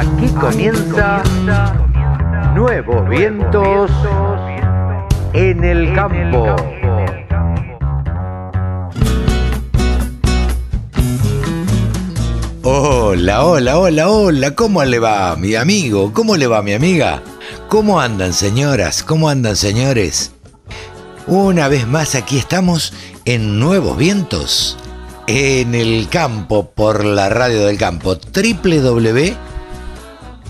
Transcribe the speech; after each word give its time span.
Aquí 0.00 0.28
comienza 0.28 1.22
Nuevos 2.54 3.06
Vientos 3.10 3.90
en 5.34 5.62
el 5.62 5.94
Campo. 5.94 6.56
Hola, 12.62 13.44
hola, 13.44 13.78
hola, 13.78 14.08
hola, 14.08 14.54
¿cómo 14.54 14.82
le 14.84 14.98
va 14.98 15.36
mi 15.36 15.54
amigo? 15.54 16.14
¿Cómo 16.14 16.38
le 16.38 16.46
va 16.46 16.62
mi 16.62 16.72
amiga? 16.72 17.22
¿Cómo 17.68 18.00
andan 18.00 18.32
señoras? 18.32 19.02
¿Cómo 19.02 19.28
andan 19.28 19.54
señores? 19.54 20.32
Una 21.26 21.68
vez 21.68 21.86
más 21.86 22.14
aquí 22.14 22.38
estamos 22.38 22.94
en 23.26 23.60
Nuevos 23.60 23.98
Vientos, 23.98 24.78
en 25.26 25.74
el 25.74 26.08
campo, 26.08 26.70
por 26.70 27.04
la 27.04 27.28
radio 27.28 27.66
del 27.66 27.76
campo, 27.76 28.16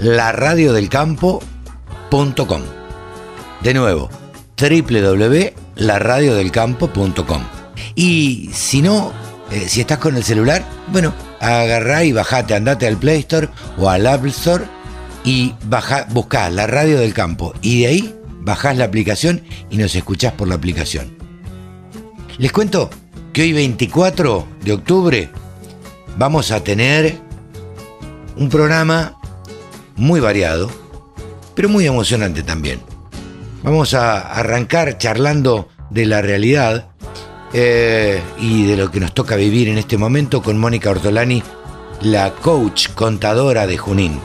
www.laradiodelcampo.com. 0.00 2.62
De 3.62 3.74
nuevo, 3.74 4.08
www.laradiodelcampo.com. 4.58 7.42
Y 7.94 8.50
si 8.52 8.82
no, 8.82 9.12
eh, 9.50 9.68
si 9.68 9.80
estás 9.80 9.98
con 9.98 10.16
el 10.16 10.24
celular, 10.24 10.64
bueno, 10.88 11.14
agarrá 11.40 12.02
y 12.04 12.12
bajate, 12.12 12.54
andate 12.54 12.86
al 12.86 12.96
Play 12.96 13.18
Store 13.20 13.48
o 13.78 13.88
al 13.90 14.06
Apple 14.06 14.30
Store 14.30 14.64
y 15.24 15.54
baja, 15.64 16.06
buscá 16.10 16.50
la 16.50 16.66
radio 16.66 16.98
del 16.98 17.14
campo. 17.14 17.54
Y 17.60 17.80
de 17.80 17.86
ahí 17.86 18.14
bajás 18.40 18.76
la 18.76 18.86
aplicación 18.86 19.42
y 19.68 19.76
nos 19.76 19.94
escuchás 19.94 20.32
por 20.32 20.48
la 20.48 20.54
aplicación. 20.54 21.14
Les 22.38 22.52
cuento 22.52 22.88
que 23.32 23.42
hoy 23.42 23.52
24 23.52 24.48
de 24.64 24.72
octubre 24.72 25.30
vamos 26.16 26.50
a 26.50 26.64
tener 26.64 27.20
un 28.36 28.48
programa 28.48 29.19
muy 30.00 30.18
variado, 30.18 30.70
pero 31.54 31.68
muy 31.68 31.86
emocionante 31.86 32.42
también. 32.42 32.80
Vamos 33.62 33.92
a 33.92 34.18
arrancar 34.32 34.96
charlando 34.96 35.68
de 35.90 36.06
la 36.06 36.22
realidad 36.22 36.88
eh, 37.52 38.22
y 38.38 38.64
de 38.64 38.76
lo 38.78 38.90
que 38.90 38.98
nos 38.98 39.12
toca 39.12 39.36
vivir 39.36 39.68
en 39.68 39.76
este 39.76 39.98
momento 39.98 40.42
con 40.42 40.58
Mónica 40.58 40.90
Ortolani, 40.90 41.42
la 42.00 42.32
coach 42.32 42.88
contadora 42.94 43.66
de 43.66 43.76
Junín. 43.76 44.18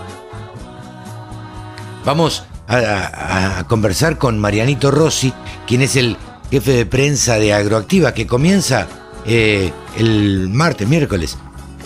Vamos 2.06 2.46
a, 2.68 3.66
conversar 3.68 4.18
con 4.18 4.40
Marianito 4.40 4.92
Rossi, 4.92 5.34
quien 5.68 5.82
es 5.82 5.98
el 5.98 6.16
jefe 6.50 6.72
de 6.72 6.86
prensa 6.86 7.38
de 7.38 7.54
Agroactiva, 7.54 8.14
que 8.14 8.26
comienza 8.26 8.88
eh, 9.26 9.74
el 9.98 10.48
martes, 10.50 10.88
miércoles. 10.88 11.38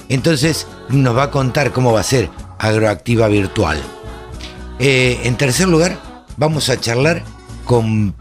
Entonces 0.09 0.67
nos 0.89 1.17
va 1.17 1.23
a 1.23 1.31
contar 1.31 1.71
cómo 1.71 1.91
va 1.91 2.01
a 2.01 2.03
ser 2.03 2.29
Agroactiva 2.59 3.27
Virtual. 3.27 3.81
Eh, 4.79 5.21
en 5.23 5.35
tercer 5.37 5.67
lugar, 5.67 5.99
vamos 6.37 6.69
a 6.69 6.79
charlar 6.79 7.23
con 7.65 8.13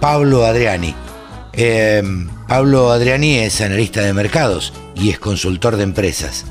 Pablo 0.00 0.44
Adriani. 0.44 0.94
Eh, 1.54 2.02
Pablo 2.48 2.90
Adriani 2.90 3.38
es 3.38 3.60
analista 3.60 4.02
de 4.02 4.12
mercados 4.12 4.72
y 4.94 5.10
es 5.10 5.18
consultor 5.18 5.76
de 5.76 5.84
empresas. 5.84 6.44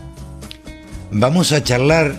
Vamos 1.12 1.52
a 1.52 1.64
charlar 1.64 2.16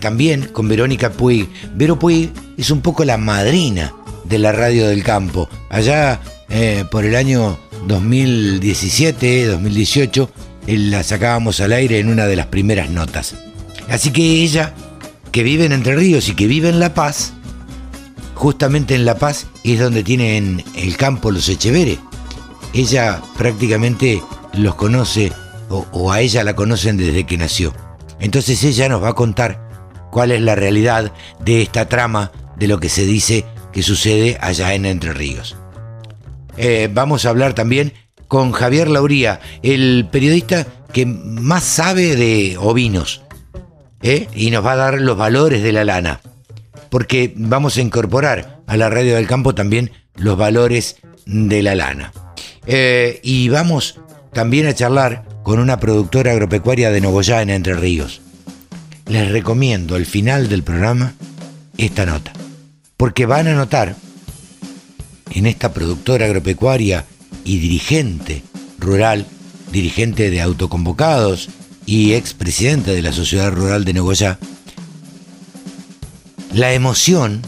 también 0.00 0.48
con 0.48 0.68
Verónica 0.68 1.10
Puig. 1.10 1.48
Vero 1.76 1.96
Puig 1.96 2.30
es 2.58 2.70
un 2.70 2.80
poco 2.80 3.04
la 3.04 3.16
madrina 3.16 3.94
de 4.24 4.38
la 4.38 4.52
radio 4.52 4.88
del 4.88 5.02
campo. 5.02 5.48
Allá 5.68 6.20
eh, 6.48 6.84
por 6.90 7.04
el 7.04 7.16
año 7.16 7.58
2017, 7.86 9.46
2018, 9.46 10.30
la 10.66 11.02
sacábamos 11.02 11.60
al 11.60 11.72
aire 11.72 11.98
en 11.98 12.08
una 12.08 12.26
de 12.26 12.36
las 12.36 12.46
primeras 12.46 12.90
notas. 12.90 13.36
Así 13.90 14.12
que 14.12 14.42
ella, 14.42 14.72
que 15.32 15.42
vive 15.42 15.64
en 15.64 15.72
Entre 15.72 15.96
Ríos 15.96 16.28
y 16.28 16.34
que 16.34 16.46
vive 16.46 16.68
en 16.68 16.80
La 16.80 16.94
Paz, 16.94 17.32
justamente 18.34 18.94
en 18.94 19.04
La 19.04 19.16
Paz 19.16 19.46
es 19.64 19.80
donde 19.80 20.02
tienen 20.02 20.64
el 20.76 20.96
campo 20.96 21.30
los 21.30 21.48
Echeveres. 21.48 21.98
Ella 22.72 23.20
prácticamente 23.36 24.22
los 24.54 24.76
conoce, 24.76 25.32
o, 25.68 25.86
o 25.92 26.12
a 26.12 26.20
ella 26.20 26.44
la 26.44 26.54
conocen 26.54 26.96
desde 26.96 27.26
que 27.26 27.36
nació. 27.36 27.74
Entonces 28.20 28.62
ella 28.64 28.88
nos 28.88 29.02
va 29.02 29.10
a 29.10 29.14
contar 29.14 29.68
cuál 30.10 30.30
es 30.32 30.40
la 30.40 30.54
realidad 30.54 31.12
de 31.40 31.62
esta 31.62 31.88
trama 31.88 32.32
de 32.56 32.68
lo 32.68 32.78
que 32.78 32.88
se 32.88 33.04
dice 33.04 33.44
que 33.72 33.82
sucede 33.82 34.38
allá 34.40 34.74
en 34.74 34.86
Entre 34.86 35.12
Ríos. 35.12 35.56
Eh, 36.56 36.88
vamos 36.92 37.24
a 37.24 37.30
hablar 37.30 37.54
también 37.54 37.94
con 38.28 38.52
Javier 38.52 38.88
Lauría, 38.88 39.40
el 39.62 40.08
periodista 40.10 40.66
que 40.92 41.06
más 41.06 41.64
sabe 41.64 42.16
de 42.16 42.56
ovinos, 42.58 43.22
¿eh? 44.02 44.28
y 44.34 44.50
nos 44.50 44.64
va 44.64 44.72
a 44.72 44.76
dar 44.76 45.00
los 45.00 45.16
valores 45.16 45.62
de 45.62 45.72
la 45.72 45.84
lana, 45.84 46.20
porque 46.88 47.32
vamos 47.36 47.76
a 47.76 47.80
incorporar 47.80 48.60
a 48.66 48.76
la 48.76 48.88
radio 48.90 49.16
del 49.16 49.26
campo 49.26 49.54
también 49.54 49.90
los 50.16 50.36
valores 50.36 50.96
de 51.26 51.62
la 51.62 51.74
lana. 51.74 52.12
Eh, 52.66 53.20
y 53.22 53.48
vamos 53.48 54.00
también 54.32 54.66
a 54.66 54.74
charlar 54.74 55.24
con 55.42 55.58
una 55.58 55.80
productora 55.80 56.32
agropecuaria 56.32 56.90
de 56.90 57.00
Nogoyá 57.00 57.42
en 57.42 57.50
Entre 57.50 57.74
Ríos. 57.74 58.20
Les 59.06 59.30
recomiendo 59.30 59.96
al 59.96 60.06
final 60.06 60.48
del 60.48 60.62
programa 60.62 61.14
esta 61.78 62.06
nota, 62.06 62.32
porque 62.96 63.26
van 63.26 63.48
a 63.48 63.54
notar 63.54 63.96
en 65.32 65.46
esta 65.46 65.72
productora 65.72 66.26
agropecuaria 66.26 67.06
y 67.44 67.58
dirigente 67.58 68.42
rural, 68.78 69.26
dirigente 69.72 70.30
de 70.30 70.40
autoconvocados 70.40 71.48
y 71.90 72.14
expresidente 72.14 72.92
de 72.92 73.02
la 73.02 73.12
Sociedad 73.12 73.50
Rural 73.50 73.84
de 73.84 73.92
Nogoyá, 73.92 74.38
la 76.54 76.72
emoción, 76.72 77.42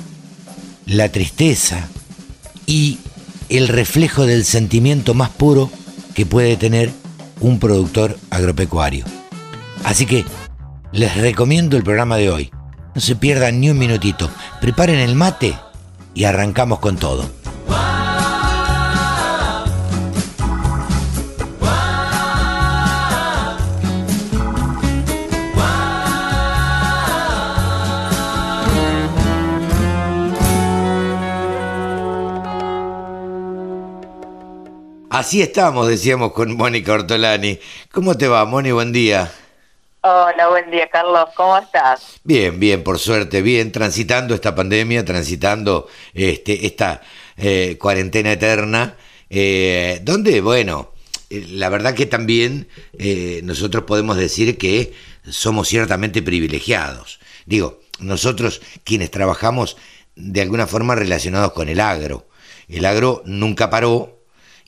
la 0.85 1.11
tristeza 1.11 1.87
y 2.67 2.99
el 3.51 3.69
reflejo 3.69 4.27
del 4.27 4.45
sentimiento 4.45 5.15
más 5.15 5.31
puro 5.31 5.71
que 6.17 6.27
puede 6.27 6.57
tener 6.57 6.91
un 7.39 7.61
productor 7.61 8.19
agropecuario. 8.31 9.05
Así 9.85 10.07
que 10.07 10.25
les 10.91 11.17
recomiendo 11.17 11.77
el 11.77 11.85
programa 11.85 12.17
de 12.17 12.31
hoy. 12.31 12.51
No 12.97 13.01
se 13.01 13.15
pierdan 13.15 13.61
ni 13.61 13.71
un 13.71 13.79
minutito. 13.79 14.29
Preparen 14.61 14.99
el 14.99 15.15
mate 15.15 15.55
y 16.15 16.25
arrancamos 16.25 16.81
con 16.81 16.97
todo. 16.97 17.31
Así 35.23 35.41
estamos, 35.41 35.87
decíamos 35.87 36.33
con 36.33 36.57
Mónica 36.57 36.95
Ortolani. 36.95 37.57
¿Cómo 37.93 38.19
te 38.19 38.27
va, 38.27 38.45
Moni? 38.45 38.73
Buen 38.73 38.91
día. 38.91 39.33
Hola, 40.01 40.49
buen 40.49 40.69
día, 40.69 40.91
Carlos. 40.91 41.29
¿Cómo 41.37 41.57
estás? 41.57 42.19
Bien, 42.25 42.59
bien, 42.59 42.83
por 42.83 42.99
suerte, 42.99 43.41
bien, 43.41 43.71
transitando 43.71 44.35
esta 44.35 44.57
pandemia, 44.57 45.05
transitando 45.05 45.87
este, 46.13 46.67
esta 46.67 47.03
eh, 47.37 47.79
cuarentena 47.79 48.33
eterna, 48.33 48.97
eh, 49.31 50.01
donde, 50.03 50.41
bueno, 50.41 50.91
eh, 51.31 51.47
la 51.51 51.69
verdad 51.69 51.95
que 51.95 52.07
también 52.07 52.67
nosotros 53.45 53.85
podemos 53.85 54.17
decir 54.17 54.59
que 54.59 54.93
somos 55.31 55.69
ciertamente 55.69 56.21
privilegiados. 56.23 57.21
Digo, 57.47 57.79
nosotros 58.01 58.61
quienes 58.83 59.13
trabajamos 59.13 59.77
de 60.17 60.41
alguna 60.41 60.67
forma 60.67 60.97
relacionados 60.97 61.53
con 61.53 61.69
el 61.69 61.79
agro. 61.79 62.27
El 62.69 62.85
agro 62.87 63.23
nunca 63.25 63.71
paró, 63.71 64.22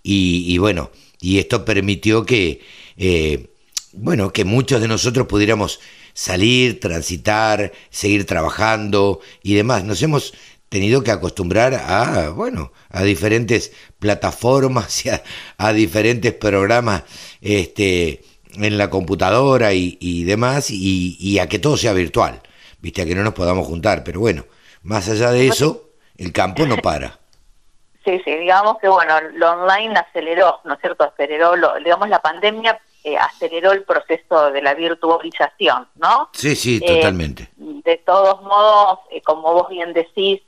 y, 0.06 0.58
bueno, 0.58 0.90
y 1.18 1.38
esto 1.38 1.64
permitió 1.64 2.26
que, 2.26 2.60
eh, 2.98 3.48
bueno, 3.94 4.34
que 4.34 4.44
muchos 4.44 4.82
de 4.82 4.86
nosotros 4.86 5.26
pudiéramos 5.26 5.80
salir, 6.12 6.78
transitar, 6.78 7.72
seguir 7.88 8.26
trabajando 8.26 9.20
y 9.42 9.54
demás. 9.54 9.82
Nos 9.84 10.02
hemos 10.02 10.34
tenido 10.68 11.02
que 11.02 11.10
acostumbrar 11.10 11.72
a, 11.74 12.28
bueno, 12.30 12.70
a 12.90 13.02
diferentes 13.02 13.72
plataformas 13.98 15.06
y 15.06 15.10
a, 15.56 15.72
diferentes 15.72 16.34
programas 16.34 17.04
este, 17.40 18.22
en 18.56 18.76
la 18.76 18.90
computadora 18.90 19.72
y, 19.72 20.24
demás, 20.24 20.70
y, 20.70 21.16
y, 21.18 21.38
a 21.38 21.48
que 21.48 21.58
todo 21.58 21.78
sea 21.78 21.94
virtual, 21.94 22.42
viste, 22.82 23.00
a 23.00 23.06
que 23.06 23.14
no 23.14 23.22
nos 23.22 23.32
podamos 23.32 23.66
juntar. 23.66 24.04
Pero 24.04 24.20
bueno, 24.20 24.44
más 24.82 25.08
allá 25.08 25.30
de 25.30 25.46
eso, 25.46 25.88
el 26.18 26.30
campo 26.30 26.66
no 26.66 26.76
para. 26.76 27.23
Sí, 28.04 28.20
sí, 28.24 28.36
digamos 28.36 28.78
que 28.78 28.88
bueno, 28.88 29.18
lo 29.32 29.52
online 29.52 29.98
aceleró, 29.98 30.60
¿no 30.64 30.74
es 30.74 30.80
cierto? 30.80 31.04
Aceleró, 31.04 31.56
lo, 31.56 31.74
digamos, 31.76 32.08
la 32.10 32.20
pandemia 32.20 32.78
eh, 33.02 33.16
aceleró 33.16 33.72
el 33.72 33.82
proceso 33.84 34.50
de 34.50 34.60
la 34.60 34.74
virtualización, 34.74 35.88
¿no? 35.96 36.28
Sí, 36.32 36.54
sí, 36.54 36.80
eh, 36.82 36.96
totalmente. 36.96 37.50
de 37.56 37.96
todos 37.98 38.42
modos, 38.42 39.00
eh, 39.10 39.22
como 39.22 39.52
vos 39.54 39.68
bien 39.68 39.92
decís, 39.92 40.42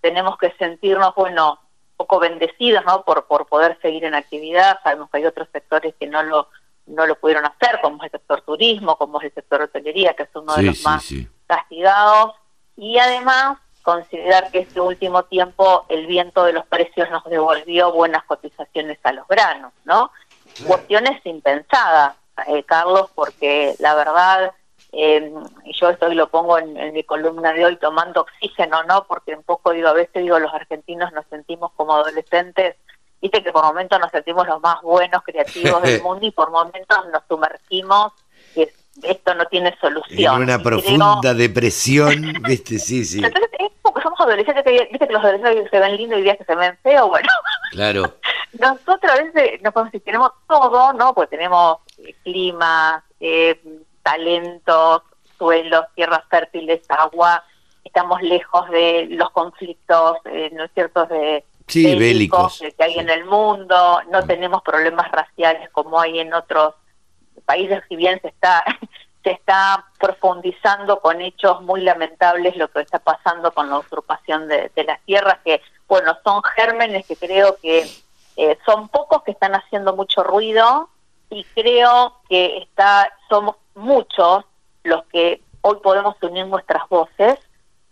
tenemos 0.00 0.36
que 0.38 0.52
sentirnos, 0.58 1.14
bueno, 1.14 1.52
un 1.52 1.96
poco 1.96 2.18
bendecidos, 2.18 2.84
¿no? 2.84 3.04
Por, 3.04 3.26
por 3.26 3.46
poder 3.46 3.78
seguir 3.80 4.04
en 4.04 4.14
actividad. 4.14 4.80
Sabemos 4.82 5.08
que 5.10 5.18
hay 5.18 5.24
otros 5.24 5.48
sectores 5.52 5.94
que 5.98 6.06
no 6.06 6.22
lo 6.22 6.48
no 6.84 7.06
lo 7.06 7.18
pudieron 7.18 7.44
hacer, 7.46 7.80
como 7.80 8.02
es 8.02 8.12
el 8.12 8.18
sector 8.18 8.42
turismo, 8.42 8.96
como 8.98 9.20
es 9.20 9.26
el 9.26 9.34
sector 9.34 9.62
hotelería, 9.62 10.14
que 10.14 10.24
es 10.24 10.30
uno 10.34 10.54
de 10.54 10.64
los 10.64 10.82
más 10.82 11.08
castigados, 11.46 12.34
y 12.76 12.98
además 12.98 13.58
considerar 13.82 14.50
que 14.50 14.60
este 14.60 14.80
último 14.80 15.24
tiempo 15.24 15.84
el 15.88 16.06
viento 16.06 16.44
de 16.44 16.52
los 16.52 16.66
precios 16.66 17.10
nos 17.10 17.24
devolvió 17.24 17.92
buenas 17.92 18.24
cotizaciones 18.24 18.98
a 19.02 19.12
los 19.12 19.26
granos, 19.28 19.72
¿no? 19.84 20.10
Cuestiones 20.66 21.24
impensadas, 21.26 22.14
eh, 22.46 22.62
Carlos, 22.64 23.10
porque 23.14 23.74
la 23.80 23.94
verdad, 23.94 24.52
eh, 24.92 25.32
yo 25.80 25.90
esto 25.90 26.08
lo 26.08 26.28
pongo 26.28 26.58
en, 26.58 26.92
mi 26.92 27.02
columna 27.04 27.52
de 27.52 27.64
hoy 27.64 27.76
tomando 27.76 28.22
oxígeno, 28.22 28.84
¿no? 28.84 29.04
Porque 29.04 29.34
un 29.34 29.42
poco 29.42 29.72
digo, 29.72 29.88
a 29.88 29.94
veces 29.94 30.22
digo, 30.22 30.38
los 30.38 30.54
argentinos 30.54 31.12
nos 31.12 31.26
sentimos 31.26 31.72
como 31.72 31.94
adolescentes, 31.94 32.76
viste 33.20 33.42
que 33.42 33.52
por 33.52 33.64
momentos 33.64 33.98
nos 33.98 34.10
sentimos 34.10 34.46
los 34.46 34.60
más 34.60 34.80
buenos, 34.82 35.22
creativos 35.22 35.82
del 35.82 36.02
mundo 36.02 36.26
y 36.26 36.30
por 36.30 36.50
momentos 36.50 36.98
nos 37.12 37.22
sumergimos 37.28 38.12
que 38.54 38.72
esto 39.02 39.34
no 39.34 39.46
tiene 39.46 39.76
solución. 39.80 40.36
En 40.36 40.42
una 40.42 40.58
profunda 40.58 41.34
depresión, 41.34 42.34
viste, 42.42 42.78
sí, 42.78 43.04
sí. 43.04 43.18
Entonces 43.24 43.50
es 43.58 43.70
porque 43.80 44.02
somos 44.02 44.20
adolescentes, 44.20 44.64
que, 44.64 44.88
viste 44.90 45.06
que 45.06 45.12
los 45.12 45.24
adolescentes 45.24 45.70
se 45.70 45.78
ven 45.78 45.96
lindos 45.96 46.18
y 46.18 46.22
días 46.22 46.38
que 46.38 46.44
se 46.44 46.54
ven 46.54 46.76
feos, 46.82 47.08
bueno. 47.08 47.28
Claro. 47.70 48.14
Nosotros 48.58 49.10
a 49.10 49.22
veces 49.22 49.62
nos 49.62 49.72
podemos 49.72 49.92
decir, 49.92 50.04
tenemos 50.04 50.30
todo, 50.46 50.92
¿no? 50.92 51.14
Pues 51.14 51.30
tenemos 51.30 51.78
eh, 51.98 52.14
clima, 52.22 53.02
eh, 53.18 53.60
talentos, 54.02 55.02
suelos, 55.38 55.86
tierras 55.94 56.22
fértiles, 56.28 56.82
agua, 56.88 57.42
estamos 57.82 58.20
lejos 58.22 58.68
de 58.70 59.06
los 59.10 59.30
conflictos, 59.30 60.18
eh, 60.26 60.50
¿no 60.52 60.64
es 60.64 60.70
cierto?, 60.74 61.06
de 61.06 61.44
sí, 61.66 61.96
bélicos, 61.96 62.60
que 62.60 62.84
hay 62.84 62.98
en 62.98 63.08
el 63.08 63.24
mundo, 63.24 64.00
no 64.10 64.22
mm. 64.22 64.26
tenemos 64.26 64.62
problemas 64.62 65.10
raciales 65.10 65.68
como 65.70 66.00
hay 66.00 66.20
en 66.20 66.34
otros 66.34 66.74
países, 67.44 67.82
si 67.88 67.96
bien 67.96 68.20
se 68.20 68.28
está 68.28 68.64
se 69.22 69.30
está 69.30 69.84
profundizando 70.00 71.00
con 71.00 71.20
hechos 71.20 71.62
muy 71.62 71.82
lamentables 71.82 72.56
lo 72.56 72.68
que 72.68 72.80
está 72.80 72.98
pasando 72.98 73.52
con 73.52 73.70
la 73.70 73.78
usurpación 73.78 74.48
de, 74.48 74.70
las 74.84 75.00
tierras, 75.02 75.38
que, 75.44 75.60
bueno, 75.86 76.16
son 76.24 76.42
gérmenes 76.42 77.06
que 77.06 77.16
creo 77.16 77.56
que 77.62 77.88
eh, 78.36 78.58
son 78.66 78.88
pocos 78.88 79.22
que 79.22 79.30
están 79.30 79.54
haciendo 79.54 79.94
mucho 79.94 80.24
ruido 80.24 80.88
y 81.30 81.44
creo 81.54 82.16
que 82.28 82.58
está 82.58 83.12
somos 83.28 83.56
muchos 83.74 84.44
los 84.82 85.04
que 85.04 85.40
hoy 85.60 85.76
podemos 85.82 86.16
unir 86.22 86.46
nuestras 86.46 86.88
voces 86.88 87.38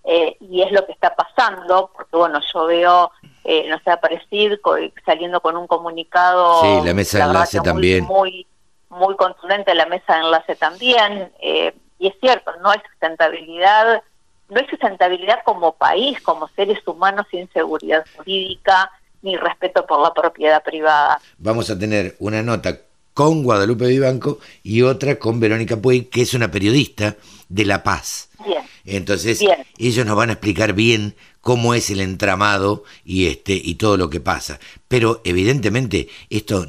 eh, 0.05 0.37
y 0.41 0.63
es 0.63 0.73
lo 0.73 0.85
que 0.87 0.93
está 0.93 1.15
pasando, 1.15 1.91
porque, 1.95 2.17
bueno, 2.17 2.41
yo 2.53 2.67
veo, 2.67 3.13
eh, 3.45 3.69
no 3.69 3.79
sé, 3.81 3.91
aparecer 3.91 4.61
saliendo 5.05 5.41
con 5.41 5.57
un 5.57 5.67
comunicado. 5.67 6.63
Sí, 6.63 6.87
la 6.87 6.95
mesa 6.95 7.19
de 7.19 7.25
enlace 7.25 7.61
también. 7.61 8.05
Muy, 8.05 8.47
muy 8.91 9.17
contundente 9.17 9.75
la 9.75 9.87
mesa 9.87 10.15
de 10.15 10.21
enlace 10.21 10.57
también, 10.57 11.33
eh, 11.41 11.75
y 11.99 12.09
es 12.09 12.15
cierto, 12.21 12.53
no 12.63 12.71
hay 12.71 12.81
sustentabilidad, 12.91 14.03
no 14.49 14.61
hay 14.61 14.67
sustentabilidad 14.69 15.39
como 15.45 15.73
país, 15.73 16.21
como 16.21 16.49
seres 16.49 16.79
humanos 16.87 17.27
sin 17.31 17.51
seguridad 17.53 18.05
jurídica 18.17 18.91
ni 19.23 19.37
respeto 19.37 19.87
por 19.87 20.01
la 20.01 20.13
propiedad 20.13 20.63
privada. 20.63 21.21
Vamos 21.39 21.71
a 21.71 21.79
tener 21.79 22.17
una 22.19 22.43
nota 22.43 22.79
con 23.15 23.43
Guadalupe 23.43 23.87
Vivanco 23.87 24.39
y 24.63 24.83
otra 24.83 25.19
con 25.19 25.41
Verónica 25.41 25.77
Puey, 25.77 26.05
que 26.05 26.23
es 26.23 26.35
una 26.35 26.51
periodista 26.51 27.17
de 27.49 27.65
La 27.67 27.83
Paz. 27.83 28.31
Bien. 28.45 28.63
Entonces, 28.87 29.45
ellos 29.79 30.07
nos 30.07 30.17
van 30.17 30.31
a 30.31 30.33
explicar 30.33 30.73
bien 30.73 31.15
cómo 31.41 31.75
es 31.75 31.91
el 31.91 32.01
entramado 32.01 32.85
y 33.05 33.27
este 33.27 33.53
y 33.53 33.75
todo 33.75 33.97
lo 33.97 34.09
que 34.11 34.21
pasa. 34.21 34.59
Pero 34.89 35.21
evidentemente 35.25 36.09
esto 36.29 36.67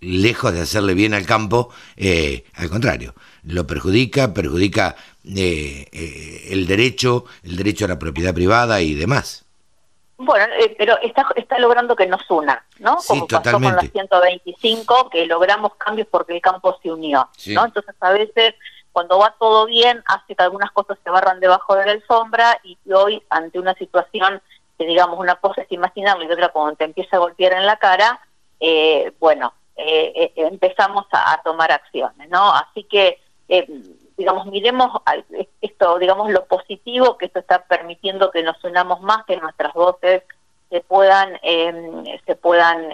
lejos 0.00 0.52
de 0.52 0.60
hacerle 0.60 0.94
bien 0.94 1.14
al 1.14 1.26
campo, 1.26 1.70
eh, 1.96 2.44
al 2.54 2.68
contrario, 2.70 3.14
lo 3.44 3.66
perjudica, 3.66 4.34
perjudica 4.34 4.96
eh, 5.24 5.86
eh, 5.92 6.48
el 6.50 6.66
derecho, 6.66 7.24
el 7.42 7.56
derecho 7.56 7.84
a 7.84 7.88
la 7.88 7.98
propiedad 7.98 8.34
privada 8.34 8.80
y 8.80 8.94
demás. 8.94 9.44
Bueno, 10.18 10.46
pero 10.78 10.98
está, 11.02 11.26
está 11.36 11.58
logrando 11.58 11.94
que 11.94 12.06
nos 12.06 12.22
una, 12.30 12.64
¿no? 12.78 12.96
Como 13.06 13.26
pasó 13.26 13.52
con 13.52 13.62
la 13.62 13.80
125, 13.80 15.10
que 15.10 15.26
logramos 15.26 15.74
cambios 15.74 16.08
porque 16.10 16.34
el 16.34 16.40
campo 16.40 16.78
se 16.82 16.90
unió, 16.90 17.28
¿no? 17.48 17.66
Entonces 17.66 17.94
a 18.00 18.12
veces 18.12 18.54
cuando 18.92 19.18
va 19.18 19.34
todo 19.38 19.66
bien 19.66 20.02
hace 20.06 20.34
que 20.34 20.42
algunas 20.42 20.70
cosas 20.70 20.96
se 21.04 21.10
barran 21.10 21.38
debajo 21.38 21.76
de 21.76 21.84
la 21.84 21.92
alfombra 21.92 22.58
y 22.64 22.78
hoy 22.90 23.22
ante 23.28 23.58
una 23.58 23.74
situación 23.74 24.40
que 24.78 24.86
digamos 24.86 25.18
una 25.18 25.34
cosa 25.34 25.60
es 25.60 25.70
imaginable 25.70 26.24
y 26.24 26.32
otra 26.32 26.48
cuando 26.48 26.76
te 26.76 26.84
empieza 26.84 27.16
a 27.16 27.20
golpear 27.20 27.52
en 27.52 27.66
la 27.66 27.76
cara, 27.76 28.18
bueno, 29.20 29.52
eh, 29.76 30.12
eh, 30.14 30.32
empezamos 30.36 31.04
a, 31.12 31.40
tomar 31.42 31.70
acciones, 31.70 32.28
¿no? 32.30 32.50
Así 32.52 32.84
que, 32.84 33.20
eh, 33.48 33.66
digamos, 34.16 34.46
miremos 34.46 35.02
esto, 35.60 35.98
digamos, 35.98 36.30
lo 36.30 36.46
positivo 36.46 37.18
que 37.18 37.26
esto 37.26 37.40
está 37.40 37.64
permitiendo 37.64 38.30
que 38.30 38.42
nos 38.42 38.62
unamos 38.64 39.02
más, 39.02 39.24
que 39.26 39.36
nuestras 39.36 39.74
voces 39.74 40.22
se 40.70 40.80
puedan, 40.80 41.38
em, 41.42 42.04
se 42.24 42.34
puedan 42.36 42.90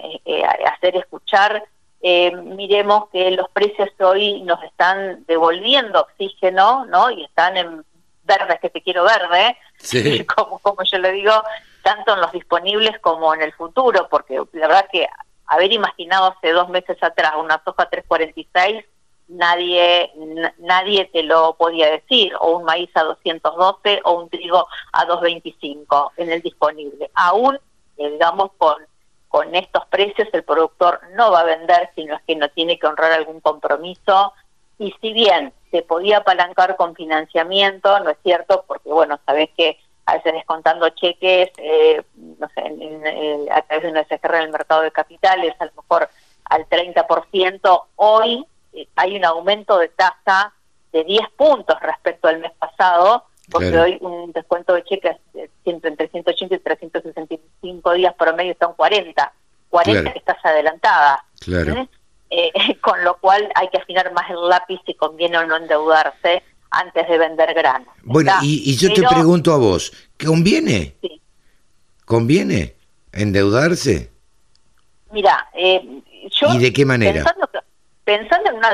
hacer 0.75 0.97
escuchar. 0.97 1.65
miremos 2.03 3.09
que 3.11 3.31
los 3.31 3.49
precios 3.51 3.89
hoy 4.01 4.43
nos 4.43 4.61
están 4.65 5.25
devolviendo 5.27 6.01
oxígeno, 6.01 6.85
¿no? 6.87 7.11
Y 7.13 7.25
están 7.25 7.57
en 7.57 7.85
verdes, 8.25 8.59
que 8.61 8.71
te 8.71 8.83
quiero 8.83 9.05
verde, 9.05 9.57
como, 10.35 10.59
como 10.59 10.83
yo 10.83 10.99
le 10.99 11.13
digo, 11.13 11.33
tanto 11.83 12.15
en 12.15 12.21
los 12.21 12.33
disponibles 12.33 12.99
como 12.99 13.33
en 13.35 13.43
el 13.43 13.53
futuro, 13.53 14.09
porque 14.11 14.43
la 14.53 14.67
verdad 14.67 14.89
que 14.91 15.07
haber 15.53 15.73
imaginado 15.73 16.27
hace 16.27 16.53
dos 16.53 16.69
meses 16.71 16.97
atrás 17.03 17.35
una 17.39 17.63
soja 17.65 17.89
346, 17.89 18.85
nadie, 19.29 20.11
nadie 20.59 21.11
te 21.13 21.23
lo 21.23 21.55
podía 21.55 21.91
decir, 21.91 22.33
o 22.41 22.57
un 22.57 22.65
maíz 22.65 22.91
a 22.95 23.03
212 23.03 24.01
o 24.05 24.13
un 24.13 24.29
trigo 24.31 24.67
a 24.93 25.05
225 25.05 26.13
en 26.17 26.33
el 26.33 26.41
disponible. 26.41 27.11
Aún, 27.15 27.59
eh, 27.99 28.11
digamos, 28.11 28.51
con, 28.57 28.77
con 29.29 29.55
estos 29.55 29.87
precios 29.87 30.29
el 30.33 30.43
productor 30.43 31.01
no 31.17 31.31
va 31.31 31.41
a 31.41 31.45
vender, 31.45 31.91
sino 31.95 32.17
es 32.17 32.23
que 32.23 32.37
no 32.37 32.49
tiene 32.49 32.79
que 32.79 32.87
honrar 32.87 33.13
algún 33.13 33.41
compromiso. 33.41 34.33
Y 34.79 34.95
si 35.03 35.13
bien 35.13 35.53
se 35.71 35.83
podía 35.83 36.19
apalancar 36.19 36.77
con 36.77 36.95
financiamiento, 36.95 38.01
no 38.01 38.11
es 38.11 38.19
cierto, 38.23 38.65
porque 38.67 38.89
bueno, 38.89 39.21
sabes 39.27 39.51
que 39.57 39.79
a 40.07 40.15
veces 40.15 40.33
descontando 40.33 40.89
cheques, 40.91 41.51
eh, 41.59 42.03
no 42.17 42.49
sé, 42.55 43.49
a 43.51 43.63
través 43.63 43.83
de 43.85 43.91
una 43.91 44.05
SGR 44.05 44.35
en 44.35 44.43
el 44.43 44.51
mercado 44.51 44.83
de 44.83 44.91
capitales, 44.91 45.55
a 45.59 45.67
lo 45.67 45.73
mejor 45.77 46.09
al 46.45 46.69
30%, 46.69 47.83
hoy 47.97 48.45
eh, 48.73 48.89
hay 48.97 49.17
un 49.17 49.25
aumento 49.25 49.79
de 49.79 49.89
tasa 49.89 50.53
de 50.93 51.05
10 51.05 51.31
puntos 51.37 51.81
respecto 51.81 52.29
al 52.29 52.41
mes 52.41 52.53
pasado, 52.59 53.25
porque 53.51 53.79
hoy 53.79 53.99
un 54.01 54.33
descuento 54.33 54.75
de 54.75 54.85
cheques 54.85 55.17
entre 55.65 56.09
180 56.09 56.55
y 56.55 56.59
365 56.59 57.93
días 57.93 58.15
promedio 58.15 58.55
son 58.59 58.75
40, 58.75 59.33
40 59.71 60.13
que 60.13 60.19
estás 60.19 60.45
adelantada. 60.45 61.25
Claro. 61.41 61.89
¿Eh? 62.31 62.79
con 62.81 63.05
lo 63.05 63.19
cual 63.19 63.51
hay 63.55 63.69
que 63.69 63.79
afinar 63.79 64.11
más 64.13 64.31
el 64.31 64.49
lápiz 64.49 64.81
si 64.87 64.95
conviene 64.95 65.39
o 65.39 65.47
no 65.47 65.57
endeudarse 65.57 66.43
antes 66.73 67.07
de 67.07 67.19
vender 67.19 67.55
grano. 67.55 67.87
Bueno, 68.03 68.33
y, 68.43 68.75
yo 68.77 68.93
te 68.93 69.03
pregunto 69.03 69.53
a 69.53 69.59
vos, 69.59 69.93
¿conviene? 70.23 70.97
Sí. 71.01 71.21
¿Conviene 72.05 72.75
endeudarse? 73.13 74.11
Mira, 75.13 75.49
eh, 75.55 76.03
yo... 76.31 76.55
¿Y 76.55 76.59
de 76.59 76.73
qué 76.73 76.85
manera? 76.85 77.25
Pensando, 78.05 78.51
en 78.51 78.57
una 78.57 78.71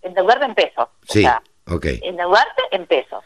endeudarte 0.00 0.44
en 0.44 0.54
pesos. 0.54 0.88
Sí, 1.06 1.26
ok. 1.66 1.86
Endeudarte 2.02 2.62
en 2.70 2.86
pesos. 2.86 3.24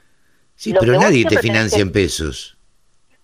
Sí, 0.54 0.74
pero 0.78 0.98
nadie 0.98 1.24
te 1.26 1.38
financia 1.38 1.80
en 1.80 1.92
pesos. 1.92 2.56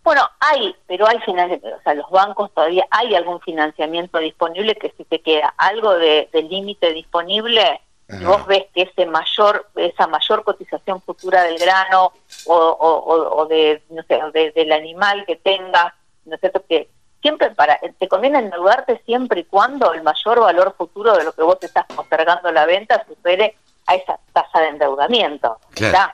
Bueno, 0.04 0.28
hay, 0.40 0.74
pero 0.86 1.08
hay 1.08 1.18
financiamiento, 1.20 1.76
o 1.78 1.82
sea, 1.82 1.94
los 1.94 2.10
bancos 2.10 2.52
todavía 2.52 2.86
hay 2.90 3.14
algún 3.14 3.40
financiamiento 3.40 4.18
disponible 4.18 4.74
que 4.74 4.92
si 4.96 5.04
te 5.04 5.20
queda 5.20 5.54
algo 5.56 5.94
de 5.94 6.28
límite 6.50 6.92
disponible, 6.92 7.80
y 8.20 8.24
vos 8.24 8.46
ves 8.46 8.64
que 8.74 8.82
ese 8.82 9.06
mayor, 9.06 9.68
esa 9.76 10.06
mayor 10.06 10.44
cotización 10.44 11.00
futura 11.00 11.42
del 11.44 11.58
grano 11.58 12.12
o, 12.46 13.36
o, 13.36 13.46
de, 13.46 13.82
no 13.90 14.02
sé, 14.02 14.20
del 14.54 14.72
animal 14.72 15.24
que 15.26 15.36
tengas, 15.36 15.94
¿no 16.24 16.34
es 16.34 16.40
cierto? 16.40 16.64
Que 16.68 16.88
siempre 17.20 17.50
para, 17.50 17.78
te 17.98 18.08
conviene 18.08 18.40
endeudarte 18.40 19.00
siempre 19.06 19.40
y 19.40 19.44
cuando 19.44 19.92
el 19.94 20.02
mayor 20.02 20.40
valor 20.40 20.74
futuro 20.76 21.16
de 21.16 21.24
lo 21.24 21.32
que 21.32 21.42
vos 21.42 21.58
estás 21.60 21.86
postergando 21.86 22.50
la 22.50 22.66
venta 22.66 23.04
supere 23.06 23.56
a 23.86 23.94
esa 23.94 24.18
tasa 24.32 24.60
de 24.60 24.68
endeudamiento. 24.68 25.58
Claro. 25.74 26.12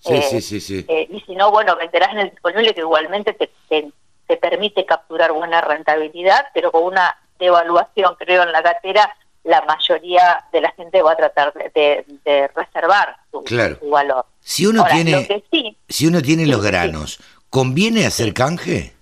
Sí, 0.00 0.20
sí, 0.20 0.40
sí, 0.42 0.60
sí. 0.60 0.84
Eh, 0.86 1.08
y 1.10 1.20
si 1.22 1.34
no, 1.34 1.50
bueno, 1.50 1.76
venderás 1.76 2.12
en 2.12 2.18
el 2.18 2.30
disponible 2.30 2.74
que 2.74 2.80
igualmente 2.80 3.32
te, 3.32 3.50
te, 3.68 3.90
te 4.26 4.36
permite 4.36 4.84
capturar 4.84 5.32
buena 5.32 5.62
rentabilidad, 5.62 6.48
pero 6.52 6.70
con 6.70 6.84
una 6.84 7.16
devaluación, 7.38 8.14
creo, 8.16 8.42
en 8.42 8.52
la 8.52 8.60
gatera 8.60 9.16
la 9.44 9.62
mayoría 9.62 10.44
de 10.52 10.60
la 10.62 10.72
gente 10.72 11.02
va 11.02 11.12
a 11.12 11.16
tratar 11.16 11.52
de, 11.52 12.50
reservar 12.54 13.16
su, 13.30 13.44
valor. 13.90 14.26
Si 14.40 14.66
uno 14.66 14.84
tiene, 14.90 15.44
si 15.88 16.06
uno 16.06 16.22
tiene 16.22 16.46
los 16.46 16.62
granos, 16.62 17.20
¿conviene 17.50 18.06
hacer 18.06 18.32
canje? 18.32 18.94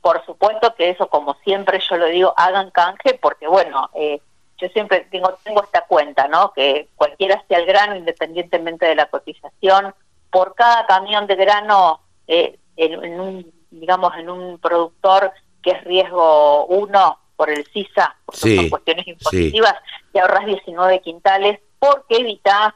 Por 0.00 0.24
supuesto 0.26 0.74
que 0.74 0.90
eso, 0.90 1.08
como 1.08 1.34
siempre 1.44 1.80
yo 1.88 1.96
lo 1.96 2.06
digo, 2.06 2.34
hagan 2.36 2.70
canje 2.70 3.18
porque, 3.20 3.46
bueno, 3.46 3.90
eh, 3.94 4.20
yo 4.58 4.68
siempre 4.68 5.06
tengo, 5.10 5.34
tengo 5.42 5.62
esta 5.62 5.82
cuenta, 5.82 6.28
¿no? 6.28 6.52
Que 6.52 6.88
cualquiera 6.96 7.42
sea 7.48 7.58
el 7.58 7.66
grano, 7.66 7.96
independientemente 7.96 8.86
de 8.86 8.94
la 8.94 9.06
cotización, 9.06 9.94
por 10.30 10.54
cada 10.54 10.86
camión 10.86 11.26
de 11.26 11.36
grano, 11.36 12.00
eh, 12.26 12.58
en, 12.76 13.20
un, 13.20 13.52
digamos, 13.70 14.14
en 14.16 14.28
un 14.28 14.58
productor 14.58 15.32
que 15.62 15.72
es 15.72 15.84
riesgo 15.84 16.66
1 16.66 17.18
por 17.36 17.50
el 17.50 17.64
CISA, 17.66 18.16
por 18.24 18.36
son 18.36 18.68
cuestiones 18.68 19.06
impositivas, 19.06 19.74
te 20.12 20.20
ahorras 20.20 20.46
19 20.46 21.00
quintales 21.00 21.60
porque 21.78 22.16
evitas 22.16 22.74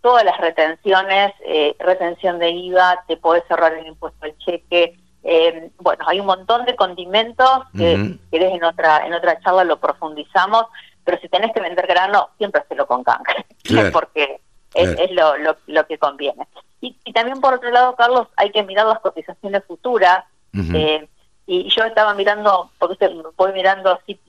todas 0.00 0.24
las 0.24 0.38
retenciones, 0.38 1.32
eh, 1.44 1.76
retención 1.78 2.38
de 2.38 2.50
IVA, 2.50 3.04
te 3.06 3.16
puedes 3.16 3.44
cerrar 3.46 3.74
el 3.74 3.86
impuesto 3.86 4.24
al 4.24 4.36
cheque, 4.38 4.98
eh, 5.22 5.70
bueno, 5.78 6.04
hay 6.06 6.20
un 6.20 6.26
montón 6.26 6.64
de 6.64 6.74
condimentos 6.76 7.64
que 7.76 8.16
en 8.30 8.64
otra 8.64 9.06
en 9.06 9.12
otra 9.12 9.38
charla 9.40 9.64
lo 9.64 9.78
profundizamos, 9.78 10.64
pero 11.04 11.18
si 11.20 11.28
tenés 11.28 11.52
que 11.52 11.60
vender 11.60 11.86
grano, 11.86 12.30
siempre 12.38 12.62
hazlo 12.62 12.86
con 12.86 13.04
canje, 13.04 13.44
porque 13.92 14.40
es, 14.74 15.10
lo, 15.10 15.34
lo, 15.66 15.86
que 15.86 15.98
conviene. 15.98 16.46
Y, 16.80 16.94
también 17.12 17.40
por 17.40 17.54
otro 17.54 17.70
lado, 17.70 17.94
Carlos, 17.96 18.28
hay 18.36 18.50
que 18.50 18.62
mirar 18.62 18.86
las 18.86 19.00
cotizaciones 19.00 19.64
futuras. 19.64 20.24
eh, 20.54 21.06
y 21.52 21.68
yo 21.68 21.82
estaba 21.82 22.14
mirando, 22.14 22.70
porque 22.78 23.08
voy 23.36 23.52
mirando 23.52 23.90
así, 23.90 24.20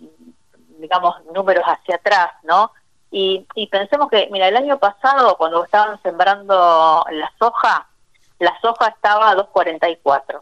digamos, 0.79 1.23
números 1.35 1.63
hacia 1.67 1.97
atrás, 1.97 2.31
¿no? 2.41 2.71
Y, 3.11 3.45
y 3.53 3.67
pensemos 3.67 4.09
que, 4.09 4.27
mira, 4.31 4.47
el 4.47 4.57
año 4.57 4.79
pasado, 4.79 5.37
cuando 5.37 5.63
estaban 5.63 6.01
sembrando 6.01 7.05
la 7.11 7.31
soja, 7.37 7.87
la 8.39 8.59
soja 8.59 8.87
estaba 8.87 9.29
a 9.29 9.35
2.44. 9.35 10.41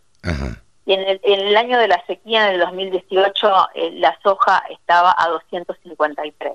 Y 0.85 0.93
en 0.93 1.01
el, 1.01 1.19
en 1.21 1.47
el, 1.47 1.57
año 1.57 1.77
de 1.77 1.89
la 1.89 2.01
sequía, 2.05 2.47
en 2.47 2.53
el 2.53 2.61
2018, 2.61 3.67
eh, 3.75 3.91
la 3.95 4.17
soja 4.23 4.63
estaba 4.69 5.13
a 5.17 5.27
253. 5.27 6.53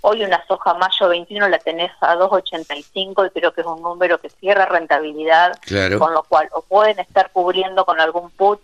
Hoy 0.00 0.24
una 0.24 0.42
soja 0.46 0.72
mayo 0.72 1.08
21 1.10 1.48
la 1.48 1.58
tenés 1.58 1.92
a 2.00 2.16
2.85 2.16 3.26
y 3.26 3.30
creo 3.30 3.52
que 3.52 3.60
es 3.60 3.66
un 3.66 3.82
número 3.82 4.18
que 4.22 4.30
cierra 4.30 4.64
rentabilidad, 4.64 5.52
con 5.98 6.14
lo 6.14 6.22
cual 6.22 6.48
o 6.52 6.62
pueden 6.62 6.98
estar 6.98 7.30
cubriendo 7.30 7.84
con 7.84 8.00
algún 8.00 8.30
put 8.30 8.58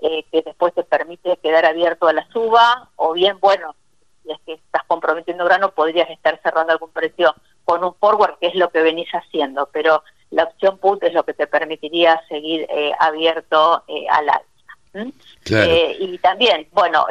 eh, 0.00 0.24
que 0.30 0.42
después 0.42 0.74
te 0.74 0.82
permite 0.84 1.36
quedar 1.38 1.64
abierto 1.64 2.06
a 2.06 2.12
la 2.12 2.26
suba, 2.28 2.90
o 2.96 3.12
bien, 3.12 3.38
bueno, 3.40 3.74
si 4.22 4.32
es 4.32 4.38
que 4.44 4.52
estás 4.54 4.82
comprometiendo 4.86 5.44
grano, 5.44 5.70
podrías 5.72 6.10
estar 6.10 6.40
cerrando 6.42 6.72
algún 6.72 6.90
precio 6.90 7.34
con 7.64 7.82
un 7.82 7.94
forward, 7.94 8.38
que 8.38 8.48
es 8.48 8.54
lo 8.54 8.70
que 8.70 8.82
venís 8.82 9.08
haciendo, 9.10 9.68
pero 9.72 10.02
la 10.30 10.44
opción 10.44 10.78
put 10.78 11.02
es 11.02 11.12
lo 11.12 11.24
que 11.24 11.34
te 11.34 11.46
permitiría 11.46 12.20
seguir 12.28 12.66
eh, 12.68 12.92
abierto 12.98 13.84
eh, 13.88 14.06
al 14.10 14.28
alza. 14.28 15.12
Eh, 15.50 15.96
y 16.00 16.18
también, 16.18 16.68
bueno, 16.72 17.06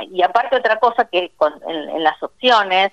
y 0.00 0.22
aparte 0.22 0.56
otra 0.56 0.78
cosa 0.78 1.06
que 1.06 1.32
con, 1.36 1.54
en, 1.66 2.02
las 2.02 2.22
opciones 2.22 2.92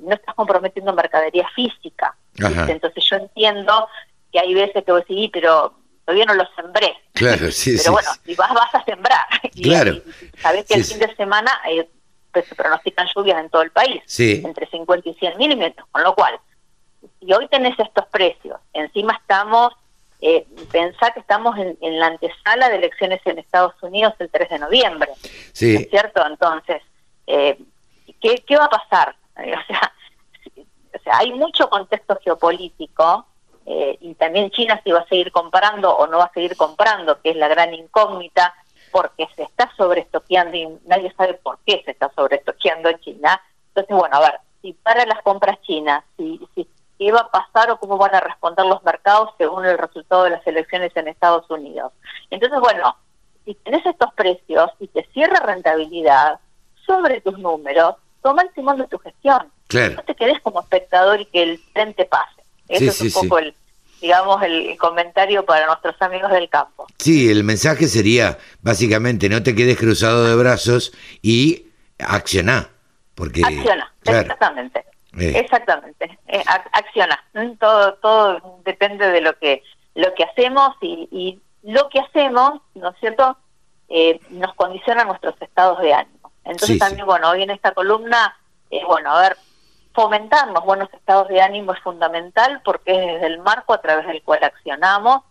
no 0.00 0.14
estás 0.14 0.34
comprometiendo 0.34 0.92
mercadería 0.92 1.48
física. 1.54 2.16
Entonces 2.36 3.04
yo 3.04 3.16
entiendo 3.16 3.88
que 4.32 4.40
hay 4.40 4.54
veces 4.54 4.84
que 4.84 4.92
vos 4.92 5.04
decís, 5.06 5.30
pero 5.32 5.74
todavía 6.04 6.24
no 6.26 6.34
lo 6.34 6.44
sembré. 6.54 6.94
Claro, 7.12 7.50
sí, 7.50 7.76
Pero 7.78 7.92
bueno, 7.92 8.10
si 8.24 8.34
vas, 8.34 8.52
vas 8.52 8.74
a 8.74 8.84
sembrar. 8.84 9.26
Claro. 9.62 10.02
sabes 10.42 10.66
que 10.66 10.74
el 10.74 10.84
fin 10.84 10.98
de 10.98 11.14
semana 11.14 11.50
pues, 12.32 12.46
se 12.46 12.54
pronostican 12.54 13.06
lluvias 13.14 13.38
en 13.38 13.50
todo 13.50 13.62
el 13.62 13.70
país, 13.70 14.02
entre 14.18 14.66
50 14.66 15.08
y 15.08 15.14
100 15.14 15.38
milímetros, 15.38 15.86
con 15.92 16.02
lo 16.02 16.14
cual 16.14 16.38
y 17.20 17.32
hoy 17.32 17.48
tenés 17.48 17.78
estos 17.78 18.06
precios, 18.06 18.58
encima 18.72 19.18
estamos, 19.20 19.72
eh, 20.20 20.46
pensá 20.70 21.10
que 21.12 21.20
estamos 21.20 21.56
en, 21.58 21.98
la 21.98 22.06
antesala 22.06 22.68
de 22.68 22.76
elecciones 22.76 23.20
en 23.24 23.38
Estados 23.38 23.74
Unidos 23.82 24.14
el 24.18 24.30
3 24.30 24.50
de 24.50 24.58
noviembre, 24.58 25.10
sí. 25.52 25.76
es 25.76 25.90
cierto? 25.90 26.24
Entonces, 26.26 26.82
eh, 27.26 27.58
¿qué, 28.20 28.44
¿qué, 28.46 28.56
va 28.56 28.66
a 28.66 28.70
pasar? 28.70 29.16
o, 29.36 29.66
sea, 29.66 29.92
o 30.94 31.02
sea, 31.02 31.18
hay 31.18 31.32
mucho 31.32 31.68
contexto 31.68 32.18
geopolítico 32.22 33.26
eh, 33.66 33.96
y 34.00 34.14
también 34.14 34.50
China 34.50 34.80
si 34.84 34.92
va 34.92 35.00
a 35.00 35.08
seguir 35.08 35.32
comprando 35.32 35.94
o 35.96 36.06
no 36.06 36.18
va 36.18 36.24
a 36.24 36.32
seguir 36.32 36.56
comprando, 36.56 37.20
que 37.20 37.30
es 37.30 37.36
la 37.36 37.48
gran 37.48 37.72
incógnita, 37.74 38.54
porque 38.92 39.26
se 39.34 39.44
está 39.44 39.70
sobreestoqueando 39.76 40.56
y 40.56 40.68
nadie 40.86 41.12
sabe 41.16 41.34
por 41.34 41.58
qué 41.66 41.82
se 41.84 41.92
está 41.92 42.12
sobreestoqueando 42.14 42.90
en 42.90 43.00
China. 43.00 43.40
Entonces, 43.68 43.96
bueno, 43.96 44.16
a 44.16 44.20
ver, 44.20 44.40
si 44.62 44.72
para 44.72 45.04
las 45.06 45.20
compras 45.22 45.60
chinas, 45.62 46.04
si, 46.16 46.40
si 46.54 46.68
qué 46.98 47.12
va 47.12 47.20
a 47.20 47.30
pasar 47.30 47.70
o 47.70 47.78
cómo 47.78 47.98
van 47.98 48.14
a 48.14 48.20
responder 48.20 48.66
los 48.66 48.82
mercados 48.84 49.30
según 49.38 49.64
el 49.64 49.78
resultado 49.78 50.24
de 50.24 50.30
las 50.30 50.46
elecciones 50.46 50.92
en 50.96 51.08
Estados 51.08 51.48
Unidos. 51.50 51.92
Entonces, 52.30 52.60
bueno, 52.60 52.96
si 53.44 53.54
tenés 53.54 53.84
estos 53.84 54.12
precios 54.14 54.70
y 54.78 54.88
te 54.88 55.04
cierra 55.12 55.40
rentabilidad 55.40 56.38
sobre 56.86 57.20
tus 57.20 57.38
números, 57.38 57.96
toma 58.22 58.42
el 58.42 58.52
timón 58.52 58.78
de 58.78 58.86
tu 58.88 58.98
gestión. 58.98 59.50
No 59.96 60.02
te 60.02 60.14
quedes 60.14 60.40
como 60.40 60.60
espectador 60.60 61.20
y 61.20 61.26
que 61.26 61.42
el 61.42 61.60
tren 61.72 61.94
te 61.94 62.04
pase. 62.04 62.43
Ese 62.68 62.86
es 62.86 63.00
un 63.00 63.22
poco 63.22 63.38
el 63.38 63.54
digamos, 64.00 64.42
el 64.42 64.76
comentario 64.76 65.46
para 65.46 65.64
nuestros 65.64 65.94
amigos 66.02 66.30
del 66.30 66.50
campo. 66.50 66.86
Sí, 66.98 67.30
el 67.30 67.42
mensaje 67.42 67.88
sería, 67.88 68.36
básicamente, 68.60 69.30
no 69.30 69.42
te 69.42 69.54
quedes 69.54 69.78
cruzado 69.78 70.24
de 70.24 70.36
brazos 70.36 70.92
y 71.22 71.68
acciona. 71.98 72.68
Porque, 73.14 73.42
acciona, 73.42 73.94
exactamente. 74.04 74.84
Exactamente, 75.18 76.18
eh, 76.26 76.42
acciona. 76.72 77.18
Todo, 77.58 77.94
todo 77.94 78.60
depende 78.64 79.08
de 79.08 79.22
lo 79.22 79.38
que 79.38 79.62
lo 79.94 80.12
que 80.14 80.24
hacemos 80.24 80.76
y, 80.82 81.40
lo 81.62 81.88
que 81.88 82.00
hacemos, 82.00 82.60
¿no 82.74 82.90
es 82.90 82.96
cierto? 83.00 83.38
Eh, 83.88 84.20
nos 84.28 84.52
condiciona 84.54 85.04
nuestros 85.04 85.34
estados 85.40 85.80
de 85.80 85.94
ánimo. 85.94 86.30
Entonces 86.44 86.78
también, 86.78 87.06
bueno, 87.06 87.30
hoy 87.30 87.42
en 87.42 87.50
esta 87.50 87.72
columna, 87.72 88.36
eh, 88.70 88.82
bueno, 88.86 89.12
a 89.12 89.22
ver, 89.22 89.36
fomentar 89.94 90.48
los 90.48 90.64
buenos 90.64 90.92
estados 90.92 91.28
de 91.28 91.40
ánimo 91.40 91.72
es 91.72 91.80
fundamental 91.80 92.60
porque 92.64 92.92
es 92.92 93.14
desde 93.14 93.26
el 93.28 93.38
marco 93.38 93.72
a 93.72 93.80
través 93.80 94.06
del 94.06 94.22
cual 94.22 94.42
accionamos 94.42 95.22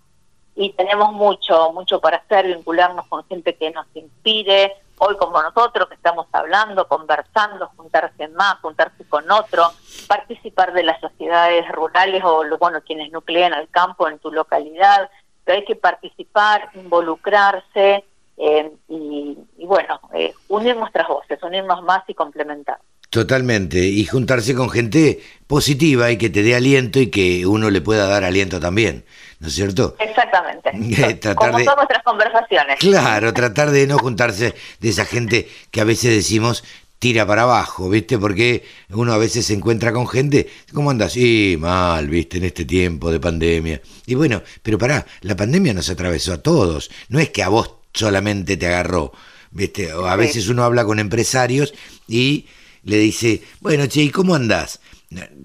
y 0.55 0.71
tenemos 0.73 1.11
mucho, 1.11 1.71
mucho 1.73 1.99
para 1.99 2.17
hacer, 2.17 2.47
vincularnos 2.47 3.07
con 3.07 3.25
gente 3.25 3.55
que 3.55 3.71
nos 3.71 3.87
inspire, 3.93 4.73
hoy 4.99 5.17
como 5.17 5.41
nosotros 5.41 5.89
que 5.89 5.95
estamos 5.95 6.27
hablando, 6.31 6.87
conversando, 6.87 7.71
juntarse 7.75 8.27
más, 8.29 8.59
juntarse 8.61 9.03
con 9.09 9.29
otro, 9.31 9.71
participar 10.07 10.73
de 10.73 10.83
las 10.83 11.01
sociedades 11.01 11.67
rurales 11.69 12.23
o 12.23 12.43
bueno, 12.59 12.81
quienes 12.81 13.11
nuclean 13.11 13.53
al 13.53 13.67
campo 13.69 14.07
en 14.07 14.19
tu 14.19 14.31
localidad, 14.31 15.09
pero 15.43 15.57
hay 15.57 15.65
que 15.65 15.75
participar, 15.75 16.69
involucrarse 16.75 18.05
eh, 18.37 18.71
y, 18.87 19.65
bueno, 19.65 19.99
eh, 20.13 20.33
unir 20.47 20.77
nuestras 20.77 21.07
voces, 21.07 21.41
unirnos 21.43 21.83
más 21.83 22.03
y 22.07 22.13
complementar. 22.13 22.79
Totalmente, 23.13 23.77
y 23.77 24.05
juntarse 24.05 24.55
con 24.55 24.71
gente 24.71 25.21
positiva 25.45 26.09
y 26.09 26.17
que 26.17 26.31
te 26.31 26.41
dé 26.41 26.55
aliento 26.55 26.99
y 26.99 27.11
que 27.11 27.45
uno 27.45 27.69
le 27.69 27.79
pueda 27.79 28.07
dar 28.07 28.23
aliento 28.23 28.59
también, 28.59 29.05
¿no 29.39 29.49
es 29.49 29.53
cierto? 29.53 29.95
Exactamente. 29.99 30.71
Como 31.35 31.59
son 31.59 31.75
nuestras 31.75 32.01
conversaciones. 32.03 32.79
Claro, 32.79 33.31
tratar 33.35 33.69
de 33.69 33.85
no 33.85 33.99
juntarse 33.99 34.55
de 34.79 34.89
esa 34.89 35.05
gente 35.05 35.47
que 35.69 35.79
a 35.79 35.83
veces 35.83 36.09
decimos 36.09 36.63
tira 36.97 37.23
para 37.27 37.43
abajo, 37.43 37.87
¿viste? 37.87 38.17
Porque 38.17 38.63
uno 38.89 39.13
a 39.13 39.19
veces 39.19 39.45
se 39.45 39.53
encuentra 39.53 39.93
con 39.93 40.07
gente, 40.07 40.49
¿cómo 40.73 40.89
andas? 40.89 41.13
Sí, 41.13 41.55
mal, 41.59 42.09
¿viste? 42.09 42.39
En 42.39 42.45
este 42.45 42.65
tiempo 42.65 43.11
de 43.11 43.19
pandemia. 43.19 43.79
Y 44.07 44.15
bueno, 44.15 44.41
pero 44.63 44.79
pará, 44.79 45.05
la 45.21 45.35
pandemia 45.35 45.75
nos 45.75 45.87
atravesó 45.91 46.33
a 46.33 46.41
todos, 46.41 46.89
no 47.09 47.19
es 47.19 47.29
que 47.29 47.43
a 47.43 47.49
vos 47.49 47.75
solamente 47.93 48.57
te 48.57 48.65
agarró, 48.65 49.11
¿viste? 49.51 49.91
a 49.91 50.15
veces 50.15 50.47
uno 50.47 50.63
habla 50.63 50.83
con 50.83 50.97
empresarios 50.97 51.75
y 52.07 52.47
le 52.83 52.97
dice, 52.97 53.41
bueno, 53.61 53.87
che, 53.87 54.01
¿y 54.03 54.09
cómo 54.09 54.35
andás? 54.35 54.79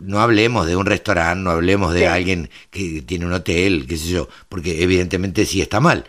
No 0.00 0.20
hablemos 0.20 0.66
de 0.66 0.76
un 0.76 0.86
restaurante, 0.86 1.42
no 1.42 1.50
hablemos 1.50 1.92
de 1.92 2.06
alguien 2.06 2.50
que 2.70 3.02
tiene 3.02 3.26
un 3.26 3.32
hotel, 3.32 3.86
qué 3.86 3.96
sé 3.96 4.08
yo, 4.08 4.28
porque 4.48 4.82
evidentemente 4.82 5.44
sí 5.44 5.60
está 5.60 5.80
mal. 5.80 6.04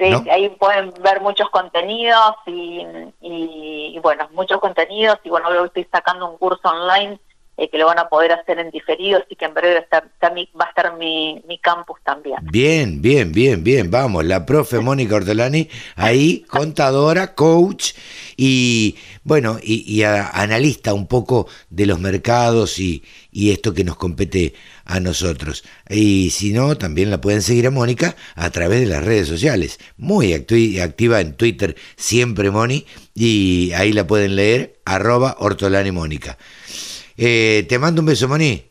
Sí, 0.02 0.30
ahí 0.32 0.50
pueden 0.50 0.92
ver 1.04 1.22
muchos 1.22 1.48
contenidos 1.52 2.36
y, 2.48 2.84
y, 3.22 4.00
bueno, 4.00 4.28
muchos 4.34 4.60
contenidos 4.60 5.20
y 5.24 5.30
bueno, 5.30 5.52
luego 5.52 5.66
estoy 5.66 5.88
sacando 5.92 6.28
un 6.28 6.38
curso 6.40 6.70
online 6.70 7.20
eh, 7.56 7.70
que 7.70 7.78
lo 7.78 7.86
van 7.86 8.00
a 8.00 8.10
poder 8.10 8.32
hacer 8.32 8.58
en 8.58 8.72
diferido, 8.72 9.20
así 9.24 9.36
que 9.36 9.46
en 9.46 9.54
breve 9.54 9.78
está, 9.78 10.00
va 10.00 10.66
a 10.66 10.70
estar 10.70 10.98
mi, 10.98 11.44
mi, 11.48 11.60
campus 11.60 12.00
también. 12.04 12.38
Bien, 12.42 13.00
bien, 13.00 13.32
bien, 13.32 13.64
bien, 13.64 13.92
vamos, 13.92 14.26
la 14.26 14.44
profe 14.44 14.80
Mónica 14.80 15.18
Ortolani, 15.18 15.70
ahí, 15.96 16.42
contadora, 16.50 17.36
coach 17.36 17.94
y 18.36 18.98
bueno, 19.24 19.60
y, 19.62 20.02
analista 20.02 20.96
un 20.96 21.06
poco 21.06 21.48
de 21.70 21.86
los 21.86 22.00
mercados 22.00 22.80
y, 22.80 23.04
y 23.32 23.52
esto 23.52 23.72
que 23.72 23.84
nos 23.84 23.98
compete 23.98 24.56
a 24.92 25.00
nosotros. 25.00 25.64
Y 25.90 26.32
si 26.32 26.52
no, 26.52 26.78
también 26.78 27.10
la 27.10 27.22
pueden 27.22 27.42
seguir 27.42 27.68
a 27.68 27.72
Mónica 27.72 28.16
a 28.36 28.50
través 28.50 28.82
de 28.82 28.88
las 28.88 29.04
redes 29.06 29.28
sociales. 29.28 29.80
Muy 29.98 30.34
activa 30.34 31.22
en 31.22 31.36
Twitter, 31.36 31.76
siempre 31.96 32.52
Moni, 32.52 32.86
y 33.14 33.72
ahí 33.74 33.94
la 33.94 34.06
pueden 34.06 34.36
leer, 34.36 34.82
arroba 34.86 35.38
Ortolani 35.40 35.92
Mónica. 35.92 36.38
Eh, 37.18 37.66
te 37.70 37.80
mando 37.80 38.02
un 38.02 38.08
beso, 38.08 38.28
Moni. 38.28 38.66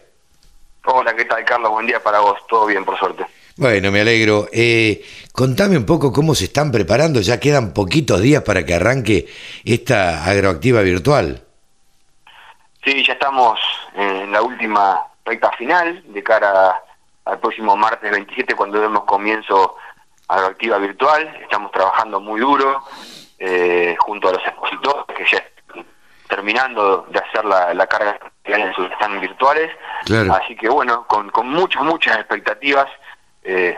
Hola, 0.86 1.14
¿qué 1.14 1.24
tal, 1.26 1.44
Carlos? 1.44 1.70
Buen 1.70 1.86
día 1.86 2.02
para 2.02 2.18
vos. 2.18 2.36
Todo 2.48 2.66
bien, 2.66 2.84
por 2.84 2.98
suerte. 2.98 3.24
Bueno, 3.58 3.90
me 3.90 4.02
alegro. 4.02 4.48
Eh, 4.52 5.02
contame 5.32 5.78
un 5.78 5.86
poco 5.86 6.12
cómo 6.12 6.34
se 6.34 6.44
están 6.44 6.70
preparando. 6.70 7.22
Ya 7.22 7.40
quedan 7.40 7.72
poquitos 7.72 8.20
días 8.20 8.42
para 8.42 8.66
que 8.66 8.74
arranque 8.74 9.26
esta 9.64 10.26
agroactiva 10.26 10.82
virtual. 10.82 11.42
Sí, 12.84 13.02
ya 13.02 13.14
estamos 13.14 13.58
en 13.94 14.30
la 14.30 14.42
última 14.42 15.00
recta 15.24 15.50
final 15.52 16.04
de 16.06 16.22
cara 16.22 16.82
al 17.24 17.40
próximo 17.40 17.74
martes 17.76 18.10
27 18.10 18.54
cuando 18.54 18.78
demos 18.78 19.04
comienzo 19.04 19.76
agroactiva 20.28 20.76
virtual. 20.76 21.26
Estamos 21.40 21.72
trabajando 21.72 22.20
muy 22.20 22.40
duro 22.40 22.84
eh, 23.38 23.96
junto 24.00 24.28
a 24.28 24.32
los 24.32 24.42
expositores 24.42 25.16
que 25.16 25.24
ya 25.32 25.38
están 25.38 25.86
terminando 26.28 27.06
de 27.10 27.18
hacer 27.18 27.42
la, 27.46 27.86
carga 27.86 28.18
en 28.44 28.74
sus 28.74 28.86
stands 28.96 29.22
virtuales. 29.22 29.70
Así 30.30 30.54
que 30.56 30.68
bueno, 30.68 31.06
con, 31.06 31.30
con 31.30 31.48
muchas, 31.48 31.82
muchas 31.82 32.18
expectativas 32.18 32.86
eh, 33.46 33.76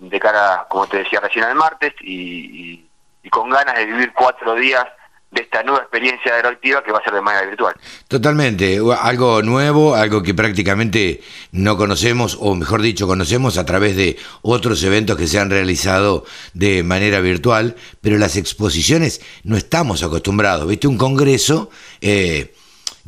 de 0.00 0.20
cara, 0.20 0.66
como 0.68 0.86
te 0.86 0.98
decía 0.98 1.20
recién, 1.20 1.44
al 1.44 1.54
martes 1.54 1.94
y, 2.02 2.84
con 3.30 3.50
ganas 3.50 3.76
de 3.76 3.84
vivir 3.84 4.12
cuatro 4.14 4.54
días 4.54 4.86
de 5.30 5.42
esta 5.42 5.62
nueva 5.62 5.80
experiencia 5.80 6.34
aeroactiva 6.34 6.82
que 6.82 6.92
va 6.92 6.98
a 6.98 7.04
ser 7.04 7.12
de 7.12 7.20
manera 7.20 7.46
virtual. 7.46 7.74
Totalmente, 8.06 8.80
algo 9.00 9.42
nuevo, 9.42 9.94
algo 9.94 10.22
que 10.22 10.32
prácticamente 10.32 11.20
no 11.52 11.76
conocemos, 11.76 12.38
o 12.40 12.54
mejor 12.54 12.80
dicho, 12.80 13.06
conocemos 13.06 13.58
a 13.58 13.66
través 13.66 13.96
de 13.96 14.16
otros 14.40 14.82
eventos 14.82 15.18
que 15.18 15.26
se 15.26 15.38
han 15.38 15.50
realizado 15.50 16.24
de 16.54 16.82
manera 16.82 17.20
virtual, 17.20 17.76
pero 18.00 18.16
las 18.16 18.36
exposiciones 18.36 19.20
no 19.44 19.58
estamos 19.58 20.02
acostumbrados. 20.02 20.66
¿Viste? 20.66 20.86
Un 20.86 20.98
congreso... 20.98 21.70
Eh, 22.00 22.54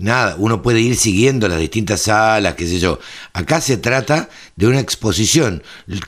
nada, 0.00 0.34
uno 0.38 0.62
puede 0.62 0.80
ir 0.80 0.96
siguiendo 0.96 1.48
las 1.48 1.58
distintas 1.58 2.02
salas, 2.02 2.54
qué 2.54 2.66
sé 2.66 2.78
yo. 2.78 2.98
Acá 3.32 3.60
se 3.60 3.76
trata 3.76 4.28
de 4.56 4.66
una 4.66 4.80
exposición 4.80 5.62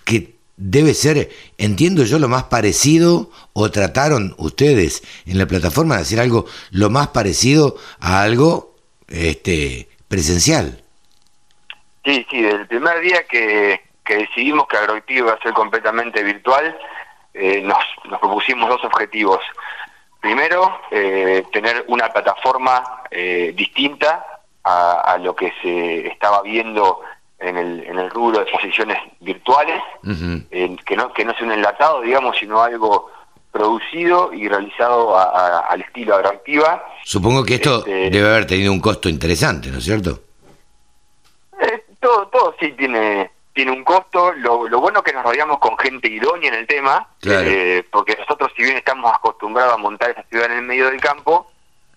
que 0.04 0.34
debe 0.56 0.94
ser, 0.94 1.30
entiendo 1.58 2.04
yo, 2.04 2.18
lo 2.18 2.28
más 2.28 2.44
parecido, 2.44 3.30
o 3.52 3.70
trataron 3.70 4.34
ustedes 4.38 5.02
en 5.26 5.38
la 5.38 5.46
plataforma 5.46 5.96
de 5.96 6.02
hacer 6.02 6.20
algo 6.20 6.46
lo 6.70 6.90
más 6.90 7.08
parecido 7.08 7.76
a 8.00 8.22
algo 8.22 8.74
este, 9.08 9.88
presencial. 10.08 10.82
Sí, 12.04 12.26
sí, 12.30 12.44
el 12.44 12.66
primer 12.66 13.00
día 13.00 13.24
que, 13.28 13.80
decidimos 14.06 14.66
que 14.68 14.76
Agroactivo 14.76 15.26
iba 15.26 15.34
a 15.34 15.42
ser 15.42 15.52
completamente 15.52 16.22
virtual, 16.22 16.76
eh, 17.34 17.62
nos, 17.62 17.78
nos 18.08 18.20
propusimos 18.20 18.68
dos 18.68 18.84
objetivos. 18.84 19.40
Primero, 20.22 20.80
eh, 20.92 21.44
tener 21.52 21.84
una 21.88 22.08
plataforma 22.08 23.02
eh, 23.10 23.52
distinta 23.56 24.24
a, 24.62 25.18
lo 25.20 25.34
que 25.34 25.52
se 25.60 26.06
estaba 26.06 26.42
viendo 26.42 27.00
en 27.40 27.56
el, 27.56 27.84
en 27.84 27.98
el 27.98 28.08
rubro 28.08 28.38
de 28.38 28.44
exposiciones 28.44 28.98
virtuales, 29.18 29.82
que, 30.00 30.96
no, 30.96 31.12
que 31.12 31.24
no 31.24 31.34
sea 31.34 31.44
un 31.44 31.50
enlatado, 31.50 32.02
digamos, 32.02 32.36
sino 32.38 32.62
algo 32.62 33.10
producido 33.50 34.32
y 34.32 34.46
realizado 34.48 35.18
al 35.18 35.80
estilo 35.80 36.14
agroactiva. 36.14 36.86
Supongo 37.02 37.44
que 37.44 37.54
esto 37.54 37.78
este, 37.78 38.08
debe 38.10 38.28
haber 38.30 38.46
tenido 38.46 38.72
un 38.72 38.80
costo 38.80 39.08
interesante, 39.08 39.72
¿no 39.72 39.78
es 39.78 39.84
cierto? 39.84 40.20
Eh, 41.60 41.84
todo, 41.98 42.28
todo 42.28 42.54
sí 42.60 42.70
tiene 42.78 43.28
tiene 43.52 43.70
un 43.70 43.84
costo. 43.84 44.32
Lo, 44.32 44.68
lo, 44.68 44.80
bueno 44.80 45.02
que 45.02 45.12
nos 45.12 45.22
rodeamos 45.22 45.58
con 45.58 45.76
gente 45.78 46.08
idónea 46.08 46.48
en 46.48 46.54
el 46.54 46.66
tema, 46.66 47.08
eh, 47.22 47.84
porque 47.90 48.16
nosotros, 48.16 48.52
si 48.56 48.62
bien 48.62 48.76
estamos 48.76 49.12
acostumbrados 49.14 49.74
a 49.74 49.78
montar 49.78 50.10
esa 50.10 50.22
ciudad 50.24 50.46
en 50.46 50.58
el 50.58 50.62
medio 50.62 50.90
del 50.90 51.00
campo, 51.00 51.50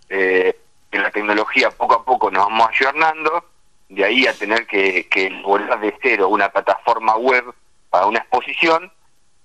eh, 0.09 0.57
en 0.91 1.03
la 1.03 1.11
tecnología 1.11 1.71
poco 1.71 1.95
a 1.95 2.05
poco 2.05 2.31
nos 2.31 2.45
vamos 2.45 2.69
ayornando, 2.69 3.45
de 3.89 4.03
ahí 4.03 4.27
a 4.27 4.33
tener 4.33 4.65
que, 4.65 5.07
que 5.07 5.29
volar 5.43 5.79
de 5.79 5.95
cero 6.01 6.29
una 6.29 6.49
plataforma 6.49 7.15
web 7.17 7.45
para 7.89 8.05
una 8.07 8.19
exposición, 8.19 8.91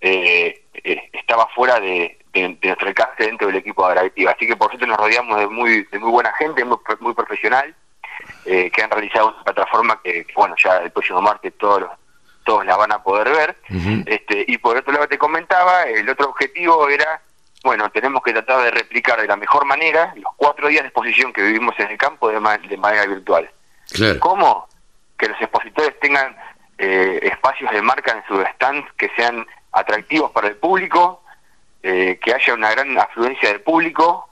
eh, 0.00 0.64
eh 0.74 1.10
estaba 1.12 1.46
fuera 1.48 1.78
de, 1.78 2.18
de, 2.32 2.58
nuestro 2.62 2.88
alcance 2.88 3.24
dentro 3.24 3.46
del 3.46 3.56
equipo 3.56 3.84
de 3.84 3.92
Agravectiva. 3.92 4.32
Así 4.32 4.46
que 4.46 4.56
por 4.56 4.68
suerte 4.68 4.86
nos 4.86 4.96
rodeamos 4.96 5.38
de 5.38 5.46
muy, 5.46 5.84
de 5.84 5.98
muy 5.98 6.10
buena 6.10 6.32
gente, 6.32 6.64
muy, 6.64 6.78
muy 7.00 7.14
profesional, 7.14 7.74
eh, 8.44 8.70
que 8.70 8.82
han 8.82 8.90
realizado 8.90 9.28
una 9.28 9.44
plataforma 9.44 10.00
que, 10.02 10.26
bueno, 10.34 10.54
ya 10.62 10.78
el 10.78 10.90
próximo 10.90 11.20
martes 11.20 11.52
todos 11.58 11.82
los 11.82 11.90
todos 12.50 12.66
la 12.66 12.76
van 12.76 12.90
a 12.90 13.00
poder 13.00 13.28
ver. 13.30 13.56
este, 14.06 14.44
y 14.48 14.58
por 14.58 14.76
otro 14.76 14.92
lado 14.92 15.06
te 15.06 15.16
comentaba, 15.16 15.84
el 15.84 16.08
otro 16.10 16.30
objetivo 16.30 16.88
era, 16.88 17.22
bueno, 17.62 17.88
tenemos 17.90 18.24
que 18.24 18.32
tratar 18.32 18.64
de 18.64 18.72
replicar 18.72 19.20
de 19.20 19.28
la 19.28 19.36
mejor 19.36 19.64
manera 19.66 20.12
los 20.16 20.34
cuatro 20.36 20.66
días 20.66 20.82
de 20.82 20.88
exposición 20.88 21.32
que 21.32 21.42
vivimos 21.42 21.78
en 21.78 21.92
el 21.92 21.96
campo 21.96 22.28
de, 22.28 22.40
de 22.68 22.76
manera 22.76 23.06
virtual. 23.06 23.48
¿Cómo? 24.18 24.66
Que 25.16 25.28
los 25.28 25.40
expositores 25.40 25.96
tengan 26.00 26.36
eh, 26.76 27.20
espacios 27.22 27.70
de 27.70 27.82
marca 27.82 28.10
en 28.10 28.24
sus 28.26 28.44
stands 28.54 28.92
que 28.94 29.08
sean 29.14 29.46
atractivos 29.70 30.32
para 30.32 30.48
el 30.48 30.56
público, 30.56 31.22
eh, 31.84 32.18
que 32.20 32.34
haya 32.34 32.54
una 32.54 32.72
gran 32.72 32.98
afluencia 32.98 33.48
del 33.50 33.60
público, 33.60 34.28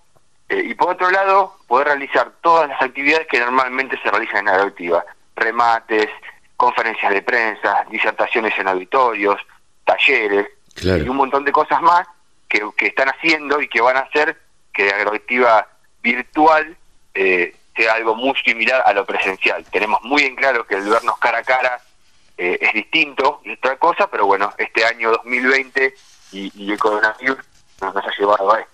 eh, 0.48 0.60
y 0.64 0.74
por 0.74 0.90
otro 0.90 1.08
lado, 1.08 1.54
poder 1.68 1.86
realizar 1.86 2.32
todas 2.40 2.68
las 2.68 2.82
actividades 2.82 3.28
que 3.28 3.38
normalmente 3.38 3.96
se 4.02 4.10
realizan 4.10 4.48
en 4.48 4.56
la 4.56 4.62
activa, 4.64 5.04
remates, 5.36 6.10
conferencias 6.58 7.12
de 7.12 7.22
prensa, 7.22 7.86
disertaciones 7.88 8.52
en 8.58 8.66
auditorios, 8.66 9.40
talleres 9.84 10.48
y 10.82 11.08
un 11.08 11.16
montón 11.16 11.44
de 11.44 11.52
cosas 11.52 11.80
más 11.80 12.06
que, 12.48 12.60
están 12.80 13.08
haciendo 13.08 13.62
y 13.62 13.68
que 13.68 13.80
van 13.80 13.96
a 13.96 14.00
hacer 14.00 14.36
que 14.74 14.86
la 14.86 14.96
agroactiva 14.96 15.68
virtual 16.02 16.76
eh, 17.14 17.54
sea 17.76 17.94
algo 17.94 18.16
muy 18.16 18.34
similar 18.44 18.82
a 18.84 18.92
lo 18.92 19.06
presencial. 19.06 19.64
Tenemos 19.70 20.02
muy 20.02 20.24
en 20.24 20.34
claro 20.34 20.66
que 20.66 20.74
el 20.74 20.88
vernos 20.88 21.16
cara 21.18 21.38
a 21.38 21.44
cara 21.44 21.80
eh, 22.36 22.58
es 22.60 22.72
distinto 22.72 23.40
y 23.44 23.52
otra 23.52 23.76
cosa, 23.76 24.10
pero 24.10 24.26
bueno, 24.26 24.52
este 24.58 24.84
año 24.84 25.12
2020 25.12 25.94
y, 26.32 26.52
y 26.56 26.72
el 26.72 26.78
coronavirus 26.78 27.38
nos, 27.80 27.96
ha 27.96 28.10
llevado 28.18 28.52
a 28.52 28.60
esto. 28.60 28.72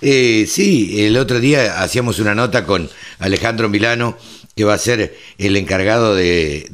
Eh, 0.00 0.44
sí, 0.48 1.06
el 1.06 1.16
otro 1.16 1.38
día 1.38 1.80
hacíamos 1.80 2.18
una 2.18 2.34
nota 2.34 2.66
con 2.66 2.90
Alejandro 3.20 3.68
Milano, 3.68 4.16
que 4.56 4.64
va 4.64 4.72
a 4.72 4.78
ser 4.78 5.14
el 5.36 5.54
encargado 5.58 6.14
de, 6.14 6.66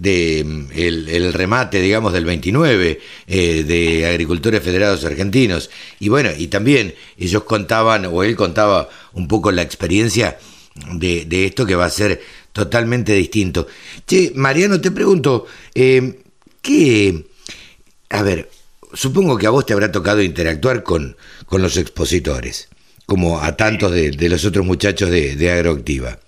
el, 0.73 1.33
remate, 1.33 1.81
digamos, 1.81 2.13
del 2.13 2.25
29 2.25 3.01
eh, 3.27 3.65
de 3.65 4.07
Agricultores 4.07 4.63
Federados 4.63 5.05
Argentinos. 5.05 5.69
Y 5.99 6.09
bueno, 6.09 6.31
y 6.39 6.47
también 6.47 6.95
ellos 7.19 7.43
contaban, 7.43 8.07
o 8.07 8.23
él 8.23 8.37
contaba 8.37 8.89
un 9.15 9.27
poco 9.27 9.51
la 9.51 9.63
experiencia 9.63 10.39
de, 10.93 11.27
esto 11.45 11.67
que 11.67 11.75
va 11.75 11.87
a 11.87 11.91
ser 11.91 12.23
totalmente 12.53 13.15
distinto. 13.15 13.67
Che, 14.07 14.31
Mariano, 14.37 14.81
te 14.81 14.93
pregunto, 14.93 15.47
eh, 15.75 16.21
¿qué... 16.61 17.27
A 18.11 18.23
ver, 18.23 18.49
supongo 18.93 19.37
que 19.37 19.49
a 19.49 19.51
vos 19.51 19.67
te 19.67 19.73
habrá 19.73 19.91
tocado 19.91 20.23
interactuar 20.23 20.85
con, 20.85 21.17
con 21.47 21.63
los 21.63 21.77
expositores, 21.77 22.69
como 23.07 23.41
a 23.41 23.57
tantos 23.57 23.91
de, 23.91 24.29
los 24.29 24.45
otros 24.45 24.65
muchachos 24.65 25.11
de, 25.11 25.51
Agroactiva. 25.51 26.21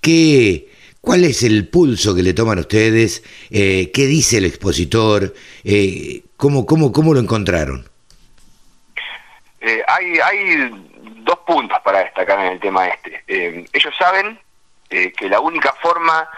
¿Qué, 0.00 0.75
¿Cuál 1.06 1.22
es 1.22 1.44
el 1.44 1.68
pulso 1.68 2.16
que 2.16 2.22
le 2.24 2.34
toman 2.34 2.58
ustedes? 2.58 3.22
Eh, 3.48 3.92
¿Qué 3.94 4.06
dice 4.06 4.38
el 4.38 4.44
expositor? 4.44 5.32
Eh, 5.62 6.24
¿cómo, 6.36 6.66
cómo, 6.66 6.90
¿Cómo 6.90 7.14
lo 7.14 7.20
encontraron? 7.20 7.88
Eh, 9.60 9.84
hay, 9.86 10.18
hay 10.18 10.68
dos 11.20 11.38
puntos 11.46 11.78
para 11.84 12.00
destacar 12.00 12.40
en 12.40 12.54
el 12.54 12.58
tema 12.58 12.88
este. 12.88 13.22
ellos 13.72 13.94
saben 13.96 14.36
que 14.88 15.28
la 15.28 15.38
única 15.38 15.72
forma 15.80 16.28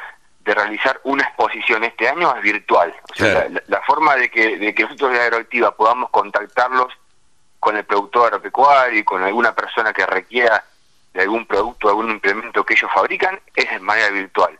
de 0.44 0.52
realizar 0.52 1.00
una 1.04 1.22
exposición 1.22 1.84
este 1.84 2.06
año 2.06 2.36
es 2.36 2.42
virtual. 2.42 2.94
O 3.10 3.14
sea, 3.14 3.48
la, 3.68 3.80
forma 3.86 4.16
de 4.16 4.30
que, 4.30 4.58
de 4.58 4.74
que 4.74 4.82
nosotros 4.82 5.12
de 5.12 5.20
Agroactiva 5.22 5.74
podamos 5.74 6.10
contactarlos 6.10 6.92
con 7.58 7.74
el 7.78 7.84
productor 7.84 8.26
agropecuario 8.26 9.00
y 9.00 9.04
con 9.04 9.22
alguna 9.22 9.54
persona 9.54 9.94
que 9.94 10.04
requiera 10.04 10.62
de 11.18 11.24
algún 11.24 11.46
producto, 11.46 11.88
algún 11.88 12.10
implemento 12.10 12.64
que 12.64 12.74
ellos 12.74 12.88
fabrican, 12.94 13.40
es 13.56 13.68
de 13.68 13.80
manera 13.80 14.08
virtual. 14.10 14.56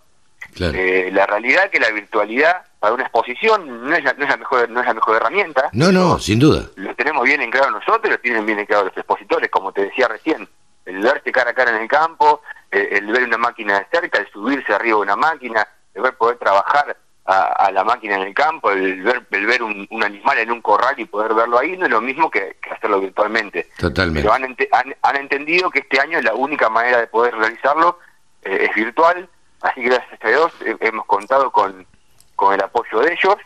Eh, 0.59 1.09
la 1.13 1.25
realidad 1.25 1.67
es 1.67 1.71
que 1.71 1.79
la 1.79 1.91
virtualidad 1.91 2.65
para 2.81 2.95
una 2.95 3.05
exposición 3.05 3.87
no 3.87 3.95
es 3.95 4.03
la, 4.03 4.13
no 4.15 4.25
es 4.25 4.31
la 4.31 4.37
mejor 4.37 4.69
no 4.69 4.81
es 4.81 4.87
la 4.87 4.95
mejor 4.95 5.17
herramienta. 5.17 5.71
No, 5.73 5.93
no, 5.93 6.19
sin 6.19 6.41
duda. 6.41 6.69
Lo 6.75 6.93
tenemos 6.97 7.23
bien 7.23 7.43
en 7.43 7.51
claro 7.53 7.71
nosotros, 7.71 8.11
lo 8.11 8.19
tienen 8.19 8.45
bien 8.45 8.59
en 8.59 8.67
claro 8.67 8.87
los 8.87 8.97
expositores, 8.97 9.49
como 9.51 9.71
te 9.73 9.83
decía 9.83 10.09
recién. 10.09 10.49
El 10.85 11.01
verte 11.01 11.31
cara 11.31 11.51
a 11.51 11.55
cara 11.55 11.77
en 11.77 11.83
el 11.83 11.89
campo, 11.89 12.43
eh, 12.73 12.89
el 12.93 13.07
ver 13.07 13.23
una 13.23 13.39
máquina 13.39 13.79
de 13.79 13.87
cerca, 13.93 14.19
el 14.19 14.29
subirse 14.33 14.75
arriba 14.75 14.97
de 14.97 15.03
una 15.03 15.17
máquina, 15.17 15.69
el 15.95 16.03
ver 16.03 16.17
poder 16.17 16.39
trabajar 16.39 16.97
a, 17.31 17.71
la 17.73 17.85
máquina 17.85 18.17
en 18.17 18.23
el 18.23 18.35
campo, 18.35 18.71
el 18.71 19.03
ver, 19.03 19.27
el 19.31 19.47
ver 19.47 19.63
un, 19.63 19.87
animal 20.03 20.39
en 20.39 20.51
un 20.51 20.63
corral 20.63 20.99
y 20.99 21.05
poder 21.05 21.35
verlo 21.35 21.59
ahí 21.59 21.77
no 21.77 21.85
es 21.85 21.91
lo 21.91 22.01
mismo 22.01 22.31
que, 22.31 22.57
hacerlo 22.71 23.01
virtualmente. 23.01 23.69
Totalmente. 23.77 24.23
Pero 24.23 24.33
han, 24.33 24.97
han, 25.03 25.17
entendido 25.17 25.71
que 25.71 25.81
este 25.81 26.01
año 26.01 26.21
la 26.23 26.33
única 26.33 26.71
manera 26.71 26.99
de 26.99 27.07
poder 27.07 27.35
realizarlo 27.35 27.99
eh, 28.43 28.69
es 28.69 28.75
virtual, 28.75 29.29
así 29.61 29.83
que 29.83 29.89
gracias 29.89 30.25
a 30.25 30.29
Dios 30.29 30.53
eh, 30.65 30.77
hemos 30.81 31.05
contado 31.05 31.51
con, 31.51 31.87
con 32.35 32.55
el 32.55 32.63
apoyo 32.63 33.01
de 33.01 33.13
ellos, 33.13 33.37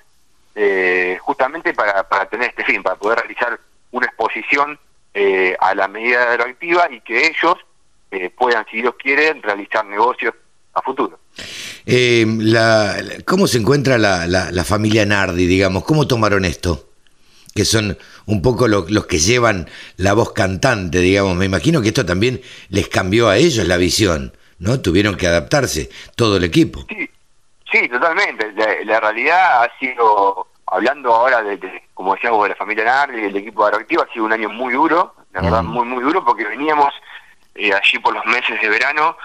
eh, 0.54 1.18
justamente 1.20 1.74
para, 1.74 2.08
para 2.08 2.26
tener 2.26 2.50
este 2.50 2.64
fin, 2.64 2.84
para 2.84 2.94
poder 2.94 3.18
realizar 3.18 3.58
una 3.90 4.06
exposición 4.06 4.78
a 5.60 5.74
la 5.74 5.88
medida 5.88 6.36
de 6.36 6.42
activa 6.42 6.86
y 6.90 7.02
que 7.02 7.26
ellos 7.26 7.56
puedan, 8.34 8.64
si 8.70 8.80
Dios 8.80 8.94
quiere, 8.98 9.34
realizar 9.34 9.84
negocios 9.84 10.34
a 10.74 10.82
futuro. 10.82 11.18
Eh, 11.86 12.24
la, 12.38 12.96
¿Cómo 13.24 13.46
se 13.46 13.58
encuentra 13.58 13.98
la, 13.98 14.26
la, 14.26 14.64
familia 14.64 15.04
Nardi, 15.04 15.46
digamos? 15.46 15.84
¿Cómo 15.84 16.06
tomaron 16.06 16.44
esto? 16.44 16.88
Que 17.54 17.64
son 17.64 17.98
un 18.26 18.40
poco 18.40 18.68
los 18.68 19.06
que 19.06 19.18
llevan 19.18 19.68
la 19.96 20.14
voz 20.14 20.32
cantante, 20.32 20.98
digamos. 20.98 21.36
Me 21.36 21.46
imagino 21.46 21.82
que 21.82 21.88
esto 21.88 22.06
también 22.06 22.40
les 22.68 22.88
cambió 22.88 23.28
a 23.28 23.36
ellos 23.36 23.66
la 23.66 23.76
visión, 23.76 24.32
¿no? 24.58 24.80
Tuvieron 24.80 25.16
que 25.16 25.26
adaptarse, 25.26 25.90
todo 26.16 26.36
el 26.36 26.44
equipo. 26.44 26.86
Sí, 26.88 27.10
sí 27.70 27.88
totalmente. 27.88 28.52
La, 28.84 29.00
realidad 29.00 29.64
ha 29.64 29.78
sido, 29.78 30.46
hablando 30.66 31.12
ahora 31.12 31.42
de, 31.42 31.82
como 31.94 32.14
decíamos, 32.14 32.42
de 32.44 32.50
la 32.50 32.56
familia 32.56 32.84
Nardi, 32.84 33.20
del 33.20 33.36
equipo 33.36 33.68
de 33.68 33.76
ha 33.76 34.12
sido 34.12 34.24
un 34.24 34.32
año 34.32 34.48
muy 34.48 34.72
duro, 34.72 35.14
la 35.32 35.42
verdad, 35.42 35.62
muy, 35.62 35.84
muy 35.84 36.02
duro, 36.02 36.24
porque 36.24 36.44
veníamos 36.44 36.92
eh, 37.54 37.72
allí 37.72 37.98
por 37.98 38.14
los 38.14 38.24
meses 38.26 38.60
de 38.60 38.68
verano 38.68 39.16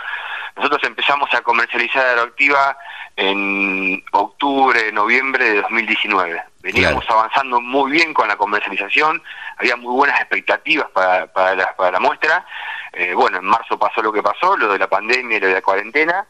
nosotros 0.57 0.83
empezamos 0.83 1.31
a 1.33 1.41
comercializar 1.41 2.05
Aeroactiva 2.05 2.77
en 3.15 4.03
octubre, 4.11 4.91
noviembre 4.91 5.51
de 5.51 5.61
2019. 5.61 6.43
Veníamos 6.61 7.05
avanzando 7.09 7.61
muy 7.61 7.91
bien 7.91 8.13
con 8.13 8.27
la 8.27 8.35
comercialización, 8.35 9.21
había 9.57 9.75
muy 9.75 9.93
buenas 9.93 10.19
expectativas 10.19 10.89
para, 10.91 11.27
para, 11.27 11.55
la, 11.55 11.75
para 11.75 11.91
la 11.91 11.99
muestra. 11.99 12.45
Eh, 12.93 13.13
bueno, 13.13 13.37
en 13.37 13.45
marzo 13.45 13.77
pasó 13.77 14.01
lo 14.01 14.11
que 14.11 14.23
pasó, 14.23 14.57
lo 14.57 14.73
de 14.73 14.79
la 14.79 14.87
pandemia 14.87 15.37
y 15.37 15.39
lo 15.39 15.47
de 15.47 15.53
la 15.53 15.61
cuarentena, 15.61 16.27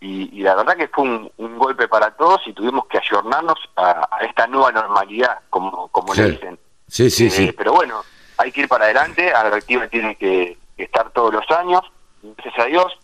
y, 0.00 0.42
la 0.42 0.54
verdad 0.54 0.76
que 0.76 0.88
fue 0.88 1.04
un, 1.04 1.58
golpe 1.58 1.88
para 1.88 2.10
todos 2.10 2.42
y 2.46 2.52
tuvimos 2.52 2.86
que 2.86 2.98
ayornarnos 2.98 3.58
a, 3.76 4.06
esta 4.20 4.46
nueva 4.46 4.70
normalidad, 4.70 5.38
como, 5.48 5.88
como 5.88 6.14
le 6.14 6.32
dicen. 6.32 6.58
Sí, 6.86 7.08
sí, 7.10 7.30
sí. 7.30 7.44
Eh, 7.46 7.54
pero 7.56 7.72
bueno, 7.72 8.04
hay 8.36 8.52
que 8.52 8.62
ir 8.62 8.68
para 8.68 8.84
adelante, 8.84 9.32
Aeroactiva 9.32 9.88
tiene 9.88 10.14
que 10.16 10.58
estar 10.76 11.10
todos 11.10 11.32
los 11.32 11.50
años, 11.50 11.80
gracias 12.22 12.58
a 12.58 12.68
Dios, 12.68 12.98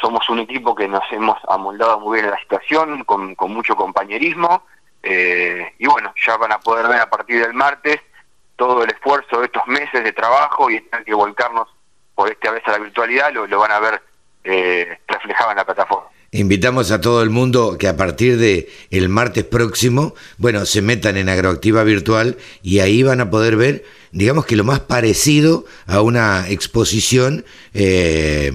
somos 0.00 0.28
un 0.28 0.40
equipo 0.40 0.74
que 0.74 0.88
nos 0.88 1.02
hemos 1.12 1.36
amoldado 1.48 2.00
muy 2.00 2.16
bien 2.16 2.26
en 2.26 2.32
la 2.32 2.40
situación, 2.40 3.04
con, 3.04 3.36
mucho 3.48 3.76
compañerismo, 3.76 4.64
eh, 5.02 5.74
y 5.78 5.86
bueno, 5.86 6.12
ya 6.26 6.36
van 6.36 6.52
a 6.52 6.60
poder 6.60 6.88
ver 6.88 7.00
a 7.00 7.10
partir 7.10 7.40
del 7.40 7.54
martes 7.54 8.00
todo 8.56 8.84
el 8.84 8.90
esfuerzo 8.90 9.40
de 9.40 9.46
estos 9.46 9.66
meses 9.66 10.04
de 10.04 10.12
trabajo 10.12 10.70
y 10.70 10.80
tener 10.80 11.04
que 11.04 11.14
volcarnos 11.14 11.68
por 12.14 12.30
esta 12.30 12.50
vez 12.50 12.62
a 12.66 12.72
la 12.72 12.78
virtualidad, 12.78 13.32
lo, 13.32 13.58
van 13.58 13.72
a 13.72 13.80
ver 13.80 14.02
eh, 14.44 14.98
reflejado 15.08 15.50
en 15.52 15.56
la 15.56 15.64
plataforma. 15.64 16.08
Invitamos 16.32 16.92
a 16.92 17.00
todo 17.00 17.22
el 17.22 17.30
mundo 17.30 17.76
que 17.76 17.88
a 17.88 17.96
partir 17.96 18.38
de 18.38 18.68
el 18.90 19.08
martes 19.08 19.44
próximo, 19.44 20.14
bueno, 20.38 20.64
se 20.64 20.80
metan 20.80 21.16
en 21.16 21.28
Agroactiva 21.28 21.82
Virtual 21.82 22.36
y 22.62 22.78
ahí 22.78 23.02
van 23.02 23.20
a 23.20 23.30
poder 23.30 23.56
ver, 23.56 23.84
digamos 24.12 24.46
que 24.46 24.54
lo 24.54 24.62
más 24.62 24.78
parecido 24.78 25.64
a 25.88 26.02
una 26.02 26.48
exposición 26.48 27.44
eh, 27.74 28.52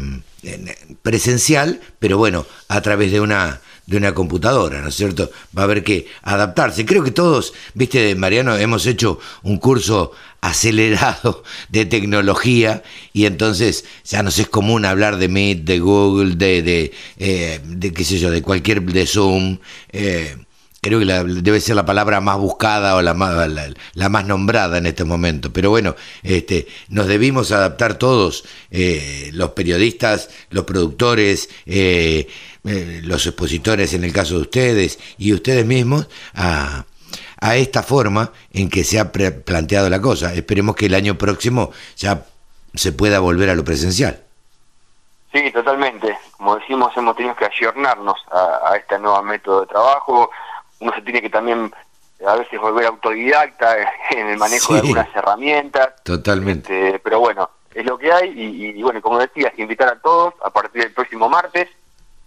presencial, 1.01 1.81
pero 1.99 2.17
bueno, 2.17 2.45
a 2.67 2.81
través 2.81 3.11
de 3.11 3.19
una 3.19 3.61
de 3.85 3.97
una 3.97 4.13
computadora, 4.13 4.81
¿no 4.81 4.89
es 4.89 4.95
cierto? 4.95 5.29
Va 5.55 5.61
a 5.61 5.65
haber 5.65 5.83
que 5.83 6.07
adaptarse. 6.23 6.85
Creo 6.85 7.03
que 7.03 7.11
todos, 7.11 7.53
viste, 7.73 8.15
Mariano, 8.15 8.57
hemos 8.57 8.85
hecho 8.87 9.19
un 9.43 9.57
curso 9.57 10.11
acelerado 10.41 11.43
de 11.69 11.85
tecnología 11.85 12.83
y 13.13 13.25
entonces 13.25 13.85
ya 14.03 14.23
nos 14.23 14.39
es 14.39 14.47
común 14.47 14.85
hablar 14.85 15.17
de 15.17 15.27
Meet, 15.27 15.63
de 15.65 15.79
Google, 15.79 16.35
de, 16.35 16.61
de, 16.61 16.93
eh, 17.17 17.59
de 17.63 17.93
qué 17.93 18.03
sé 18.03 18.17
yo, 18.17 18.31
de 18.31 18.41
cualquier, 18.41 18.81
de 18.81 19.05
Zoom. 19.05 19.59
Eh, 19.91 20.35
creo 20.85 20.99
que 20.99 21.05
debe 21.41 21.59
ser 21.59 21.75
la 21.75 21.83
palabra 21.83 22.21
más 22.21 22.37
buscada 22.37 22.95
o 22.95 23.01
la 23.01 23.15
más, 23.15 23.49
la, 23.95 24.09
más 24.09 24.25
nombrada 24.27 24.77
en 24.77 24.85
este 24.85 25.03
momento. 25.03 25.51
Pero 25.51 25.71
bueno, 25.71 25.95
este, 26.21 26.67
nos 26.89 27.07
debimos 27.07 27.51
adaptar 27.51 27.95
todos, 27.95 28.45
eh, 28.69 29.31
los 29.33 29.49
periodistas, 29.51 30.29
los 30.51 30.63
productores, 30.65 31.49
eh, 31.65 32.27
eh, 32.65 33.01
los 33.03 33.25
expositores 33.25 33.95
en 33.95 34.03
el 34.03 34.13
caso 34.13 34.35
de 34.35 34.41
ustedes 34.41 34.99
y 35.17 35.33
ustedes 35.33 35.65
mismos, 35.65 36.07
a, 36.35 36.85
a 37.41 37.55
esta 37.55 37.81
forma 37.81 38.31
en 38.53 38.69
que 38.69 38.83
se 38.83 38.99
ha 38.99 39.11
planteado 39.11 39.89
la 39.89 39.99
cosa. 39.99 40.35
Esperemos 40.35 40.75
que 40.75 40.85
el 40.85 40.93
año 40.93 41.17
próximo 41.17 41.71
ya 41.97 42.25
se 42.75 42.91
pueda 42.91 43.19
volver 43.19 43.49
a 43.49 43.55
lo 43.55 43.63
presencial. 43.63 44.21
Sí, 45.33 45.51
totalmente. 45.51 46.15
Como 46.37 46.57
decimos, 46.57 46.95
hemos 46.95 47.15
tenido 47.15 47.35
que 47.35 47.45
ayornarnos 47.45 48.17
a, 48.31 48.71
a 48.71 48.77
este 48.77 48.99
nuevo 48.99 49.23
método 49.23 49.61
de 49.61 49.67
trabajo 49.67 50.29
uno 50.79 50.93
se 50.93 51.01
tiene 51.01 51.21
que 51.21 51.29
también 51.29 51.71
a 52.25 52.35
veces 52.35 52.59
volver 52.59 52.85
autodidacta 52.85 53.77
en 54.11 54.27
el 54.27 54.37
manejo 54.37 54.73
de 54.73 54.79
algunas 54.79 55.15
herramientas. 55.15 56.03
Totalmente. 56.03 56.87
Este, 56.87 56.99
pero 56.99 57.19
bueno, 57.19 57.49
es 57.73 57.85
lo 57.85 57.97
que 57.97 58.11
hay 58.11 58.31
y, 58.35 58.81
bueno, 58.81 59.01
como 59.01 59.19
decías, 59.19 59.53
invitar 59.57 59.89
a 59.89 59.99
todos 59.99 60.33
a 60.43 60.49
partir 60.49 60.83
del 60.83 60.93
próximo 60.93 61.27
martes 61.29 61.67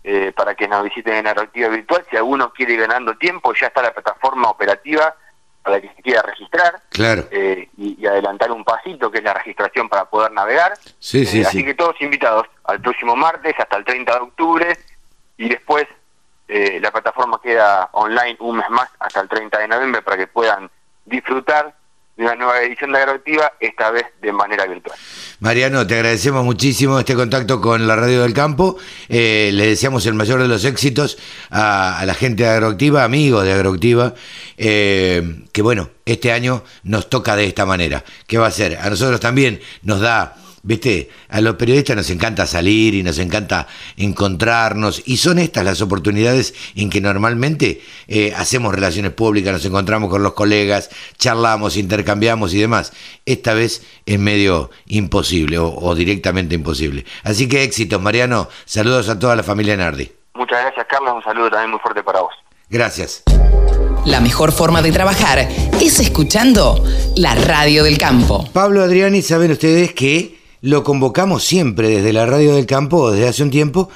eh, 0.05 0.33
para 0.37 0.55
que 0.55 0.69
nos 0.69 0.85
visiten 0.85 1.15
en 1.15 1.25
Narrativa 1.25 1.69
Virtual. 1.69 2.05
Si 2.11 2.17
alguno 2.17 2.53
quiere 2.53 2.75
ir 2.75 2.81
ganando 2.81 3.17
tiempo, 3.17 3.53
ya 3.55 3.69
está 3.69 3.83
la 3.83 3.93
plataforma 3.93 4.51
operativa 4.51 5.15
para 5.63 5.81
que 5.81 5.89
se 5.95 6.03
quiera 6.03 6.23
registrar 6.23 6.81
claro. 6.89 7.27
Eh, 7.31 7.69
y, 7.77 8.07
adelantar 8.07 8.51
un 8.53 8.65
pasito 8.65 9.11
que 9.11 9.19
es 9.19 9.25
la 9.25 9.35
registración 9.35 9.89
para 9.89 10.05
poder 10.07 10.33
navegar. 10.33 10.75
Sí, 10.99 11.27
sí, 11.27 11.41
eh, 11.41 11.47
así 11.47 11.65
que 11.65 11.75
todos 11.75 12.01
invitados 12.01 12.47
al 12.65 12.81
próximo 12.81 13.17
martes 13.17 13.55
hasta 13.59 13.77
el 13.77 13.85
30 13.85 14.15
de 14.15 14.21
octubre 14.21 14.79
y 15.37 15.49
después 15.49 15.87
eh, 16.49 16.79
la 16.81 16.91
plataforma 16.91 17.39
queda 17.43 17.91
online 17.93 18.37
un 18.41 18.57
mes 18.57 18.71
más 18.71 18.89
hasta 18.99 19.21
el 19.21 19.29
30 19.29 19.59
de 19.59 19.69
noviembre 19.69 20.03
para 20.03 20.17
que 20.17 20.27
puedan 20.27 20.71
disfrutar 21.05 21.75
de 22.19 22.25
una 22.25 22.35
nueva 22.35 22.61
edición 22.63 22.91
de 22.91 22.99
Agroactiva, 22.99 23.53
esta 23.61 23.93
vez 23.93 24.07
de 24.21 24.33
manera 24.33 24.67
virtual. 24.67 24.99
Mariano, 25.39 25.87
te 25.87 25.95
agradecemos 25.95 26.45
muchísimo 26.45 26.99
este 26.99 27.15
contacto 27.15 27.61
con 27.61 27.87
la 27.87 27.95
Radio 27.95 28.23
del 28.23 28.35
Campo. 28.35 28.77
Eh, 29.09 29.51
le 29.53 29.69
deseamos 29.69 30.05
el 30.07 30.15
mayor 30.15 30.43
de 30.43 30.49
los 30.49 30.65
éxitos 30.65 31.17
a, 31.51 32.03
la 32.05 32.15
gente 32.15 32.43
de 32.43 32.49
Agroactiva, 32.49 33.05
amigos 33.05 33.45
de 33.45 33.53
Agroactiva, 33.53 34.15
eh, 34.57 35.45
que 35.53 35.63
bueno, 35.63 35.91
este 36.05 36.33
año 36.33 36.65
nos 36.83 37.09
toca 37.09 37.37
de 37.37 37.45
esta 37.45 37.65
manera. 37.65 38.03
¿Qué 38.27 38.37
va 38.37 38.49
a 38.49 38.51
ser? 38.51 38.79
A 38.79 38.91
nosotros 38.91 39.21
también 39.21 39.61
nos 39.83 40.01
da 40.01 40.35
viste, 40.63 41.11
a 41.29 41.41
los 41.41 41.57
periodistas 41.57 41.97
nos 41.97 42.11
encanta 42.11 42.47
salir 42.47 42.95
y 42.95 43.03
nos 43.03 43.19
encanta 43.19 43.67
encontrarnos 43.97 45.03
y 45.07 45.17
son 45.17 45.39
estas 45.39 45.65
las 45.65 45.81
oportunidades 45.81 46.55
en 46.75 46.91
que 46.91 47.01
normalmente 47.01 47.83
eh, 48.07 48.33
hacemos 48.37 48.75
relaciones 48.75 49.13
públicas, 49.13 49.53
nos 49.53 49.65
encontramos 49.65 50.11
con 50.11 50.23
los 50.23 50.35
colegas, 50.35 50.91
charlamos, 51.19 51.77
intercambiamos 51.77 52.55
y 52.55 52.61
demás. 52.61 52.93
Esta 53.27 53.55
vez 53.55 53.87
es 54.07 54.19
medio 54.19 54.71
imposible 54.87 55.59
o, 55.59 55.95
directamente 55.95 56.55
imposible. 56.55 57.05
Así 57.25 57.49
que 57.49 57.63
éxitos, 57.63 58.01
Mariano. 58.01 58.49
Saludos 58.65 59.09
a 59.09 59.19
toda 59.19 59.37
la 59.37 59.43
familia 59.43 59.77
Nardi. 59.77 60.11
Muchas 60.35 60.61
gracias, 60.63 60.87
Carlos. 60.89 61.15
Un 61.17 61.23
saludo 61.23 61.51
también 61.51 61.71
muy 61.71 61.81
fuerte 61.81 62.03
para 62.03 62.21
vos. 62.21 62.35
Gracias. 62.69 63.25
La 64.05 64.21
mejor 64.21 64.53
forma 64.53 64.81
de 64.81 64.93
trabajar 64.93 65.41
es 65.81 66.01
escuchando 66.01 66.83
la 67.17 67.35
radio 67.35 67.85
del 67.85 67.99
campo. 67.99 68.49
Pablo 68.53 68.83
Adriani, 68.83 69.23
saben 69.23 69.51
ustedes 69.51 69.93
que 69.93 70.38
lo 70.61 70.83
convocamos 70.85 71.45
siempre 71.45 71.89
desde 71.89 72.13
la 72.13 72.27
radio 72.27 72.55
del 72.55 72.67
campo, 72.67 73.11
desde 73.11 73.29
hace 73.29 73.43
un 73.43 73.51
tiempo, 73.51 73.89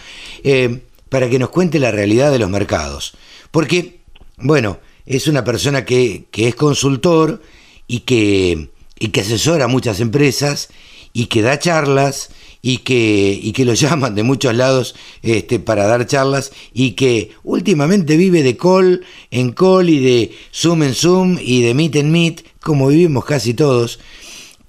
eh, 0.44 0.82
para 1.08 1.28
que 1.28 1.38
nos 1.38 1.50
cuente 1.50 1.78
la 1.78 1.90
realidad 1.90 2.30
de 2.30 2.38
los 2.38 2.50
mercados. 2.50 3.14
Porque, 3.50 4.00
bueno, 4.36 4.78
es 5.06 5.26
una 5.26 5.44
persona 5.44 5.84
que, 5.84 6.24
que 6.30 6.48
es 6.48 6.54
consultor 6.54 7.42
y 7.86 8.00
que, 8.00 8.70
y 8.98 9.08
que 9.08 9.20
asesora 9.20 9.64
a 9.64 9.68
muchas 9.68 10.00
empresas 10.00 10.68
y 11.12 11.26
que 11.26 11.42
da 11.42 11.58
charlas 11.58 12.30
y 12.62 12.78
que, 12.78 13.38
y 13.42 13.52
que 13.52 13.64
lo 13.64 13.74
llaman 13.74 14.14
de 14.14 14.22
muchos 14.22 14.54
lados 14.54 14.94
este, 15.22 15.58
para 15.58 15.86
dar 15.86 16.06
charlas 16.06 16.52
y 16.72 16.92
que 16.92 17.32
últimamente 17.42 18.16
vive 18.16 18.42
de 18.42 18.56
call 18.56 19.04
en 19.30 19.52
call 19.52 19.90
y 19.90 19.98
de 19.98 20.32
zoom 20.52 20.84
en 20.84 20.94
zoom 20.94 21.38
y 21.40 21.62
de 21.62 21.74
meet 21.74 21.96
en 21.96 22.12
meet, 22.12 22.44
como 22.60 22.88
vivimos 22.88 23.24
casi 23.24 23.54
todos, 23.54 23.98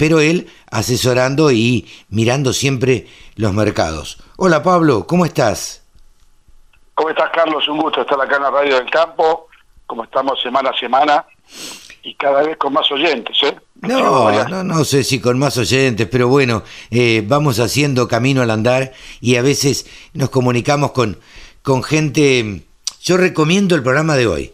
pero 0.04 0.20
él 0.20 0.50
asesorando 0.70 1.50
y 1.50 1.88
mirando 2.10 2.52
siempre 2.52 3.08
los 3.38 3.54
mercados. 3.54 4.22
Hola 4.36 4.62
Pablo, 4.62 5.08
¿cómo 5.08 5.26
estás? 5.26 5.86
¿Cómo 6.94 7.10
estás 7.10 7.30
Carlos? 7.34 7.66
Un 7.70 7.78
gusto 7.78 8.02
estar 8.02 8.20
acá 8.20 8.36
en 8.36 8.44
la 8.44 8.52
Radio 8.52 8.76
del 8.76 8.90
Campo, 8.90 9.48
como 9.88 10.04
estamos 10.04 10.42
semana 10.42 10.72
a 10.72 10.78
semana 10.78 11.26
y 12.04 12.16
cada 12.16 12.44
vez 12.44 12.58
con 12.58 12.74
más 12.74 12.92
oyentes, 12.92 13.38
¿eh? 13.44 13.56
No, 13.76 14.30
no, 14.50 14.64
no 14.66 14.84
sé 14.84 15.06
si 15.06 15.22
con 15.22 15.40
más 15.40 15.58
oyentes, 15.58 16.06
pero 16.12 16.28
bueno, 16.28 16.64
eh, 16.92 17.24
vamos 17.26 17.60
haciendo 17.60 18.10
camino 18.10 18.42
al 18.42 18.52
andar 18.52 18.92
y 19.22 19.38
a 19.38 19.42
veces 19.42 19.86
nos 20.14 20.30
comunicamos 20.30 20.92
con, 20.92 21.18
con 21.62 21.82
gente. 21.82 22.64
Yo 23.02 23.16
recomiendo 23.16 23.74
el 23.74 23.84
programa 23.84 24.18
de 24.18 24.28
hoy. 24.28 24.54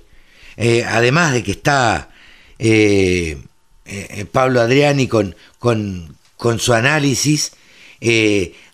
Eh, 0.57 0.85
además 0.87 1.33
de 1.33 1.41
que 1.41 1.51
está 1.51 2.09
eh, 2.59 3.41
Pablo 4.31 4.61
Adriani 4.61 5.07
con, 5.07 5.35
con, 5.57 6.15
con 6.37 6.59
su 6.59 6.73
análisis, 6.73 7.53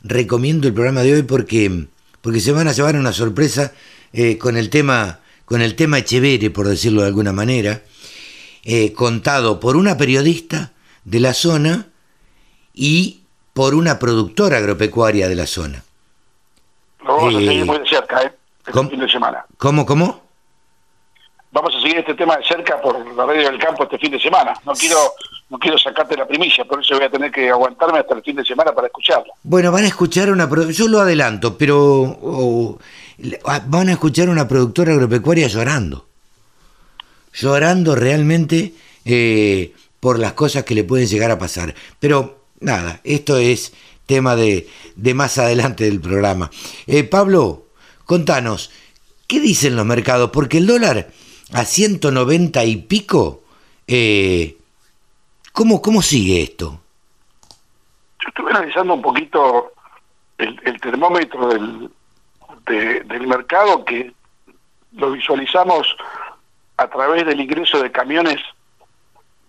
recomiendo 0.03 0.67
el 0.67 0.73
programa 0.73 1.01
de 1.01 1.13
hoy 1.13 1.23
porque, 1.23 1.87
porque 2.21 2.39
se 2.39 2.51
van 2.51 2.67
a 2.67 2.73
llevar 2.73 2.95
una 2.95 3.13
sorpresa 3.13 3.73
con 4.39 4.57
el 4.57 4.69
tema 4.69 5.19
con 5.45 5.61
el 5.61 5.75
tema 5.75 5.99
Echevere, 5.99 6.49
por 6.49 6.67
decirlo 6.67 7.01
de 7.01 7.07
alguna 7.07 7.31
manera. 7.31 7.81
Eh, 8.63 8.93
contado 8.93 9.59
por 9.59 9.77
una 9.77 9.95
periodista 9.95 10.71
de 11.03 11.19
la 11.19 11.33
zona 11.33 11.87
y 12.73 13.21
por 13.53 13.75
una 13.75 13.99
productora 13.99 14.57
agropecuaria 14.57 15.29
de 15.29 15.35
la 15.35 15.45
zona. 15.45 15.83
Lo 17.03 17.15
vamos 17.15 17.35
a 17.35 17.37
seguir 17.37 17.65
muy 17.65 17.77
de 17.77 17.87
cerca, 17.87 18.23
¿eh? 18.23 18.33
Este 18.65 18.87
fin 18.89 18.99
de 18.99 19.07
semana. 19.07 19.45
¿Cómo, 19.57 19.85
cómo? 19.85 20.24
Vamos 21.55 21.73
a 21.73 21.79
seguir 21.79 21.99
este 21.99 22.15
tema 22.15 22.35
de 22.35 22.43
cerca 22.43 22.81
por 22.81 23.15
la 23.15 23.25
radio 23.25 23.49
del 23.49 23.57
campo 23.57 23.83
este 23.83 23.97
fin 23.97 24.11
de 24.11 24.19
semana. 24.19 24.53
No 24.65 24.73
quiero 24.73 24.97
no 25.49 25.57
quiero 25.57 25.77
sacarte 25.77 26.17
la 26.17 26.27
primicia, 26.27 26.65
por 26.65 26.81
eso 26.81 26.95
voy 26.95 27.05
a 27.05 27.09
tener 27.09 27.31
que 27.31 27.49
aguantarme 27.49 27.99
hasta 27.99 28.13
el 28.13 28.21
fin 28.23 28.35
de 28.35 28.43
semana 28.43 28.73
para 28.73 28.87
escucharla. 28.87 29.31
Bueno, 29.41 29.71
van 29.71 29.85
a 29.85 29.87
escuchar 29.87 30.29
una... 30.31 30.49
Yo 30.71 30.89
lo 30.89 30.99
adelanto, 30.99 31.57
pero 31.57 32.77
van 33.67 33.87
a 33.87 33.91
escuchar 33.93 34.27
una 34.27 34.45
productora 34.49 34.91
agropecuaria 34.91 35.47
llorando 35.47 36.05
llorando 37.31 37.95
realmente 37.95 38.73
eh, 39.05 39.73
por 40.01 40.19
las 40.19 40.33
cosas 40.33 40.65
que 40.65 40.75
le 40.75 40.83
pueden 40.83 41.07
llegar 41.07 41.31
a 41.31 41.39
pasar. 41.39 41.73
Pero 42.01 42.47
nada, 42.59 42.99
esto 43.05 43.37
es 43.37 43.71
tema 44.05 44.35
de, 44.35 44.67
de 44.97 45.13
más 45.13 45.37
adelante 45.37 45.85
del 45.85 46.01
programa. 46.01 46.51
Eh, 46.85 47.05
Pablo, 47.05 47.67
contanos, 48.03 48.71
¿qué 49.25 49.39
dicen 49.39 49.77
los 49.77 49.85
mercados? 49.85 50.31
Porque 50.31 50.57
el 50.57 50.67
dólar 50.67 51.07
a 51.55 51.63
190 51.63 52.63
y 52.65 52.75
pico, 52.77 53.43
eh, 53.87 54.57
¿cómo, 55.53 55.81
¿cómo 55.81 56.01
sigue 56.01 56.41
esto? 56.41 56.79
Yo 58.19 58.27
estuve 58.27 58.51
analizando 58.51 58.93
un 58.93 59.01
poquito 59.01 59.71
el, 60.37 60.81
termómetro 60.81 61.47
del, 61.47 61.89
del 63.07 63.27
mercado 63.27 63.85
que 63.85 64.13
lo 64.93 65.11
visualizamos 65.11 65.95
a 66.77 66.87
través 66.89 67.25
del 67.25 67.39
ingreso 67.39 67.81
de 67.81 67.91
camiones 67.91 68.37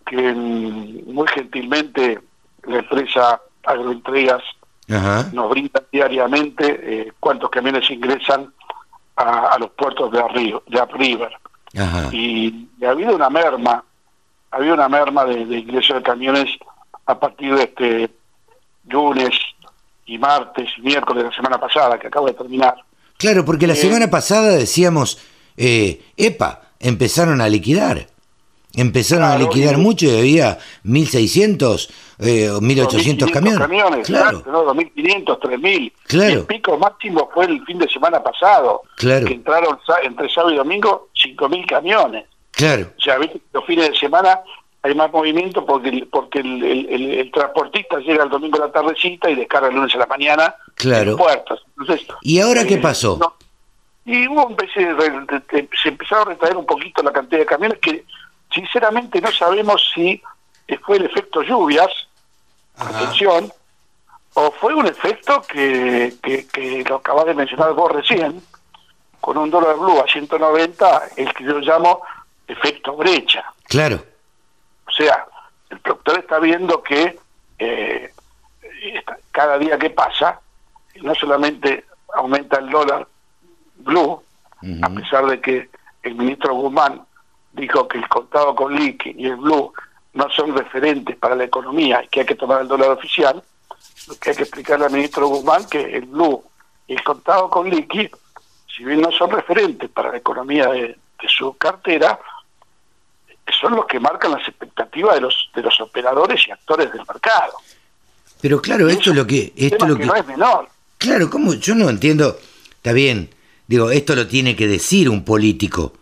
que 0.06 0.32
muy 0.32 1.26
gentilmente 1.34 2.20
la 2.64 2.78
empresa 2.78 3.40
Agroentregas 3.64 4.42
nos 5.32 5.50
brinda 5.50 5.82
diariamente 5.90 6.78
eh, 6.82 7.12
cuántos 7.18 7.50
camiones 7.50 7.90
ingresan 7.90 8.52
a, 9.16 9.56
los 9.58 9.70
puertos 9.70 10.12
de, 10.12 10.22
Río, 10.28 10.62
de 10.68 10.84
River. 10.86 11.36
Y, 12.12 12.68
ha 12.84 12.90
habido 12.90 13.14
una 13.14 13.30
merma, 13.30 13.84
ha 14.50 14.56
habido 14.56 14.74
una 14.74 14.88
merma 14.88 15.24
de, 15.24 15.40
ingreso 15.40 15.94
de 15.94 16.02
camiones 16.02 16.48
a 17.06 17.18
partir 17.18 17.54
de 17.54 17.62
este 17.64 18.10
lunes 18.88 19.30
y 20.06 20.18
martes 20.18 20.68
y 20.78 20.82
miércoles 20.82 21.24
de 21.24 21.30
la 21.30 21.36
semana 21.36 21.58
pasada, 21.58 21.98
que 21.98 22.06
acabo 22.06 22.26
de 22.26 22.34
terminar. 22.34 22.76
Claro, 23.18 23.44
porque 23.44 23.66
la 23.66 23.72
eh, 23.74 23.76
semana 23.76 24.08
pasada 24.08 24.50
decíamos, 24.50 25.18
eh, 25.56 26.02
EPA, 26.16 26.62
empezaron 26.80 27.40
a 27.40 27.48
liquidar. 27.48 28.06
Empezaron 28.76 29.24
a 29.24 29.38
liquidar 29.38 29.78
mucho 29.78 30.06
y 30.06 30.18
había 30.18 30.58
1.600 30.84 31.88
eh, 32.18 32.50
o 32.50 32.60
1.800 32.60 33.30
camiones. 33.30 33.58
camiones. 33.58 34.06
Claro, 34.06 34.42
no, 34.46 34.64
2.500, 34.66 35.40
3.000. 35.40 35.92
Claro. 36.06 36.40
el 36.40 36.44
pico 36.44 36.78
máximo 36.78 37.30
fue 37.32 37.46
el 37.46 37.64
fin 37.64 37.78
de 37.78 37.88
semana 37.88 38.22
pasado. 38.22 38.82
Claro. 38.96 39.26
Que 39.26 39.32
entraron 39.32 39.78
entre 40.02 40.28
sábado 40.28 40.52
y 40.52 40.56
domingo 40.56 41.08
5.000 41.14 41.66
camiones. 41.66 42.26
Claro. 42.52 42.90
O 42.98 43.00
sea, 43.00 43.18
¿viste? 43.18 43.40
los 43.52 43.64
fines 43.64 43.90
de 43.90 43.96
semana 43.96 44.40
hay 44.82 44.94
más 44.94 45.12
movimiento 45.12 45.64
porque 45.66 46.06
porque 46.10 46.40
el, 46.40 47.30
transportista 47.32 47.98
llega 47.98 48.24
el 48.24 48.30
domingo 48.30 48.62
a 48.62 48.66
la 48.66 48.72
tardecita 48.72 49.28
y 49.30 49.34
descarga 49.34 49.68
el 49.68 49.74
lunes 49.74 49.94
a 49.94 49.98
la 49.98 50.06
mañana 50.06 50.54
claro. 50.74 51.12
en 51.12 51.16
puertos. 51.16 51.64
Entonces, 51.78 52.06
¿Y 52.22 52.40
ahora 52.40 52.64
qué 52.64 52.74
eh, 52.74 52.78
pasó? 52.78 53.34
Y 54.04 54.28
hubo 54.28 54.46
un 54.46 54.56
se 55.82 55.88
empezó 55.88 56.16
a 56.16 56.24
retraer 56.26 56.56
un 56.56 56.64
poquito 56.64 57.02
la 57.02 57.12
cantidad 57.12 57.40
de 57.40 57.46
camiones 57.46 57.78
que 57.80 58.04
sinceramente 58.56 59.20
no 59.20 59.30
sabemos 59.30 59.92
si 59.94 60.20
fue 60.84 60.96
el 60.96 61.04
efecto 61.04 61.42
lluvias, 61.42 61.90
atención, 62.76 63.52
o 64.34 64.50
fue 64.50 64.74
un 64.74 64.86
efecto 64.86 65.42
que, 65.42 66.14
que, 66.22 66.84
lo 66.88 66.96
acabas 66.96 67.26
de 67.26 67.34
mencionar 67.34 67.72
vos 67.74 67.92
recién, 67.92 68.42
con 69.20 69.36
un 69.36 69.50
dólar 69.50 69.76
blue 69.76 70.00
a 70.00 70.06
190, 70.06 71.02
el 71.16 71.32
que 71.34 71.44
yo 71.44 71.58
llamo 71.60 72.00
efecto 72.48 72.96
brecha. 72.96 73.44
Claro. 73.64 74.02
O 74.86 74.90
sea, 74.90 75.26
el 75.70 75.78
productor 75.80 76.18
está 76.18 76.38
viendo 76.38 76.82
que 76.82 77.18
eh, 77.58 78.12
cada 79.32 79.58
día 79.58 79.78
que 79.78 79.90
pasa, 79.90 80.40
no 81.02 81.14
solamente 81.14 81.84
aumenta 82.14 82.58
el 82.58 82.70
dólar 82.70 83.06
Blue, 83.76 84.22
a 84.82 84.90
pesar 84.90 85.26
de 85.26 85.40
que 85.40 85.68
el 86.02 86.14
ministro 86.14 86.54
Guzmán 86.54 87.04
dijo 87.56 87.88
que 87.88 87.98
el 87.98 88.08
contado 88.08 88.54
con 88.54 88.74
liqui 88.74 89.14
y 89.16 89.26
el 89.26 89.36
Blue 89.36 89.72
no 90.14 90.30
son 90.30 90.56
referentes 90.56 91.16
para 91.16 91.34
la 91.34 91.44
economía 91.44 92.02
y 92.04 92.08
que 92.08 92.20
hay 92.20 92.26
que 92.26 92.34
tomar 92.34 92.62
el 92.62 92.68
dólar 92.68 92.90
oficial, 92.90 93.42
lo 94.08 94.14
que 94.16 94.30
hay 94.30 94.36
que 94.36 94.42
explicarle 94.42 94.86
al 94.86 94.92
ministro 94.92 95.28
Guzmán 95.28 95.66
que 95.66 95.80
el 95.80 96.06
Blue 96.06 96.44
y 96.86 96.94
el 96.94 97.02
contado 97.02 97.50
con 97.50 97.68
liqui, 97.68 98.08
si 98.74 98.84
bien 98.84 99.00
no 99.00 99.10
son 99.10 99.30
referentes 99.30 99.90
para 99.90 100.12
la 100.12 100.18
economía 100.18 100.68
de, 100.68 100.96
su 101.28 101.56
cartera, 101.56 102.20
son 103.60 103.74
los 103.74 103.86
que 103.86 103.98
marcan 103.98 104.30
las 104.30 104.46
expectativas 104.46 105.16
de 105.16 105.20
los 105.22 105.50
de 105.54 105.62
los 105.62 105.80
operadores 105.80 106.46
y 106.46 106.52
actores 106.52 106.92
del 106.92 107.02
mercado. 107.06 107.54
Pero 108.40 108.62
claro, 108.62 108.88
esto 108.88 109.10
es 109.10 109.16
lo 109.16 109.26
que 109.26 109.52
esto 109.56 109.86
lo 109.86 109.96
que, 109.96 110.06
no 110.06 110.14
es 110.14 110.26
menor. 110.26 110.68
Claro, 110.98 111.28
como 111.28 111.54
yo 111.54 111.74
no 111.74 111.88
entiendo, 111.88 112.38
está 112.76 112.92
bien, 112.92 113.30
Digo, 113.66 113.90
esto 113.90 114.14
lo 114.14 114.26
tiene 114.26 114.54
que 114.54 114.68
decir 114.68 115.08
un 115.08 115.24
político, 115.24 115.92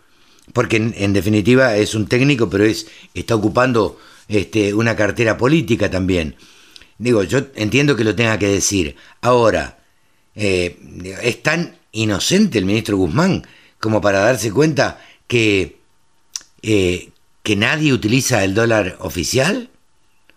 porque 0.53 0.77
en, 0.77 1.13
definitiva 1.13 1.75
es 1.75 1.95
un 1.95 2.07
técnico, 2.07 2.49
pero 2.49 2.63
es 2.63 2.87
está 3.13 3.35
ocupando 3.35 3.99
este, 4.27 4.73
una 4.73 4.95
cartera 4.95 5.37
política 5.37 5.89
también. 5.89 6.35
Digo, 6.97 7.23
yo 7.23 7.39
entiendo 7.55 7.95
que 7.95 8.03
lo 8.03 8.15
tenga 8.15 8.39
que 8.39 8.47
decir. 8.47 8.95
Ahora, 9.21 9.79
eh, 10.35 10.77
es 11.21 11.43
tan 11.43 11.77
inocente 11.91 12.57
el 12.57 12.65
ministro 12.65 12.97
Guzmán 12.97 13.45
como 13.79 14.01
para 14.01 14.19
darse 14.19 14.51
cuenta 14.51 15.01
que, 15.27 15.79
eh, 16.61 17.09
que 17.43 17.55
nadie 17.55 17.93
utiliza 17.93 18.43
el 18.43 18.53
dólar 18.53 18.97
oficial. 18.99 19.69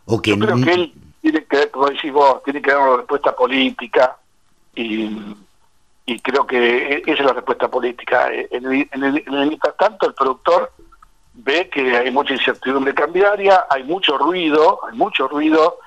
¿O 0.04 0.20
que, 0.20 0.30
yo 0.30 0.38
creo 0.38 0.60
que 0.60 0.72
él 0.72 0.92
tiene 1.20 1.44
que, 1.44 1.68
como 1.70 1.90
decís 1.90 2.12
vos, 2.12 2.42
tiene 2.42 2.62
que 2.62 2.70
dar 2.70 2.80
una 2.80 2.96
respuesta 2.98 3.36
política 3.36 4.16
y, 4.74 5.10
y 6.08 6.18
creo 6.20 6.46
que 6.46 6.56
e, 6.56 7.02
esa 7.06 7.20
es 7.20 7.26
la 7.26 7.34
respuesta 7.34 7.68
política. 7.68 8.30
En 8.32 8.64
el, 8.64 8.88
en 8.90 9.04
el, 9.04 9.22
mientras 9.26 9.76
tanto, 9.76 10.06
el 10.06 10.14
productor 10.14 10.72
ve 11.34 11.68
que 11.68 11.98
hay 11.98 12.10
mucha 12.10 12.32
incertidumbre 12.32 12.94
cambiaria, 12.94 13.66
hay 13.68 13.84
mucho 13.84 14.16
ruido, 14.16 14.80
hay 14.88 14.96
mucho 14.96 15.28
ruido 15.28 15.78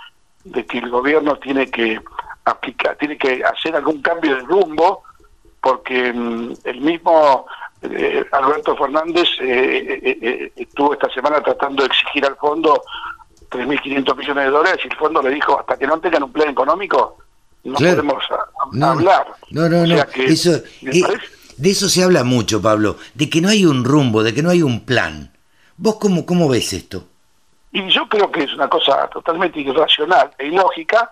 de 0.44 0.64
que 0.68 0.78
el 0.78 0.92
gobierno 0.92 1.38
tiene 1.38 1.72
que 1.72 2.00
aplicar, 2.46 2.96
tiene 2.98 3.18
que 3.18 3.44
hacer 3.44 3.76
algún 3.76 4.04
cambio 4.04 4.36
de 4.36 4.42
rumbo, 4.42 5.02
porque 5.60 6.14
mm, 6.14 6.54
el 6.66 6.82
mismo 6.82 7.48
eh, 7.82 8.24
Alberto 8.32 8.76
Fernández 8.76 9.28
eh, 9.40 10.00
eh, 10.04 10.52
estuvo 10.56 10.94
esta 10.94 11.10
semana 11.10 11.42
tratando 11.42 11.82
de 11.82 11.88
exigir 11.88 12.24
al 12.28 12.36
fondo 12.36 12.84
3.500 13.50 14.16
millones 14.16 14.46
de 14.46 14.52
dólares 14.52 14.82
y 14.84 14.88
el 14.88 14.98
fondo 14.98 15.20
le 15.24 15.32
dijo, 15.32 15.60
hasta 15.60 15.78
que 15.78 15.88
no 15.88 16.00
tengan 16.00 16.24
un 16.24 16.32
plan 16.32 16.50
económico, 16.50 17.18
no 17.64 17.76
podemos 17.76 18.24
hablar. 18.82 19.28
No, 19.52 19.70
no, 19.70 19.86
no. 19.86 19.96
eso, 20.16 20.62
de 20.82 21.70
eso 21.70 21.90
se 21.90 22.04
habla 22.04 22.24
mucho, 22.24 22.62
Pablo, 22.62 22.98
de 23.14 23.30
que 23.30 23.42
no 23.42 23.50
hay 23.50 23.66
un 23.66 23.84
rumbo, 23.84 24.24
de 24.24 24.34
que 24.34 24.42
no 24.42 24.50
hay 24.50 24.62
un 24.62 24.86
plan. 24.86 25.32
¿Vos 25.78 25.98
cómo, 25.98 26.26
cómo 26.26 26.50
ves 26.50 26.74
esto? 26.74 27.06
Y 27.72 27.88
yo 27.90 28.08
creo 28.10 28.32
que 28.32 28.44
es 28.44 28.54
una 28.54 28.68
cosa 28.68 29.08
totalmente 29.08 29.60
irracional 29.60 30.32
e 30.38 30.48
ilógica, 30.48 31.12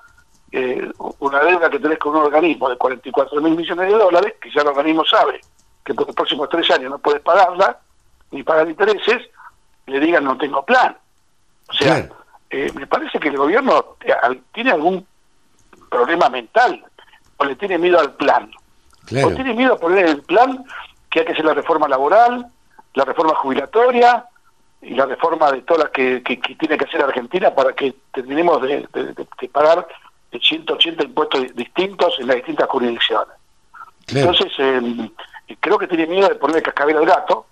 una 1.19 1.39
deuda 1.41 1.69
que 1.69 1.79
tenés 1.79 1.99
con 1.99 2.15
un 2.15 2.23
organismo 2.23 2.69
de 2.69 2.77
44 2.77 3.41
mil 3.41 3.55
millones 3.55 3.91
de 3.91 3.97
dólares, 3.97 4.33
que 4.41 4.51
ya 4.51 4.61
el 4.61 4.67
organismo 4.67 5.05
sabe 5.05 5.39
que 5.85 5.93
por 5.93 6.07
los 6.07 6.15
próximos 6.15 6.49
tres 6.49 6.69
años 6.71 6.91
no 6.91 6.99
puedes 6.99 7.21
pagarla, 7.21 7.79
ni 8.31 8.43
pagar 8.43 8.69
intereses, 8.69 9.27
le 9.87 9.99
digan 9.99 10.23
no 10.23 10.37
tengo 10.37 10.63
plan. 10.63 10.95
O 11.67 11.73
sea, 11.73 12.09
eh, 12.49 12.71
me 12.75 12.85
parece 12.87 13.19
que 13.19 13.29
el 13.29 13.37
gobierno 13.37 13.95
tiene 14.51 14.71
algún 14.71 15.05
problema 15.89 16.29
mental, 16.29 16.83
o 17.37 17.45
le 17.45 17.55
tiene 17.55 17.77
miedo 17.77 17.99
al 17.99 18.13
plan. 18.13 18.51
O 19.23 19.31
tiene 19.31 19.53
miedo 19.53 19.73
a 19.73 19.79
poner 19.79 20.05
el 20.05 20.21
plan 20.21 20.63
que 21.09 21.19
hay 21.19 21.25
que 21.25 21.31
hacer 21.33 21.45
la 21.45 21.53
reforma 21.53 21.87
laboral, 21.87 22.45
la 22.93 23.05
reforma 23.05 23.33
jubilatoria 23.35 24.25
y 24.81 24.93
la 24.93 25.05
reforma 25.05 25.51
de 25.51 25.61
todas 25.61 25.85
las 25.85 25.91
que, 25.91 26.21
tiene 26.21 26.77
que 26.77 26.85
hacer 26.85 27.01
Argentina 27.01 27.53
para 27.53 27.73
que 27.73 27.95
terminemos 28.13 28.61
de, 28.61 28.87
pagar 29.51 29.87
180 30.31 31.03
impuestos 31.03 31.55
distintos 31.55 32.15
en 32.19 32.27
las 32.27 32.37
distintas 32.37 32.69
jurisdicciones. 32.69 33.35
Entonces, 34.07 34.51
eh, 34.57 35.11
creo 35.59 35.77
que 35.77 35.87
tiene 35.87 36.07
miedo 36.07 36.29
de 36.29 36.35
ponerle 36.35 36.61
cascabel 36.61 36.97
al 36.97 37.05
gato 37.05 37.45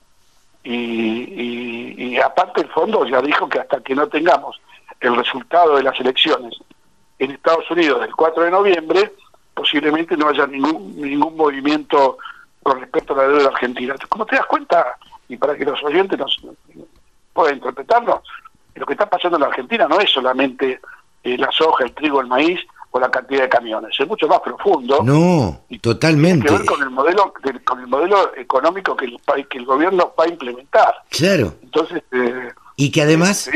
y, 0.63 2.17
aparte 2.19 2.61
el 2.61 2.69
fondo 2.69 3.05
ya 3.05 3.21
dijo 3.21 3.47
que 3.47 3.59
hasta 3.59 3.79
que 3.79 3.95
no 3.95 4.07
tengamos 4.07 4.59
el 4.99 5.15
resultado 5.15 5.75
de 5.75 5.83
las 5.83 5.99
elecciones 5.99 6.57
en 7.19 7.31
Estados 7.31 7.69
Unidos 7.71 8.01
del 8.01 8.15
4 8.15 8.43
de 8.43 8.51
noviembre, 8.51 9.13
posiblemente 9.53 10.15
no 10.15 10.29
haya 10.29 10.45
ningún, 10.47 10.95
ningún 10.95 11.35
movimiento 11.35 12.17
con 12.61 12.79
respecto 12.79 13.13
a 13.13 13.17
la 13.17 13.27
deuda 13.29 13.47
argentina. 13.47 13.95
Como 14.09 14.25
te 14.25 14.35
das 14.35 14.45
cuenta, 14.45 14.97
y 15.27 15.37
para 15.37 15.55
que 15.55 15.65
los 15.65 15.81
oyentes 15.83 16.19
nos 16.19 16.39
puedan 17.33 17.55
interpretarnos, 17.55 18.21
lo 18.75 18.85
que 18.85 18.93
está 18.93 19.09
pasando 19.09 19.37
en 19.37 19.41
la 19.41 19.47
Argentina 19.47 19.87
no 19.87 19.99
es 19.99 20.11
solamente 20.11 20.79
eh, 21.23 21.37
la 21.37 21.51
soja, 21.51 21.85
el 21.85 21.93
trigo, 21.93 22.21
el 22.21 22.27
maíz, 22.27 22.59
la 22.99 23.11
cantidad 23.11 23.43
de 23.43 23.49
camiones, 23.49 23.95
es 23.99 24.07
mucho 24.07 24.27
más 24.27 24.39
profundo. 24.39 25.01
No, 25.03 25.61
totalmente. 25.81 26.47
Tiene 26.47 26.63
que 26.63 26.63
ver 26.63 26.65
con 26.65 26.81
el 26.81 26.89
modelo, 26.89 27.33
con 27.63 27.79
el 27.79 27.87
modelo 27.87 28.35
económico 28.35 28.95
que 28.95 29.05
el, 29.05 29.47
que 29.47 29.57
el 29.57 29.65
gobierno 29.65 30.13
va 30.19 30.25
a 30.25 30.29
implementar. 30.29 30.93
Claro. 31.09 31.53
Entonces, 31.61 32.03
eh, 32.11 32.51
y 32.77 32.91
que 32.91 33.01
además 33.01 33.49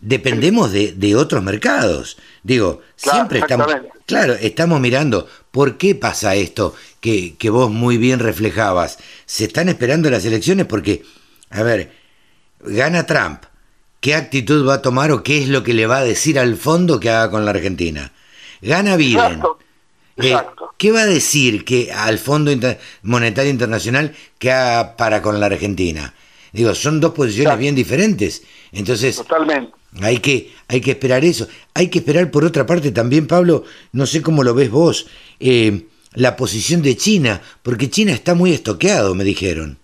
dependemos 0.00 0.70
de, 0.70 0.92
de, 0.92 1.16
otros 1.16 1.42
mercados. 1.42 2.18
Digo, 2.44 2.82
siempre 2.94 3.40
estamos, 3.40 3.66
claro, 4.06 4.34
estamos 4.34 4.78
mirando 4.78 5.26
por 5.50 5.78
qué 5.78 5.94
pasa 5.96 6.36
esto 6.36 6.76
que, 7.00 7.34
que 7.36 7.50
vos 7.50 7.70
muy 7.70 7.96
bien 7.96 8.20
reflejabas. 8.20 8.98
Se 9.26 9.46
están 9.46 9.68
esperando 9.68 10.10
las 10.10 10.24
elecciones 10.24 10.66
porque, 10.66 11.02
a 11.50 11.62
ver, 11.62 11.92
gana 12.60 13.06
Trump. 13.06 13.42
¿Qué 14.00 14.14
actitud 14.14 14.68
va 14.68 14.74
a 14.74 14.82
tomar 14.82 15.10
o 15.10 15.24
qué 15.24 15.42
es 15.42 15.48
lo 15.48 15.64
que 15.64 15.74
le 15.74 15.86
va 15.86 15.98
a 15.98 16.04
decir 16.04 16.38
al 16.38 16.56
fondo 16.56 17.00
que 17.00 17.10
haga 17.10 17.30
con 17.32 17.44
la 17.44 17.50
Argentina? 17.50 18.12
Gana 18.60 18.96
Biden. 18.96 19.42
Eh, 20.18 20.36
¿Qué 20.76 20.92
va 20.92 21.02
a 21.02 21.06
decir 21.06 21.64
que 21.64 21.92
al 21.92 22.18
Fondo 22.18 22.52
Monetario 23.02 23.50
Internacional 23.50 24.14
que 24.38 24.52
haga 24.52 24.96
para 24.96 25.22
con 25.22 25.40
la 25.40 25.46
Argentina? 25.46 26.14
Digo, 26.52 26.74
son 26.74 27.00
dos 27.00 27.12
posiciones 27.12 27.58
bien 27.58 27.74
diferentes. 27.74 28.42
Entonces, 28.72 29.16
Totalmente. 29.16 29.78
Hay 30.02 30.18
que, 30.18 30.52
hay 30.68 30.80
que 30.80 30.92
esperar 30.92 31.24
eso. 31.24 31.48
Hay 31.74 31.88
que 31.88 32.00
esperar 32.00 32.30
por 32.30 32.44
otra 32.44 32.66
parte 32.66 32.92
también, 32.92 33.26
Pablo, 33.26 33.64
no 33.92 34.06
sé 34.06 34.22
cómo 34.22 34.42
lo 34.42 34.54
ves 34.54 34.70
vos, 34.70 35.06
eh, 35.40 35.86
la 36.14 36.36
posición 36.36 36.82
de 36.82 36.96
China, 36.96 37.40
porque 37.62 37.90
China 37.90 38.12
está 38.12 38.34
muy 38.34 38.52
estoqueado, 38.52 39.14
me 39.14 39.24
dijeron. 39.24 39.78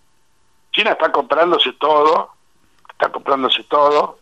China 0.72 0.92
está 0.92 1.10
comprándose 1.10 1.72
todo, 1.78 2.30
está 2.90 3.10
comprándose 3.10 3.62
todo, 3.64 4.18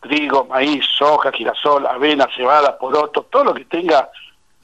trigo, 0.00 0.44
maíz, 0.44 0.84
soja, 0.98 1.32
girasol, 1.32 1.86
avena, 1.86 2.28
cebada, 2.36 2.76
poroto, 2.78 3.22
todo 3.30 3.44
lo 3.44 3.54
que 3.54 3.64
tenga, 3.64 4.10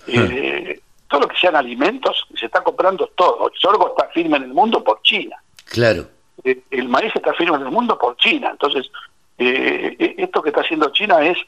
eh, 0.06 0.80
todo 1.08 1.22
lo 1.22 1.28
que 1.28 1.38
sean 1.38 1.56
alimentos, 1.56 2.26
se 2.38 2.46
está 2.46 2.62
comprando 2.62 3.06
todo. 3.14 3.50
El 3.52 3.58
sorgo 3.58 3.88
está 3.88 4.08
firme 4.12 4.36
en 4.36 4.44
el 4.44 4.52
mundo 4.52 4.82
por 4.82 5.00
China. 5.02 5.36
Claro. 5.64 6.06
Eh, 6.44 6.62
el 6.70 6.88
maíz 6.88 7.14
está 7.14 7.32
firme 7.34 7.56
en 7.56 7.62
el 7.62 7.70
mundo 7.70 7.98
por 7.98 8.16
China. 8.16 8.50
Entonces, 8.50 8.90
eh, 9.38 10.14
esto 10.18 10.42
que 10.42 10.50
está 10.50 10.62
haciendo 10.62 10.90
China 10.90 11.20
es, 11.22 11.38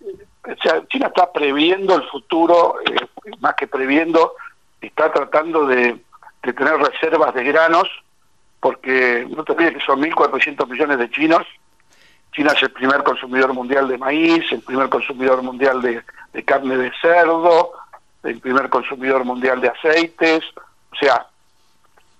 o 0.00 0.62
sea, 0.62 0.86
China 0.88 1.08
está 1.08 1.32
previendo 1.32 1.96
el 1.96 2.02
futuro, 2.08 2.76
más 3.40 3.54
que 3.54 3.66
previendo, 3.66 4.34
está 4.80 5.12
tratando 5.12 5.66
de, 5.66 5.98
de 6.42 6.52
tener 6.52 6.74
reservas 6.74 7.34
de 7.34 7.44
granos, 7.44 7.88
porque 8.60 9.26
no 9.28 9.44
te 9.44 9.52
olvides 9.52 9.74
que 9.74 9.80
son 9.80 10.00
1.400 10.00 10.68
millones 10.68 10.98
de 10.98 11.10
chinos 11.10 11.46
China 12.32 12.52
es 12.54 12.62
el 12.62 12.70
primer 12.70 13.02
consumidor 13.02 13.52
mundial 13.52 13.88
de 13.88 13.98
maíz, 13.98 14.44
el 14.52 14.60
primer 14.60 14.88
consumidor 14.88 15.42
mundial 15.42 15.82
de, 15.82 16.44
carne 16.44 16.76
de 16.76 16.92
cerdo, 17.00 17.72
el 18.22 18.38
primer 18.40 18.68
consumidor 18.68 19.24
mundial 19.24 19.60
de 19.60 19.68
aceites, 19.68 20.44
o 20.92 20.96
sea, 20.96 21.26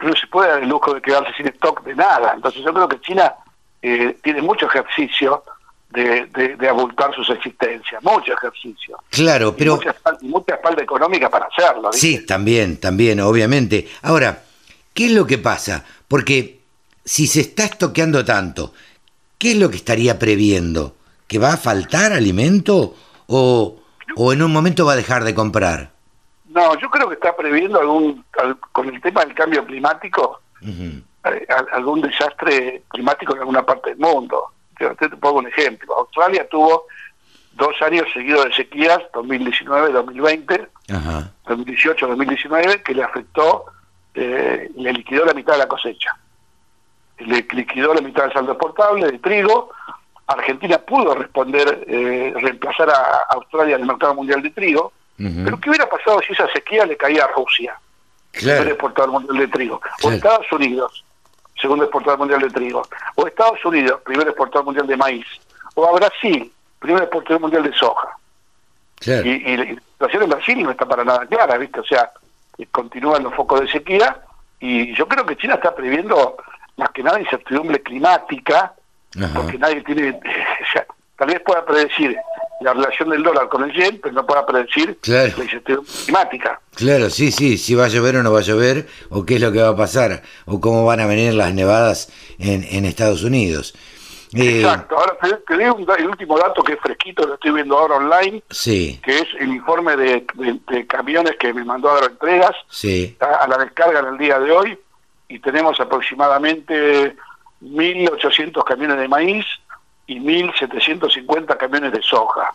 no 0.01 0.15
se 0.15 0.27
puede 0.27 0.51
dar 0.51 0.63
el 0.63 0.69
lujo 0.69 0.95
de 0.95 1.03
quedarse 1.03 1.33
sin 1.37 1.47
stock 1.49 1.83
de 1.85 1.95
nada. 1.95 2.33
Entonces 2.35 2.63
yo 2.63 2.73
creo 2.73 2.89
que 2.89 3.01
China 3.01 3.35
eh, 3.83 4.17
tiene 4.23 4.43
mucho 4.43 4.67
ejercicio 4.67 5.45
de, 5.91 6.27
de, 6.59 6.69
abultar 6.69 7.15
sus 7.15 7.31
existencias, 7.31 8.03
mucho 8.03 8.33
ejercicio. 8.35 8.99
Claro, 9.11 9.57
pero... 9.57 9.81
Y 10.21 10.27
mucha, 10.29 10.55
espalda, 10.55 10.83
económica 10.83 11.31
para 11.31 11.47
hacerlo. 11.47 11.93
Sí, 11.93 12.27
también, 12.27 12.79
también, 12.79 13.21
obviamente. 13.21 13.89
Ahora, 14.03 14.43
¿qué 14.93 15.07
es 15.07 15.13
lo 15.13 15.27
que 15.27 15.39
pasa? 15.39 15.85
Porque 16.07 16.61
si 17.05 17.27
se 17.27 17.41
está 17.41 17.65
estoqueando 17.65 18.25
tanto, 18.25 18.75
¿qué 19.39 19.53
es 19.53 19.57
lo 19.57 19.71
que 19.71 19.77
estaría 19.77 20.19
previendo? 20.19 20.95
¿Que 21.27 21.39
va 21.39 21.55
a 21.55 21.57
faltar 21.57 22.13
alimento 22.13 22.95
o, 23.27 23.77
o 24.17 24.33
en 24.33 24.43
un 24.43 24.53
momento 24.53 24.85
va 24.85 24.93
a 24.93 24.97
dejar 24.97 25.25
de 25.25 25.35
comprar? 25.35 25.91
No, 26.59 26.77
yo 26.81 26.91
creo 26.91 27.09
que 27.09 27.15
está 27.15 27.37
previendo 27.37 27.79
algún, 27.79 28.25
con 28.73 28.89
el 28.89 29.01
tema 29.01 29.25
del 29.25 29.33
cambio 29.33 29.65
climático, 29.65 30.41
eh, 30.61 31.47
algún 31.73 32.01
desastre 32.01 32.83
climático 32.89 33.33
en 33.35 33.39
alguna 33.39 33.65
parte 33.65 33.91
del 33.91 33.99
mundo. 34.01 34.53
Te, 34.77 34.89
te 34.97 35.09
pongo 35.11 35.39
un 35.39 35.47
ejemplo. 35.47 35.97
Australia 35.97 36.49
tuvo 36.49 36.87
dos 37.53 37.81
años 37.81 38.07
seguidos 38.13 38.47
de 38.47 38.55
sequías, 38.55 38.99
2019-2020, 39.13 40.69
2018-2019, 41.45 42.83
que 42.83 42.95
le 42.95 43.05
afectó, 43.05 43.67
eh, 44.15 44.69
le 44.75 44.93
liquidó 44.93 45.25
la 45.25 45.35
mitad 45.35 45.53
de 45.53 45.61
la 45.61 45.69
cosecha 45.69 46.19
le 47.19 47.47
liquidó 47.53 47.95
la 47.95 48.01
mitad 48.01 48.25
del 48.25 48.33
saldo 48.33 48.53
exportable 48.53 49.11
de 49.11 49.19
trigo. 49.19 49.71
Argentina 50.27 50.79
pudo 50.79 51.15
responder, 51.15 51.85
eh, 51.89 52.33
reemplazar 52.37 52.91
a 52.91 53.27
Australia 53.31 53.77
en 53.77 53.83
el 53.83 53.87
mercado 53.89 54.15
mundial 54.15 54.43
de 54.43 54.51
trigo. 54.51 54.93
Pero 55.19 55.59
¿qué 55.61 55.71
hubiera 55.71 55.89
pasado 55.89 56.21
si 56.25 56.33
esa 56.33 56.49
sequía 56.53 56.87
le 56.87 56.97
caía 56.97 57.25
a 57.25 57.29
Rusia, 57.29 57.77
primer 58.31 58.69
exportador 58.69 59.11
mundial 59.11 59.37
de 59.37 59.49
trigo? 59.49 59.81
O 60.03 60.13
Estados 60.13 60.51
Unidos, 60.53 61.05
segundo 61.61 61.85
exportador 61.85 62.21
mundial 62.21 62.41
de 62.41 62.51
trigo. 62.51 62.83
O 63.17 63.27
Estados 63.27 63.65
Unidos, 63.65 64.01
primer 64.05 64.29
exportador 64.29 64.67
mundial 64.67 64.87
de 64.87 64.97
maíz. 64.97 65.27
O 65.75 65.85
a 65.87 65.93
Brasil, 65.93 66.53
primer 66.79 67.03
exportador 67.03 67.41
mundial 67.41 67.65
de 67.65 67.73
soja. 67.73 68.09
Y, 69.01 69.57
la 69.57 69.81
situación 69.93 70.23
en 70.23 70.31
Brasil 70.31 70.63
no 70.63 70.71
está 70.71 70.87
para 70.87 71.05
nada 71.05 71.27
clara, 71.27 71.59
¿viste? 71.59 71.81
O 71.81 71.85
sea, 71.85 72.13
continúan 72.71 73.25
los 73.25 73.35
focos 73.35 73.61
de 73.61 73.69
sequía 73.69 74.21
y 74.61 74.95
yo 74.95 75.07
creo 75.09 75.25
que 75.25 75.37
China 75.37 75.55
está 75.55 75.75
previendo 75.75 76.37
más 76.77 76.91
que 76.91 77.03
nada 77.03 77.21
incertidumbre 77.21 77.83
climática, 77.83 78.73
porque 79.35 79.59
nadie 79.59 79.83
tiene, 79.83 80.21
tal 81.17 81.29
vez 81.29 81.41
pueda 81.41 81.65
predecir 81.65 82.17
la 82.61 82.73
relación 82.73 83.11
del 83.11 83.23
dólar 83.23 83.49
con 83.49 83.65
el 83.65 83.73
yen, 83.73 84.01
pero 84.03 84.15
no 84.15 84.27
pueda 84.27 84.45
predecir 84.45 84.99
la 85.07 85.27
incertidumbre 85.27 85.93
climática. 86.05 86.61
Claro, 86.75 87.11
sí, 87.11 87.31
sí, 87.31 87.57
si 87.57 87.75
va 87.75 87.87
a 87.87 87.89
llover 87.89 88.17
o 88.17 88.23
no 88.23 88.33
va 88.33 88.41
a 88.41 88.43
llover, 88.43 88.87
o 89.11 89.25
qué 89.25 89.37
es 89.37 89.41
lo 89.41 89.53
que 89.53 89.63
va 89.63 89.71
a 89.71 89.77
pasar, 89.77 90.23
o 90.47 90.61
cómo 90.61 90.85
van 90.85 91.01
a 91.01 91.07
venir 91.07 91.35
las 91.35 91.55
nevadas 91.55 92.13
en, 92.39 92.65
en 92.65 92.85
Estados 92.85 93.23
Unidos. 93.23 93.75
Eh, 94.35 94.61
Exacto, 94.61 94.97
ahora 94.99 95.17
te, 95.47 95.57
digo 95.57 95.97
el 95.97 96.07
último 96.07 96.39
dato 96.39 96.63
que 96.63 96.75
es 96.75 96.81
fresquito, 96.81 97.27
lo 97.27 97.35
estoy 97.35 97.53
viendo 97.53 97.79
ahora 97.79 97.97
online, 97.97 98.43
sí. 98.51 99.01
que 99.03 99.19
es 99.19 99.29
el 99.39 99.49
informe 99.49 99.97
de, 99.97 100.27
camiones 100.87 101.37
que 101.39 101.55
me 101.55 101.65
mandó 101.65 101.91
Agroentregas 101.91 102.55
sí. 102.69 103.17
a, 103.21 103.45
a 103.45 103.49
la 103.49 103.57
descarga 103.57 104.01
en 104.01 104.07
el 104.07 104.19
día 104.19 104.39
de 104.39 104.51
hoy, 104.51 104.79
y 105.29 105.39
tenemos 105.39 105.81
aproximadamente 105.81 107.17
1.800 107.63 108.65
camiones 108.65 108.99
de 108.99 109.09
maíz 109.09 109.47
y 110.09 110.19
1.750 110.19 111.57
camiones 111.57 111.93
de 111.93 112.03
soja. 112.03 112.51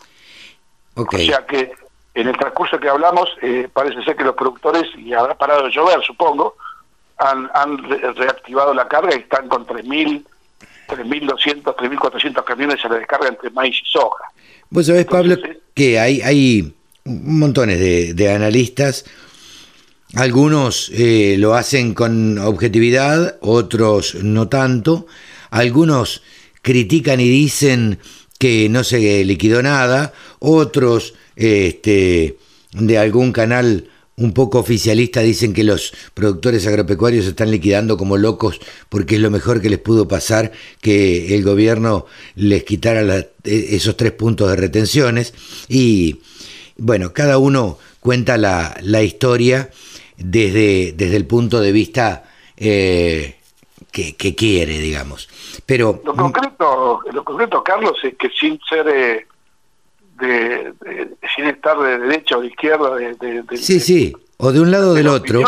O 0.94 1.06
sea 1.10 1.46
que 1.46 1.72
en 2.14 2.28
el 2.28 2.36
transcurso 2.36 2.78
que 2.78 2.88
hablamos, 2.88 3.28
eh, 3.40 3.68
parece 3.72 4.02
ser 4.04 4.14
que 4.14 4.24
los 4.24 4.36
productores, 4.36 4.84
y 4.96 5.14
habrá 5.14 5.34
parado 5.34 5.64
de 5.64 5.70
llover, 5.70 6.02
supongo, 6.02 6.56
han, 7.16 7.48
reactivado 8.16 8.74
la 8.74 8.86
carga 8.86 9.14
y 9.16 9.20
están 9.20 9.48
con 9.48 9.66
3.000, 9.66 10.22
3.200, 10.88 11.62
3.400 11.62 12.44
camiones 12.44 12.84
a 12.84 12.88
la 12.88 12.96
descarga 12.96 13.28
entre 13.28 13.50
maíz 13.50 13.80
y 13.82 13.86
soja. 13.86 14.24
Vos 14.68 14.86
sabés, 14.86 15.06
Pablo, 15.06 15.36
que 15.74 15.98
hay, 15.98 16.20
hay 16.20 16.74
montones 17.04 17.78
de, 17.78 18.14
de 18.14 18.32
analistas 18.32 19.04
algunos 20.16 20.90
eh, 20.94 21.34
lo 21.38 21.54
hacen 21.54 21.92
con 21.92 22.38
objetividad, 22.38 23.36
otros 23.40 24.14
no 24.22 24.48
tanto. 24.48 25.06
Algunos 25.50 26.22
critican 26.64 27.20
y 27.20 27.28
dicen 27.28 27.98
que 28.38 28.68
no 28.68 28.82
se 28.82 29.24
liquidó 29.24 29.62
nada, 29.62 30.12
otros 30.40 31.14
este, 31.36 32.38
de 32.72 32.98
algún 32.98 33.32
canal 33.32 33.90
un 34.16 34.32
poco 34.32 34.60
oficialista 34.60 35.20
dicen 35.20 35.52
que 35.52 35.64
los 35.64 35.92
productores 36.14 36.66
agropecuarios 36.66 37.26
están 37.26 37.50
liquidando 37.50 37.96
como 37.96 38.16
locos 38.16 38.60
porque 38.88 39.16
es 39.16 39.20
lo 39.20 39.30
mejor 39.30 39.60
que 39.60 39.68
les 39.68 39.80
pudo 39.80 40.06
pasar 40.08 40.52
que 40.80 41.34
el 41.34 41.42
gobierno 41.42 42.06
les 42.36 42.64
quitara 42.64 43.02
e, 43.18 43.28
esos 43.44 43.96
tres 43.96 44.12
puntos 44.12 44.48
de 44.48 44.56
retenciones. 44.56 45.34
Y 45.68 46.20
bueno, 46.76 47.12
cada 47.12 47.38
uno 47.38 47.78
cuenta 48.00 48.38
la, 48.38 48.78
la 48.82 49.02
historia 49.02 49.70
desde, 50.16 50.94
desde 50.96 51.16
el 51.16 51.26
punto 51.26 51.60
de 51.60 51.72
vista 51.72 52.24
eh, 52.56 53.34
que, 53.94 54.34
quiere, 54.34 54.78
digamos. 54.78 55.28
Pero 55.64 56.00
lo 56.04 56.14
concreto, 56.16 57.00
lo 57.12 57.24
concreto, 57.24 57.62
Carlos, 57.62 57.96
es 58.02 58.16
que 58.16 58.28
sin 58.30 58.58
ser 58.68 58.88
eh, 58.88 59.26
de, 60.18 60.74
sin 61.34 61.46
estar 61.46 61.78
de 61.78 61.98
derecha 61.98 62.36
o 62.36 62.40
de 62.40 62.48
izquierda, 62.48 62.96
de, 62.96 63.44
sí, 63.56 63.78
sí, 63.78 64.12
o 64.38 64.50
de 64.50 64.60
un 64.60 64.70
lado 64.70 64.90
o 64.90 64.94
del 64.94 65.06
otro. 65.06 65.40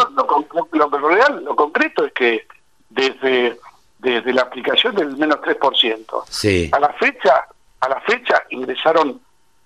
lo, 0.73 1.09
real, 1.09 1.45
lo 1.45 1.57
concreto 1.57 2.07
es 2.07 2.13
que 2.13 2.47
desde 2.89 3.59
desde 3.99 4.33
la 4.33 4.43
aplicación 4.43 4.95
del 4.95 5.17
menos 5.17 5.39
3%, 5.41 6.25
sí. 6.29 6.71
a 6.71 6.79
la 6.79 6.91
fecha 6.91 7.47
a 7.81 7.89
la 7.89 8.01
fecha 8.03 8.45
ingresaron 8.51 9.21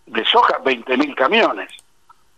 de 0.07 0.25
soja 0.25 0.59
20.000 0.63 1.15
camiones. 1.15 1.71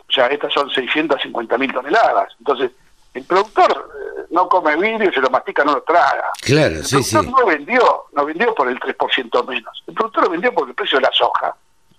O 0.09 0.12
sea, 0.12 0.26
estas 0.26 0.53
son 0.53 0.68
650 0.68 1.57
mil 1.57 1.72
toneladas. 1.72 2.34
Entonces, 2.38 2.72
el 3.14 3.24
productor 3.24 3.70
eh, 3.70 4.24
no 4.30 4.48
come 4.48 4.76
vidrio, 4.76 5.12
se 5.12 5.20
lo 5.20 5.30
mastica, 5.30 5.64
no 5.64 5.74
lo 5.74 5.82
traga. 5.82 6.30
Claro, 6.40 6.76
el 6.76 6.84
sí, 6.84 7.02
sí. 7.02 7.16
no 7.16 7.46
vendió, 7.46 8.04
no 8.12 8.24
vendió 8.24 8.54
por 8.54 8.68
el 8.68 8.78
3% 8.78 9.46
menos. 9.46 9.82
El 9.86 9.94
productor 9.94 10.24
lo 10.24 10.30
vendió 10.30 10.52
por 10.54 10.68
el 10.68 10.74
precio 10.74 10.98
de 10.98 11.02
la 11.02 11.12
soja. 11.12 11.54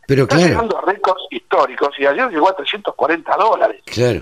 Pero 0.06 0.24
Está 0.24 0.38
llegando 0.38 0.78
a 0.78 0.82
récords 0.82 1.24
históricos 1.32 1.90
y 1.98 2.06
ayer 2.06 2.30
llegó 2.30 2.50
a 2.50 2.56
340 2.56 3.38
dólares. 3.38 3.82
Claro. 3.86 4.22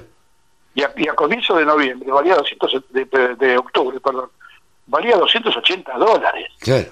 Y 0.75 0.83
a, 0.83 0.93
y 0.95 1.07
a 1.07 1.13
comienzo 1.13 1.55
de 1.55 1.65
noviembre, 1.65 2.11
valía 2.11 2.35
200, 2.35 2.83
de, 2.89 3.35
de, 3.35 3.57
octubre, 3.57 3.99
perdón, 3.99 4.29
valía 4.85 5.17
280 5.17 5.97
dólares. 5.97 6.47
Claro. 6.59 6.89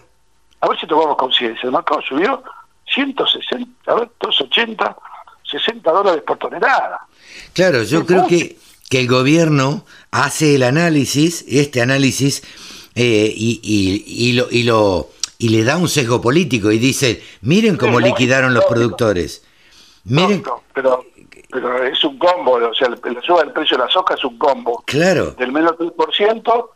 A 0.61 0.67
ver 0.67 0.79
si 0.79 0.87
tomamos 0.87 1.15
conciencia. 1.17 1.67
El 1.67 1.71
mercado 1.71 2.01
subió 2.01 2.43
160, 2.87 3.91
a 3.91 3.95
ver, 3.95 4.09
280 4.19 4.95
60 5.49 5.91
dólares 5.91 6.23
por 6.25 6.37
tonelada. 6.37 6.99
Claro, 7.53 7.83
yo 7.83 8.05
creo 8.05 8.27
que, 8.27 8.57
que 8.89 8.99
el 8.99 9.07
gobierno 9.07 9.85
hace 10.11 10.55
el 10.55 10.63
análisis, 10.63 11.45
este 11.47 11.81
análisis, 11.81 12.43
eh, 12.95 13.31
y, 13.33 13.61
y, 13.63 14.33
lo, 14.33 14.47
y, 14.49 14.63
lo, 14.63 15.09
y 15.37 15.49
le 15.49 15.63
da 15.63 15.77
un 15.77 15.87
sesgo 15.87 16.19
político 16.19 16.71
y 16.71 16.79
dice, 16.79 17.23
miren 17.41 17.77
cómo 17.77 17.99
liquidaron 17.99 18.53
los 18.53 18.65
productores. 18.65 19.45
Miren... 20.05 20.43
pero, 20.73 21.05
pero 21.51 21.83
es 21.83 22.03
un 22.03 22.17
combo, 22.17 22.53
o 22.53 22.73
sea, 22.73 22.89
la 22.89 23.21
suba 23.21 23.43
del 23.43 23.53
precio 23.53 23.77
de 23.77 23.83
la 23.83 23.89
soja 23.89 24.15
es 24.15 24.23
un 24.25 24.37
combo. 24.39 24.83
Claro. 24.87 25.31
Del 25.31 25.51
menos 25.51 25.73
3%, 25.73 26.69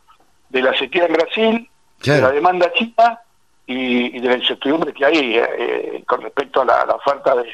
de 0.49 0.61
la 0.61 0.77
sequía 0.77 1.05
en 1.07 1.13
Brasil, 1.13 1.69
de 2.03 2.21
la 2.21 2.31
demanda 2.31 2.71
china 2.73 3.19
y, 3.65 4.19
de 4.19 4.27
la 4.27 4.37
incertidumbre 4.37 4.93
que 4.93 5.03
hay 5.03 5.37
eh, 5.37 6.03
con 6.05 6.21
respecto 6.21 6.61
a 6.61 6.65
la 6.65 6.95
oferta 6.95 7.35
de, 7.35 7.47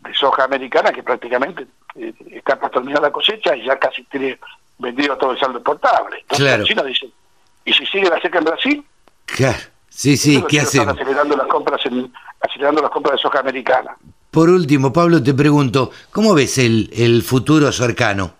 de 0.00 0.14
soja 0.14 0.44
americana 0.44 0.92
que 0.92 1.02
prácticamente 1.02 1.66
eh, 1.96 2.14
está 2.30 2.58
para 2.58 2.70
terminar 2.70 3.02
la 3.02 3.12
cosecha 3.12 3.56
y 3.56 3.64
ya 3.64 3.78
casi 3.78 4.02
tiene 4.04 4.38
vendido 4.78 5.16
todo 5.18 5.32
el 5.32 5.38
saldo 5.38 5.58
exportable. 5.58 6.18
Entonces 6.20 6.46
claro. 6.46 6.64
China 6.64 6.82
dice, 6.82 7.08
¿y 7.64 7.72
si 7.72 7.86
sigue 7.86 8.08
la 8.08 8.20
seca 8.20 8.38
en 8.38 8.44
Brasil? 8.44 8.84
Claro, 9.26 9.58
sí, 9.88 10.16
sí, 10.16 10.42
¿qué 10.48 10.60
hacemos? 10.60 10.94
acelerando 10.94 11.36
las 11.36 11.46
compras 11.46 11.80
acelerando 12.40 12.82
las 12.82 12.90
compras 12.90 13.12
de 13.16 13.18
soja 13.18 13.40
americana. 13.40 13.96
Por 14.30 14.48
último, 14.48 14.92
Pablo, 14.92 15.22
te 15.22 15.34
pregunto, 15.34 15.90
¿cómo 16.12 16.34
ves 16.34 16.58
el, 16.58 16.88
el 16.92 17.22
futuro 17.22 17.72
cercano? 17.72 18.34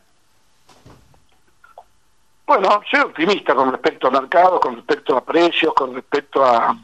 Bueno, 2.47 2.81
soy 2.91 3.01
optimista 3.01 3.55
con 3.55 3.71
respecto 3.71 4.09
al 4.09 4.15
mercado, 4.15 4.59
con 4.59 4.77
respecto 4.77 5.17
a 5.17 5.25
precios, 5.25 5.73
con 5.75 5.95
respecto 5.95 6.45
a, 6.45 6.77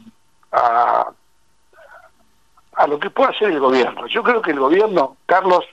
a 0.51 1.11
a 2.77 2.87
lo 2.87 2.99
que 2.99 3.09
puede 3.09 3.31
hacer 3.31 3.49
el 3.49 3.59
gobierno. 3.59 4.05
Yo 4.07 4.21
creo 4.23 4.41
que 4.41 4.51
el 4.51 4.59
gobierno, 4.59 5.17
Carlos, 5.25 5.65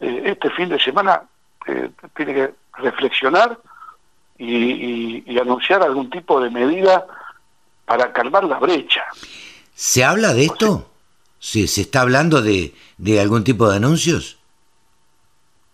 eh, 0.00 0.22
este 0.26 0.50
fin 0.50 0.68
de 0.68 0.78
semana 0.78 1.22
eh, 1.66 1.90
tiene 2.14 2.34
que 2.34 2.54
reflexionar 2.74 3.58
y, 4.38 5.38
anunciar 5.38 5.82
algún 5.82 6.08
tipo 6.10 6.40
de 6.40 6.50
medida 6.50 7.06
para 7.84 8.12
calmar 8.12 8.44
la 8.44 8.58
brecha. 8.58 9.02
¿Se 9.74 10.04
habla 10.04 10.34
de 10.34 10.44
esto? 10.44 10.90
¿Se, 11.38 11.66
¿Se 11.66 11.80
está 11.80 12.02
hablando 12.02 12.42
de, 12.42 12.74
de 12.98 13.20
algún 13.20 13.42
tipo 13.42 13.68
de 13.68 13.76
anuncios? 13.76 14.38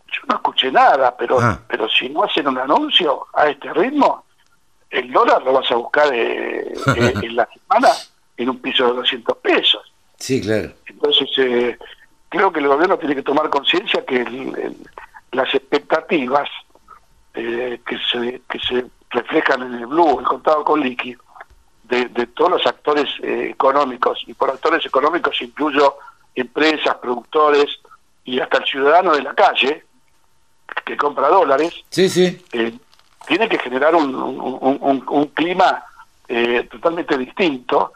Yo 0.06 0.20
no 0.28 0.36
escuché 0.36 0.72
nada, 0.72 1.14
pero, 1.16 1.40
ah. 1.40 1.60
pero 1.68 1.88
si 1.88 2.08
no 2.08 2.24
hacen 2.24 2.48
un 2.48 2.58
anuncio 2.58 3.26
a 3.34 3.48
este 3.48 3.72
ritmo, 3.74 4.24
el 4.88 5.12
dólar 5.12 5.42
lo 5.42 5.52
vas 5.52 5.70
a 5.70 5.74
buscar 5.74 6.08
eh, 6.14 6.72
en 6.96 7.36
la 7.36 7.46
semana 7.52 7.92
en 8.38 8.48
un 8.48 8.58
piso 8.60 8.86
de 8.86 8.94
200 8.94 9.36
pesos. 9.38 9.87
Sí, 10.18 10.40
claro. 10.40 10.72
Entonces, 10.86 11.28
eh, 11.38 11.78
creo 12.28 12.52
que 12.52 12.60
el 12.60 12.68
gobierno 12.68 12.98
tiene 12.98 13.14
que 13.14 13.22
tomar 13.22 13.48
conciencia 13.48 14.04
que 14.04 14.74
las 15.32 15.54
expectativas 15.54 16.48
eh, 17.34 17.80
que, 17.86 17.98
se, 18.10 18.42
que 18.50 18.58
se 18.58 18.86
reflejan 19.10 19.62
en 19.62 19.74
el 19.74 19.86
blue, 19.86 20.18
el 20.18 20.26
contado 20.26 20.64
con 20.64 20.80
líquido, 20.80 21.22
de, 21.84 22.08
todos 22.34 22.50
los 22.50 22.66
actores 22.66 23.08
eh, 23.22 23.48
económicos, 23.50 24.22
y 24.26 24.34
por 24.34 24.50
actores 24.50 24.84
económicos 24.84 25.40
incluyo 25.40 25.96
empresas, 26.34 26.96
productores 26.96 27.80
y 28.24 28.40
hasta 28.40 28.58
el 28.58 28.64
ciudadano 28.64 29.14
de 29.14 29.22
la 29.22 29.34
calle 29.34 29.84
que 30.84 30.96
compra 30.98 31.28
dólares, 31.28 31.72
sí, 31.88 32.10
sí. 32.10 32.44
tiene 33.26 33.48
que 33.48 33.58
generar 33.58 33.94
un, 33.94 34.14
un, 34.14 35.04
un 35.08 35.26
clima 35.28 35.82
totalmente 36.70 37.16
distinto 37.16 37.92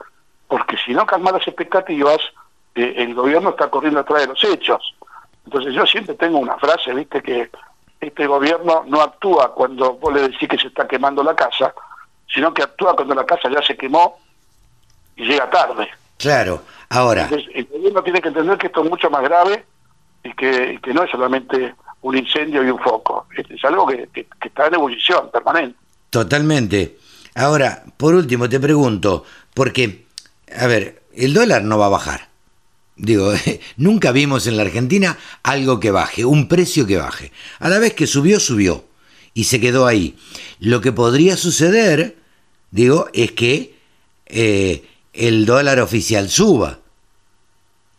porque 0.52 0.76
si 0.84 0.92
no 0.92 1.06
calma 1.06 1.32
las 1.32 1.48
expectativas, 1.48 2.18
eh, 2.74 2.92
el 2.98 3.14
gobierno 3.14 3.48
está 3.48 3.70
corriendo 3.70 4.00
atrás 4.00 4.20
de 4.20 4.26
los 4.26 4.44
hechos. 4.44 4.94
Entonces 5.46 5.72
yo 5.72 5.86
siempre 5.86 6.14
tengo 6.14 6.38
una 6.38 6.58
frase, 6.58 6.92
viste, 6.92 7.22
que 7.22 7.48
este 7.98 8.26
gobierno 8.26 8.84
no 8.86 9.00
actúa 9.00 9.54
cuando 9.54 9.94
vos 9.94 10.12
le 10.12 10.28
decís 10.28 10.46
que 10.46 10.58
se 10.58 10.66
está 10.66 10.86
quemando 10.86 11.22
la 11.22 11.34
casa, 11.34 11.72
sino 12.30 12.52
que 12.52 12.64
actúa 12.64 12.94
cuando 12.94 13.14
la 13.14 13.24
casa 13.24 13.48
ya 13.48 13.62
se 13.62 13.78
quemó 13.78 14.18
y 15.16 15.24
llega 15.24 15.48
tarde. 15.48 15.88
Claro, 16.18 16.60
ahora... 16.90 17.30
el 17.32 17.64
gobierno 17.64 18.02
tiene 18.02 18.20
que 18.20 18.28
entender 18.28 18.58
que 18.58 18.66
esto 18.66 18.84
es 18.84 18.90
mucho 18.90 19.08
más 19.08 19.22
grave 19.22 19.64
y 20.22 20.34
que, 20.34 20.78
no 20.92 21.04
es 21.04 21.10
solamente 21.10 21.74
un 22.02 22.14
incendio 22.14 22.62
y 22.62 22.68
un 22.68 22.78
foco, 22.78 23.26
es, 23.34 23.64
algo 23.64 23.86
que 23.86 24.26
está 24.44 24.66
en 24.66 24.74
ebullición 24.74 25.30
permanente. 25.30 25.78
Totalmente. 26.10 26.98
Ahora, 27.36 27.84
por 27.96 28.14
último, 28.14 28.50
te 28.50 28.60
pregunto, 28.60 29.24
porque 29.54 30.11
a 30.56 30.66
ver, 30.66 31.02
el 31.14 31.34
dólar 31.34 31.64
no 31.64 31.78
va 31.78 31.86
a 31.86 31.90
bajar. 31.90 32.28
Digo, 32.96 33.32
nunca 33.76 34.12
vimos 34.12 34.46
en 34.46 34.56
la 34.56 34.62
Argentina 34.62 35.18
algo 35.42 35.80
que 35.80 35.90
baje, 35.90 36.24
un 36.24 36.48
precio 36.48 36.86
que 36.86 36.96
baje. 36.96 37.32
A 37.58 37.68
la 37.68 37.78
vez 37.78 37.94
que 37.94 38.06
subió, 38.06 38.40
subió. 38.40 38.84
Y 39.34 39.44
se 39.44 39.60
quedó 39.60 39.86
ahí. 39.86 40.16
Lo 40.60 40.80
que 40.80 40.92
podría 40.92 41.36
suceder, 41.36 42.16
digo, 42.70 43.08
es 43.14 43.32
que 43.32 43.74
eh, 44.26 44.84
el 45.12 45.46
dólar 45.46 45.80
oficial 45.80 46.28
suba. 46.28 46.78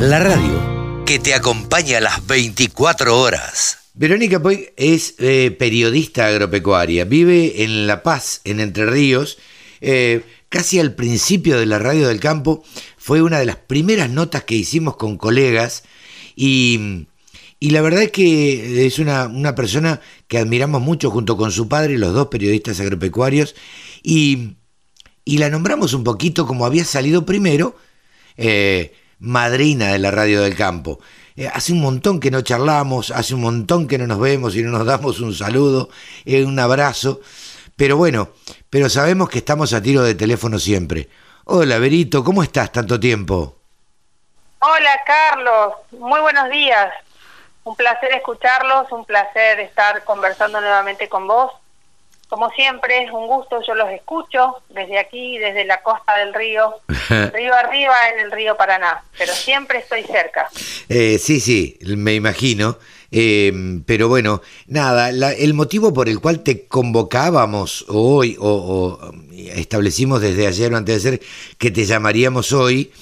La 0.00 0.18
radio 0.18 0.77
que 1.08 1.18
te 1.18 1.32
acompaña 1.32 1.96
a 1.96 2.00
las 2.02 2.26
24 2.26 3.18
horas. 3.18 3.78
Verónica 3.94 4.42
Poy 4.42 4.68
es 4.76 5.14
eh, 5.16 5.56
periodista 5.58 6.26
agropecuaria, 6.26 7.06
vive 7.06 7.64
en 7.64 7.86
La 7.86 8.02
Paz, 8.02 8.42
en 8.44 8.60
Entre 8.60 8.84
Ríos. 8.84 9.38
Eh, 9.80 10.22
casi 10.50 10.78
al 10.78 10.94
principio 10.94 11.58
de 11.58 11.64
la 11.64 11.78
radio 11.78 12.08
del 12.08 12.20
campo 12.20 12.62
fue 12.98 13.22
una 13.22 13.38
de 13.38 13.46
las 13.46 13.56
primeras 13.56 14.10
notas 14.10 14.44
que 14.44 14.54
hicimos 14.54 14.98
con 14.98 15.16
colegas 15.16 15.82
y, 16.36 17.06
la 17.58 17.80
verdad 17.80 18.02
es 18.02 18.12
que 18.12 18.84
es 18.84 18.98
una, 18.98 19.54
persona 19.54 20.02
que 20.26 20.36
admiramos 20.36 20.82
mucho 20.82 21.10
junto 21.10 21.38
con 21.38 21.52
su 21.52 21.68
padre, 21.68 21.96
los 21.96 22.12
dos 22.12 22.28
periodistas 22.28 22.80
agropecuarios, 22.80 23.54
y, 24.02 24.56
la 25.24 25.48
nombramos 25.48 25.94
un 25.94 26.04
poquito 26.04 26.46
como 26.46 26.66
había 26.66 26.84
salido 26.84 27.24
primero, 27.24 27.78
eh, 28.36 28.92
madrina 29.20 29.88
de 29.88 29.98
la 29.98 30.10
radio 30.10 30.42
del 30.42 30.56
campo. 30.56 31.00
Eh, 31.36 31.48
hace 31.52 31.72
un 31.72 31.80
montón 31.80 32.20
que 32.20 32.30
no 32.30 32.40
charlamos, 32.40 33.10
hace 33.10 33.34
un 33.34 33.42
montón 33.42 33.86
que 33.86 33.98
no 33.98 34.06
nos 34.06 34.18
vemos 34.18 34.56
y 34.56 34.62
no 34.62 34.70
nos 34.70 34.86
damos 34.86 35.20
un 35.20 35.34
saludo, 35.34 35.88
eh, 36.24 36.44
un 36.44 36.58
abrazo. 36.58 37.20
Pero 37.76 37.96
bueno, 37.96 38.30
pero 38.70 38.88
sabemos 38.88 39.28
que 39.28 39.38
estamos 39.38 39.72
a 39.72 39.80
tiro 39.80 40.02
de 40.02 40.14
teléfono 40.14 40.58
siempre. 40.58 41.08
Hola, 41.44 41.78
Berito, 41.78 42.24
¿cómo 42.24 42.42
estás 42.42 42.72
tanto 42.72 42.98
tiempo? 42.98 43.56
Hola, 44.58 45.00
Carlos. 45.06 45.74
Muy 45.92 46.20
buenos 46.20 46.50
días. 46.50 46.92
Un 47.62 47.76
placer 47.76 48.12
escucharlos, 48.12 48.90
un 48.90 49.04
placer 49.04 49.60
estar 49.60 50.02
conversando 50.04 50.60
nuevamente 50.60 51.08
con 51.08 51.28
vos. 51.28 51.52
Como 52.28 52.50
siempre, 52.50 53.04
es 53.04 53.10
un 53.10 53.26
gusto, 53.26 53.62
yo 53.66 53.74
los 53.74 53.90
escucho 53.90 54.56
desde 54.68 54.98
aquí, 54.98 55.38
desde 55.38 55.64
la 55.64 55.82
costa 55.82 56.18
del 56.18 56.34
río, 56.34 56.74
río 57.32 57.54
arriba 57.54 57.94
en 58.12 58.20
el 58.20 58.30
río 58.30 58.54
Paraná, 58.54 59.02
pero 59.16 59.32
siempre 59.32 59.78
estoy 59.78 60.02
cerca. 60.02 60.48
Eh, 60.90 61.18
sí, 61.18 61.40
sí, 61.40 61.78
me 61.82 62.14
imagino. 62.14 62.76
Eh, 63.10 63.80
pero 63.86 64.08
bueno, 64.08 64.42
nada, 64.66 65.08
el 65.08 65.54
motivo 65.54 65.94
por 65.94 66.10
el 66.10 66.20
cual 66.20 66.40
te 66.40 66.66
convocábamos 66.66 67.86
hoy, 67.88 68.36
o, 68.38 69.00
establecimos 69.32 70.20
desde 70.20 70.46
ayer 70.46 70.74
o 70.74 70.76
antes 70.76 71.02
de 71.02 71.08
ayer 71.08 71.20
que 71.56 71.70
te 71.70 71.86
llamaríamos 71.86 72.52
hoy, 72.52 72.92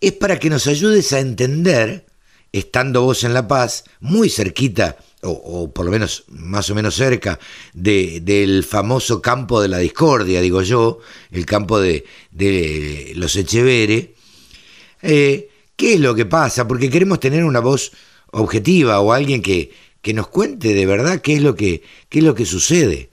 es 0.00 0.12
para 0.12 0.38
que 0.38 0.48
nos 0.48 0.68
ayudes 0.68 1.12
a 1.12 1.18
entender, 1.18 2.06
estando 2.52 3.02
vos 3.02 3.24
en 3.24 3.34
La 3.34 3.48
Paz, 3.48 3.82
muy 3.98 4.30
cerquita 4.30 4.96
o, 5.22 5.70
por 5.70 5.84
lo 5.84 5.90
menos 5.90 6.24
más 6.28 6.70
o 6.70 6.74
menos 6.74 6.94
cerca 6.94 7.38
de, 7.72 8.20
del 8.20 8.64
famoso 8.64 9.20
campo 9.20 9.60
de 9.60 9.68
la 9.68 9.78
discordia, 9.78 10.40
digo 10.40 10.62
yo, 10.62 10.98
el 11.32 11.44
campo 11.44 11.80
de, 11.80 12.04
los 13.16 13.34
Echeveres, 13.36 14.08
eh, 15.02 15.50
¿qué 15.76 15.94
es 15.94 16.00
lo 16.00 16.14
que 16.14 16.26
pasa? 16.26 16.68
Porque 16.68 16.90
queremos 16.90 17.20
tener 17.20 17.44
una 17.44 17.60
voz 17.60 17.92
objetiva 18.30 19.00
o 19.00 19.12
alguien 19.12 19.42
que, 19.42 19.72
que 20.02 20.14
nos 20.14 20.28
cuente 20.28 20.74
de 20.74 20.86
verdad 20.86 21.20
qué 21.20 21.34
es 21.34 21.42
lo 21.42 21.54
que, 21.54 21.82
qué 22.08 22.18
es 22.18 22.24
lo 22.24 22.34
que 22.34 22.44
sucede. 22.44 23.10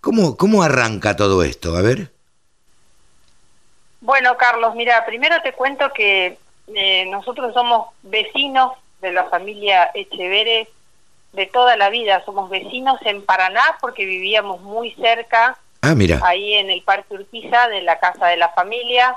¿Cómo, 0.00 0.36
¿Cómo 0.36 0.62
arranca 0.62 1.16
todo 1.16 1.42
esto? 1.42 1.76
A 1.76 1.82
ver. 1.82 2.10
Bueno, 4.00 4.36
Carlos, 4.38 4.74
mira, 4.74 5.04
primero 5.04 5.36
te 5.42 5.52
cuento 5.52 5.92
que 5.92 6.38
eh, 6.74 7.06
nosotros 7.10 7.52
somos 7.52 7.88
vecinos 8.02 8.72
de 9.02 9.12
la 9.12 9.24
familia 9.28 9.90
Echeveres 9.94 10.68
de 11.32 11.46
toda 11.46 11.76
la 11.76 11.90
vida. 11.90 12.22
Somos 12.24 12.50
vecinos 12.50 12.98
en 13.04 13.24
Paraná 13.24 13.62
porque 13.80 14.04
vivíamos 14.04 14.60
muy 14.60 14.92
cerca, 14.94 15.58
ah, 15.82 15.94
mira. 15.94 16.20
ahí 16.22 16.54
en 16.54 16.70
el 16.70 16.82
Parque 16.82 17.14
Urquiza 17.14 17.68
de 17.68 17.82
la 17.82 17.98
casa 17.98 18.26
de 18.26 18.36
la 18.36 18.50
familia. 18.50 19.16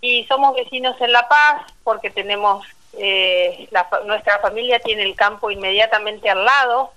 Y 0.00 0.24
somos 0.26 0.54
vecinos 0.54 1.00
en 1.00 1.12
La 1.12 1.28
Paz 1.28 1.62
porque 1.82 2.10
tenemos, 2.10 2.64
eh, 2.98 3.68
nuestra 4.06 4.38
familia 4.38 4.78
tiene 4.78 5.02
el 5.02 5.16
campo 5.16 5.50
inmediatamente 5.50 6.30
al 6.30 6.44
lado 6.44 6.92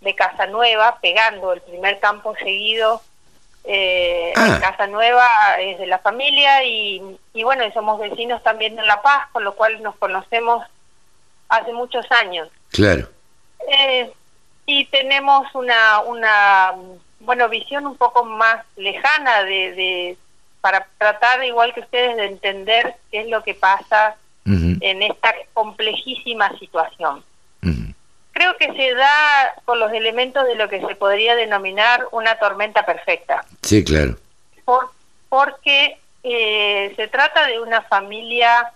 de 0.00 0.14
Casa 0.14 0.46
Nueva, 0.46 0.98
pegando 1.00 1.52
el 1.52 1.62
primer 1.62 1.98
campo 2.00 2.34
seguido. 2.36 3.00
Eh, 3.64 4.34
ah. 4.36 4.58
Casa 4.60 4.86
Nueva 4.86 5.26
es 5.58 5.78
de 5.78 5.86
la 5.86 5.98
familia 5.98 6.62
y, 6.64 7.16
y 7.32 7.42
bueno, 7.42 7.64
somos 7.72 7.98
vecinos 7.98 8.42
también 8.42 8.78
en 8.78 8.86
La 8.86 9.00
Paz, 9.00 9.28
con 9.32 9.44
lo 9.44 9.54
cual 9.54 9.82
nos 9.82 9.96
conocemos 9.96 10.62
hace 11.48 11.72
muchos 11.72 12.04
años. 12.12 12.48
Claro. 12.70 13.08
Eh, 13.68 14.12
y 14.66 14.86
tenemos 14.86 15.46
una, 15.54 16.00
una 16.00 16.72
bueno, 17.20 17.48
visión 17.48 17.86
un 17.86 17.96
poco 17.96 18.24
más 18.24 18.64
lejana 18.76 19.44
de, 19.44 19.72
de, 19.72 20.18
para 20.60 20.86
tratar, 20.98 21.44
igual 21.44 21.74
que 21.74 21.80
ustedes, 21.80 22.16
de 22.16 22.26
entender 22.26 22.94
qué 23.10 23.22
es 23.22 23.28
lo 23.28 23.42
que 23.42 23.54
pasa 23.54 24.16
en 24.46 25.02
esta 25.02 25.34
complejísima 25.54 26.50
situación. 26.58 27.24
Creo 28.32 28.56
que 28.58 28.72
se 28.74 28.94
da 28.94 29.54
con 29.64 29.78
los 29.78 29.92
elementos 29.92 30.44
de 30.44 30.56
lo 30.56 30.68
que 30.68 30.80
se 30.80 30.96
podría 30.96 31.34
denominar 31.36 32.08
una 32.10 32.36
tormenta 32.38 32.84
perfecta. 32.84 33.44
Sí, 33.62 33.84
claro. 33.84 34.16
Por, 34.64 34.90
porque 35.30 35.96
eh, 36.24 36.92
se 36.96 37.08
trata 37.08 37.46
de 37.46 37.60
una 37.60 37.82
familia 37.82 38.72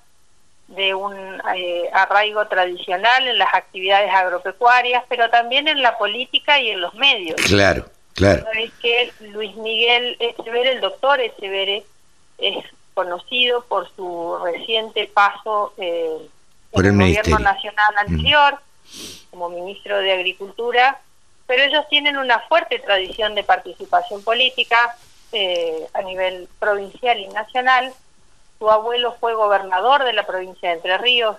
de 0.68 0.94
un 0.94 1.14
eh, 1.56 1.88
arraigo 1.92 2.46
tradicional 2.46 3.26
en 3.26 3.38
las 3.38 3.52
actividades 3.54 4.12
agropecuarias, 4.12 5.02
pero 5.08 5.30
también 5.30 5.66
en 5.66 5.82
la 5.82 5.96
política 5.96 6.60
y 6.60 6.70
en 6.70 6.80
los 6.80 6.94
medios. 6.94 7.36
Claro, 7.46 7.86
claro. 8.14 8.44
Es 8.54 8.72
que 8.74 9.10
Luis 9.20 9.56
Miguel 9.56 10.16
Echeverre, 10.20 10.72
el 10.72 10.80
doctor 10.80 11.20
Echeverre, 11.20 11.84
es 12.36 12.64
conocido 12.92 13.64
por 13.64 13.90
su 13.96 14.38
reciente 14.44 15.10
paso 15.12 15.72
eh, 15.78 16.18
por 16.70 16.84
el, 16.84 16.92
gobierno 16.92 17.38
nacional 17.38 17.94
anterior, 17.96 18.58
como 19.30 19.48
ministro 19.48 19.98
de 19.98 20.12
Agricultura, 20.12 21.00
pero 21.46 21.62
ellos 21.62 21.84
tienen 21.88 22.18
una 22.18 22.40
fuerte 22.40 22.78
tradición 22.78 23.34
de 23.34 23.42
participación 23.42 24.22
política 24.22 24.96
eh, 25.32 25.86
a 25.94 26.02
nivel 26.02 26.48
provincial 26.58 27.18
y 27.18 27.28
nacional 27.28 27.92
su 28.58 28.70
abuelo 28.70 29.16
fue 29.20 29.34
gobernador 29.34 30.04
de 30.04 30.12
la 30.12 30.26
provincia 30.26 30.68
de 30.68 30.76
Entre 30.76 30.98
Ríos. 30.98 31.36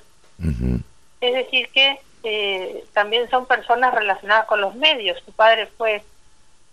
Es 1.21 1.33
decir, 1.33 1.69
que 1.73 1.99
eh, 2.23 2.85
también 2.93 3.29
son 3.29 3.45
personas 3.45 3.93
relacionadas 3.93 4.45
con 4.45 4.61
los 4.61 4.75
medios. 4.75 5.21
Su 5.25 5.33
padre 5.33 5.67
fue 5.77 6.03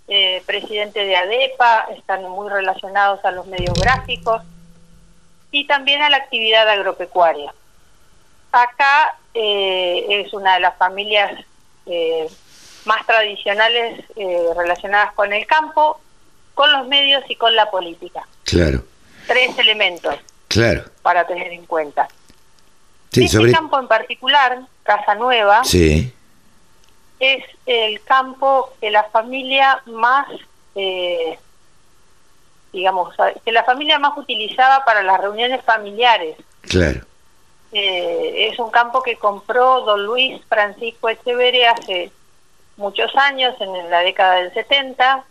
eh, 0.08 0.42
presidente 0.46 1.04
de 1.04 1.16
ADEPA, 1.16 1.88
están 1.96 2.22
muy 2.28 2.48
relacionados 2.48 3.24
a 3.24 3.32
los 3.32 3.46
medios 3.46 3.74
gráficos 3.74 4.42
y 5.50 5.66
también 5.66 6.02
a 6.02 6.10
la 6.10 6.18
actividad 6.18 6.68
agropecuaria. 6.68 7.52
Acá 8.52 9.16
eh, 9.34 10.06
es 10.08 10.32
una 10.32 10.54
de 10.54 10.60
las 10.60 10.76
familias 10.76 11.44
más 12.86 13.04
tradicionales 13.04 14.04
eh, 14.16 14.46
relacionadas 14.56 15.12
con 15.12 15.32
el 15.32 15.46
campo, 15.46 16.00
con 16.54 16.72
los 16.72 16.86
medios 16.86 17.22
y 17.28 17.36
con 17.36 17.54
la 17.54 17.70
política. 17.70 18.26
Claro. 18.44 18.82
Tres 19.26 19.58
elementos. 19.58 20.14
Claro. 20.48 20.84
Para 21.02 21.26
tener 21.26 21.52
en 21.52 21.66
cuenta. 21.66 22.08
Sí, 23.10 23.24
este 23.24 23.52
campo 23.52 23.78
en 23.78 23.88
particular, 23.88 24.60
Casa 24.82 25.14
Nueva, 25.14 25.64
sí. 25.64 26.12
es 27.18 27.44
el 27.64 28.02
campo 28.02 28.72
que 28.80 28.90
la 28.90 29.04
familia 29.04 29.82
más, 29.86 30.26
eh, 30.74 31.38
digamos, 32.72 33.14
que 33.44 33.52
la 33.52 33.64
familia 33.64 33.98
más 33.98 34.18
utilizaba 34.18 34.84
para 34.84 35.02
las 35.02 35.20
reuniones 35.20 35.64
familiares. 35.64 36.36
Claro. 36.62 37.06
Eh, 37.72 38.48
es 38.50 38.58
un 38.58 38.70
campo 38.70 39.02
que 39.02 39.16
compró 39.16 39.80
don 39.80 40.04
Luis 40.04 40.40
Francisco 40.48 41.08
Echeverre 41.08 41.66
hace 41.68 42.12
muchos 42.76 43.14
años, 43.16 43.54
en 43.60 43.90
la 43.90 44.00
década 44.00 44.36
del 44.36 44.52
70, 44.52 45.24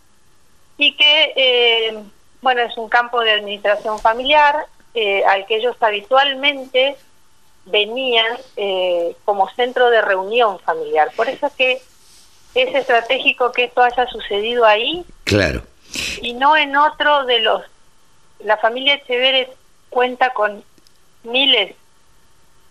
y 0.78 0.96
que, 0.96 1.32
eh, 1.36 2.02
bueno, 2.42 2.62
es 2.62 2.76
un 2.76 2.88
campo 2.88 3.20
de 3.20 3.32
administración 3.32 3.98
familiar 3.98 4.66
eh, 4.96 5.24
al 5.24 5.46
que 5.46 5.56
ellos 5.56 5.76
habitualmente 5.78 6.96
venían 7.66 8.26
como 9.24 9.48
centro 9.50 9.90
de 9.90 10.00
reunión 10.00 10.58
familiar. 10.60 11.10
Por 11.14 11.28
eso 11.28 11.46
es 11.46 11.52
que 11.52 11.82
es 12.54 12.74
estratégico 12.74 13.52
que 13.52 13.64
esto 13.64 13.82
haya 13.82 14.06
sucedido 14.06 14.64
ahí. 14.64 15.04
Claro. 15.24 15.62
Y 16.22 16.32
no 16.34 16.56
en 16.56 16.76
otro 16.76 17.24
de 17.26 17.40
los... 17.40 17.62
La 18.40 18.56
familia 18.56 18.94
Echeverre 18.94 19.50
cuenta 19.90 20.32
con 20.32 20.64
miles 21.24 21.74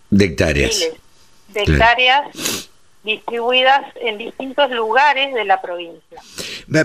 de 0.09 0.25
hectáreas. 0.25 0.79
de 1.49 1.61
hectáreas 1.61 2.69
distribuidas 3.05 3.85
en 4.01 4.17
distintos 4.17 4.69
lugares 4.71 5.33
de 5.33 5.45
la 5.45 5.61
provincia. 5.61 6.19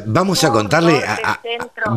Vamos 0.07 0.45
a 0.45 0.51
contarle, 0.51 1.03
a, 1.05 1.41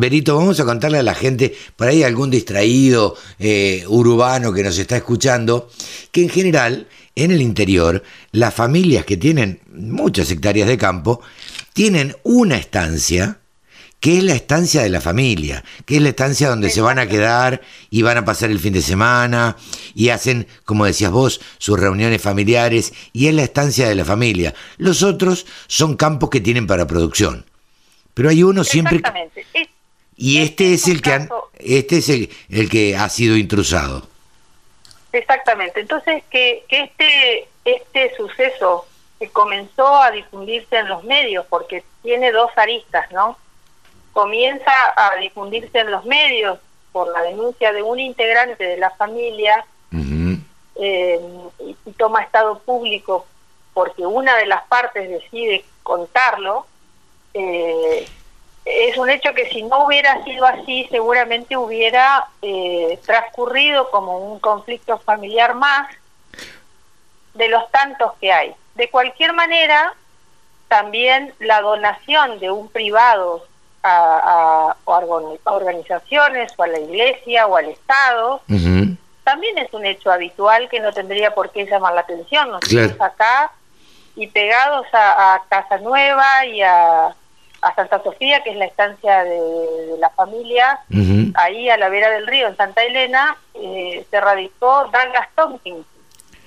Berito, 0.00 0.36
vamos 0.36 0.58
a 0.58 0.64
contarle 0.64 0.98
a 0.98 1.02
la 1.02 1.14
gente, 1.14 1.54
por 1.76 1.88
ahí 1.88 2.02
algún 2.02 2.30
distraído 2.30 3.16
eh, 3.38 3.84
urbano 3.86 4.52
que 4.52 4.64
nos 4.64 4.78
está 4.78 4.96
escuchando, 4.96 5.68
que 6.10 6.22
en 6.22 6.30
general, 6.30 6.88
en 7.14 7.30
el 7.30 7.42
interior, 7.42 8.02
las 8.32 8.54
familias 8.54 9.04
que 9.04 9.16
tienen 9.16 9.60
muchas 9.72 10.30
hectáreas 10.30 10.66
de 10.66 10.78
campo, 10.78 11.20
tienen 11.74 12.16
una 12.22 12.56
estancia 12.56 13.38
que 14.04 14.18
es 14.18 14.22
la 14.22 14.34
estancia 14.34 14.82
de 14.82 14.90
la 14.90 15.00
familia, 15.00 15.64
que 15.86 15.96
es 15.96 16.02
la 16.02 16.10
estancia 16.10 16.50
donde 16.50 16.68
se 16.68 16.82
van 16.82 16.98
a 16.98 17.06
quedar 17.06 17.62
y 17.88 18.02
van 18.02 18.18
a 18.18 18.24
pasar 18.26 18.50
el 18.50 18.60
fin 18.60 18.74
de 18.74 18.82
semana 18.82 19.56
y 19.94 20.10
hacen, 20.10 20.46
como 20.66 20.84
decías 20.84 21.10
vos, 21.10 21.40
sus 21.56 21.80
reuniones 21.80 22.20
familiares 22.20 22.92
y 23.14 23.28
es 23.28 23.34
la 23.34 23.44
estancia 23.44 23.88
de 23.88 23.94
la 23.94 24.04
familia. 24.04 24.52
Los 24.76 25.02
otros 25.02 25.46
son 25.68 25.96
campos 25.96 26.28
que 26.28 26.42
tienen 26.42 26.66
para 26.66 26.86
producción. 26.86 27.46
Pero 28.12 28.28
hay 28.28 28.42
uno 28.42 28.62
siempre... 28.62 29.00
Y 30.18 30.42
este, 30.42 30.74
es 30.74 30.86
el 30.86 31.00
que 31.00 31.12
han, 31.14 31.30
este 31.58 31.96
es 31.96 32.10
el, 32.10 32.28
el 32.50 32.68
que 32.68 32.98
ha 32.98 33.08
sido 33.08 33.38
intrusado. 33.38 34.06
Exactamente. 35.12 35.80
Entonces 35.80 36.22
que, 36.30 36.62
que 36.68 36.82
este 36.82 37.48
este 37.64 38.14
suceso 38.18 38.86
que 39.18 39.30
comenzó 39.30 39.96
a 39.96 40.10
difundirse 40.10 40.76
en 40.76 40.88
los 40.88 41.04
medios 41.04 41.46
porque 41.48 41.82
tiene 42.02 42.32
dos 42.32 42.50
aristas, 42.54 43.10
¿no? 43.10 43.38
Comienza 44.14 44.72
a 44.96 45.16
difundirse 45.16 45.80
en 45.80 45.90
los 45.90 46.06
medios 46.06 46.58
por 46.92 47.12
la 47.12 47.20
denuncia 47.22 47.72
de 47.72 47.82
un 47.82 47.98
integrante 47.98 48.64
de 48.64 48.78
la 48.78 48.90
familia 48.90 49.66
eh, 50.76 51.20
y, 51.60 51.92
toma 51.92 52.22
estado 52.22 52.58
público 52.60 53.26
porque 53.74 54.06
una 54.06 54.36
de 54.36 54.46
las 54.46 54.64
partes 54.64 55.08
decide 55.08 55.64
contarlo, 55.82 56.66
eh, 57.32 58.08
es 58.64 58.96
un 58.96 59.10
hecho 59.10 59.34
que 59.34 59.48
si 59.50 59.62
no 59.62 59.86
hubiera 59.86 60.22
sido 60.24 60.46
así 60.46 60.86
seguramente 60.90 61.56
hubiera 61.56 62.28
eh, 62.42 62.98
transcurrido 63.04 63.90
como 63.90 64.18
un 64.18 64.38
conflicto 64.38 64.98
familiar 64.98 65.54
más 65.54 65.88
de 67.34 67.48
los 67.48 67.68
tantos 67.70 68.12
que 68.20 68.32
hay. 68.32 68.54
De 68.74 68.88
cualquier 68.90 69.32
manera, 69.32 69.94
también 70.68 71.34
la 71.40 71.60
donación 71.60 72.38
de 72.38 72.50
un 72.50 72.68
privado 72.68 73.44
a, 73.84 74.76
organizaciones 75.44 76.52
o 76.56 76.62
a 76.62 76.66
la 76.66 76.78
iglesia 76.78 77.46
o 77.46 77.56
al 77.56 77.66
Estado, 77.66 78.40
también 79.24 79.58
es 79.58 79.72
un 79.72 79.84
hecho 79.84 80.10
habitual 80.10 80.68
que 80.68 80.80
no 80.80 80.92
tendría 80.92 81.34
por 81.34 81.50
qué 81.50 81.66
llamar 81.66 81.94
la 81.94 82.00
atención. 82.00 82.50
Nosotros 82.50 83.00
acá 83.00 83.52
y 84.16 84.26
pegados 84.28 84.86
a, 84.92 85.42
Casa 85.48 85.78
Nueva 85.78 86.46
y 86.46 86.62
a, 86.62 87.14
Santa 87.76 88.02
Sofía, 88.02 88.42
que 88.42 88.50
es 88.50 88.56
la 88.56 88.66
estancia 88.66 89.24
de, 89.24 89.96
la 89.98 90.10
familia, 90.10 90.80
ahí 91.34 91.70
a 91.70 91.78
la 91.78 91.88
vera 91.88 92.10
del 92.10 92.26
río, 92.26 92.48
en 92.48 92.56
Santa 92.56 92.82
Elena, 92.82 93.36
eh, 93.54 94.04
se 94.10 94.20
radicó 94.20 94.84
Douglas 94.92 95.28
Tompkins, 95.34 95.86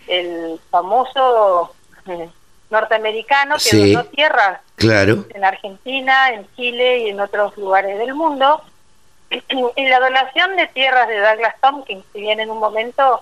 el 0.07 0.59
famoso 0.69 1.73
eh, 2.07 2.29
norteamericano 2.69 3.55
que 3.57 3.93
donó 3.93 4.05
tierras 4.05 4.59
claro. 4.77 5.25
en 5.33 5.43
Argentina, 5.43 6.29
en 6.31 6.47
Chile 6.55 6.99
y 6.99 7.09
en 7.09 7.19
otros 7.19 7.57
lugares 7.57 7.97
del 7.99 8.13
mundo. 8.13 8.61
Y 9.75 9.87
la 9.89 9.99
donación 9.99 10.55
de 10.55 10.67
tierras 10.67 11.09
de 11.09 11.19
Douglas 11.19 11.55
Tompkins, 11.61 12.05
si 12.13 12.21
bien 12.21 12.39
en 12.39 12.49
un 12.49 12.59
momento, 12.59 13.21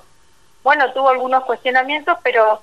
bueno, 0.63 0.93
tuvo 0.93 1.09
algunos 1.09 1.43
cuestionamientos, 1.45 2.19
pero 2.23 2.61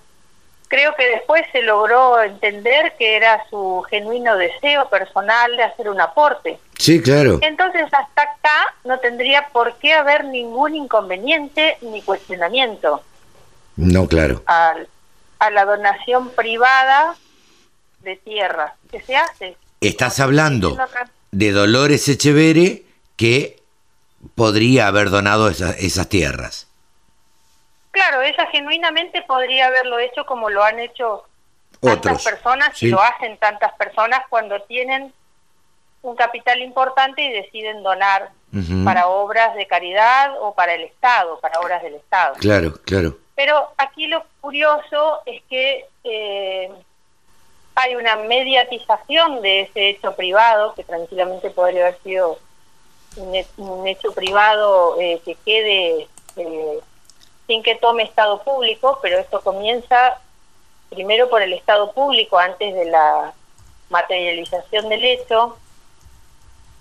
creo 0.68 0.94
que 0.94 1.06
después 1.06 1.42
se 1.50 1.62
logró 1.62 2.22
entender 2.22 2.94
que 2.96 3.16
era 3.16 3.44
su 3.50 3.84
genuino 3.90 4.36
deseo 4.36 4.88
personal 4.88 5.56
de 5.56 5.64
hacer 5.64 5.88
un 5.90 6.00
aporte. 6.00 6.60
Sí, 6.78 7.02
claro. 7.02 7.40
Entonces, 7.42 7.84
hasta 7.92 8.22
acá 8.22 8.74
no 8.84 8.98
tendría 9.00 9.48
por 9.52 9.74
qué 9.74 9.92
haber 9.92 10.24
ningún 10.24 10.76
inconveniente 10.76 11.78
ni 11.82 12.00
cuestionamiento. 12.02 13.02
No, 13.76 14.06
claro. 14.06 14.42
Al, 14.46 14.88
a 15.38 15.50
la 15.50 15.64
donación 15.64 16.30
privada 16.30 17.16
de 18.02 18.16
tierra 18.16 18.74
que 18.90 19.00
se 19.00 19.16
hace. 19.16 19.56
Estás 19.80 20.20
hablando 20.20 20.76
de 21.30 21.52
Dolores 21.52 22.08
Echeverre 22.08 22.82
que 23.16 23.60
podría 24.34 24.86
haber 24.86 25.10
donado 25.10 25.48
esas, 25.48 26.08
tierras. 26.08 26.68
Claro, 27.90 28.22
ella 28.22 28.46
genuinamente 28.50 29.22
podría 29.22 29.66
haberlo 29.66 29.98
hecho 29.98 30.24
como 30.24 30.48
lo 30.50 30.62
han 30.62 30.78
hecho 30.78 31.24
tantas 31.80 32.22
personas 32.22 32.82
y 32.82 32.88
lo 32.88 33.02
hacen 33.02 33.36
tantas 33.38 33.72
personas 33.74 34.20
cuando 34.30 34.60
tienen 34.62 35.12
un 36.02 36.16
capital 36.16 36.60
importante 36.62 37.22
y 37.22 37.32
deciden 37.32 37.82
donar 37.82 38.30
para 38.84 39.08
obras 39.08 39.54
de 39.54 39.66
caridad 39.66 40.36
o 40.40 40.54
para 40.54 40.74
el 40.74 40.82
Estado, 40.82 41.40
para 41.40 41.58
obras 41.60 41.82
del 41.82 41.94
Estado. 41.94 42.34
Claro, 42.38 42.74
claro. 42.84 43.16
Pero 43.34 43.72
aquí 43.78 44.06
lo 44.08 44.24
curioso 44.40 45.20
es 45.24 45.42
que 45.48 45.86
eh, 46.04 46.70
hay 47.74 47.94
una 47.94 48.16
mediatización 48.16 49.40
de 49.40 49.62
ese 49.62 49.90
hecho 49.90 50.14
privado, 50.14 50.74
que 50.74 50.84
tranquilamente 50.84 51.50
podría 51.50 51.86
haber 51.86 51.98
sido 52.02 52.38
un, 53.16 53.86
hecho 53.86 54.12
privado 54.12 55.00
eh, 55.00 55.20
que 55.24 55.34
quede 55.44 56.08
eh, 56.36 56.80
sin 57.46 57.62
que 57.62 57.76
tome 57.76 58.02
Estado 58.02 58.42
público, 58.42 58.98
pero 59.02 59.18
esto 59.18 59.40
comienza 59.40 60.20
primero 60.90 61.28
por 61.30 61.42
el 61.42 61.52
Estado 61.52 61.92
público 61.92 62.38
antes 62.38 62.74
de 62.74 62.84
la 62.86 63.32
materialización 63.88 64.88
del 64.88 65.04
hecho, 65.04 65.56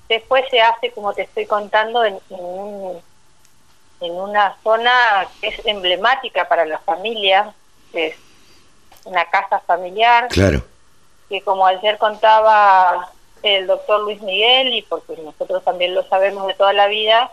después 0.10 0.46
se 0.50 0.62
hace, 0.62 0.92
como 0.92 1.14
te 1.14 1.24
estoy 1.24 1.46
contando, 1.46 2.04
en, 2.04 2.20
en, 2.30 4.12
una 4.12 4.58
zona 4.64 5.28
que 5.39 5.48
es 5.50 5.66
emblemática 5.66 6.48
para 6.48 6.66
la 6.66 6.80
familia, 6.80 7.54
que 7.92 8.08
es 8.08 8.16
una 9.06 9.26
casa 9.26 9.60
familiar. 9.60 10.28
Claro 10.30 10.64
que 11.32 11.41
como 11.41 11.65
ayer 11.65 11.97
contaba 11.97 13.09
el 13.41 13.65
doctor 13.65 14.01
Luis 14.01 14.21
Miguel, 14.21 14.73
y 14.73 14.82
porque 14.82 15.15
nosotros 15.15 15.63
también 15.63 15.95
lo 15.95 16.03
sabemos 16.03 16.45
de 16.45 16.53
toda 16.55 16.73
la 16.73 16.88
vida, 16.88 17.32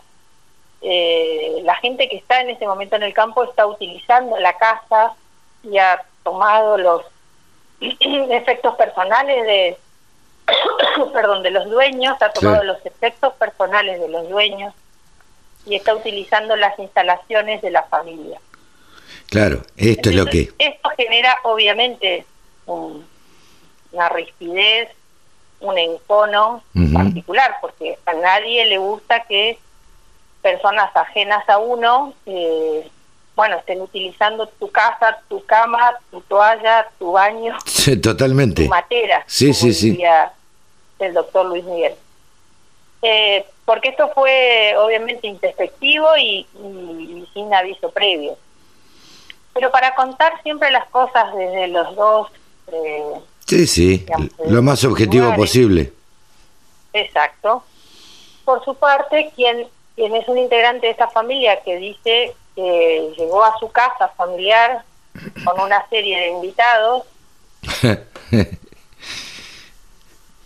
eh, 0.81 1.59
la 1.63 1.75
gente 1.75 2.07
que 2.07 2.15
está 2.15 2.39
en 2.39 2.49
ese 2.49 2.65
momento 2.65 2.95
en 2.95 3.03
el 3.03 3.13
campo 3.13 3.43
está 3.43 3.67
utilizando 3.67 4.39
la 4.39 4.53
casa 4.57 5.13
y 5.63 5.77
ha 5.77 6.01
tomado 6.23 6.77
los 6.77 7.03
efectos 7.81 8.75
personales 8.75 9.45
de 9.45 9.77
perdón 11.13 11.43
de 11.43 11.51
los 11.51 11.69
dueños 11.69 12.15
ha 12.21 12.29
tomado 12.29 12.63
los 12.63 12.83
efectos 12.85 13.33
personales 13.33 13.99
de 13.99 14.07
los 14.07 14.29
dueños 14.29 14.73
y 15.65 15.75
está 15.75 15.93
utilizando 15.93 16.55
las 16.55 16.79
instalaciones 16.79 17.61
de 17.61 17.71
la 17.71 17.83
familia. 17.83 18.39
Claro 19.27 19.61
esto 19.75 20.09
es 20.09 20.15
lo 20.15 20.25
que 20.27 20.49
esto 20.57 20.89
genera 20.95 21.37
obviamente 21.43 22.25
un, 22.65 23.05
una 23.91 24.09
rispidez, 24.09 24.89
un 25.61 25.77
encono 25.77 26.63
particular, 26.93 27.57
porque 27.61 27.97
a 28.05 28.13
nadie 28.13 28.65
le 28.65 28.77
gusta 28.77 29.23
que 29.23 29.57
personas 30.41 30.95
ajenas 30.95 31.47
a 31.49 31.57
uno, 31.57 32.13
eh, 32.25 32.89
bueno, 33.35 33.57
estén 33.57 33.81
utilizando 33.81 34.47
tu 34.47 34.69
casa, 34.71 35.19
tu 35.27 35.45
cama, 35.45 35.95
tu 36.11 36.21
toalla, 36.21 36.87
tu 36.97 37.13
baño. 37.13 37.57
Sí, 37.65 37.97
totalmente. 37.97 38.63
Tu 38.63 38.69
matera. 38.69 39.23
Sí, 39.27 39.53
sí, 39.53 39.73
sí. 39.73 40.01
El 40.99 41.13
doctor 41.13 41.45
Luis 41.45 41.63
Miguel. 41.63 41.95
Eh, 43.01 43.45
porque 43.63 43.89
esto 43.89 44.09
fue 44.13 44.75
obviamente 44.77 45.27
introspectivo 45.27 46.17
y, 46.17 46.45
sin 47.33 47.53
aviso 47.53 47.91
previo. 47.91 48.37
Pero 49.53 49.71
para 49.71 49.95
contar 49.95 50.41
siempre 50.43 50.71
las 50.71 50.87
cosas 50.89 51.33
desde 51.35 51.67
los 51.67 51.95
dos... 51.95 52.31
Eh, 52.71 53.13
sí, 53.49 53.67
sí, 53.67 54.05
lo 54.47 54.61
más 54.61 54.83
objetivo 54.83 55.35
posible. 55.35 55.91
Exacto. 56.93 57.63
Por 58.45 58.63
su 58.63 58.75
parte, 58.75 59.31
quien, 59.35 59.67
quien 59.95 60.15
es 60.15 60.27
un 60.27 60.37
integrante 60.37 60.85
de 60.87 60.91
esta 60.91 61.07
familia 61.09 61.61
que 61.63 61.77
dice 61.77 62.35
que 62.55 63.13
llegó 63.17 63.43
a 63.43 63.57
su 63.59 63.71
casa 63.71 64.09
familiar 64.09 64.83
con 65.43 65.59
una 65.59 65.87
serie 65.89 66.19
de 66.19 66.27
invitados. 66.29 67.03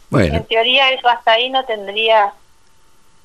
bueno. 0.10 0.36
En 0.36 0.46
teoría 0.46 0.92
eso 0.92 1.08
hasta 1.10 1.34
ahí 1.34 1.50
no 1.50 1.66
tendría 1.66 2.34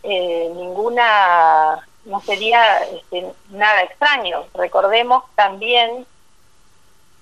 eh, 0.02 0.50
ninguna, 0.54 1.86
no 2.04 2.20
sería 2.22 2.78
este, 2.84 3.26
nada 3.50 3.82
extraño. 3.82 4.44
Recordemos 4.54 5.24
también 5.34 6.06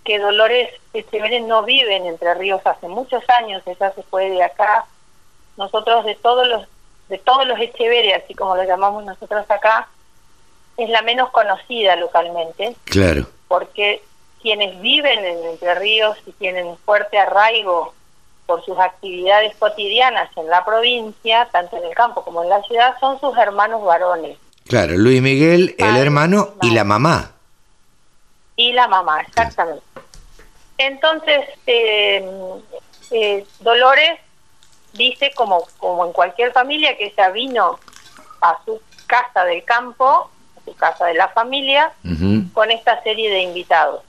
que 0.07 0.19
Dolores 0.19 0.71
Echeverría 0.95 1.41
no 1.41 1.65
vive 1.65 1.97
en 1.97 2.07
Entre 2.07 2.33
Ríos 2.35 2.63
hace 2.65 2.89
muchos 2.89 3.23
años, 3.41 3.63
ella 3.67 3.93
se 3.93 4.03
fue 4.05 4.31
de 4.31 4.43
acá. 4.43 4.87
Nosotros 5.57 6.05
de 6.05 6.15
todos 6.15 6.47
los 6.47 6.67
de 7.09 7.19
todos 7.19 7.47
los 7.47 7.59
Echeverría, 7.61 8.17
así 8.17 8.35
como 8.35 8.57
lo 8.57 8.65
llamamos 8.65 9.05
nosotros 9.05 9.45
acá, 9.49 9.89
es 10.77 10.89
la 10.89 11.03
menos 11.03 11.31
conocida 11.31 11.97
localmente. 11.97 12.77
Claro. 12.85 13.27
Porque 13.49 14.03
quienes 14.41 14.81
viven 14.81 15.25
en 15.25 15.45
Entre 15.45 15.75
Ríos 15.75 16.17
y 16.27 16.33
tienen 16.33 16.77
fuerte 16.79 17.19
arraigo 17.19 17.93
por 18.47 18.65
sus 18.65 18.79
actividades 18.79 19.57
cotidianas 19.57 20.31
en 20.37 20.49
la 20.49 20.65
provincia, 20.65 21.49
tanto 21.51 21.77
en 21.77 21.85
el 21.85 21.95
campo 21.95 22.23
como 22.25 22.45
en 22.45 22.49
la 22.49 22.63
ciudad, 22.63 22.95
son 23.01 23.21
sus 23.21 23.37
hermanos 23.37 23.85
varones. 23.85 24.39
Claro, 24.69 24.97
Luis 24.97 25.21
Miguel, 25.21 25.75
el 25.79 25.97
hermano 25.97 26.55
y 26.63 26.71
la 26.71 26.85
mamá. 26.85 27.36
Y 28.57 28.73
la 28.73 28.89
mamá, 28.89 29.21
exactamente. 29.21 29.85
Entonces, 30.79 31.49
eh, 31.67 32.29
eh, 33.11 33.47
Dolores 33.61 34.19
dice, 34.95 35.31
como, 35.35 35.67
como 35.79 36.07
en 36.07 36.13
cualquier 36.13 36.53
familia, 36.53 36.97
que 36.97 37.07
ella 37.07 37.31
vino 37.31 37.79
a 38.41 38.59
su 38.65 38.81
casa 39.07 39.45
del 39.45 39.65
campo, 39.65 40.31
a 40.57 40.65
su 40.65 40.75
casa 40.75 41.07
de 41.07 41.15
la 41.15 41.29
familia, 41.29 41.93
con 42.53 42.71
esta 42.71 43.03
serie 43.03 43.31
de 43.31 43.41
invitados 43.41 44.03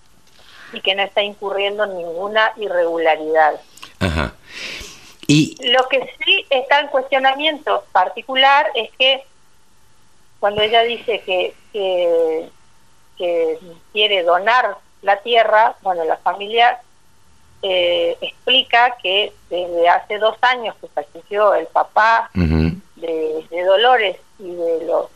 y 0.74 0.82
que 0.82 0.96
no 0.96 1.04
está 1.04 1.22
incurriendo 1.22 1.84
en 1.86 1.98
ninguna 1.98 2.54
irregularidad. 2.58 3.60
Ajá. 4.00 4.34
Y... 5.28 5.58
Lo 5.72 5.88
que 5.90 6.10
sí 6.24 6.46
está 6.50 6.80
en 6.80 6.88
cuestionamiento 6.88 7.84
particular 7.92 8.70
es 8.76 8.90
que 8.98 9.24
cuando 10.40 10.62
ella 10.62 10.84
dice 10.84 11.22
que, 11.22 11.54
que, 11.74 12.50
quiere 13.92 14.24
donar 14.24 14.78
la 15.02 15.18
tierra, 15.18 15.76
bueno, 15.82 16.04
la 16.06 16.18
familia 16.18 16.80
eh, 17.62 18.18
explica 18.22 18.98
que 19.02 19.34
desde 19.50 19.90
hace 19.90 20.18
dos 20.20 20.38
años 20.42 20.76
que 20.80 20.88
falleció 20.88 21.54
el 21.56 21.66
papá 21.68 22.30
de, 22.34 23.46
Dolores 23.66 24.18
y 24.40 24.52
de 24.54 24.86
los 24.86 25.08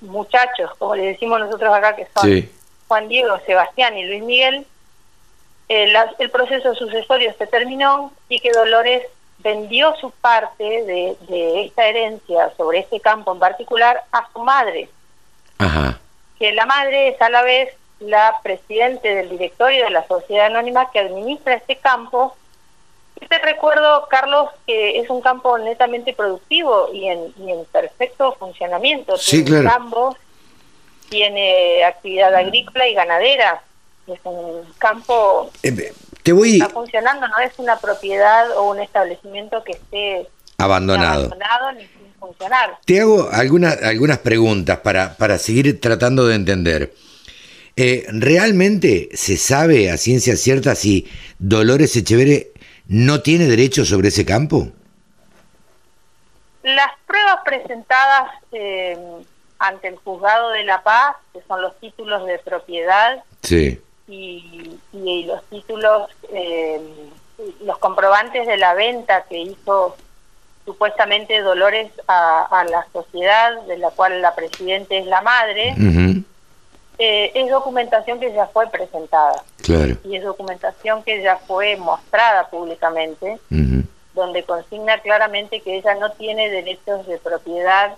muchachos, 0.00 0.70
como 0.78 0.94
le 0.94 1.06
decimos 1.06 1.40
nosotros 1.40 1.74
acá, 1.74 1.96
que 1.96 2.06
son 2.14 2.48
Juan 2.88 3.08
Diego, 3.08 3.38
Sebastián 3.46 3.96
y 3.96 4.04
Luis 4.04 4.22
Miguel, 4.22 4.66
el 5.68 6.30
proceso 6.30 6.74
sucesorio 6.74 7.34
se 7.38 7.46
terminó 7.46 8.12
y 8.28 8.40
que 8.40 8.52
Dolores 8.52 9.02
vendió 9.38 9.94
su 9.96 10.10
parte 10.10 10.64
de, 10.64 11.64
esta 11.64 11.86
herencia 11.86 12.52
sobre 12.56 12.80
este 12.80 13.00
campo 13.00 13.32
en 13.32 13.38
particular 13.38 14.02
a 14.12 14.28
su 14.32 14.40
madre. 14.40 14.88
Que 16.38 16.52
la 16.52 16.66
madre 16.66 17.08
es 17.08 17.20
a 17.20 17.28
la 17.28 17.42
vez 17.42 17.74
la 18.00 18.34
presidente 18.42 19.14
del 19.14 19.30
directorio 19.30 19.84
de 19.84 19.90
la 19.90 20.06
sociedad 20.06 20.46
anónima 20.46 20.90
que 20.90 20.98
administra 20.98 21.54
este 21.54 21.76
campo. 21.76 22.36
Y 23.20 23.26
te 23.26 23.38
recuerdo, 23.38 24.06
Carlos, 24.10 24.50
que 24.66 24.98
es 24.98 25.08
un 25.08 25.20
campo 25.20 25.56
netamente 25.58 26.12
productivo 26.12 26.90
y 26.92 27.08
en, 27.08 27.32
perfecto 27.72 28.32
funcionamiento. 28.38 29.16
Sí, 29.16 29.44
tiene 29.44 29.60
claro. 29.62 30.16
tiene 31.08 31.84
actividad 31.84 32.34
agrícola 32.34 32.88
y 32.88 32.94
ganadera 32.94 33.62
es 34.06 34.20
un 34.24 34.64
campo 34.78 35.50
eh, 35.62 35.92
te 36.22 36.32
voy... 36.32 36.54
está 36.54 36.68
funcionando, 36.68 37.26
no 37.28 37.38
es 37.38 37.58
una 37.58 37.78
propiedad 37.78 38.50
o 38.56 38.70
un 38.70 38.80
establecimiento 38.80 39.62
que 39.64 39.72
esté 39.72 40.28
abandonado, 40.58 41.30
ni 41.72 41.86
sin 41.86 42.03
funcionar. 42.26 42.78
Te 42.84 43.00
hago 43.00 43.28
algunas 43.30 43.82
algunas 43.82 44.18
preguntas 44.18 44.78
para, 44.80 45.16
para 45.16 45.38
seguir 45.38 45.80
tratando 45.80 46.26
de 46.26 46.34
entender. 46.34 46.94
Eh, 47.76 48.06
¿Realmente 48.08 49.08
se 49.14 49.36
sabe 49.36 49.90
a 49.90 49.96
ciencia 49.96 50.36
cierta 50.36 50.74
si 50.74 51.08
Dolores 51.38 51.96
Echeverre 51.96 52.52
no 52.86 53.20
tiene 53.20 53.46
derecho 53.46 53.84
sobre 53.84 54.08
ese 54.08 54.24
campo? 54.24 54.68
Las 56.62 56.92
pruebas 57.06 57.40
presentadas 57.44 58.30
eh, 58.52 58.96
ante 59.58 59.88
el 59.88 59.96
juzgado 59.96 60.50
de 60.50 60.64
La 60.64 60.82
Paz, 60.82 61.16
que 61.32 61.40
son 61.48 61.60
los 61.60 61.78
títulos 61.80 62.26
de 62.26 62.38
propiedad, 62.38 63.24
sí 63.42 63.80
y, 64.08 65.24
los 65.26 65.42
títulos, 65.44 66.10
eh, 66.32 66.80
los 67.64 67.78
comprobantes 67.78 68.46
de 68.46 68.56
la 68.56 68.74
venta 68.74 69.24
que 69.28 69.38
hizo 69.38 69.96
supuestamente 70.64 71.40
Dolores 71.40 71.90
a, 72.08 72.64
la 72.70 72.86
sociedad, 72.92 73.62
de 73.66 73.78
la 73.78 73.90
cual 73.90 74.22
la 74.22 74.34
presidenta 74.34 74.94
es 74.94 75.06
la 75.06 75.20
madre, 75.20 75.74
eh, 76.98 77.32
es 77.34 77.50
documentación 77.50 78.20
que 78.20 78.32
ya 78.32 78.46
fue 78.46 78.68
presentada. 78.70 79.42
Claro. 79.62 79.96
Y 80.04 80.16
es 80.16 80.24
documentación 80.24 81.02
que 81.02 81.22
ya 81.22 81.36
fue 81.36 81.76
mostrada 81.76 82.48
públicamente, 82.48 83.38
donde 84.14 84.44
consigna 84.44 84.98
claramente 85.00 85.60
que 85.60 85.76
ella 85.76 85.94
no 85.96 86.12
tiene 86.12 86.48
derechos 86.48 87.06
de 87.06 87.18
propiedad 87.18 87.96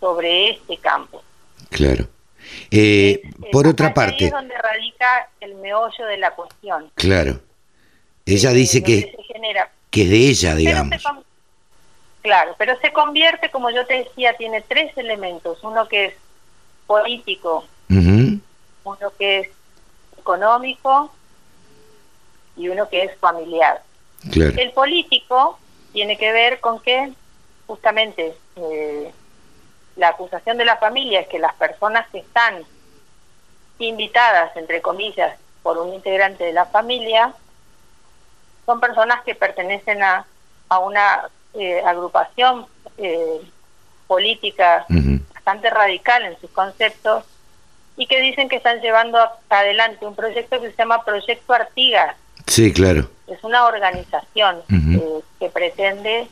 sobre 0.00 0.50
este 0.50 0.78
campo. 0.78 1.22
Claro. 1.70 2.06
Eh, 2.70 3.22
por 3.52 3.66
otra 3.66 3.92
parte... 3.92 4.26
es 4.26 4.30
donde 4.30 4.56
radica 4.56 5.28
el 5.40 5.56
meollo 5.56 6.06
de 6.06 6.16
la 6.16 6.30
cuestión. 6.32 6.90
Claro. 6.94 7.40
Ella 8.24 8.50
dice 8.50 8.82
que, 8.82 9.14
que 9.90 10.02
es 10.02 10.10
de 10.10 10.16
ella, 10.16 10.54
digamos. 10.54 11.02
Claro, 12.26 12.56
pero 12.58 12.76
se 12.80 12.92
convierte, 12.92 13.50
como 13.50 13.70
yo 13.70 13.86
te 13.86 14.02
decía, 14.02 14.36
tiene 14.36 14.60
tres 14.60 14.96
elementos. 14.98 15.62
Uno 15.62 15.86
que 15.86 16.06
es 16.06 16.14
político, 16.84 17.64
uno 17.88 19.12
que 19.16 19.38
es 19.38 19.48
económico 20.18 21.12
y 22.56 22.68
uno 22.68 22.88
que 22.88 23.04
es 23.04 23.16
familiar. 23.18 23.80
El 24.34 24.72
político 24.72 25.56
tiene 25.92 26.18
que 26.18 26.32
ver 26.32 26.58
con 26.58 26.80
que 26.80 27.12
justamente 27.68 28.36
eh, 28.56 29.12
la 29.94 30.08
acusación 30.08 30.58
de 30.58 30.64
la 30.64 30.78
familia 30.78 31.20
es 31.20 31.28
que 31.28 31.38
las 31.38 31.54
personas 31.54 32.08
que 32.08 32.18
están 32.18 32.64
invitadas, 33.78 34.56
entre 34.56 34.82
comillas, 34.82 35.38
por 35.62 35.78
un 35.78 35.94
integrante 35.94 36.42
de 36.42 36.52
la 36.52 36.66
familia, 36.66 37.32
son 38.64 38.80
personas 38.80 39.22
que 39.22 39.36
pertenecen 39.36 40.02
a, 40.02 40.26
a 40.68 40.78
una 40.80 41.30
eh, 41.58 41.82
agrupación 41.84 42.66
eh, 42.98 43.40
política 44.06 44.86
bastante 45.34 45.70
radical 45.70 46.24
en 46.24 46.40
sus 46.40 46.50
conceptos 46.50 47.24
y 47.96 48.06
que 48.06 48.20
dicen 48.20 48.48
que 48.48 48.56
están 48.56 48.80
llevando 48.80 49.18
adelante 49.48 50.06
un 50.06 50.14
proyecto 50.14 50.60
que 50.60 50.70
se 50.70 50.76
llama 50.76 51.04
Proyecto 51.04 51.52
Artigas. 51.52 52.16
Sí, 52.46 52.72
claro. 52.72 53.08
Es 53.26 53.42
una 53.42 53.66
organización 53.66 54.58
eh, 54.70 55.20
que 55.40 55.48
pretende 55.48 56.28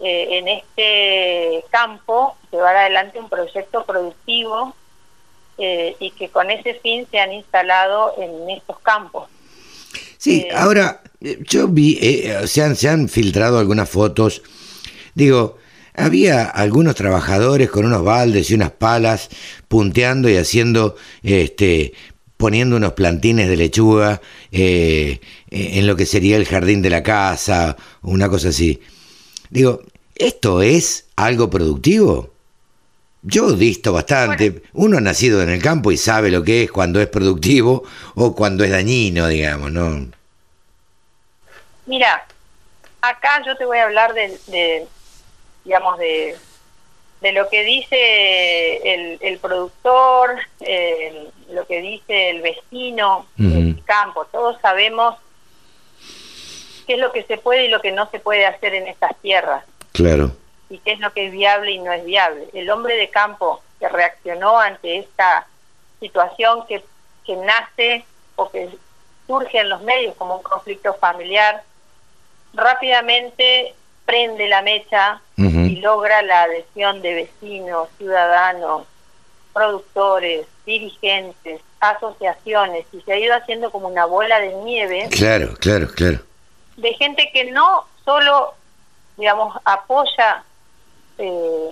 eh, 0.00 0.38
en 0.38 0.48
este 0.48 1.64
campo 1.70 2.36
llevar 2.50 2.76
adelante 2.76 3.18
un 3.18 3.28
proyecto 3.28 3.84
productivo 3.84 4.74
eh, 5.58 5.96
y 5.98 6.12
que 6.12 6.30
con 6.30 6.50
ese 6.50 6.74
fin 6.74 7.06
se 7.10 7.18
han 7.18 7.32
instalado 7.32 8.14
en 8.18 8.50
estos 8.50 8.78
campos. 8.80 9.28
Sí, 10.16 10.48
ahora 10.54 11.02
yo 11.20 11.66
vi, 11.66 11.98
se, 12.46 12.62
han, 12.62 12.76
se 12.76 12.88
han 12.88 13.08
filtrado 13.08 13.58
algunas 13.58 13.88
fotos, 13.88 14.42
digo, 15.20 15.58
había 15.94 16.44
algunos 16.44 16.94
trabajadores 16.94 17.70
con 17.70 17.84
unos 17.84 18.02
baldes 18.02 18.50
y 18.50 18.54
unas 18.54 18.70
palas 18.70 19.28
punteando 19.68 20.30
y 20.30 20.36
haciendo, 20.36 20.96
este, 21.22 21.92
poniendo 22.36 22.76
unos 22.76 22.94
plantines 22.94 23.48
de 23.48 23.56
lechuga 23.56 24.20
en 24.50 25.86
lo 25.86 25.94
que 25.96 26.06
sería 26.06 26.36
el 26.36 26.46
jardín 26.46 26.80
de 26.80 26.90
la 26.90 27.02
casa, 27.02 27.76
una 28.00 28.30
cosa 28.30 28.48
así. 28.48 28.80
Digo, 29.50 29.82
¿esto 30.14 30.62
es 30.62 31.06
algo 31.16 31.50
productivo? 31.50 32.32
Yo 33.22 33.52
disto 33.52 33.92
bastante. 33.92 34.62
Uno 34.72 34.96
ha 34.96 35.02
nacido 35.02 35.42
en 35.42 35.50
el 35.50 35.60
campo 35.60 35.92
y 35.92 35.98
sabe 35.98 36.30
lo 36.30 36.42
que 36.42 36.62
es 36.62 36.72
cuando 36.72 36.98
es 37.00 37.08
productivo 37.08 37.84
o 38.14 38.34
cuando 38.34 38.64
es 38.64 38.70
dañino, 38.70 39.26
digamos, 39.26 39.70
¿no? 39.70 40.06
Mira, 41.84 42.24
acá 43.02 43.42
yo 43.44 43.56
te 43.56 43.64
voy 43.64 43.78
a 43.78 43.84
hablar 43.84 44.14
de, 44.14 44.86
digamos, 45.70 45.98
de, 45.98 46.36
de 47.20 47.30
lo 47.30 47.48
que 47.48 47.62
dice 47.62 48.92
el, 48.92 49.18
el 49.20 49.38
productor, 49.38 50.36
lo 51.48 51.64
que 51.68 51.80
dice 51.80 52.30
el 52.30 52.42
vecino 52.42 53.24
del 53.36 53.80
campo. 53.84 54.24
Todos 54.32 54.60
sabemos 54.60 55.14
qué 56.88 56.94
es 56.94 56.98
lo 56.98 57.12
que 57.12 57.22
se 57.22 57.36
puede 57.36 57.66
y 57.66 57.68
lo 57.68 57.80
que 57.80 57.92
no 57.92 58.10
se 58.10 58.18
puede 58.18 58.46
hacer 58.46 58.74
en 58.74 58.88
estas 58.88 59.16
tierras. 59.20 59.64
Claro 59.92 60.32
y 60.70 60.78
qué 60.78 60.92
es 60.92 60.98
lo 60.98 61.12
que 61.12 61.26
es 61.26 61.32
viable 61.32 61.70
y 61.70 61.78
no 61.78 61.92
es 61.92 62.04
viable. 62.04 62.48
El 62.52 62.68
hombre 62.70 62.96
de 62.96 63.10
campo 63.10 63.62
que 63.78 63.88
reaccionó 63.88 64.58
ante 64.58 64.98
esta 64.98 65.46
situación 66.00 66.66
que, 66.66 66.82
que 67.24 67.36
nace 67.36 68.04
o 68.34 68.50
que 68.50 68.70
surge 69.28 69.58
en 69.58 69.68
los 69.68 69.82
medios 69.82 70.16
como 70.16 70.36
un 70.36 70.42
conflicto 70.42 70.94
familiar, 70.94 71.62
rápidamente 72.54 73.74
prende 74.10 74.48
la 74.48 74.60
mecha 74.62 75.20
y 75.36 75.76
logra 75.76 76.20
la 76.22 76.42
adhesión 76.42 77.00
de 77.00 77.14
vecinos, 77.14 77.88
ciudadanos, 77.96 78.86
productores, 79.52 80.46
dirigentes, 80.66 81.60
asociaciones, 81.78 82.86
y 82.92 83.00
se 83.02 83.12
ha 83.12 83.18
ido 83.18 83.34
haciendo 83.34 83.70
como 83.70 83.86
una 83.86 84.04
bola 84.06 84.40
de 84.40 84.52
nieve. 84.54 85.08
Claro, 85.12 85.54
claro, 85.60 85.88
claro. 85.94 86.18
De 86.76 86.92
gente 86.94 87.30
que 87.32 87.52
no 87.52 87.86
solo, 88.04 88.54
digamos, 89.16 89.56
apoya 89.64 90.42
eh, 91.18 91.70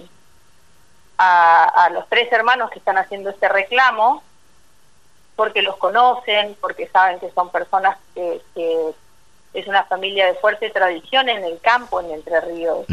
a, 1.19 1.91
los 1.93 2.09
tres 2.09 2.33
hermanos 2.33 2.71
que 2.71 2.79
están 2.79 2.99
haciendo 2.99 3.31
este 3.31 3.49
reclamo, 3.49 4.23
porque 5.35 5.63
los 5.63 5.77
conocen, 5.77 6.57
porque 6.61 6.87
saben 6.87 7.19
que 7.19 7.31
son 7.33 7.51
personas 7.51 7.99
que, 8.15 8.41
es 9.55 9.67
una 9.67 9.85
familia 9.85 10.27
de 10.27 10.35
fuerte 10.35 10.71
tradición 10.71 11.29
en 11.29 11.45
el 11.45 11.59
campo, 11.61 12.01
en 12.01 12.11
Entre 12.11 12.41
Ríos. 12.41 12.87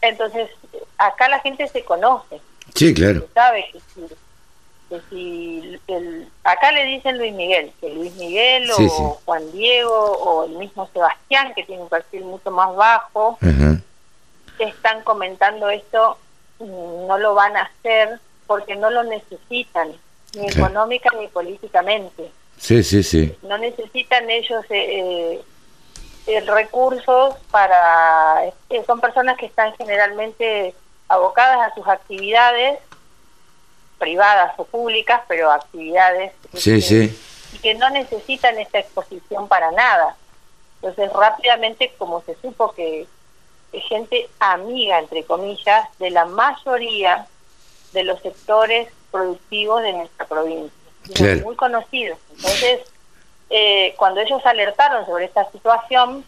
Entonces, 0.00 0.50
acá 0.98 1.28
la 1.28 1.40
gente 1.40 1.66
se 1.68 1.84
conoce. 1.84 2.40
Sí, 2.74 2.92
claro. 2.92 3.26
sabe 3.32 3.70
que 3.72 3.80
si, 5.10 5.80
acá 6.44 6.72
le 6.72 6.84
dicen 6.84 7.18
Luis 7.18 7.32
Miguel, 7.32 7.72
que 7.80 7.92
Luis 7.92 8.14
Miguel 8.16 8.70
o 8.70 9.20
Juan 9.24 9.50
Diego 9.52 9.94
o 9.94 10.44
el 10.44 10.52
mismo 10.52 10.88
Sebastián, 10.92 11.52
que 11.54 11.64
tiene 11.64 11.82
un 11.82 11.88
perfil 11.88 12.24
mucho 12.24 12.50
más 12.50 12.74
bajo, 12.76 13.38
están 14.58 15.02
comentando 15.02 15.68
esto 15.70 16.18
no 16.60 17.18
lo 17.18 17.34
van 17.34 17.56
a 17.56 17.62
hacer 17.62 18.20
porque 18.46 18.76
no 18.76 18.90
lo 18.90 19.02
necesitan, 19.04 19.92
ni 20.34 20.48
económica 20.48 21.10
ni 21.18 21.28
políticamente. 21.28 22.30
Sí, 22.58 22.82
sí, 22.82 23.02
sí. 23.02 23.36
No 23.42 23.58
necesitan 23.58 24.28
ellos 24.30 24.64
eh, 24.70 25.40
eh 26.26 26.40
recursos 26.40 27.36
para... 27.50 28.46
Eh, 28.46 28.82
son 28.86 29.00
personas 29.00 29.36
que 29.36 29.46
están 29.46 29.74
generalmente 29.76 30.74
abocadas 31.08 31.70
a 31.70 31.74
sus 31.74 31.86
actividades 31.86 32.80
privadas 33.98 34.52
o 34.58 34.64
públicas, 34.64 35.22
pero 35.28 35.50
actividades 35.50 36.32
sí, 36.54 36.82
sí. 36.82 37.18
y 37.52 37.58
que 37.58 37.74
no 37.74 37.88
necesitan 37.90 38.58
esta 38.58 38.78
exposición 38.78 39.48
para 39.48 39.70
nada. 39.72 40.16
Entonces 40.82 41.12
rápidamente, 41.12 41.92
como 41.96 42.22
se 42.22 42.34
supo 42.36 42.72
que 42.72 43.06
gente 43.72 44.28
amiga, 44.38 44.98
entre 44.98 45.24
comillas, 45.24 45.88
de 45.98 46.10
la 46.10 46.24
mayoría 46.24 47.26
de 47.92 48.04
los 48.04 48.20
sectores 48.20 48.88
productivos 49.10 49.82
de 49.82 49.92
nuestra 49.92 50.26
provincia. 50.26 50.85
Muy 51.44 51.56
conocidos. 51.56 52.18
Entonces, 52.36 52.80
eh, 53.50 53.94
cuando 53.96 54.20
ellos 54.20 54.44
alertaron 54.44 55.06
sobre 55.06 55.26
esta 55.26 55.50
situación, 55.50 56.24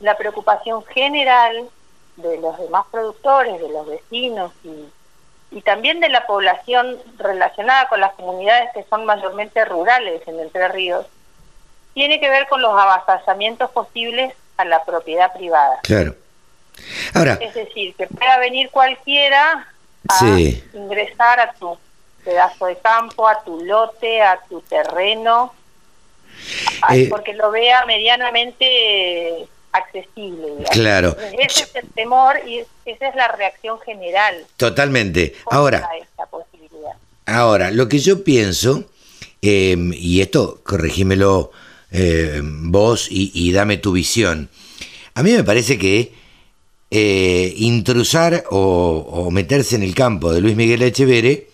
la 0.00 0.16
preocupación 0.16 0.84
general 0.86 1.68
de 2.16 2.38
los 2.38 2.58
demás 2.58 2.86
productores, 2.90 3.60
de 3.60 3.68
los 3.68 3.86
vecinos 3.86 4.52
y, 4.64 5.56
y 5.56 5.62
también 5.62 6.00
de 6.00 6.08
la 6.08 6.26
población 6.26 6.98
relacionada 7.18 7.88
con 7.88 8.00
las 8.00 8.12
comunidades 8.14 8.70
que 8.74 8.84
son 8.84 9.04
mayormente 9.04 9.64
rurales 9.64 10.26
en 10.26 10.40
Entre 10.40 10.68
Ríos, 10.68 11.06
tiene 11.94 12.20
que 12.20 12.28
ver 12.28 12.46
con 12.48 12.62
los 12.62 12.72
avasallamientos 12.72 13.70
posibles 13.70 14.34
a 14.56 14.64
la 14.64 14.84
propiedad 14.84 15.32
privada. 15.32 15.80
Claro. 15.82 16.14
Ahora, 17.14 17.38
es 17.40 17.54
decir, 17.54 17.94
que 17.96 18.06
pueda 18.06 18.38
venir 18.38 18.70
cualquiera 18.70 19.66
a 20.08 20.38
ingresar 20.72 21.40
a 21.40 21.52
tu 21.54 21.76
pedazo 22.28 22.66
de 22.66 22.76
campo, 22.76 23.26
a 23.26 23.42
tu 23.42 23.64
lote, 23.64 24.20
a 24.20 24.38
tu 24.50 24.60
terreno, 24.60 25.54
eh, 26.92 27.06
porque 27.08 27.32
lo 27.32 27.50
vea 27.50 27.86
medianamente 27.86 29.48
accesible. 29.72 30.64
Claro. 30.70 31.16
Ese 31.38 31.62
es 31.62 31.74
el 31.74 31.88
temor 31.92 32.36
y 32.46 32.58
esa 32.84 33.08
es 33.08 33.14
la 33.14 33.28
reacción 33.28 33.80
general. 33.80 34.44
Totalmente. 34.58 35.36
Ahora, 35.50 35.88
ahora, 37.24 37.70
lo 37.70 37.88
que 37.88 37.98
yo 37.98 38.22
pienso, 38.24 38.84
em, 39.40 39.94
y 39.94 40.20
esto 40.20 40.60
corregímelo 40.64 41.50
eh, 41.90 42.42
vos 42.42 43.08
y, 43.10 43.30
y 43.32 43.52
dame 43.52 43.78
tu 43.78 43.92
visión, 43.92 44.50
a 45.14 45.22
mí 45.22 45.32
me 45.32 45.44
parece 45.44 45.78
que 45.78 46.12
eh, 46.90 47.52
intrusar 47.58 48.44
o, 48.50 49.28
meterse 49.30 49.76
en 49.76 49.82
el 49.82 49.94
campo 49.94 50.32
de 50.32 50.40
Luis 50.40 50.56
Miguel 50.56 50.80
Echeverre 50.80 51.47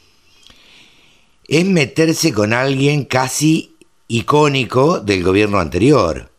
es 1.49 1.65
meterse 1.65 2.33
con 2.33 2.53
alguien 2.53 3.05
casi 3.05 3.77
icónico 4.09 5.01
del 5.01 5.23
gobierno 5.23 5.59
anterior. 5.59 6.31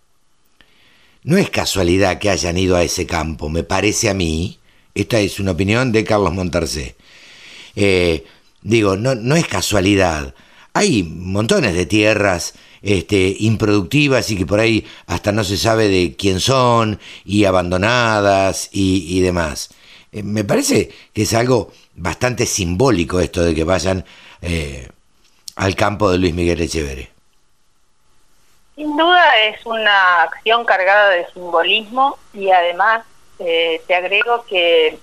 No 1.23 1.37
es 1.37 1.49
casualidad 1.49 2.19
que 2.19 2.29
hayan 2.29 2.57
ido 2.57 2.75
a 2.75 2.83
ese 2.83 3.05
campo, 3.05 3.49
me 3.49 3.63
parece 3.63 4.09
a 4.09 4.13
mí, 4.13 4.59
esta 4.93 5.19
es 5.19 5.39
una 5.39 5.51
opinión 5.51 5.91
de 5.91 6.03
Carlos 6.03 6.33
Montarcé. 6.33 6.95
Eh, 7.75 8.23
digo, 8.61 8.95
no, 8.95 9.15
no 9.15 9.35
es 9.35 9.47
casualidad. 9.47 10.33
Hay 10.73 11.03
montones 11.03 11.73
de 11.73 11.85
tierras 11.85 12.53
este, 12.81 13.35
improductivas 13.39 14.29
y 14.29 14.37
que 14.37 14.45
por 14.45 14.59
ahí 14.59 14.85
hasta 15.07 15.31
no 15.31 15.43
se 15.43 15.57
sabe 15.57 15.87
de 15.87 16.15
quién 16.15 16.39
son 16.39 16.99
y 17.25 17.45
abandonadas 17.45 18.69
y, 18.71 19.19
demás. 19.21 19.69
Eh, 20.11 20.21
me 20.21 20.43
parece 20.43 20.91
que 21.11 21.23
es 21.23 21.33
algo 21.33 21.71
bastante 21.95 22.45
simbólico 22.45 23.19
esto 23.19 23.43
de 23.43 23.55
que 23.55 23.63
vayan 23.63 24.05
eh, 24.41 24.87
al 25.55 25.75
campo 25.75 26.11
de 26.11 26.17
Luis 26.17 26.33
Miguel 26.33 26.61
Echeverre. 26.61 27.09
Sin 28.75 28.95
duda 28.97 29.23
es 29.45 29.65
una 29.65 30.23
acción 30.23 30.65
cargada 30.65 31.09
de 31.09 31.27
simbolismo 31.33 32.17
y 32.33 32.51
además 32.51 33.05
eh, 33.39 33.81
te 33.87 33.95
agrego 33.95 34.43
que 34.45 34.99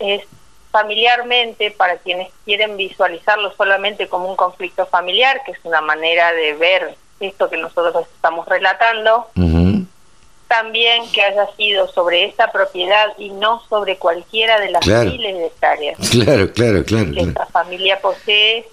es 0.00 0.22
familiarmente, 0.70 1.70
para 1.70 1.98
quienes 1.98 2.30
quieren 2.44 2.76
visualizarlo 2.76 3.52
solamente 3.56 4.08
como 4.08 4.30
un 4.30 4.36
conflicto 4.36 4.86
familiar, 4.86 5.42
que 5.44 5.52
es 5.52 5.58
una 5.64 5.80
manera 5.80 6.32
de 6.32 6.54
ver 6.54 6.96
esto 7.18 7.50
que 7.50 7.56
nosotros 7.56 8.06
estamos 8.14 8.46
relatando, 8.46 9.26
también 10.48 11.10
que 11.12 11.22
haya 11.22 11.46
sido 11.56 11.88
sobre 11.88 12.24
esta 12.24 12.50
propiedad 12.50 13.06
y 13.18 13.30
no 13.30 13.62
sobre 13.68 13.98
cualquiera 13.98 14.58
de 14.58 14.70
las 14.70 14.84
miles 14.84 15.36
de 15.36 15.46
hectáreas 15.46 15.96
claro, 16.10 16.52
claro, 16.52 16.84
claro, 16.84 17.12
que 17.12 17.20
esta 17.20 17.46
familia 17.46 18.00
posee 18.00 18.66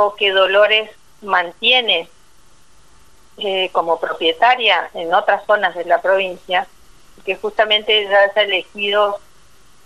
o 0.00 0.14
que 0.14 0.30
Dolores 0.30 0.88
mantiene 1.22 2.08
eh, 3.38 3.68
como 3.72 3.98
propietaria 3.98 4.88
en 4.94 5.12
otras 5.12 5.44
zonas 5.44 5.74
de 5.74 5.84
la 5.86 6.00
provincia, 6.00 6.68
que 7.24 7.34
justamente 7.34 8.04
ya 8.04 8.32
se 8.32 8.38
ha 8.38 8.42
elegido 8.44 9.18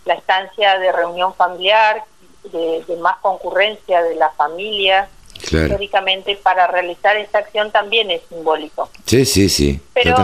la 0.04 0.12
estancia 0.12 0.78
de 0.78 0.92
reunión 0.92 1.32
familiar, 1.34 2.04
de, 2.44 2.84
más 3.00 3.16
concurrencia 3.22 4.02
de 4.02 4.16
la 4.16 4.28
familia, 4.32 5.08
históricamente 5.34 6.36
para 6.36 6.66
realizar 6.66 7.16
esta 7.16 7.38
acción 7.38 7.70
también 7.70 8.10
es 8.10 8.20
simbólico. 8.28 8.90
Sí, 9.06 9.24
sí, 9.24 9.48
sí. 9.48 9.80
Pero 9.94 10.14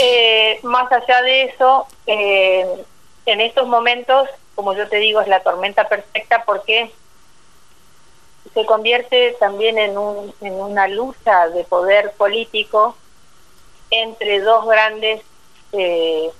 eh, 0.00 0.60
más 0.62 0.90
allá 0.90 1.20
de 1.20 1.42
eso, 1.42 1.86
eh, 2.06 2.66
en 3.26 3.42
estos 3.42 3.68
momentos, 3.68 4.30
como 4.54 4.74
yo 4.74 4.88
te 4.88 4.96
digo, 4.96 5.20
es 5.20 5.28
la 5.28 5.40
tormenta 5.40 5.86
perfecta 5.90 6.42
porque 6.46 6.90
se 8.56 8.64
convierte 8.64 9.36
también 9.38 9.76
en, 9.76 9.98
un, 9.98 10.32
en 10.40 10.54
una 10.54 10.88
lucha 10.88 11.46
de 11.48 11.62
poder 11.64 12.12
político 12.12 12.96
entre 13.90 14.40
dos 14.40 14.66
grandes 14.66 15.20
eh, 15.72 16.30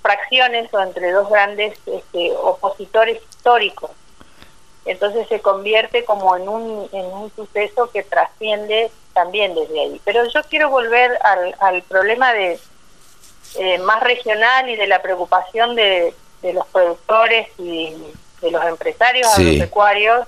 fracciones 0.00 0.72
o 0.72 0.80
entre 0.80 1.12
dos 1.12 1.28
grandes 1.28 1.78
este, 1.84 2.32
opositores 2.32 3.20
históricos. 3.28 3.90
Entonces 4.86 5.28
se 5.28 5.42
convierte 5.42 6.02
como 6.06 6.34
en 6.34 6.48
un, 6.48 6.88
en 6.92 7.04
un 7.04 7.30
suceso 7.36 7.90
que 7.90 8.02
trasciende 8.02 8.90
también 9.12 9.54
desde 9.54 9.78
ahí. 9.82 10.00
Pero 10.02 10.24
yo 10.30 10.40
quiero 10.44 10.70
volver 10.70 11.18
al, 11.22 11.54
al 11.60 11.82
problema 11.82 12.32
de 12.32 12.58
eh, 13.56 13.78
más 13.80 14.02
regional 14.02 14.70
y 14.70 14.76
de 14.76 14.86
la 14.86 15.02
preocupación 15.02 15.76
de, 15.76 16.14
de 16.40 16.54
los 16.54 16.66
productores 16.68 17.48
y 17.58 17.94
de 18.40 18.50
los 18.50 18.64
empresarios 18.64 19.28
agropecuarios 19.36 20.26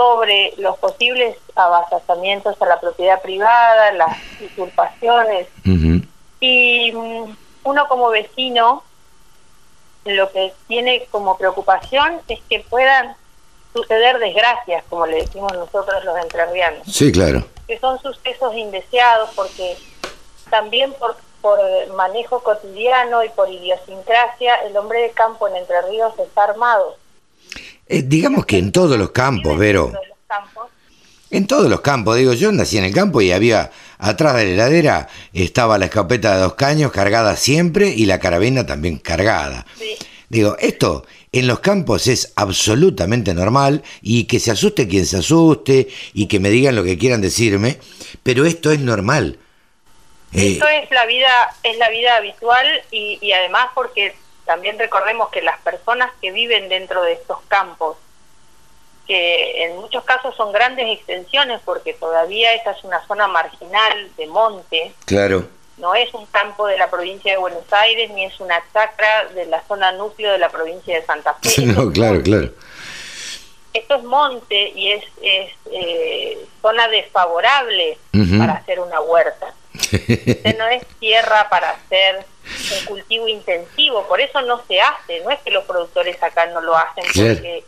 sobre 0.00 0.54
los 0.56 0.78
posibles 0.78 1.36
abastecimientos 1.54 2.56
a 2.62 2.64
la 2.64 2.80
propiedad 2.80 3.20
privada, 3.20 3.92
las 3.92 4.16
usurpaciones. 4.40 5.46
Y 6.40 6.90
mm, 6.90 7.36
uno 7.64 7.86
como 7.86 8.08
vecino, 8.08 8.82
lo 10.06 10.32
que 10.32 10.54
tiene 10.68 11.06
como 11.10 11.36
preocupación 11.36 12.18
es 12.28 12.40
que 12.48 12.60
puedan 12.60 13.14
suceder 13.74 14.18
desgracias, 14.18 14.84
como 14.88 15.04
le 15.04 15.16
decimos 15.16 15.52
nosotros 15.52 16.02
los 16.02 16.16
entrerrianos. 16.16 16.86
Sí, 16.90 17.12
claro. 17.12 17.44
Que 17.66 17.78
son 17.78 18.00
sucesos 18.00 18.54
indeseados 18.54 19.28
porque 19.36 19.76
también 20.48 20.94
por, 20.94 21.14
por 21.42 21.60
manejo 21.94 22.42
cotidiano 22.42 23.22
y 23.22 23.28
por 23.28 23.50
idiosincrasia, 23.50 24.54
el 24.62 24.74
hombre 24.78 25.02
de 25.02 25.10
campo 25.10 25.46
en 25.46 25.56
Entre 25.56 25.82
Ríos 25.82 26.18
está 26.18 26.44
armado. 26.44 26.96
Eh, 27.90 28.04
digamos 28.06 28.46
que 28.46 28.56
en 28.56 28.70
todos 28.70 28.96
los 28.96 29.10
campos, 29.10 29.58
Vero. 29.58 29.92
En 31.32 31.48
todos 31.48 31.68
los 31.68 31.80
campos, 31.80 32.16
digo, 32.16 32.32
yo 32.34 32.52
nací 32.52 32.78
en 32.78 32.84
el 32.84 32.94
campo 32.94 33.20
y 33.20 33.32
había, 33.32 33.72
atrás 33.98 34.36
de 34.36 34.44
la 34.44 34.52
heladera 34.52 35.08
estaba 35.32 35.76
la 35.76 35.86
escopeta 35.86 36.36
de 36.36 36.42
dos 36.42 36.54
caños 36.54 36.92
cargada 36.92 37.34
siempre 37.34 37.88
y 37.88 38.06
la 38.06 38.20
carabina 38.20 38.64
también 38.64 38.98
cargada. 38.98 39.66
Digo, 40.28 40.56
esto 40.60 41.04
en 41.32 41.48
los 41.48 41.58
campos 41.58 42.06
es 42.06 42.32
absolutamente 42.36 43.34
normal 43.34 43.82
y 44.02 44.24
que 44.24 44.38
se 44.38 44.52
asuste 44.52 44.86
quien 44.86 45.04
se 45.04 45.16
asuste 45.16 45.88
y 46.14 46.26
que 46.26 46.38
me 46.38 46.50
digan 46.50 46.76
lo 46.76 46.84
que 46.84 46.96
quieran 46.96 47.20
decirme, 47.20 47.78
pero 48.22 48.44
esto 48.44 48.70
es 48.70 48.78
normal. 48.78 49.36
Eh, 50.32 50.52
esto 50.52 50.68
es 50.68 50.88
la 50.92 51.06
vida, 51.06 51.28
es 51.64 51.76
la 51.78 51.90
vida 51.90 52.16
habitual 52.16 52.66
y, 52.92 53.18
y 53.20 53.32
además 53.32 53.66
porque 53.74 54.14
también 54.50 54.80
recordemos 54.80 55.28
que 55.28 55.42
las 55.42 55.60
personas 55.60 56.10
que 56.20 56.32
viven 56.32 56.68
dentro 56.68 57.04
de 57.04 57.12
estos 57.12 57.38
campos, 57.46 57.96
que 59.06 59.62
en 59.62 59.76
muchos 59.76 60.02
casos 60.02 60.34
son 60.34 60.50
grandes 60.50 60.88
extensiones 60.88 61.60
porque 61.64 61.92
todavía 61.92 62.52
esta 62.54 62.72
es 62.72 62.82
una 62.82 63.00
zona 63.06 63.28
marginal 63.28 64.10
de 64.16 64.26
monte. 64.26 64.92
Claro 65.04 65.46
no 65.76 65.94
es 65.94 66.12
un 66.12 66.26
campo 66.26 66.66
de 66.66 66.76
la 66.76 66.90
provincia 66.90 67.32
de 67.32 67.38
Buenos 67.38 67.72
Aires 67.72 68.10
ni 68.10 68.24
es 68.24 68.38
una 68.40 68.60
chacra 68.72 69.28
de 69.34 69.46
la 69.46 69.62
zona 69.68 69.92
núcleo 69.92 70.32
de 70.32 70.38
la 70.38 70.50
provincia 70.50 70.98
de 70.98 71.06
Santa 71.06 71.34
Fe. 71.34 71.62
no, 71.64 71.90
claro, 71.92 72.20
claro. 72.22 72.50
Esto 73.72 73.94
es 73.94 74.02
monte 74.02 74.72
y 74.74 74.90
es, 74.90 75.04
es 75.22 75.52
eh, 75.72 76.44
zona 76.60 76.88
desfavorable 76.88 77.96
para 78.36 78.54
hacer 78.54 78.80
una 78.80 79.00
huerta. 79.00 79.54
Este 79.92 80.54
no 80.58 80.66
es 80.66 80.84
tierra 80.98 81.48
para 81.48 81.70
hacer 81.70 82.26
un 82.78 82.84
cultivo 82.86 83.28
intensivo, 83.28 84.06
por 84.06 84.20
eso 84.20 84.40
no 84.42 84.62
se 84.66 84.80
hace, 84.80 85.20
no 85.20 85.30
es 85.30 85.40
que 85.40 85.50
los 85.50 85.64
productores 85.64 86.22
acá 86.22 86.46
no 86.46 86.60
lo 86.60 86.76
hacen 86.76 87.04
porque 87.14 87.64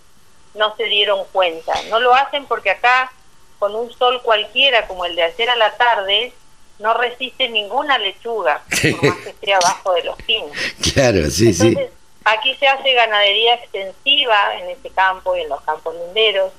no 0.55 0.77
se 0.77 0.85
dieron 0.85 1.25
cuenta, 1.33 1.73
no 1.89 2.01
lo 2.01 2.15
hacen 2.15 2.47
porque 2.47 2.71
acá 2.71 3.13
con 3.59 3.75
un 3.75 3.93
sol 3.93 4.21
cualquiera 4.23 4.87
como 4.87 5.05
el 5.05 5.15
de 5.17 5.23
ayer 5.23 5.51
a 5.51 5.57
la 5.57 5.73
tarde 5.77 6.33
no 6.79 6.95
resiste 6.95 7.49
ninguna 7.49 7.99
lechuga, 7.99 8.63
por 8.69 9.05
más 9.05 9.19
que 9.19 9.31
esté 9.31 9.55
abajo 9.55 9.93
de 9.95 10.05
los 10.05 10.17
pinos. 10.23 10.51
Claro, 10.93 11.31
sí, 11.31 11.51
Entonces, 11.51 11.91
Aquí 12.25 12.55
se 12.55 12.69
hace 12.69 12.93
ganadería 12.95 13.55
extensiva 13.55 14.57
en 14.59 14.71
este 14.71 14.91
campo 14.91 15.37
y 15.37 15.41
en 15.41 15.49
los 15.49 15.61
campos 15.63 15.95
linderos. 15.95 16.53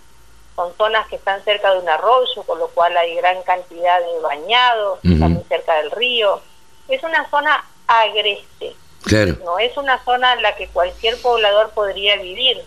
Son 0.55 0.71
zonas 0.78 1.07
que 1.07 1.15
están 1.15 1.43
cerca 1.43 1.71
de 1.71 1.80
un 1.80 1.89
arroyo, 1.89 2.43
con 2.45 2.59
lo 2.59 2.67
cual 2.69 2.95
hay 2.97 3.15
gran 3.15 3.41
cantidad 3.43 3.99
de 3.99 4.19
bañados, 4.21 4.99
están 5.03 5.43
cerca 5.47 5.76
del 5.76 5.91
río. 5.91 6.41
Es 6.88 7.01
una 7.03 7.28
zona 7.30 7.63
agreste. 8.01 8.75
Claro. 9.03 9.37
No 9.43 9.59
es 9.59 9.75
una 9.77 10.03
zona 10.03 10.33
en 10.33 10.41
la 10.41 10.55
que 10.55 10.67
cualquier 10.67 11.21
poblador 11.21 11.71
podría 11.71 12.15
vivir. 12.17 12.63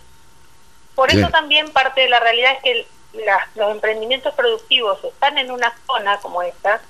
Por 0.95 1.11
eso 1.11 1.29
también 1.29 1.71
parte 1.71 2.03
de 2.03 2.09
la 2.09 2.21
realidad 2.21 2.53
es 2.55 2.63
que 2.63 2.87
los 3.55 3.71
emprendimientos 3.71 4.35
productivos 4.35 5.03
están 5.05 5.39
en 5.39 5.51
una 5.51 5.75
zona 5.87 6.19
como 6.19 6.43
esta, 6.43 6.81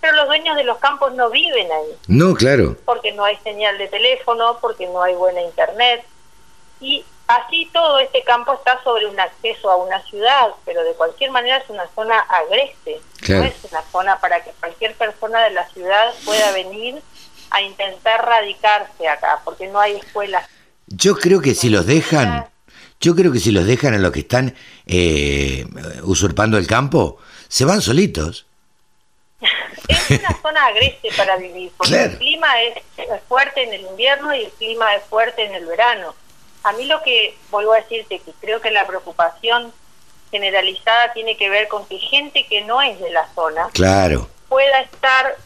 pero 0.00 0.14
los 0.14 0.26
dueños 0.26 0.56
de 0.56 0.64
los 0.64 0.78
campos 0.78 1.12
no 1.14 1.30
viven 1.30 1.70
ahí. 1.70 1.98
No, 2.06 2.34
claro. 2.34 2.76
Porque 2.84 3.12
no 3.12 3.24
hay 3.24 3.36
señal 3.38 3.76
de 3.78 3.88
teléfono, 3.88 4.58
porque 4.60 4.86
no 4.86 5.02
hay 5.02 5.14
buena 5.14 5.42
internet. 5.42 6.04
Y 6.80 7.04
así 7.26 7.68
todo 7.72 7.98
este 7.98 8.22
campo 8.22 8.54
está 8.54 8.82
sobre 8.82 9.06
un 9.06 9.20
acceso 9.20 9.70
a 9.70 9.76
una 9.76 10.02
ciudad, 10.04 10.48
pero 10.64 10.82
de 10.82 10.94
cualquier 10.94 11.30
manera 11.30 11.58
es 11.58 11.68
una 11.68 11.86
zona 11.94 12.18
agreste. 12.20 13.00
No 13.28 13.44
es 13.44 13.54
una 13.70 13.82
zona 13.92 14.18
para 14.20 14.42
que 14.42 14.50
cualquier 14.52 14.94
persona 14.94 15.44
de 15.44 15.50
la 15.50 15.68
ciudad 15.68 16.14
pueda 16.24 16.52
venir 16.52 17.02
a 17.50 17.62
intentar 17.62 18.24
radicarse 18.24 19.08
acá, 19.08 19.40
porque 19.44 19.66
no 19.66 19.80
hay 19.80 19.96
escuelas. 19.96 20.48
Yo 20.86 21.16
creo 21.16 21.40
que 21.40 21.54
si 21.54 21.68
los 21.68 21.86
dejan, 21.86 22.46
yo 23.00 23.14
creo 23.14 23.32
que 23.32 23.40
si 23.40 23.52
los 23.52 23.66
dejan 23.66 23.94
en 23.94 24.02
lo 24.02 24.12
que 24.12 24.20
están 24.20 24.54
eh, 24.86 25.66
usurpando 26.02 26.58
el 26.58 26.66
campo, 26.66 27.18
se 27.48 27.64
van 27.64 27.80
solitos 27.80 28.46
es 29.88 30.10
una 30.10 30.36
zona 30.42 30.66
agreste 30.66 31.10
para 31.16 31.36
vivir, 31.36 31.72
porque 31.76 32.02
el 32.02 32.18
clima 32.18 32.62
es, 32.62 32.82
fuerte 33.28 33.62
en 33.62 33.72
el 33.72 33.82
invierno 33.82 34.34
y 34.34 34.44
el 34.44 34.50
clima 34.52 34.94
es 34.94 35.04
fuerte 35.04 35.44
en 35.44 35.54
el 35.54 35.66
verano. 35.66 36.14
A 36.62 36.72
mí 36.72 36.84
lo 36.84 37.02
que 37.02 37.36
vuelvo 37.50 37.72
a 37.72 37.76
decirte 37.76 38.18
que 38.18 38.32
creo 38.40 38.60
que 38.60 38.70
la 38.70 38.86
preocupación 38.86 39.72
generalizada 40.30 41.12
tiene 41.12 41.36
que 41.36 41.48
ver 41.48 41.68
con 41.68 41.86
que 41.86 41.98
gente 41.98 42.46
que 42.48 42.62
no 42.62 42.82
es 42.82 43.00
de 43.00 43.10
la 43.10 43.26
zona 43.34 43.68
claro. 43.72 44.28
pueda 44.48 44.80
estar 44.80 45.36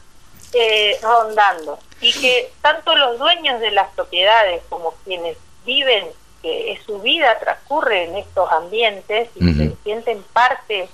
eh, 0.52 0.98
rondando 1.00 1.78
y 2.04 2.12
que 2.12 2.52
tanto 2.60 2.94
los 2.94 3.18
dueños 3.18 3.60
de 3.60 3.70
las 3.70 3.88
propiedades 3.94 4.62
como 4.68 4.94
quienes 5.04 5.36
viven, 5.64 6.06
que 6.42 6.78
su 6.84 7.00
vida 7.00 7.38
transcurre 7.40 8.04
en 8.04 8.16
estos 8.16 8.50
ambientes 8.52 9.30
y 9.34 9.54
se 9.54 9.72
sienten 9.82 10.22
parte 10.32 10.88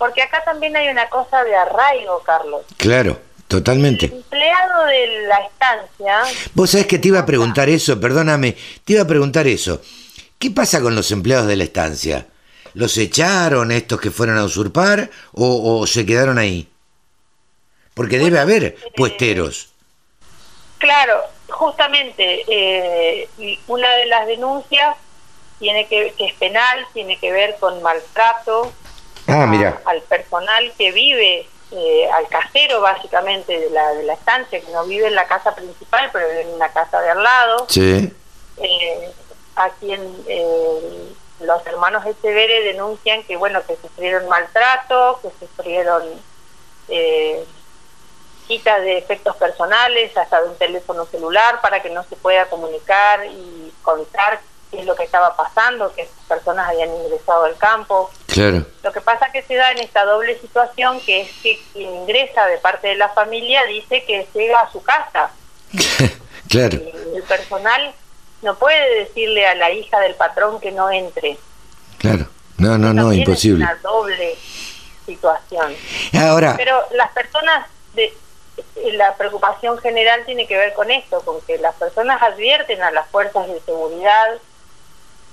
porque 0.00 0.22
acá 0.22 0.42
también 0.42 0.74
hay 0.76 0.88
una 0.88 1.10
cosa 1.10 1.44
de 1.44 1.54
arraigo, 1.54 2.22
Carlos. 2.24 2.62
Claro, 2.78 3.20
totalmente. 3.48 4.06
El 4.06 4.12
empleado 4.14 4.86
de 4.86 5.26
la 5.28 5.40
estancia... 5.40 6.22
Vos 6.54 6.70
sabés 6.70 6.86
que 6.86 6.98
te 6.98 7.08
iba 7.08 7.18
a 7.18 7.26
preguntar 7.26 7.68
eso, 7.68 8.00
perdóname, 8.00 8.56
te 8.86 8.94
iba 8.94 9.02
a 9.02 9.06
preguntar 9.06 9.46
eso. 9.46 9.82
¿Qué 10.38 10.50
pasa 10.50 10.80
con 10.80 10.94
los 10.94 11.10
empleados 11.10 11.48
de 11.48 11.56
la 11.56 11.64
estancia? 11.64 12.26
¿Los 12.72 12.96
echaron 12.96 13.72
estos 13.72 14.00
que 14.00 14.10
fueron 14.10 14.38
a 14.38 14.44
usurpar 14.44 15.10
o, 15.32 15.86
se 15.86 16.06
quedaron 16.06 16.38
ahí? 16.38 16.66
Porque 17.92 18.18
debe 18.18 18.38
haber 18.38 18.64
eh, 18.64 18.76
puesteros. 18.96 19.69
Claro, 20.80 21.22
justamente 21.50 22.42
eh, 22.48 23.28
una 23.68 23.88
de 23.96 24.06
las 24.06 24.26
denuncias 24.26 24.96
tiene 25.58 25.86
que, 25.86 26.14
que 26.16 26.24
es 26.24 26.34
penal, 26.34 26.86
tiene 26.94 27.18
que 27.18 27.30
ver 27.30 27.56
con 27.60 27.82
maltrato, 27.82 28.72
Ah, 29.28 29.44
mira. 29.46 29.78
al 29.84 30.00
personal 30.00 30.72
que 30.78 30.90
vive, 30.90 31.46
eh, 31.72 32.10
al 32.14 32.26
casero 32.28 32.80
básicamente 32.80 33.60
de 33.60 33.68
la, 33.68 33.92
de 33.92 34.04
la 34.04 34.14
estancia, 34.14 34.58
que 34.58 34.72
no 34.72 34.84
vive 34.86 35.06
en 35.06 35.14
la 35.14 35.26
casa 35.26 35.54
principal, 35.54 36.08
pero 36.14 36.26
vive 36.28 36.40
en 36.42 36.54
una 36.54 36.70
casa 36.72 36.98
de 37.02 37.10
al 37.10 37.22
lado. 37.22 37.66
Sí. 37.68 38.10
Eh, 38.56 39.10
a 39.56 39.68
quien 39.80 40.00
eh, 40.28 41.12
los 41.40 41.66
hermanos 41.66 42.06
Echevere 42.06 42.62
denuncian 42.64 43.22
que, 43.24 43.36
bueno, 43.36 43.60
que 43.66 43.76
sufrieron 43.76 44.26
maltrato, 44.28 45.20
que 45.20 45.28
sufrieron 45.46 46.02
eh, 46.88 47.44
de 48.58 48.98
efectos 48.98 49.36
personales, 49.36 50.16
hasta 50.16 50.42
de 50.42 50.48
un 50.48 50.56
teléfono 50.56 51.06
celular 51.06 51.60
para 51.60 51.80
que 51.80 51.90
no 51.90 52.02
se 52.04 52.16
pueda 52.16 52.46
comunicar 52.46 53.24
y 53.26 53.72
contar 53.82 54.40
qué 54.70 54.80
es 54.80 54.86
lo 54.86 54.96
que 54.96 55.04
estaba 55.04 55.36
pasando, 55.36 55.92
que 55.94 56.02
estas 56.02 56.24
personas 56.24 56.68
habían 56.68 56.90
ingresado 56.90 57.44
al 57.44 57.56
campo. 57.56 58.10
Claro. 58.26 58.66
Lo 58.82 58.92
que 58.92 59.00
pasa 59.00 59.30
que 59.32 59.42
se 59.42 59.54
da 59.54 59.70
en 59.70 59.78
esta 59.78 60.04
doble 60.04 60.36
situación, 60.40 61.00
que 61.00 61.22
es 61.22 61.30
que 61.42 61.60
quien 61.72 61.94
ingresa 61.94 62.46
de 62.46 62.58
parte 62.58 62.88
de 62.88 62.96
la 62.96 63.10
familia 63.10 63.64
dice 63.66 64.04
que 64.04 64.26
llega 64.34 64.60
a 64.60 64.72
su 64.72 64.82
casa. 64.82 65.30
claro. 66.48 66.80
el 67.14 67.22
personal 67.28 67.94
no 68.42 68.56
puede 68.56 69.04
decirle 69.04 69.46
a 69.46 69.54
la 69.54 69.70
hija 69.70 70.00
del 70.00 70.16
patrón 70.16 70.60
que 70.60 70.72
no 70.72 70.90
entre. 70.90 71.38
Claro. 71.98 72.26
No, 72.58 72.76
no, 72.76 72.92
no, 72.92 73.12
imposible. 73.12 73.64
Es 73.64 73.70
una 73.70 73.80
doble 73.80 74.36
situación. 75.06 75.74
Ahora. 76.14 76.54
Pero 76.56 76.82
las 76.92 77.10
personas 77.12 77.68
de 77.94 78.12
la 78.92 79.14
preocupación 79.16 79.78
general 79.78 80.24
tiene 80.26 80.46
que 80.46 80.56
ver 80.56 80.72
con 80.74 80.90
esto, 80.90 81.20
con 81.22 81.40
que 81.42 81.58
las 81.58 81.74
personas 81.74 82.22
advierten 82.22 82.82
a 82.82 82.90
las 82.90 83.08
fuerzas 83.08 83.48
de 83.48 83.60
seguridad 83.60 84.38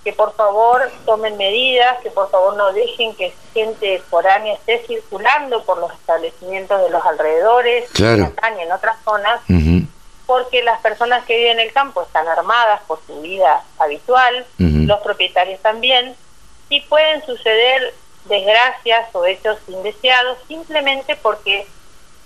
que 0.07 0.13
por 0.13 0.33
favor 0.35 0.89
tomen 1.05 1.35
medidas, 1.35 1.97
que 2.01 2.09
por 2.11 2.31
favor 2.31 2.55
no 2.55 2.71
dejen 2.71 3.13
que 3.15 3.33
gente 3.53 4.01
foránea 4.09 4.53
esté 4.53 4.81
circulando 4.87 5.63
por 5.65 5.79
los 5.79 5.91
establecimientos 5.91 6.81
de 6.81 6.89
los 6.89 7.05
alrededores, 7.05 7.89
claro. 7.91 8.31
en 8.47 8.59
en 8.61 8.71
otras 8.71 8.95
zonas, 9.03 9.41
porque 10.25 10.63
las 10.63 10.79
personas 10.79 11.25
que 11.25 11.35
viven 11.35 11.59
en 11.59 11.67
el 11.67 11.73
campo 11.73 12.03
están 12.03 12.25
armadas 12.25 12.79
por 12.87 13.01
su 13.05 13.19
vida 13.21 13.63
habitual, 13.79 14.45
los 14.57 15.01
propietarios 15.01 15.59
también, 15.59 16.15
y 16.69 16.79
pueden 16.81 17.25
suceder 17.25 17.93
desgracias 18.29 19.13
o 19.13 19.25
hechos 19.25 19.57
indeseados 19.67 20.37
simplemente 20.47 21.17
porque 21.17 21.67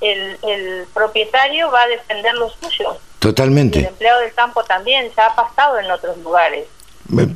el, 0.02 0.38
el 0.48 0.86
propietario 0.94 1.72
va 1.72 1.84
a 1.84 1.88
defender 1.88 2.34
lo 2.34 2.50
suyo 2.50 2.98
Totalmente. 3.20 3.80
el 3.80 3.86
empleado 3.86 4.22
del 4.22 4.34
campo 4.34 4.64
también 4.64 5.12
ya 5.16 5.28
ha 5.28 5.36
pasado 5.36 5.80
en 5.80 5.92
otros 5.92 6.18
lugares. 6.18 6.66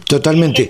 Totalmente. 0.08 0.68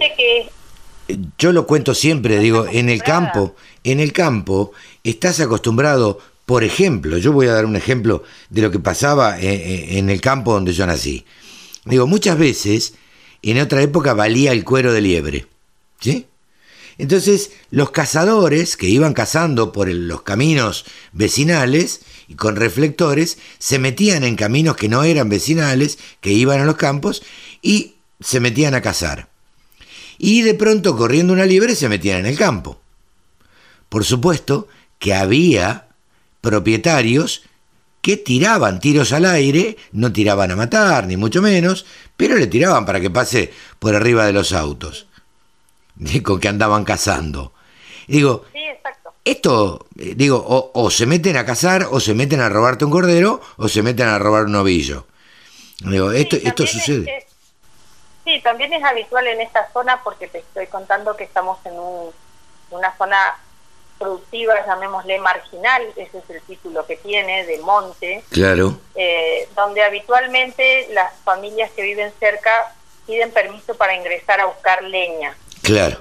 Yo 1.38 1.54
lo 1.54 1.66
cuento 1.66 1.94
siempre, 1.94 2.40
digo, 2.40 2.66
en 2.70 2.90
el 2.90 3.02
campo, 3.02 3.56
en 3.84 4.00
el 4.00 4.12
campo 4.12 4.74
estás 5.04 5.40
acostumbrado, 5.40 6.20
por 6.46 6.64
ejemplo, 6.64 7.18
yo 7.18 7.32
voy 7.32 7.48
a 7.48 7.54
dar 7.54 7.66
un 7.66 7.76
ejemplo 7.76 8.24
de 8.50 8.62
lo 8.62 8.72
que 8.72 8.80
pasaba 8.80 9.38
en, 9.40 9.46
eh, 9.46 9.54
eh, 9.56 9.98
en 10.00 10.10
el 10.10 10.20
campo 10.20 10.52
donde 10.52 10.74
yo 10.74 10.86
nací. 10.86 11.26
Digo, 11.86 12.08
muchas 12.08 12.38
veces 12.38 12.96
en 13.42 13.62
otra 13.62 13.82
época 13.82 14.14
valía 14.14 14.52
el 14.52 14.66
cuero 14.66 14.92
de 14.92 15.02
liebre, 15.02 15.46
¿sí? 16.02 16.28
Entonces, 16.98 17.52
los 17.72 17.92
cazadores 17.92 18.78
que 18.78 18.88
iban 18.88 19.14
cazando 19.14 19.72
por 19.72 19.90
los 19.90 20.22
caminos 20.22 20.86
vecinales 21.12 22.02
y 22.28 22.36
con 22.36 22.56
reflectores, 22.56 23.38
se 23.60 23.80
metían 23.80 24.24
en 24.24 24.36
caminos 24.36 24.78
que 24.78 24.90
no 24.90 25.04
eran 25.04 25.30
vecinales, 25.30 26.00
que 26.22 26.32
iban 26.32 26.62
a 26.62 26.66
los 26.66 26.78
campos, 26.78 27.22
y 27.62 27.96
se 28.20 28.40
metían 28.40 28.74
a 28.74 28.82
cazar. 28.82 29.28
Y 30.18 30.42
de 30.42 30.54
pronto, 30.54 30.96
corriendo 30.96 31.34
una 31.34 31.46
liebre, 31.46 31.76
se 31.76 31.90
metían 31.90 32.20
en 32.20 32.26
el 32.26 32.38
campo. 32.38 32.80
Por 33.90 34.06
supuesto 34.06 34.68
que 34.98 35.14
había 35.14 35.90
propietarios 36.42 37.44
que 38.02 38.18
tiraban 38.18 38.80
tiros 38.80 39.12
al 39.12 39.26
aire, 39.26 39.78
no 39.92 40.14
tiraban 40.14 40.52
a 40.52 40.56
matar, 40.56 41.08
ni 41.08 41.18
mucho 41.18 41.42
menos, 41.42 41.86
pero 42.16 42.38
le 42.38 42.48
tiraban 42.48 42.86
para 42.86 43.02
que 43.02 43.10
pase 43.10 43.52
por 43.80 43.96
arriba 43.96 44.26
de 44.26 44.34
los 44.34 44.54
autos 44.54 45.08
con 46.24 46.40
que 46.40 46.48
andaban 46.48 46.84
cazando. 46.84 47.54
Digo, 48.08 48.46
esto, 49.24 49.88
eh, 49.98 50.14
digo, 50.16 50.72
o, 50.74 50.92
se 50.92 51.08
meten 51.08 51.36
a 51.38 51.46
cazar, 51.46 51.88
o 51.90 52.00
se 52.00 52.14
meten 52.14 52.42
a 52.42 52.50
robarte 52.50 52.86
un 52.86 52.92
cordero, 52.92 53.42
o 53.58 53.68
se 53.68 53.82
meten 53.82 54.08
a 54.08 54.20
robar 54.20 54.46
un 54.46 54.56
ovillo. 54.56 55.08
Digo, 55.80 56.12
esto, 56.12 56.36
esto 56.36 56.68
sucede. 56.68 57.26
sí, 58.24 58.40
también 58.42 58.72
es 58.74 58.84
habitual 58.84 59.28
en 59.28 59.42
esta 59.42 59.68
zona 59.74 60.02
porque 60.04 60.28
te 60.28 60.40
estoy 60.40 60.68
contando 60.68 61.18
que 61.18 61.24
estamos 61.24 61.58
en 61.66 61.74
una 62.70 62.96
zona 62.98 63.36
productiva, 63.98 64.54
llamémosle 64.66 65.20
marginal, 65.20 65.82
ese 65.96 66.20
es 66.20 66.30
el 66.30 66.42
título 66.44 66.86
que 66.86 66.98
tiene, 66.98 67.46
de 67.46 67.58
monte. 67.60 68.24
Claro. 68.30 68.78
Eh, 68.94 69.50
donde 69.56 69.84
habitualmente 69.84 70.88
las 70.92 71.14
familias 71.24 71.72
que 71.72 71.82
viven 71.82 72.12
cerca 72.20 72.76
piden 73.08 73.32
permiso 73.32 73.76
para 73.76 73.96
ingresar 73.96 74.40
a 74.40 74.46
buscar 74.46 74.84
leña. 74.84 75.36
Claro. 75.66 75.98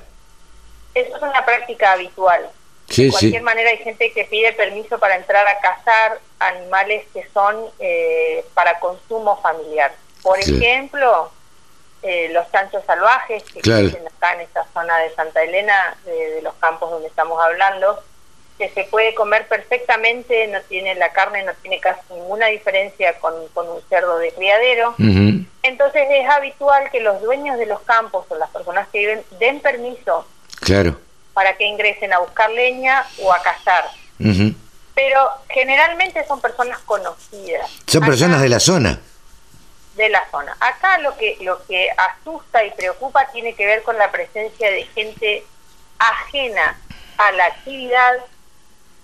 Eso 0.95 1.17
es 1.17 1.23
una 1.23 1.45
práctica 1.45 1.93
habitual. 1.93 2.49
de 2.87 3.11
cualquier 3.11 3.43
manera 3.43 3.71
hay 3.71 3.79
gente 3.79 4.12
que 4.12 4.25
pide 4.25 4.53
permiso 4.53 4.99
para 4.99 5.17
entrar 5.17 5.47
a 5.47 5.59
cazar 5.59 6.21
animales 6.39 7.07
que 7.12 7.27
son 7.33 7.57
eh, 7.79 8.45
para 8.55 8.79
consumo 8.79 9.41
familiar. 9.41 9.93
Por 10.23 10.39
ejemplo, 10.39 11.31
eh, 12.03 12.29
los 12.33 12.51
chanchos 12.53 12.85
salvajes 12.85 13.43
que 13.45 13.61
existen 13.61 14.07
acá 14.07 14.35
en 14.35 14.43
esta 14.43 14.67
zona 14.73 14.99
de 14.99 15.15
Santa 15.15 15.43
Elena, 15.43 15.97
de, 16.05 16.41
los 16.43 16.55
campos 16.55 16.91
donde 16.91 17.09
estamos 17.09 17.43
hablando, 17.43 18.03
que 18.59 18.69
se 18.71 18.85
puede 18.85 19.15
comer 19.15 19.49
perfectamente, 19.49 20.47
no 20.47 20.61
tiene 20.63 20.95
la 20.95 21.13
carne, 21.13 21.43
no 21.43 21.53
tiene 21.55 21.81
casi 21.81 22.01
ninguna 22.13 22.47
diferencia 22.47 23.19
con, 23.19 23.35
un 23.35 23.83
cerdo 23.89 24.19
de 24.19 24.33
criadero. 24.33 24.95
Entonces 25.63 26.07
es 26.11 26.29
habitual 26.29 26.91
que 26.91 27.01
los 27.01 27.21
dueños 27.23 27.59
de 27.59 27.67
los 27.67 27.81
campos 27.81 28.27
o 28.29 28.37
las 28.37 28.51
personas 28.51 28.87
que 28.89 28.99
viven 28.99 29.25
den 29.41 29.61
permiso 29.61 30.27
claro. 30.61 31.01
para 31.33 31.57
que 31.57 31.65
ingresen 31.65 32.13
a 32.13 32.19
buscar 32.19 32.51
leña 32.51 33.05
o 33.23 33.33
a 33.33 33.43
cazar. 33.43 33.85
Pero 34.95 35.29
generalmente 35.49 36.25
son 36.27 36.41
personas 36.41 36.79
conocidas. 36.81 37.69
Son 37.87 38.05
personas 38.05 38.41
de 38.41 38.49
la 38.49 38.61
zona. 38.61 39.01
De 39.97 40.09
la 40.09 40.29
zona. 40.31 40.57
Acá 40.61 40.99
lo 40.99 41.17
que, 41.17 41.39
lo 41.41 41.65
que 41.67 41.89
asusta 41.91 42.65
y 42.65 42.71
preocupa 42.73 43.27
tiene 43.33 43.55
que 43.55 43.67
ver 43.67 43.83
con 43.83 43.99
la 43.99 44.13
presencia 44.13 44.71
de 44.71 44.85
gente 44.95 45.45
ajena 45.99 46.79
a 47.17 47.33
la 47.33 47.47
actividad 47.47 48.15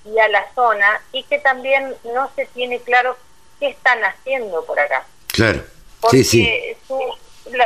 y 0.04 0.18
a 0.18 0.28
la 0.28 0.46
zona 0.54 1.02
y 1.12 1.22
que 1.24 1.38
también 1.38 1.94
no 2.04 2.30
se 2.34 2.46
tiene 2.46 2.80
claro 2.80 3.16
qué 3.58 3.68
están 3.68 4.02
haciendo 4.04 4.64
por 4.64 4.78
acá. 4.80 5.04
Claro. 5.28 5.62
Porque 6.00 6.76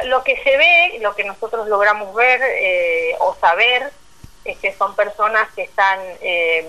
lo, 0.07 0.24
que 0.24 0.37
se 0.43 0.57
ve, 0.57 0.99
lo 1.01 1.14
que 1.14 1.24
nosotros 1.24 1.68
logramos 1.68 2.14
ver 2.14 2.41
eh, 2.43 3.14
o 3.20 3.35
saber, 3.41 3.91
es 4.45 4.59
que 4.59 4.74
son 4.74 4.95
personas 4.95 5.49
que 5.55 5.62
están 5.62 6.01
em, 6.20 6.66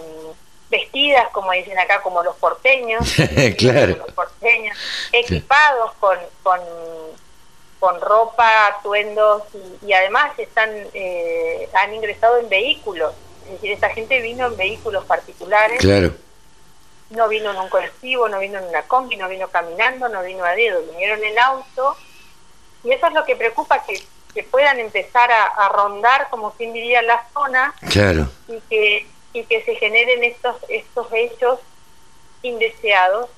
vestidas, 0.70 1.30
como 1.32 1.52
dicen 1.52 1.78
acá, 1.78 2.02
como 2.02 2.24
los 2.24 2.36
porteños, 2.38 3.04
claro. 3.58 3.98
los 3.98 4.12
porteños 4.14 4.78
equipados 5.12 5.92
con, 6.00 6.18
con, 6.44 6.60
con, 7.80 8.00
ropa, 8.02 8.68
atuendos 8.68 9.44
y, 9.82 9.92
además 9.94 10.38
están 10.38 10.70
eh, 10.94 11.70
han 11.74 11.94
ingresado 11.94 12.38
en 12.38 12.50
vehículos. 12.50 13.14
Es 13.46 13.52
decir, 13.52 13.72
esta 13.72 13.90
gente 13.90 14.22
vino 14.22 14.48
en 14.48 14.58
vehículos 14.58 15.06
particulares. 15.06 15.80
Claro 15.80 16.14
no 17.10 17.28
vino 17.28 17.52
en 17.52 17.58
un 17.58 17.70
colectivo, 17.70 18.28
no 18.28 18.40
vino 18.40 18.60
en 18.60 18.66
una 18.66 18.84
combi, 18.84 19.16
no 19.16 19.30
vino 19.30 19.48
caminando, 19.50 20.10
no 20.10 20.22
vino 20.24 20.44
a 20.44 20.56
dedo, 20.56 20.82
vinieron 20.84 21.24
en 21.24 21.38
auto. 21.40 21.96
Y 22.84 22.92
eso 22.92 23.08
es 23.08 23.14
lo 23.14 23.26
que 23.26 23.36
preocupa, 23.36 23.84
que, 23.84 24.02
que 24.34 24.44
puedan 24.44 24.80
empezar 24.80 25.30
a, 25.32 25.70
rondar, 25.70 26.28
como 26.30 26.52
quien 26.54 26.74
diría, 26.74 27.02
la 27.02 27.26
zona 27.34 27.74
claro. 27.92 28.30
y, 28.48 28.60
que, 28.70 29.08
y 29.34 29.44
que 29.44 29.64
se 29.64 29.76
generen 29.76 30.24
estos, 30.24 30.58
estos 30.68 31.08
hechos 31.14 31.60
indeseados, 32.42 33.30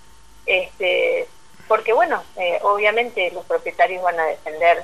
este, 0.46 1.28
porque 1.68 1.94
bueno, 1.94 2.24
eh, 2.36 2.60
obviamente 2.62 3.32
los 3.32 3.46
propietarios 3.46 4.04
van 4.04 4.20
a 4.20 4.26
defender 4.26 4.84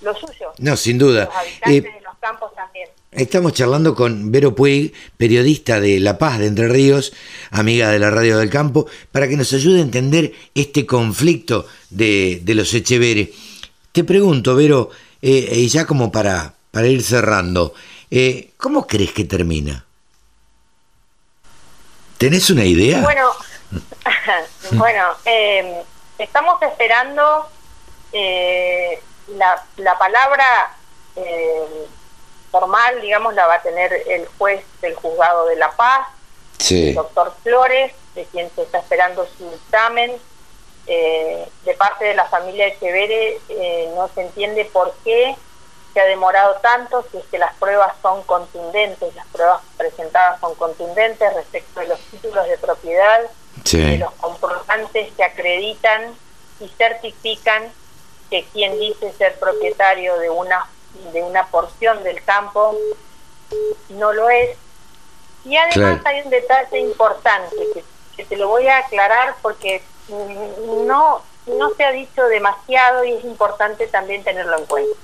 lo 0.00 0.14
suyo. 0.14 0.52
No, 0.58 0.76
sin 0.76 0.98
duda. 0.98 1.24
Los 1.24 1.36
habitantes 1.36 1.84
eh, 1.84 1.94
de 1.94 2.00
los 2.02 2.16
campos 2.18 2.54
también. 2.54 2.88
Estamos 3.14 3.52
charlando 3.52 3.94
con 3.94 4.32
Vero 4.32 4.56
Puig, 4.56 4.92
periodista 5.16 5.78
de 5.78 6.00
La 6.00 6.18
Paz 6.18 6.40
de 6.40 6.46
Entre 6.48 6.66
Ríos, 6.66 7.12
amiga 7.52 7.90
de 7.90 8.00
la 8.00 8.10
Radio 8.10 8.38
del 8.38 8.50
Campo, 8.50 8.88
para 9.12 9.28
que 9.28 9.36
nos 9.36 9.52
ayude 9.52 9.78
a 9.78 9.82
entender 9.82 10.32
este 10.52 10.84
conflicto 10.84 11.64
de, 11.90 12.42
los 12.44 12.74
Echeveres. 12.74 13.28
Te 13.92 14.02
pregunto, 14.02 14.56
Vero, 14.56 14.90
eh, 15.22 15.48
y 15.52 15.68
ya 15.68 15.86
como 15.86 16.10
para, 16.10 16.54
para 16.72 16.88
ir 16.88 17.04
cerrando, 17.04 17.74
eh, 18.10 18.50
¿cómo 18.56 18.84
crees 18.84 19.12
que 19.12 19.24
termina? 19.24 19.84
¿Tenés 22.18 22.50
una 22.50 22.64
idea? 22.64 23.00
Bueno, 23.00 23.30
bueno 24.72 25.04
em, 25.24 25.66
estamos 26.18 26.60
esperando 26.62 27.48
la, 29.28 29.62
la 29.76 29.98
palabra 29.98 30.76
formal, 32.54 33.00
digamos, 33.00 33.34
la 33.34 33.48
va 33.48 33.54
a 33.54 33.62
tener 33.62 33.92
el 34.06 34.28
juez 34.38 34.64
del 34.80 34.94
juzgado 34.94 35.46
de 35.46 35.56
La 35.56 35.72
Paz, 35.72 36.06
el 36.70 36.94
doctor 36.94 37.34
Flores, 37.42 37.92
de 38.14 38.24
quien 38.26 38.48
se 38.54 38.62
está 38.62 38.78
esperando 38.78 39.26
su 39.36 39.50
dictamen. 39.50 40.12
Eh, 40.86 41.48
de 41.64 41.74
parte 41.74 42.04
de 42.04 42.14
la 42.14 42.26
familia 42.26 42.68
Echevere 42.68 43.40
eh, 43.48 43.90
no 43.96 44.08
se 44.14 44.20
entiende 44.20 44.66
por 44.66 44.94
qué 45.02 45.34
se 45.92 46.00
ha 46.00 46.04
demorado 46.04 46.54
tanto, 46.62 47.04
si 47.10 47.16
es 47.16 47.24
que 47.24 47.38
las 47.38 47.54
pruebas 47.54 47.92
son 48.00 48.22
contundentes, 48.22 49.12
las 49.16 49.26
pruebas 49.28 49.60
presentadas 49.76 50.38
son 50.38 50.54
contundentes 50.54 51.34
respecto 51.34 51.80
de 51.80 51.88
los 51.88 51.98
títulos 52.10 52.46
de 52.46 52.58
propiedad, 52.58 53.20
de 53.72 53.98
los 53.98 54.12
comprobantes 54.12 55.12
que 55.16 55.24
acreditan 55.24 56.14
y 56.60 56.68
certifican 56.68 57.72
que 58.30 58.44
quien 58.52 58.78
dice 58.78 59.12
ser 59.14 59.38
propietario 59.40 60.18
de 60.18 60.30
una 60.30 60.68
de 61.12 61.22
una 61.22 61.46
porción 61.46 62.02
del 62.02 62.22
campo, 62.24 62.76
no 63.90 64.12
lo 64.12 64.30
es. 64.30 64.56
Y 65.44 65.56
además 65.56 66.00
hay 66.04 66.22
un 66.22 66.30
detalle 66.30 66.80
importante 66.80 67.56
que, 68.16 68.24
te 68.24 68.36
lo 68.36 68.48
voy 68.48 68.66
a 68.68 68.78
aclarar 68.78 69.34
porque 69.42 69.82
no, 70.08 71.20
no 71.46 71.74
se 71.76 71.84
ha 71.84 71.90
dicho 71.90 72.24
demasiado 72.28 73.04
y 73.04 73.12
es 73.12 73.24
importante 73.24 73.86
también 73.88 74.22
tenerlo 74.22 74.58
en 74.58 74.66
cuenta. 74.66 74.98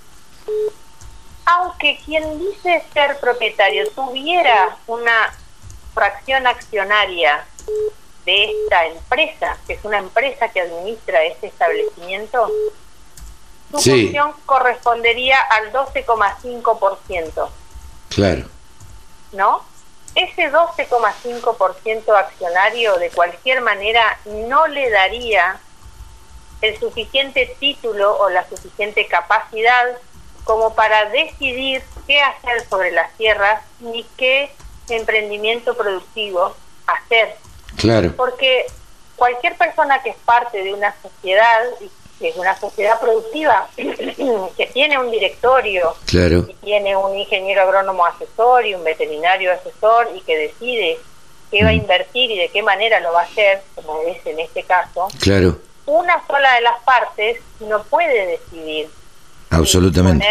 Aunque 1.45 1.99
quien 2.05 2.39
dice 2.39 2.85
ser 2.93 3.19
propietario 3.19 3.91
tuviera 3.91 4.77
una 4.87 5.35
fracción 5.93 6.47
accionaria 6.47 7.45
de 8.25 8.45
esta 8.45 8.87
empresa, 8.87 9.59
que 9.67 9.75
es 9.75 9.85
una 9.85 9.99
empresa 9.99 10.49
que 10.49 10.61
administra 10.61 11.25
este 11.25 11.49
establecimiento, 11.49 12.51
su 13.73 13.79
función 13.79 14.33
correspondería 14.47 15.39
al 15.41 15.73
12,5%. 15.73 17.49
Claro. 18.09 18.45
¿No? 19.33 19.63
Ese 20.15 20.51
12,5% 20.51 22.17
accionario 22.17 22.97
de 22.99 23.11
cualquier 23.11 23.61
manera 23.61 24.19
no 24.27 24.67
le 24.67 24.91
daría 24.91 25.61
el 26.61 26.79
suficiente 26.79 27.55
título 27.59 28.19
o 28.19 28.29
la 28.29 28.47
suficiente 28.49 29.07
capacidad 29.07 29.97
como 30.45 30.75
para 30.75 31.09
decidir 31.11 31.83
qué 32.07 32.21
hacer 32.21 32.67
sobre 32.69 32.91
las 32.91 33.13
tierras 33.17 33.63
ni 33.79 34.05
qué 34.17 34.53
emprendimiento 34.89 35.77
productivo 35.77 36.57
hacer. 36.87 37.37
Claro. 37.77 38.13
Porque 38.17 38.67
cualquier 39.17 39.57
persona 39.57 40.03
que 40.03 40.11
es 40.11 40.17
parte 40.17 40.63
de 40.65 40.75
una 40.75 40.95
sociedad 41.03 41.61
y 41.81 41.91
es 42.29 42.37
una 42.37 42.59
sociedad 42.59 43.01
productiva 43.01 43.69
que 43.77 44.71
tiene 44.73 44.99
un 44.99 45.11
directorio, 45.11 45.95
claro. 46.07 46.47
y 46.49 46.55
tiene 46.55 46.97
un 46.97 47.17
ingeniero 47.17 47.63
agrónomo 47.63 48.05
asesor 48.07 48.67
y 48.67 48.75
un 48.75 48.85
veterinario 48.85 49.53
asesor 49.53 50.11
y 50.15 50.21
que 50.21 50.37
decide 50.37 50.99
qué 51.51 51.65
va 51.65 51.71
a 51.71 51.73
mm. 51.73 51.77
invertir 51.77 52.31
y 52.31 52.39
de 52.39 52.49
qué 52.49 52.63
manera 52.63 53.01
lo 53.01 53.13
va 53.13 53.23
a 53.23 53.25
hacer, 53.25 53.63
como 53.75 54.01
es 54.03 54.25
en 54.27 54.39
este 54.39 54.63
caso, 54.63 55.09
claro. 55.21 55.59
una 55.87 56.25
sola 56.27 56.55
de 56.55 56.61
las 56.61 56.79
partes 56.85 57.39
no 57.61 57.83
puede 57.85 58.27
decidir. 58.27 58.89
Absolutamente. 59.53 60.25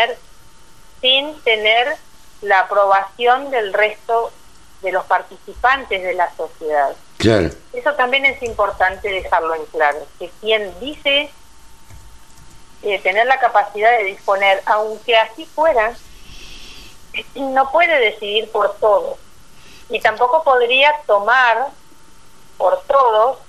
sin 1.02 1.38
tener 1.42 1.98
la 2.42 2.62
aprobación 2.62 3.52
del 3.52 3.74
resto 3.74 4.32
de 4.82 4.94
los 4.94 5.04
participantes 5.06 6.02
de 6.02 6.14
la 6.14 6.34
sociedad. 6.36 6.96
Claro. 7.18 7.50
Eso 7.74 7.94
también 7.96 8.26
es 8.26 8.42
importante 8.44 9.10
dejarlo 9.10 9.56
en 9.56 9.66
claro, 9.66 10.00
que 10.18 10.30
quien 10.40 10.74
dice 10.80 11.30
eh, 12.84 13.00
tener 13.00 13.26
la 13.28 13.40
capacidad 13.40 13.98
de 13.98 14.06
disponer, 14.06 14.62
aunque 14.66 15.18
así 15.18 15.46
fuera, 15.46 15.94
no 17.36 17.72
puede 17.72 18.00
decidir 18.00 18.50
por 18.52 18.76
todo. 18.78 19.18
Y 19.90 20.00
tampoco 20.00 20.44
podría 20.44 20.94
tomar 21.08 21.70
por 22.58 22.82
todos 22.84 23.40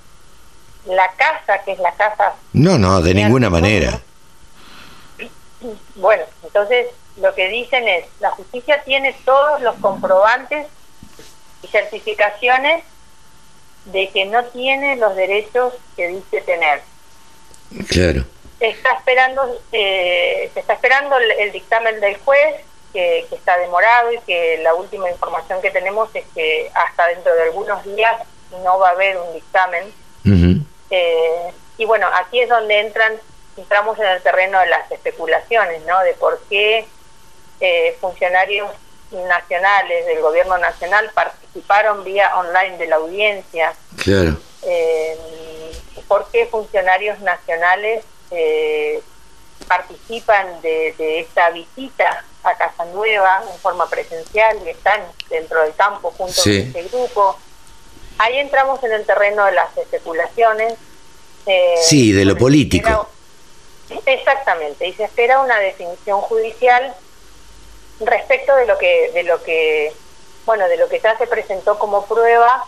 la 0.87 1.13
casa, 1.13 1.63
que 1.65 1.73
es 1.73 1.79
la 1.79 1.93
casa... 1.93 2.35
No, 2.53 2.79
no, 2.79 3.03
de 3.03 3.15
ninguna 3.15 3.51
manera. 3.51 4.01
Bueno, 5.97 6.25
entonces 6.43 6.87
lo 7.19 7.35
que 7.35 7.49
dicen 7.49 7.87
es, 7.87 8.07
la 8.21 8.31
justicia 8.31 8.83
tiene 8.85 9.15
todos 9.25 9.61
los 9.61 9.77
comprobantes 9.77 10.67
y 11.63 11.67
certificaciones 11.67 12.83
de 13.87 14.09
que 14.09 14.25
no 14.25 14.45
tiene 14.47 14.97
los 14.97 15.15
derechos 15.15 15.75
que 15.97 16.09
dice 16.09 16.41
tener. 16.41 16.83
Claro. 17.89 18.25
Está 18.61 18.93
esperando, 18.93 19.59
eh, 19.73 20.51
se 20.53 20.61
está 20.61 20.75
esperando 20.75 21.17
el, 21.17 21.51
dictamen 21.51 21.99
del 22.01 22.19
juez, 22.19 22.63
que, 22.93 23.27
está 23.31 23.57
demorado 23.59 24.13
y 24.13 24.19
que 24.21 24.59
la 24.63 24.75
última 24.75 25.11
información 25.11 25.63
que 25.63 25.71
tenemos 25.71 26.15
es 26.15 26.25
que 26.35 26.71
hasta 26.75 27.07
dentro 27.09 27.35
de 27.35 27.43
algunos 27.45 27.83
días 27.85 28.17
no 28.63 28.79
va 28.79 28.89
a 28.89 28.93
haber 28.93 29.17
un 29.17 29.33
dictamen. 29.35 29.93
Eh, 30.91 31.53
y 31.79 31.85
bueno, 31.87 32.09
aquí 32.13 32.41
es 32.41 32.49
donde 32.49 32.81
entran, 32.81 33.15
entramos 33.57 33.99
en 33.99 34.07
el 34.07 34.23
terreno 34.23 34.61
de 34.61 34.67
las 34.67 34.91
especulaciones, 34.91 35.83
¿no? 35.87 35.99
De 36.01 36.13
por 36.15 36.41
qué 36.51 36.87
eh, 37.61 37.97
funcionarios 38.01 38.71
nacionales 39.11 40.07
del 40.07 40.21
gobierno 40.21 40.59
nacional 40.59 41.11
participaron 41.15 42.05
vía 42.05 42.37
online 42.37 42.79
de 42.79 42.87
la 42.87 42.97
audiencia. 42.97 43.73
Claro. 44.03 44.37
Eh, 44.63 45.17
¿Por 46.07 46.31
qué 46.31 46.47
funcionarios 46.47 47.19
nacionales 47.21 48.05
eh, 48.31 49.03
participan 49.67 50.61
de, 50.63 51.21
esta 51.21 51.51
visita 51.51 52.25
a 52.43 52.57
Casa 52.57 52.85
Nueva 52.87 53.43
en 53.51 53.59
forma 53.59 53.89
presencial 53.89 54.59
y 54.65 54.71
están 54.71 55.01
dentro 55.29 55.63
del 55.63 55.75
campo 55.75 56.13
junto 56.17 56.43
con 56.43 56.53
este 56.53 56.83
grupo? 56.85 57.39
Ahí 58.19 58.39
entramos 58.39 58.83
en 58.85 58.93
el 58.93 59.07
terreno 59.07 59.45
de 59.47 59.53
las 59.53 59.77
especulaciones. 59.77 60.75
Eh, 61.47 61.75
sí, 61.83 62.13
de 62.13 62.25
lo 62.25 62.37
político. 62.37 63.09
exactamente, 64.07 64.87
y 64.87 64.93
se 64.93 65.05
espera 65.05 65.41
una 65.41 65.59
definición 65.59 66.21
judicial 66.21 66.95
respecto 68.01 68.55
de 68.57 68.67
lo 68.67 68.79
que 68.79 69.11
de 69.13 69.23
lo 69.25 69.43
que 69.43 69.93
bueno 70.47 70.69
de 70.69 70.77
lo 70.77 70.89
que 70.89 71.01
ya 71.01 71.17
se 71.19 71.27
presentó 71.27 71.79
como 71.79 72.07
prueba 72.07 72.65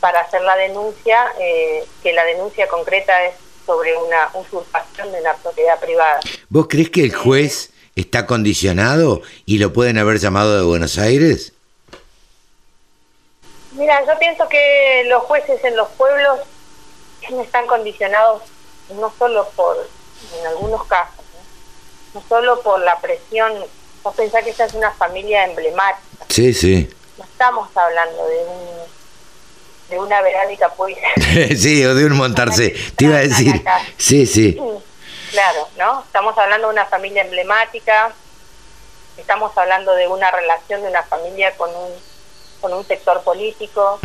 para 0.00 0.20
hacer 0.20 0.40
la 0.42 0.56
denuncia 0.56 1.32
eh, 1.38 1.84
que 2.02 2.12
la 2.12 2.24
denuncia 2.24 2.66
concreta 2.66 3.24
es 3.24 3.34
sobre 3.70 3.96
una 3.96 4.30
usurpación 4.34 5.12
de 5.12 5.20
la 5.20 5.36
propiedad 5.36 5.78
privada 5.78 6.18
vos 6.48 6.66
crees 6.68 6.90
que 6.90 7.04
el 7.04 7.14
juez 7.14 7.70
está 7.94 8.26
condicionado 8.26 9.22
y 9.46 9.58
lo 9.58 9.72
pueden 9.72 9.96
haber 9.98 10.18
llamado 10.18 10.56
de 10.56 10.64
Buenos 10.64 10.98
Aires 10.98 11.52
mira 13.72 14.04
yo 14.04 14.18
pienso 14.18 14.48
que 14.48 15.04
los 15.06 15.22
jueces 15.22 15.62
en 15.64 15.76
los 15.76 15.88
pueblos 15.90 16.40
están 17.44 17.66
condicionados 17.68 18.42
no 18.98 19.12
solo 19.16 19.48
por 19.54 19.76
en 20.40 20.46
algunos 20.48 20.84
casos 20.86 21.24
no 22.14 22.24
solo 22.28 22.60
por 22.62 22.80
la 22.80 22.98
presión 23.00 23.52
Vos 24.02 24.14
pensás 24.14 24.42
que 24.42 24.50
esta 24.50 24.64
es 24.64 24.74
una 24.74 24.90
familia 24.92 25.44
emblemática. 25.44 26.24
Sí, 26.28 26.54
sí. 26.54 26.88
No 27.18 27.24
estamos 27.24 27.68
hablando 27.76 28.26
de 28.26 28.38
un 28.44 28.99
de 29.90 29.98
una 29.98 30.22
Verónica 30.22 30.68
Puig. 30.70 30.96
sí, 31.56 31.84
o 31.84 31.94
de 31.94 32.06
un 32.06 32.16
Montarse. 32.16 32.74
Te 32.96 33.04
iba 33.04 33.16
a 33.16 33.20
decir. 33.20 33.62
Sí, 33.96 34.26
sí. 34.26 34.56
Claro, 35.30 35.68
¿no? 35.76 36.02
Estamos 36.02 36.36
hablando 36.38 36.68
de 36.68 36.72
una 36.72 36.86
familia 36.86 37.22
emblemática. 37.22 38.12
Estamos 39.16 39.56
hablando 39.58 39.94
de 39.94 40.08
una 40.08 40.30
relación 40.30 40.82
de 40.82 40.88
una 40.88 41.02
familia 41.02 41.56
con 41.56 41.70
un 41.70 42.10
con 42.60 42.72
un 42.72 42.84
sector 42.86 43.22
político. 43.22 43.98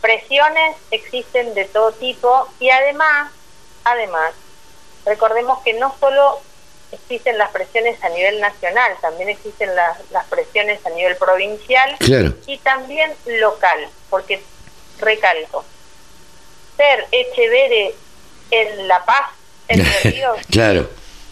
Presiones 0.00 0.76
existen 0.90 1.54
de 1.54 1.64
todo 1.64 1.92
tipo 1.92 2.48
y 2.60 2.70
además, 2.70 3.32
además, 3.84 4.32
recordemos 5.04 5.60
que 5.64 5.72
no 5.74 5.94
solo 5.98 6.38
existen 6.92 7.36
las 7.36 7.50
presiones 7.50 8.02
a 8.04 8.08
nivel 8.10 8.40
nacional, 8.40 8.92
también 9.00 9.28
existen 9.28 9.74
las, 9.74 9.98
presiones 10.30 10.84
a 10.86 10.90
nivel 10.90 11.16
provincial 11.16 11.96
y 12.46 12.58
también 12.58 13.12
local, 13.26 13.88
porque 14.08 14.42
recalco, 15.00 15.64
ser 16.76 17.06
Echevere 17.10 17.94
en 18.50 18.88
La 18.88 19.04
Paz, 19.04 19.30
en 19.68 19.84
Río, 20.02 20.34
claro. 20.50 20.88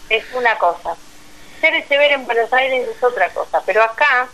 es 0.09 0.25
una 0.35 0.59
cosa. 0.59 0.97
Ser 1.61 1.75
Echevere 1.75 2.15
en 2.15 2.27
Buenos 2.27 2.53
Aires 2.53 2.89
es 2.89 3.03
otra 3.03 3.31
cosa, 3.31 3.63
pero 3.65 3.83
acá 3.83 4.29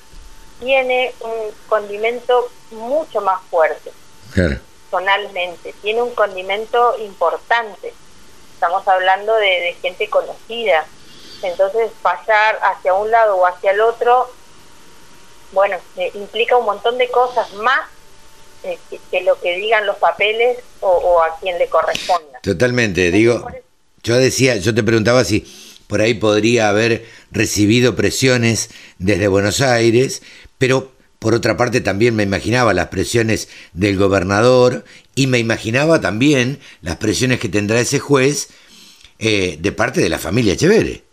tiene 0.61 1.15
un 1.21 1.53
condimento 1.69 2.51
mucho 2.71 3.21
más 3.21 3.41
fuerte, 3.51 3.93
tonalmente, 4.91 5.75
tiene 5.83 6.03
un 6.03 6.15
condimento 6.15 6.97
importante. 6.99 7.93
Estamos 8.55 8.87
hablando 8.87 9.35
de 9.37 9.77
gente 9.83 10.09
conocida, 10.09 10.87
entonces 11.43 11.91
pasar 12.01 12.59
hacia 12.63 12.95
un 12.95 13.11
lado 13.11 13.37
o 13.37 13.47
hacia 13.47 13.73
el 13.73 13.81
otro, 13.81 14.31
bueno, 15.53 15.77
eh, 15.97 16.11
implica 16.15 16.57
un 16.57 16.65
montón 16.65 16.97
de 16.99 17.11
cosas 17.11 17.53
más 17.55 17.89
eh, 18.65 18.79
que, 19.11 19.21
lo 19.23 19.41
que 19.41 19.57
digan 19.57 19.87
los 19.87 19.97
papeles 19.97 20.59
o, 20.81 21.23
a 21.23 21.39
quien 21.41 21.59
le 21.59 21.69
corresponda. 21.69 22.41
Totalmente, 22.43 23.11
digo, 23.11 23.47
yo 24.03 24.17
decía, 24.17 24.57
yo 24.57 24.75
te 24.75 24.83
preguntaba 24.83 25.25
si 25.25 25.47
por 25.87 26.01
ahí 26.01 26.15
podría 26.15 26.69
haber 26.69 27.05
recibido 27.31 27.95
presiones 27.95 28.71
desde 28.99 29.29
Buenos 29.29 29.61
Aires, 29.61 30.23
pero 30.59 30.93
por 31.19 31.35
otra 31.35 31.57
parte 31.57 31.81
también 31.81 32.17
me 32.17 32.23
imaginaba 32.23 32.75
las 32.75 32.89
presiones 32.89 33.49
del 33.73 33.97
gobernador 33.97 34.85
y 35.15 35.27
me 35.27 35.39
imaginaba 35.39 36.01
también 36.01 36.59
las 36.81 36.97
presiones 36.97 37.39
que 37.39 37.49
tendrá 37.49 37.79
ese 37.79 38.01
juez 38.01 38.49
eh, 39.19 39.57
de 39.61 39.73
parte 39.73 40.01
de 40.01 40.09
la 40.09 40.19
familia 40.19 40.55
Echeverre. 40.55 41.05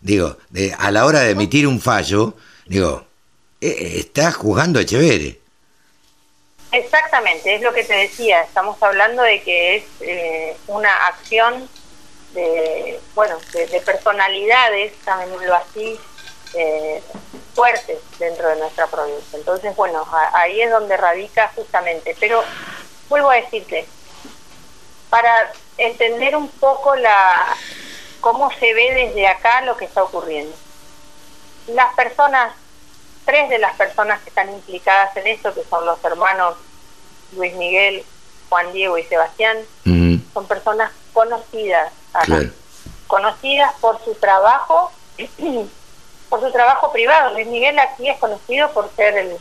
Digo, 0.00 0.38
de, 0.50 0.74
a 0.76 0.90
la 0.90 1.04
hora 1.04 1.20
de 1.20 1.30
emitir 1.30 1.68
un 1.68 1.80
fallo, 1.80 2.34
digo, 2.66 3.06
eh, 3.60 3.96
está 3.98 4.32
juzgando 4.32 4.80
a 4.80 4.82
Echeverre. 4.82 5.41
Exactamente, 6.72 7.54
es 7.54 7.60
lo 7.60 7.74
que 7.74 7.84
te 7.84 7.94
decía, 7.94 8.40
estamos 8.42 8.82
hablando 8.82 9.22
de 9.22 9.42
que 9.42 9.76
es 9.76 9.84
eh, 10.00 10.56
una 10.68 11.06
acción 11.06 11.68
de, 12.32 12.98
bueno, 13.14 13.36
de, 13.52 13.80
personalidades, 13.82 14.94
llamémoslo 15.04 15.54
así, 15.54 16.00
eh, 16.54 17.02
fuertes 17.54 17.98
dentro 18.18 18.48
de 18.48 18.56
nuestra 18.56 18.86
provincia. 18.86 19.38
Entonces, 19.38 19.76
bueno, 19.76 20.06
ahí 20.32 20.62
es 20.62 20.70
donde 20.70 20.96
radica 20.96 21.52
justamente. 21.54 22.16
Pero 22.18 22.42
vuelvo 23.10 23.30
a 23.30 23.36
decirte, 23.36 23.86
para 25.10 25.52
entender 25.76 26.34
un 26.36 26.48
poco 26.48 26.96
la, 26.96 27.54
cómo 28.20 28.50
se 28.52 28.72
ve 28.72 28.94
desde 28.94 29.26
acá 29.28 29.60
lo 29.60 29.76
que 29.76 29.84
está 29.84 30.02
ocurriendo. 30.02 30.56
Las 31.66 31.94
personas, 31.94 32.54
tres 33.24 33.48
de 33.48 33.58
las 33.58 33.74
personas 33.76 34.20
que 34.22 34.30
están 34.30 34.50
implicadas 34.50 35.16
en 35.16 35.26
esto, 35.26 35.54
que 35.54 35.64
son 35.64 35.86
los 35.86 36.02
hermanos 36.04 36.56
Luis 37.36 37.54
Miguel, 37.54 38.04
Juan 38.48 38.72
Diego 38.72 38.98
y 38.98 39.04
Sebastián, 39.04 39.58
son 39.84 40.46
personas 40.46 40.92
conocidas 41.12 41.92
conocidas 43.12 43.74
por 43.82 44.02
su 44.02 44.14
trabajo, 44.14 44.90
por 46.30 46.40
su 46.40 46.50
trabajo 46.50 46.90
privado. 46.92 47.34
Luis 47.34 47.46
Miguel 47.46 47.78
aquí 47.78 48.08
es 48.08 48.18
conocido 48.18 48.70
por 48.72 48.90
ser 48.96 49.18
el, 49.18 49.36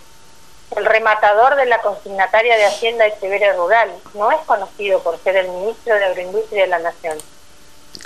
el 0.76 0.86
rematador 0.86 1.56
de 1.56 1.68
la 1.68 1.82
consignataria 1.82 2.58
de 2.58 2.66
Hacienda 2.66 3.06
de 3.06 3.16
Severa 3.16 3.54
Rural, 3.54 3.90
no 4.14 4.30
es 4.30 4.40
conocido 4.46 5.02
por 5.02 5.18
ser 5.20 5.38
el 5.38 5.48
ministro 5.48 5.96
de 5.96 6.04
Agroindustria 6.04 6.64
de 6.64 6.68
la 6.68 6.80
Nación. 6.80 7.18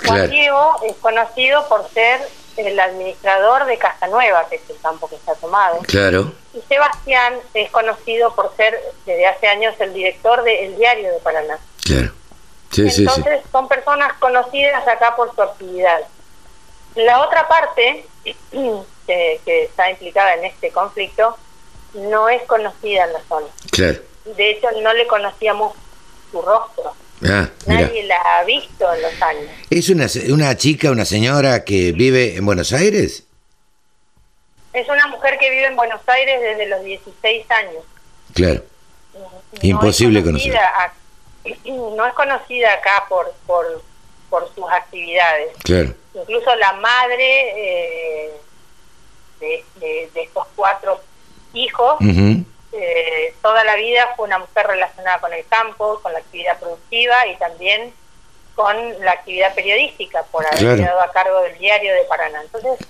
Juan 0.06 0.30
Diego 0.30 0.76
es 0.84 0.94
conocido 0.98 1.68
por 1.68 1.88
ser 1.90 2.20
el 2.56 2.78
administrador 2.78 3.66
de 3.66 3.78
Casa 3.78 4.06
Nueva, 4.08 4.48
que 4.48 4.56
es 4.56 4.62
el 4.70 4.78
campo 4.80 5.08
que 5.08 5.16
está 5.16 5.34
tomado. 5.34 5.78
Claro. 5.86 6.32
Y 6.54 6.60
Sebastián 6.62 7.34
es 7.54 7.70
conocido 7.70 8.34
por 8.34 8.54
ser 8.56 8.78
desde 9.04 9.26
hace 9.26 9.46
años 9.48 9.74
el 9.78 9.92
director 9.92 10.42
del 10.42 10.76
Diario 10.76 11.12
de 11.12 11.18
Paraná. 11.20 11.58
Claro. 11.84 12.12
Entonces 12.76 13.40
son 13.50 13.68
personas 13.68 14.12
conocidas 14.18 14.86
acá 14.86 15.14
por 15.16 15.34
su 15.34 15.42
actividad. 15.42 16.00
La 16.94 17.20
otra 17.20 17.46
parte 17.46 18.06
que, 19.06 19.40
está 19.46 19.90
implicada 19.90 20.34
en 20.34 20.46
este 20.46 20.70
conflicto 20.70 21.36
no 21.94 22.28
es 22.28 22.42
conocida 22.42 23.04
en 23.04 23.12
la 23.12 23.20
zona. 23.28 23.46
De 24.24 24.50
hecho, 24.50 24.68
no 24.82 24.92
le 24.92 25.06
conocíamos 25.06 25.74
su 26.30 26.42
rostro. 26.42 26.94
Ah, 27.24 27.48
Nadie 27.66 28.04
la 28.04 28.16
ha 28.16 28.44
visto 28.44 28.92
en 28.92 29.02
los 29.02 29.22
años. 29.22 29.50
¿Es 29.70 29.88
una, 29.88 30.06
una 30.28 30.56
chica, 30.56 30.90
una 30.90 31.04
señora 31.04 31.64
que 31.64 31.92
vive 31.92 32.36
en 32.36 32.44
Buenos 32.44 32.72
Aires? 32.72 33.24
Es 34.72 34.88
una 34.88 35.06
mujer 35.06 35.38
que 35.38 35.48
vive 35.50 35.66
en 35.66 35.76
Buenos 35.76 36.00
Aires 36.06 36.40
desde 36.40 36.66
los 36.66 36.84
16 36.84 37.50
años. 37.50 37.84
Claro. 38.34 38.62
Imposible 39.62 40.22
conocerla. 40.22 40.92
No 41.64 42.04
es 42.04 42.12
conocida 42.14 42.72
acá 42.72 43.04
por, 43.08 43.32
por, 43.46 43.80
por 44.28 44.52
sus 44.52 44.68
actividades. 44.68 45.52
Claro. 45.62 45.94
Incluso 46.12 46.56
la 46.56 46.72
madre 46.72 48.26
eh, 48.26 48.32
de, 49.38 49.64
de, 49.78 50.10
estos 50.22 50.44
cuatro 50.56 51.00
hijos, 51.54 51.98
eh, 52.78 53.34
toda 53.42 53.64
la 53.64 53.76
vida 53.76 54.08
fue 54.16 54.26
una 54.26 54.38
mujer 54.38 54.66
relacionada 54.66 55.20
con 55.20 55.32
el 55.32 55.46
campo, 55.46 56.00
con 56.02 56.12
la 56.12 56.18
actividad 56.18 56.58
productiva 56.58 57.26
y 57.26 57.36
también 57.36 57.94
con 58.54 59.04
la 59.04 59.12
actividad 59.12 59.54
periodística, 59.54 60.22
por 60.24 60.46
haber 60.46 60.76
quedado 60.76 61.00
a 61.00 61.12
cargo 61.12 61.42
del 61.42 61.58
diario 61.58 61.92
de 61.92 62.04
Paraná. 62.04 62.40
Entonces, 62.42 62.86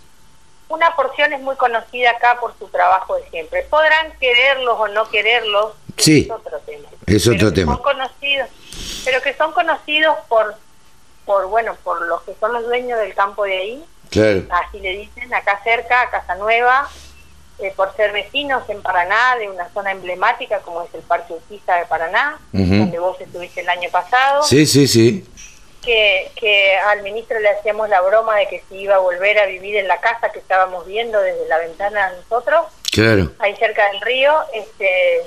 una 0.69 0.95
porción 0.95 1.33
es 1.33 1.41
muy 1.41 1.57
conocida 1.57 2.11
acá 2.11 2.39
por 2.41 2.57
su 2.59 2.69
trabajo 2.69 3.17
de 3.17 3.29
siempre. 3.31 3.63
Podrán 3.65 4.13
quererlos 4.19 4.79
o 4.79 4.89
no 4.89 5.09
quererlos, 5.09 5.75
sí, 5.97 6.23
es 6.23 6.31
otro 6.31 6.59
tema. 6.61 6.89
Es 7.07 7.27
otro 7.27 7.53
tema. 7.53 7.75
Son 7.75 7.83
conocidos, 7.83 8.49
pero 9.05 9.23
que 9.23 9.35
son 9.35 9.53
conocidos 9.53 10.17
por, 10.29 10.55
por, 11.25 11.47
bueno, 11.47 11.77
por 11.83 12.03
los 12.03 12.23
que 12.23 12.35
son 12.39 12.53
los 12.53 12.65
dueños 12.65 12.99
del 12.99 13.15
campo 13.15 13.45
de 13.45 13.59
ahí. 13.59 13.85
Claro. 14.11 14.43
Así 14.51 14.79
le 14.79 14.91
dicen, 14.91 15.35
acá 15.35 15.61
cerca, 15.65 16.03
a 16.03 16.11
Casa 16.11 16.37
Nueva, 16.37 16.89
eh, 17.59 17.73
por 17.74 17.95
ser 17.97 18.12
vecinos 18.12 18.69
en 18.69 18.83
Paraná, 18.83 19.37
de 19.39 19.49
una 19.49 19.69
zona 19.70 19.93
emblemática 19.93 20.61
como 20.61 20.83
es 20.83 20.95
el 20.95 21.03
Parque 21.03 21.33
Urquiza 21.33 21.77
de 21.77 21.87
Paraná, 21.87 22.39
donde 22.53 22.99
vos 22.99 23.20
estuviste 23.20 23.61
el 23.62 23.69
año 23.69 23.91
pasado. 23.91 24.43
Sí, 24.43 24.66
sí, 24.66 24.87
sí 24.87 25.24
que, 25.87 26.77
al 26.77 27.03
ministro 27.03 27.39
le 27.39 27.49
hacíamos 27.49 27.89
la 27.89 28.01
broma 28.01 28.37
de 28.37 28.49
que 28.49 28.62
se 28.69 28.77
iba 28.77 28.97
a 28.97 28.99
volver 28.99 29.39
a 29.39 29.47
vivir 29.47 29.77
en 29.77 29.89
la 29.89 30.01
casa 30.01 30.31
que 30.33 30.41
estábamos 30.41 30.87
viendo 30.87 31.20
desde 31.20 31.47
la 31.49 31.59
ventana 31.59 32.12
nosotros, 32.12 32.66
claro. 32.91 33.33
ahí 33.39 33.55
cerca 33.57 33.91
del 33.91 34.01
río. 34.01 34.35
Este, 34.53 35.23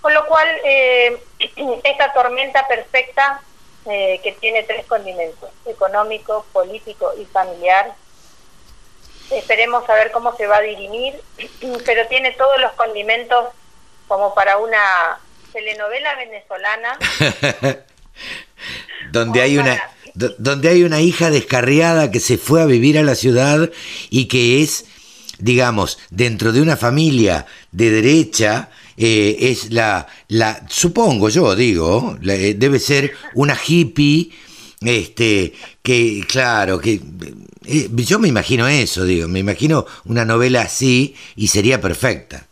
con 0.00 0.14
lo 0.14 0.26
cual, 0.26 0.48
eh, 0.64 1.18
esta 1.84 2.12
tormenta 2.12 2.66
perfecta 2.68 3.40
eh, 3.86 4.20
que 4.22 4.32
tiene 4.32 4.62
tres 4.64 4.86
condimentos, 4.86 5.50
económico, 5.66 6.44
político 6.52 7.12
y 7.18 7.24
familiar, 7.24 7.94
esperemos 9.30 9.84
saber 9.86 10.10
cómo 10.12 10.36
se 10.36 10.46
va 10.46 10.58
a 10.58 10.62
dirimir, 10.62 11.14
pero 11.86 12.06
tiene 12.08 12.32
todos 12.32 12.60
los 12.60 12.72
condimentos 12.72 13.46
como 14.06 14.34
para 14.34 14.58
una 14.58 15.20
telenovela 15.52 16.16
venezolana. 16.16 16.98
Donde 19.12 19.42
hay 19.42 19.58
una 19.58 19.80
donde 20.14 20.68
hay 20.68 20.82
una 20.82 21.00
hija 21.00 21.30
descarriada 21.30 22.10
que 22.10 22.20
se 22.20 22.38
fue 22.38 22.60
a 22.60 22.66
vivir 22.66 22.98
a 22.98 23.04
la 23.04 23.14
ciudad 23.14 23.70
y 24.10 24.26
que 24.26 24.62
es, 24.62 24.86
digamos, 25.38 25.98
dentro 26.10 26.52
de 26.52 26.60
una 26.60 26.76
familia 26.76 27.46
de 27.70 27.90
derecha, 27.90 28.70
eh, 28.96 29.36
es 29.38 29.70
la, 29.70 30.08
la, 30.26 30.64
supongo 30.68 31.28
yo, 31.28 31.54
digo, 31.54 32.18
eh, 32.28 32.54
debe 32.56 32.80
ser 32.80 33.12
una 33.34 33.56
hippie, 33.56 34.30
este, 34.80 35.52
que, 35.82 36.24
claro, 36.28 36.80
que 36.80 37.00
eh, 37.68 37.88
yo 37.92 38.18
me 38.18 38.28
imagino 38.28 38.66
eso, 38.66 39.04
digo, 39.04 39.28
me 39.28 39.40
imagino 39.40 39.86
una 40.06 40.24
novela 40.24 40.62
así 40.62 41.16
y 41.36 41.48
sería 41.48 41.80
perfecta. 41.80 42.44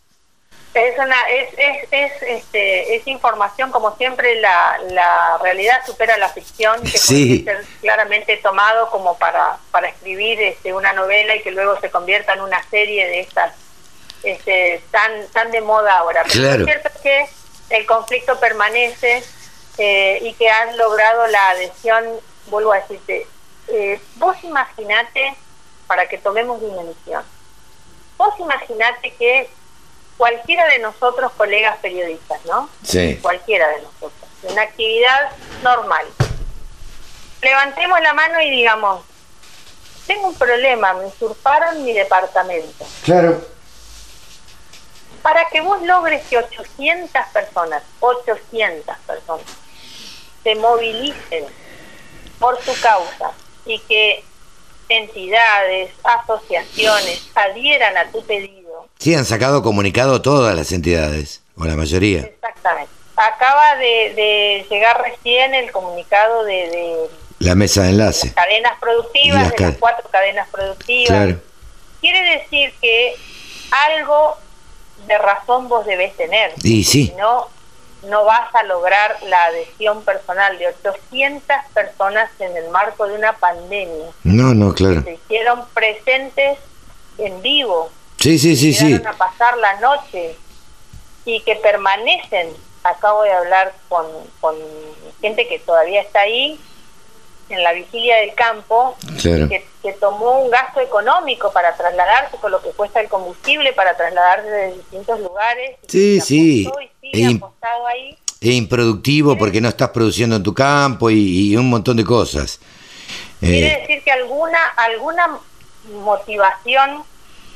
Es, 0.75 0.99
una, 0.99 1.23
es, 1.23 1.49
es, 1.57 1.89
es, 1.91 2.13
este, 2.23 2.97
es 2.97 3.07
información, 3.07 3.73
como 3.73 3.97
siempre, 3.97 4.39
la, 4.41 4.79
la 4.91 5.39
realidad 5.43 5.79
supera 5.87 6.19
la 6.19 6.29
ficción, 6.29 6.83
que 6.83 6.99
puede 7.07 7.45
ser 7.45 7.65
claramente 7.81 8.37
tomado 8.37 8.91
como 8.91 9.17
para, 9.17 9.57
para 9.71 9.89
escribir 9.89 10.39
este, 10.43 10.75
una 10.75 10.93
novela 10.93 11.35
y 11.35 11.41
que 11.41 11.51
luego 11.51 11.81
se 11.81 11.89
convierta 11.89 12.35
en 12.35 12.43
una 12.43 12.63
serie 12.69 13.07
de 13.07 13.21
estas 13.21 13.55
este, 14.23 14.83
tan, 14.91 15.27
tan 15.33 15.51
de 15.51 15.63
moda 15.63 15.99
ahora. 15.99 16.25
Pero 16.31 16.45
es 16.45 16.65
cierto 16.65 16.91
que 17.03 17.27
el 17.71 17.87
conflicto 17.87 18.39
permanece 18.39 19.23
eh, 19.79 20.19
y 20.21 20.35
que 20.35 20.51
han 20.51 20.77
logrado 20.77 21.27
la 21.29 21.49
adhesión, 21.51 22.05
vuelvo 22.49 22.73
a 22.73 22.81
decirte, 22.81 23.27
eh, 23.69 24.01
vos 24.17 24.37
imaginate, 24.45 25.37
para 25.87 26.09
que 26.09 26.19
tomemos 26.19 26.61
dimensión, 26.61 27.23
vos 28.17 28.35
imaginate 28.39 29.15
que 29.15 29.51
cualquiera 30.17 30.67
de 30.69 30.79
nosotros, 30.79 31.33
colegas 31.37 31.77
periodistas, 31.79 32.45
¿no? 32.47 32.69
Sí. 32.83 33.19
Cualquiera 33.21 33.69
de 33.69 33.83
nosotros, 33.83 34.31
una 34.43 34.63
actividad 34.63 35.33
normal. 35.63 36.07
Levantemos 37.43 38.01
la 38.01 38.15
mano 38.15 38.41
y 38.41 38.51
digamos, 38.51 39.05
tengo 40.07 40.29
un 40.29 40.35
problema, 40.35 40.95
me 40.95 41.07
usurparon 41.07 41.85
mi 41.85 41.93
departamento. 41.93 42.87
Claro. 43.05 43.45
Para 45.23 45.49
que 45.49 45.61
vos 45.61 45.83
logres 45.83 46.25
que 46.27 46.39
800 46.39 47.27
personas, 47.33 47.83
800 48.01 48.97
personas, 48.99 49.47
se 50.43 50.55
movilicen 50.55 51.47
por 52.39 52.63
su 52.63 52.81
causa 52.81 53.33
y 53.67 53.79
que 53.81 54.25
entidades, 54.89 55.91
asociaciones 56.05 57.29
adhieran 57.35 57.97
a 57.97 58.11
tu 58.11 58.25
pedido, 58.25 58.57
Sí, 58.99 59.15
han 59.15 59.25
sacado 59.25 59.63
comunicado 59.63 60.23
todas 60.23 60.55
las 60.57 60.73
entidades, 60.73 61.43
o 61.57 61.65
la 61.65 61.77
mayoría. 61.77 62.21
Exactamente. 62.21 62.91
Acaba 63.17 63.77
de, 63.77 64.67
llegar 64.69 65.03
recién 65.03 65.55
el 65.55 65.71
comunicado 65.71 66.45
de, 66.45 67.09
la 67.39 67.55
mesa 67.55 67.83
de 67.83 67.91
enlace. 67.91 68.33
cadenas 68.33 68.79
productivas, 68.81 69.53
de 69.53 69.65
las 69.65 69.77
cuatro 69.79 70.09
cadenas 70.11 70.49
productivas. 70.49 71.09
Claro. 71.09 71.41
Quiere 72.01 72.39
decir 72.39 72.75
que 72.81 73.15
algo 73.71 74.37
de 75.07 75.19
razón 75.19 75.69
vos 75.69 75.87
debés 75.87 76.17
tener. 76.17 76.53
Y 76.63 76.85
sí. 76.85 77.09
Si 77.09 77.13
no, 77.15 77.49
no 78.09 78.25
vas 78.25 78.55
a 78.55 78.63
lograr 78.65 79.17
la 79.25 79.45
adhesión 79.47 80.03
personal 80.03 80.59
de 80.59 80.69
800 80.69 81.57
personas 81.75 82.31
en 82.39 82.57
el 82.57 82.69
marco 82.71 83.07
de 83.07 83.15
una 83.15 83.33
pandemia. 83.35 84.07
No, 84.25 84.55
no, 84.55 84.73
claro. 84.75 85.03
Se 85.03 85.15
hicieron 85.15 85.67
presentes 85.75 86.59
en 87.19 87.41
vivo 87.43 87.91
Sí, 88.19 88.39
sí, 88.39 88.57
sí, 88.57 88.73
sí. 88.73 88.95
a 89.07 89.13
pasar 89.13 89.57
la 89.59 89.79
noche 89.81 90.37
y 91.25 91.41
que 91.43 91.57
permanecen. 91.57 92.49
Acabo 92.83 93.23
de 93.25 93.33
hablar 93.33 93.75
con, 93.89 94.07
con 94.41 94.55
gente 95.21 95.47
que 95.49 95.59
todavía 95.59 96.01
está 96.03 96.21
ahí 96.21 96.61
en 97.49 97.63
la 97.63 97.73
vigilia 97.73 98.17
del 98.17 98.35
campo, 98.35 98.97
que, 99.23 99.65
tomó 100.01 100.41
un 100.41 100.51
gasto 100.51 100.81
económico 100.81 101.53
para 101.53 101.77
trasladarse 101.77 102.37
con 102.39 102.51
lo 102.51 102.61
que 102.61 102.71
cuesta 102.71 103.01
el 103.01 103.09
combustible 103.09 103.73
para 103.73 103.97
trasladarse 103.97 104.49
de 104.49 104.73
distintos 104.75 105.21
lugares. 105.21 105.77
Sí, 105.87 106.21
sí. 106.21 106.69
E, 107.03 107.39
e, 108.41 108.53
improductivo 108.53 109.39
porque 109.39 109.61
no 109.61 109.69
estás 109.69 109.91
produciendo 109.91 110.37
en 110.37 110.43
tu 110.43 110.53
campo 110.53 111.09
y, 111.09 111.57
un 111.57 111.71
montón 111.71 111.97
de 111.97 112.05
cosas. 112.05 112.61
Quiere 113.39 113.75
eh, 113.75 113.81
decir 113.81 114.03
que 114.03 114.11
alguna 114.11 114.59
alguna 114.77 115.39
motivación 115.93 117.05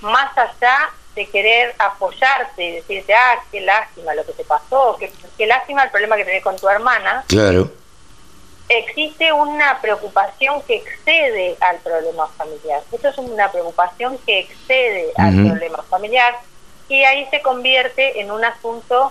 más 0.03 0.37
allá 0.39 0.91
de 1.17 1.27
querer 1.27 1.75
apoyarte 1.79 2.65
y 2.65 2.73
decirte, 2.73 3.13
ah, 3.13 3.43
qué 3.51 3.61
lástima 3.61 4.15
lo 4.15 4.25
que 4.25 4.33
te 4.33 4.45
pasó, 4.45 4.97
qué, 5.01 5.13
qué 5.37 5.47
lástima 5.47 5.83
el 5.83 5.91
problema 5.91 6.17
que 6.17 6.25
tenés 6.25 6.45
con 6.45 6.57
tu 6.57 6.69
hermana. 6.69 7.25
Claro. 7.27 7.71
Existe 8.73 9.33
una 9.33 9.81
preocupación 9.81 10.63
que 10.63 10.77
excede 10.77 11.57
al 11.61 11.79
problema 11.79 12.29
familiar. 12.29 12.81
Esto 12.93 13.09
es 13.09 13.19
una 13.19 13.51
preocupación 13.51 14.17
que 14.19 14.39
excede 14.39 15.13
al 15.17 15.35
problema 15.35 15.83
familiar 15.91 16.39
y 16.89 17.03
ahí 17.03 17.27
se 17.33 17.43
convierte 17.43 18.21
en 18.21 18.31
un 18.31 18.45
asunto 18.45 19.11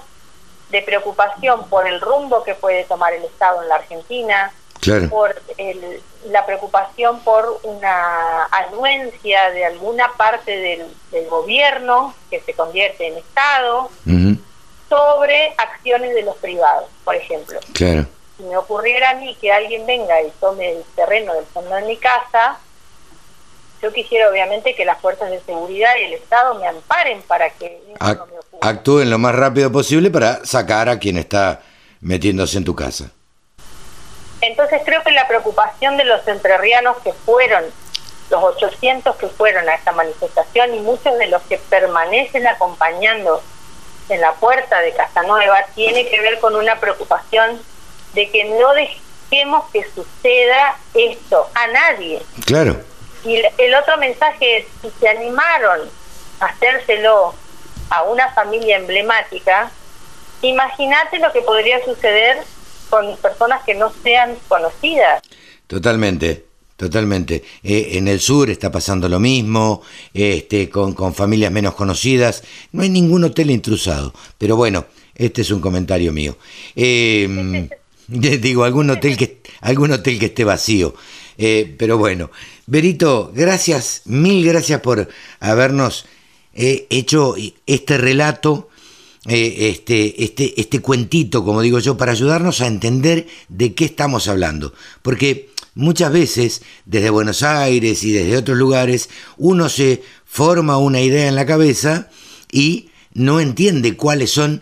de 0.69 0.81
preocupación 0.81 1.68
por 1.68 1.90
el 1.90 1.99
rumbo 1.99 2.41
que 2.45 2.56
puede 2.56 2.86
tomar 2.86 3.11
el 3.11 3.26
Estado 3.26 3.61
en 3.61 3.68
la 3.68 3.76
Argentina, 3.76 4.53
por 5.10 5.41
el, 5.57 6.02
la 6.27 6.45
preocupación 6.45 7.19
por 7.26 7.60
una 7.64 8.45
anuencia 8.45 9.52
de 9.52 9.65
alguna 9.65 10.10
parte 10.15 10.56
del, 10.56 11.27
gobierno 11.30 12.15
que 12.30 12.40
se 12.40 12.53
convierte 12.53 13.07
en 13.07 13.18
Estado 13.18 13.90
sobre 14.88 15.53
acciones 15.57 16.15
de 16.15 16.23
los 16.23 16.38
privados, 16.38 16.90
por 17.03 17.15
ejemplo. 17.15 17.60
Claro. 17.73 18.06
Si 18.40 18.45
me 18.45 18.56
ocurriera 18.56 19.10
a 19.10 19.14
mí 19.16 19.36
que 19.36 19.52
alguien 19.52 19.86
venga 19.86 20.22
y 20.22 20.32
tome 20.40 20.72
el 20.72 20.84
terreno 20.95 21.34
del 21.34 21.44
fondo 21.44 21.76
de 21.76 21.82
mi 21.82 21.98
casa, 21.98 22.57
yo 23.82 23.91
quisiera 23.91 24.30
obviamente 24.30 24.76
que 24.76 24.86
las 24.86 24.98
fuerzas 25.02 25.30
de 25.30 25.41
seguridad 25.41 25.91
y 25.99 26.06
el 26.06 26.14
Estado 26.14 26.56
me 26.56 26.66
amparen 26.66 27.22
para 27.24 27.49
que 27.49 27.82
no 27.99 28.26
me 28.28 28.40
ocurra. 28.40 28.60
Actúen 28.61 29.10
lo 29.10 29.18
más 29.18 29.36
rápido 29.36 29.70
posible 29.74 30.10
para 30.10 30.45
sacar 30.45 30.88
a 30.88 30.99
quien 30.99 31.18
está 31.18 31.64
metiéndose 31.99 32.57
en 32.57 32.64
tu 32.64 32.74
casa. 32.78 33.11
Entonces 34.40 34.84
creo 34.86 35.03
que 35.03 35.11
la 35.11 35.28
preocupación 35.28 35.98
de 35.98 36.06
los 36.06 36.26
entrerrianos 36.26 36.95
que 36.99 37.11
fueron, 37.11 37.66
los 38.30 38.41
800 38.41 39.18
que 39.18 39.28
fueron 39.28 39.68
a 39.68 39.76
esta 39.76 39.91
manifestación 39.91 40.76
y 40.76 40.80
muchos 40.80 41.18
de 41.18 41.28
los 41.28 41.41
que 41.41 41.57
permanecen 41.57 42.48
acompañando 42.48 43.44
en 44.07 44.22
la 44.22 44.32
puerta 44.36 44.80
de 44.80 44.94
Casanueva, 44.94 45.66
tiene 45.76 46.07
que 46.07 46.22
ver 46.22 46.40
con 46.40 46.56
una 46.56 46.80
preocupación 46.80 47.60
de 48.14 48.30
que 48.30 48.45
no 48.45 48.73
dejemos 48.73 49.69
que 49.72 49.84
suceda 49.84 50.77
esto 50.94 51.48
a 51.53 51.68
nadie. 51.68 52.22
Claro. 52.45 52.80
Y 53.23 53.36
el 53.36 53.76
otro 53.76 53.98
mensaje 53.98 54.60
es, 54.60 54.65
si 54.81 54.90
se 54.99 55.10
animaron 55.10 55.90
a 56.40 56.45
hacérselo 56.45 57.34
a 57.90 58.03
una 58.03 58.31
familia 58.34 58.77
emblemática, 58.77 59.72
imagínate 60.41 61.19
lo 61.19 61.31
que 61.31 61.41
podría 61.41 61.84
suceder 61.84 62.38
con 62.90 63.18
personas 63.18 63.64
que 63.64 63.76
no 63.76 63.91
sean 64.03 64.38
conocidas. 64.48 65.22
Totalmente. 65.68 66.45
Totalmente. 66.80 67.44
Eh, 67.61 67.90
en 67.98 68.07
el 68.07 68.22
sur 68.22 68.49
está 68.49 68.72
pasando 68.72 69.10
lo 69.10 69.19
mismo, 69.19 69.81
este, 70.14 70.69
con, 70.69 70.94
con, 70.94 71.14
familias 71.14 71.52
menos 71.52 71.76
conocidas. 71.76 72.41
No 72.72 72.84
hay 72.84 72.90
ningún 72.90 73.26
hotel 73.26 73.52
intrusado. 73.52 74.14
Pero 74.38 74.56
bueno, 74.56 74.86
este 75.14 75.41
es 75.41 75.52
un 75.52 75.60
comentario 75.60 76.14
mío. 76.14 76.38
Eh, 76.77 77.68
digo, 78.41 78.64
algún 78.64 78.90
hotel 78.90 79.18
que, 79.18 79.41
algún 79.61 79.91
hotel 79.91 80.19
que 80.19 80.27
esté 80.27 80.44
vacío. 80.44 80.95
Eh, 81.38 81.76
pero 81.77 81.98
bueno, 81.98 82.31
Berito, 82.65 83.31
gracias, 83.34 84.02
mil 84.06 84.45
gracias 84.45 84.81
por 84.81 85.07
habernos 85.40 86.06
eh, 86.53 86.88
hecho 86.90 87.36
este 87.65 87.98
relato, 87.98 88.69
eh, 89.27 89.69
este, 89.69 90.23
este, 90.23 90.60
este 90.60 90.81
cuentito, 90.81 91.45
como 91.45 91.61
digo 91.61 91.80
yo, 91.80 91.98
para 91.98 92.11
ayudarnos 92.11 92.61
a 92.61 92.68
entender 92.68 93.27
de 93.48 93.73
qué 93.73 93.86
estamos 93.86 94.27
hablando. 94.27 94.73
Porque 95.02 95.49
muchas 95.76 96.11
veces, 96.11 96.61
desde 96.86 97.10
Buenos 97.10 97.44
Aires 97.44 98.03
y 98.03 98.11
desde 98.11 98.38
otros 98.38 98.57
lugares, 98.57 99.10
uno 99.38 99.69
se 99.69 100.02
forma 100.26 100.77
una 100.77 100.99
idea 100.99 101.27
en 101.27 101.36
la 101.36 101.45
cabeza 101.45 102.10
y 102.52 102.90
no 103.14 103.40
entiende 103.40 103.95
cuáles 103.95 104.31
son 104.31 104.61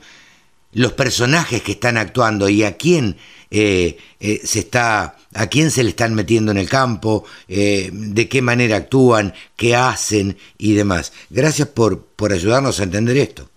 los 0.73 0.93
personajes 0.93 1.61
que 1.63 1.71
están 1.71 1.97
actuando 1.97 2.49
y 2.49 2.63
a 2.63 2.77
quién 2.77 3.17
eh, 3.49 3.97
eh, 4.19 4.41
se 4.43 4.59
está, 4.59 5.15
a 5.33 5.47
quién 5.47 5.71
se 5.71 5.83
le 5.83 5.89
están 5.89 6.13
metiendo 6.13 6.51
en 6.51 6.57
el 6.57 6.69
campo, 6.69 7.25
eh, 7.47 7.89
de 7.91 8.27
qué 8.27 8.41
manera 8.41 8.77
actúan, 8.77 9.33
qué 9.55 9.75
hacen 9.75 10.37
y 10.57 10.75
demás. 10.75 11.13
Gracias 11.29 11.67
por, 11.69 12.03
por 12.03 12.33
ayudarnos 12.33 12.79
a 12.79 12.83
entender 12.83 13.17
esto. 13.17 13.49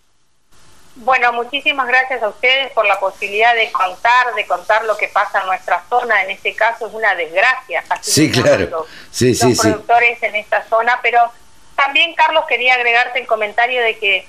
Bueno, 0.96 1.32
muchísimas 1.32 1.88
gracias 1.88 2.22
a 2.22 2.28
ustedes 2.28 2.72
por 2.72 2.86
la 2.86 3.00
posibilidad 3.00 3.54
de 3.54 3.72
contar, 3.72 4.34
de 4.34 4.46
contar 4.46 4.84
lo 4.84 4.96
que 4.98 5.08
pasa 5.08 5.40
en 5.40 5.46
nuestra 5.46 5.82
zona. 5.88 6.22
En 6.24 6.30
este 6.30 6.54
caso 6.54 6.88
es 6.88 6.92
una 6.92 7.14
desgracia. 7.14 7.82
sí, 8.02 8.30
claro. 8.30 8.86
sí, 9.10 9.34
sí, 9.34 9.48
los 9.48 9.58
productores 9.58 10.22
en 10.22 10.36
esta 10.36 10.62
zona, 10.68 10.98
pero 11.02 11.20
también, 11.74 12.14
Carlos, 12.14 12.44
quería 12.46 12.74
agregarte 12.74 13.20
el 13.20 13.26
comentario 13.26 13.80
de 13.82 13.98
que 13.98 14.28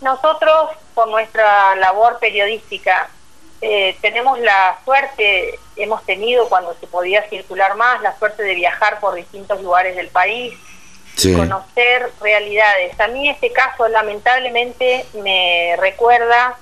nosotros, 0.00 0.70
por 0.94 1.08
nuestra 1.08 1.74
labor 1.74 2.18
periodística, 2.20 3.10
eh, 3.60 3.96
tenemos 4.00 4.38
la 4.40 4.78
suerte, 4.84 5.58
hemos 5.76 6.04
tenido 6.04 6.48
cuando 6.48 6.74
se 6.74 6.86
podía 6.86 7.28
circular 7.28 7.76
más, 7.76 8.02
la 8.02 8.16
suerte 8.18 8.42
de 8.42 8.54
viajar 8.54 9.00
por 9.00 9.14
distintos 9.14 9.62
lugares 9.62 9.96
del 9.96 10.08
país, 10.08 10.54
conocer 11.34 12.10
realidades. 12.20 12.98
A 13.00 13.08
mí 13.08 13.28
este 13.28 13.50
caso 13.50 13.88
lamentablemente 13.88 15.06
me 15.14 15.74
recuerda 15.78 16.58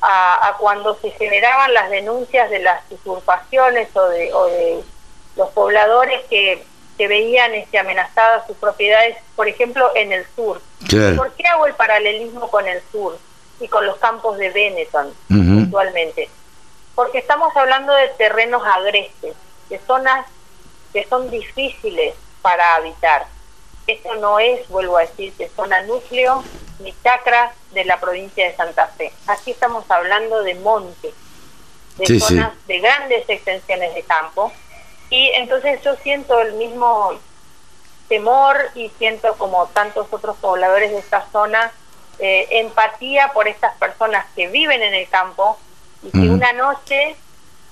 a, 0.00 0.56
cuando 0.58 0.96
se 1.00 1.10
generaban 1.10 1.74
las 1.74 1.90
denuncias 1.90 2.48
de 2.50 2.60
las 2.60 2.82
usurpaciones 2.90 3.88
o 3.94 4.08
de, 4.08 4.32
o 4.32 4.46
de 4.46 4.80
los 5.36 5.50
pobladores 5.50 6.20
que, 6.30 6.64
que 6.96 7.08
veían 7.08 7.54
este, 7.54 7.78
amenazadas 7.78 8.46
sus 8.46 8.56
propiedades, 8.56 9.16
por 9.34 9.48
ejemplo, 9.48 9.90
en 9.94 10.12
el 10.12 10.24
sur. 10.36 10.62
¿Por 11.16 11.32
qué 11.32 11.46
hago 11.48 11.66
el 11.66 11.74
paralelismo 11.74 12.48
con 12.48 12.66
el 12.66 12.80
sur? 12.92 13.18
Y 13.60 13.68
con 13.68 13.86
los 13.86 13.96
campos 13.98 14.38
de 14.38 14.50
Benetton, 14.50 15.12
actualmente. 15.64 16.28
Porque 16.94 17.18
estamos 17.18 17.54
hablando 17.56 17.92
de 17.92 18.08
terrenos 18.08 18.62
agrestes, 18.64 19.34
de 19.68 19.78
zonas 19.86 20.26
que 20.92 21.06
son 21.06 21.30
difíciles 21.30 22.14
para 22.42 22.76
habitar. 22.76 23.26
Esto 23.86 24.14
no 24.16 24.38
es, 24.38 24.66
vuelvo 24.68 24.96
a 24.96 25.02
decir, 25.02 25.32
que 25.34 25.48
zona 25.48 25.82
núcleo 25.82 26.42
ni 26.80 26.94
chacras 27.02 27.54
de 27.72 27.84
la 27.84 28.00
provincia 28.00 28.46
de 28.46 28.56
Santa 28.56 28.86
Fe. 28.88 29.12
Aquí 29.26 29.50
estamos 29.50 29.88
hablando 29.90 30.42
de 30.42 30.54
monte, 30.56 31.12
de 31.96 32.20
zonas 32.20 32.52
de 32.66 32.80
grandes 32.80 33.28
extensiones 33.28 33.94
de 33.94 34.02
campo. 34.02 34.52
Y 35.10 35.28
entonces 35.34 35.80
yo 35.82 35.96
siento 35.96 36.40
el 36.40 36.54
mismo 36.54 37.12
temor 38.08 38.56
y 38.74 38.90
siento 38.98 39.34
como 39.34 39.66
tantos 39.68 40.06
otros 40.10 40.36
pobladores 40.36 40.90
de 40.90 40.98
esta 40.98 41.26
zona 41.30 41.72
eh, 42.20 42.46
empatía 42.50 43.32
por 43.32 43.48
estas 43.48 43.74
personas 43.78 44.26
que 44.36 44.48
viven 44.48 44.82
en 44.82 44.92
el 44.92 45.08
campo 45.08 45.58
y 46.02 46.10
que 46.10 46.28
una 46.28 46.52
noche 46.52 47.16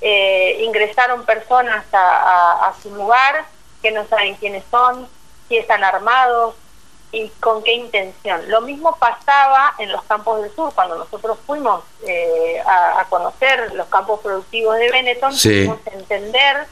eh, 0.01 0.63
ingresaron 0.63 1.27
personas 1.27 1.85
a, 1.93 2.73
su 2.83 2.95
lugar 2.95 3.45
que 3.83 3.91
no 3.91 4.07
saben 4.07 4.37
quiénes 4.37 4.65
son, 4.71 5.09
si 5.49 5.57
están 5.57 5.85
armados 5.85 6.55
y 7.13 7.29
con 7.41 7.63
qué 7.63 7.75
intención. 7.75 8.49
Lo 8.49 8.61
mismo 8.63 8.97
pasaba 8.97 9.75
en 9.79 9.93
los 9.93 10.03
campos 10.05 10.43
del 10.43 10.55
sur, 10.55 10.73
cuando 10.75 10.97
nosotros 10.97 11.39
fuimos 11.47 11.85
eh, 12.07 12.63
a, 12.65 13.05
conocer 13.11 13.75
los 13.75 13.89
campos 13.89 14.21
productivos 14.21 14.77
de 14.79 14.91
Benetton, 14.91 15.33
pudimos 15.33 15.79
entender 15.87 16.67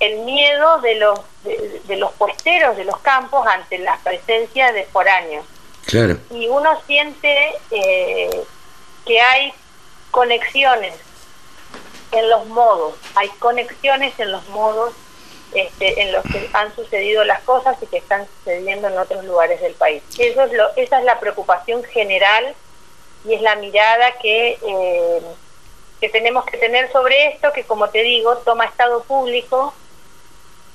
el 0.00 0.20
miedo 0.20 0.80
de 0.80 0.94
los, 0.96 1.20
de, 1.44 1.80
de 1.84 1.96
los 1.96 2.12
puesteros 2.12 2.76
de 2.76 2.84
los 2.84 2.98
campos 2.98 3.46
ante 3.46 3.78
la 3.78 3.96
presencia 3.98 4.72
de 4.72 4.84
foráneos. 4.84 5.46
Y 6.30 6.48
uno 6.48 6.80
siente 6.86 7.54
eh, 7.70 8.44
que 9.06 9.20
hay 9.20 9.52
conexiones 10.10 10.94
en 12.12 12.28
los 12.28 12.46
modos, 12.46 12.94
hay 13.14 13.28
conexiones 13.38 14.18
en 14.18 14.32
los 14.32 14.46
modos 14.48 14.94
este, 15.52 16.02
en 16.02 16.12
los 16.12 16.22
que 16.24 16.48
han 16.52 16.74
sucedido 16.76 17.24
las 17.24 17.40
cosas 17.42 17.76
y 17.82 17.86
que 17.86 17.98
están 17.98 18.26
sucediendo 18.38 18.86
en 18.86 18.98
otros 18.98 19.24
lugares 19.24 19.60
del 19.60 19.74
país. 19.74 20.02
Eso 20.16 20.42
es 20.42 20.52
lo, 20.52 20.68
esa 20.76 21.00
es 21.00 21.04
la 21.04 21.18
preocupación 21.18 21.82
general 21.84 22.54
y 23.24 23.34
es 23.34 23.42
la 23.42 23.56
mirada 23.56 24.12
que, 24.22 24.58
eh, 24.62 25.22
que 26.00 26.08
tenemos 26.08 26.44
que 26.44 26.56
tener 26.56 26.90
sobre 26.92 27.28
esto, 27.28 27.52
que 27.52 27.64
como 27.64 27.88
te 27.90 28.02
digo, 28.02 28.36
toma 28.38 28.64
Estado 28.64 29.02
público 29.02 29.74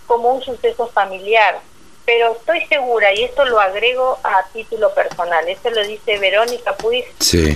como 0.07 0.33
un 0.33 0.43
suceso 0.43 0.87
familiar, 0.87 1.61
pero 2.05 2.33
estoy 2.33 2.65
segura, 2.67 3.13
y 3.13 3.23
esto 3.23 3.45
lo 3.45 3.59
agrego 3.59 4.19
a 4.23 4.43
título 4.53 4.93
personal, 4.93 5.47
esto 5.47 5.71
lo 5.71 5.83
dice 5.85 6.19
Verónica 6.19 6.75
Puig, 6.77 7.05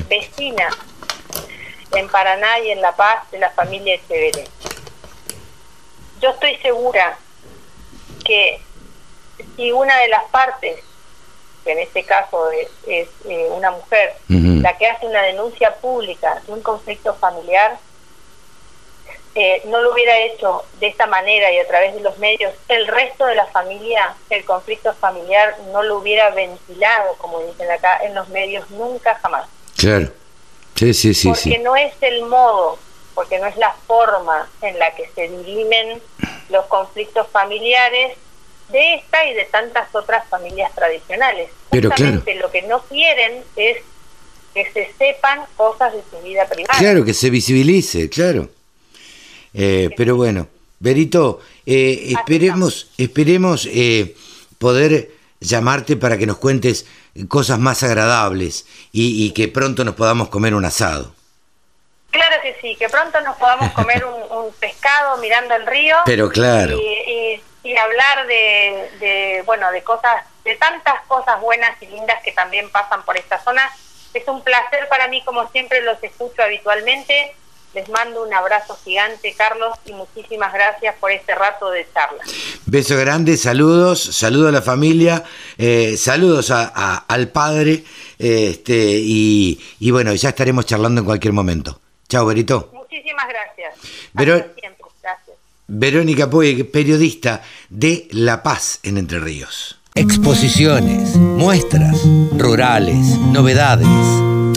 vecina 0.07 0.69
en 1.95 2.09
Paraná 2.09 2.59
y 2.59 2.71
en 2.71 2.81
La 2.81 2.95
Paz 2.95 3.29
de 3.31 3.39
la 3.39 3.51
familia 3.51 3.95
Echeveré. 3.95 4.45
Yo 6.21 6.31
estoy 6.31 6.57
segura 6.57 7.17
que 8.25 8.59
si 9.55 9.71
una 9.71 9.97
de 9.99 10.07
las 10.09 10.23
partes, 10.25 10.79
que 11.63 11.71
en 11.71 11.79
este 11.79 12.03
caso 12.03 12.49
es, 12.51 13.07
eh, 13.25 13.47
una 13.51 13.71
mujer, 13.71 14.15
la 14.27 14.77
que 14.77 14.87
hace 14.87 15.05
una 15.05 15.21
denuncia 15.21 15.75
pública 15.75 16.41
de 16.45 16.53
un 16.53 16.61
conflicto 16.61 17.13
familiar, 17.15 17.77
eh, 19.35 19.61
no 19.65 19.81
lo 19.81 19.93
hubiera 19.93 20.17
hecho 20.19 20.63
de 20.79 20.87
esta 20.87 21.05
manera 21.05 21.51
y 21.51 21.59
a 21.59 21.67
través 21.67 21.93
de 21.93 22.01
los 22.01 22.17
medios, 22.17 22.53
el 22.67 22.87
resto 22.87 23.25
de 23.25 23.35
la 23.35 23.45
familia, 23.47 24.15
el 24.29 24.43
conflicto 24.43 24.93
familiar 24.93 25.55
no 25.71 25.83
lo 25.83 25.97
hubiera 25.99 26.31
ventilado, 26.31 27.15
como 27.17 27.39
dicen 27.41 27.69
acá, 27.71 27.99
en 28.03 28.15
los 28.15 28.27
medios 28.29 28.69
nunca 28.71 29.15
jamás. 29.21 29.47
Claro. 29.77 30.09
Sí, 30.75 30.93
sí, 30.93 31.13
sí. 31.13 31.29
Porque 31.29 31.59
no 31.59 31.75
es 31.75 31.93
el 32.01 32.23
modo, 32.23 32.79
porque 33.13 33.37
no 33.39 33.47
es 33.47 33.57
la 33.57 33.73
forma 33.85 34.49
en 34.61 34.79
la 34.79 34.95
que 34.95 35.09
se 35.13 35.27
dirimen 35.27 36.01
los 36.49 36.65
conflictos 36.65 37.27
familiares 37.27 38.17
de 38.69 38.95
esta 38.95 39.25
y 39.25 39.33
de 39.33 39.45
tantas 39.45 39.93
otras 39.93 40.27
familias 40.27 40.73
tradicionales. 40.73 41.49
Pero 41.69 41.89
Justamente 41.89 42.35
lo 42.35 42.49
que 42.49 42.61
no 42.63 42.81
quieren 42.83 43.43
es 43.55 43.77
que 44.53 44.71
se 44.71 44.91
sepan 44.97 45.41
cosas 45.55 45.93
de 45.93 46.01
su 46.09 46.23
vida 46.23 46.45
privada. 46.45 46.79
Claro, 46.79 47.05
que 47.05 47.13
se 47.13 47.29
visibilice, 47.29 48.09
claro. 48.09 48.49
Eh, 49.53 49.89
pero 49.95 50.15
bueno, 50.15 50.47
Berito, 50.79 51.41
eh, 51.65 52.13
esperemos, 52.17 52.89
esperemos 52.97 53.67
eh, 53.71 54.15
poder 54.57 55.11
llamarte 55.39 55.97
para 55.97 56.17
que 56.17 56.25
nos 56.25 56.37
cuentes 56.37 56.85
cosas 57.27 57.59
más 57.59 57.83
agradables 57.83 58.65
y, 58.91 59.31
que 59.31 59.47
pronto 59.47 59.83
nos 59.83 59.95
podamos 59.95 60.29
comer 60.29 60.53
un 60.53 60.65
asado. 60.65 61.13
Claro 62.11 62.37
que 62.41 62.55
sí, 62.61 62.75
que 62.75 62.89
pronto 62.89 63.19
nos 63.21 63.37
podamos 63.37 63.71
comer 63.73 64.05
un, 64.05 64.51
pescado 64.59 65.17
mirando 65.17 65.55
el 65.55 65.65
río. 65.65 65.97
Pero 66.05 66.29
claro. 66.29 66.77
Y, 66.77 67.41
hablar 67.77 68.25
de, 68.25 68.89
de, 68.99 69.43
bueno, 69.45 69.71
de 69.71 69.83
cosas, 69.83 70.23
de 70.43 70.55
tantas 70.55 71.05
cosas 71.07 71.39
buenas 71.39 71.79
y 71.81 71.85
lindas 71.85 72.23
que 72.23 72.31
también 72.31 72.69
pasan 72.71 73.03
por 73.03 73.15
esta 73.15 73.39
zona. 73.43 73.61
Es 74.13 74.27
un 74.27 74.41
placer 74.43 74.87
para 74.89 75.07
mí, 75.07 75.21
como 75.23 75.47
siempre 75.49 75.81
los 75.83 76.01
escucho 76.01 76.41
habitualmente 76.41 77.35
Les 77.73 77.87
mando 77.89 78.23
un 78.23 78.33
abrazo 78.33 78.77
gigante, 78.83 79.33
Carlos, 79.37 79.75
y 79.85 79.93
muchísimas 79.93 80.51
gracias 80.51 80.95
por 80.99 81.11
este 81.11 81.35
rato 81.35 81.69
de 81.69 81.85
charla. 81.93 82.23
Beso 82.65 82.97
grande, 82.97 83.37
saludos, 83.37 84.01
saludos 84.01 84.49
a 84.49 84.51
la 84.51 84.61
familia, 84.63 85.23
eh, 85.57 85.95
saludos 85.95 86.49
al 86.51 87.27
padre, 87.29 87.83
este, 88.17 88.75
y, 88.75 89.91
bueno, 89.91 90.13
ya 90.15 90.29
estaremos 90.29 90.65
charlando 90.65 91.01
en 91.01 91.05
cualquier 91.05 91.33
momento. 91.33 91.79
Chao, 92.07 92.25
Berito. 92.25 92.71
Muchísimas 92.73 93.27
gracias. 93.27 93.75
gracias. 94.13 94.49
Verónica 95.67 96.27
Puig, 96.27 96.71
periodista 96.71 97.43
de 97.69 98.07
La 98.09 98.41
Paz 98.41 98.79
en 98.81 98.97
Entre 98.97 99.19
Ríos. 99.19 99.79
Exposiciones, 99.93 101.15
muestras, 101.15 102.01
rurales, 102.35 103.05
novedades 103.19 103.87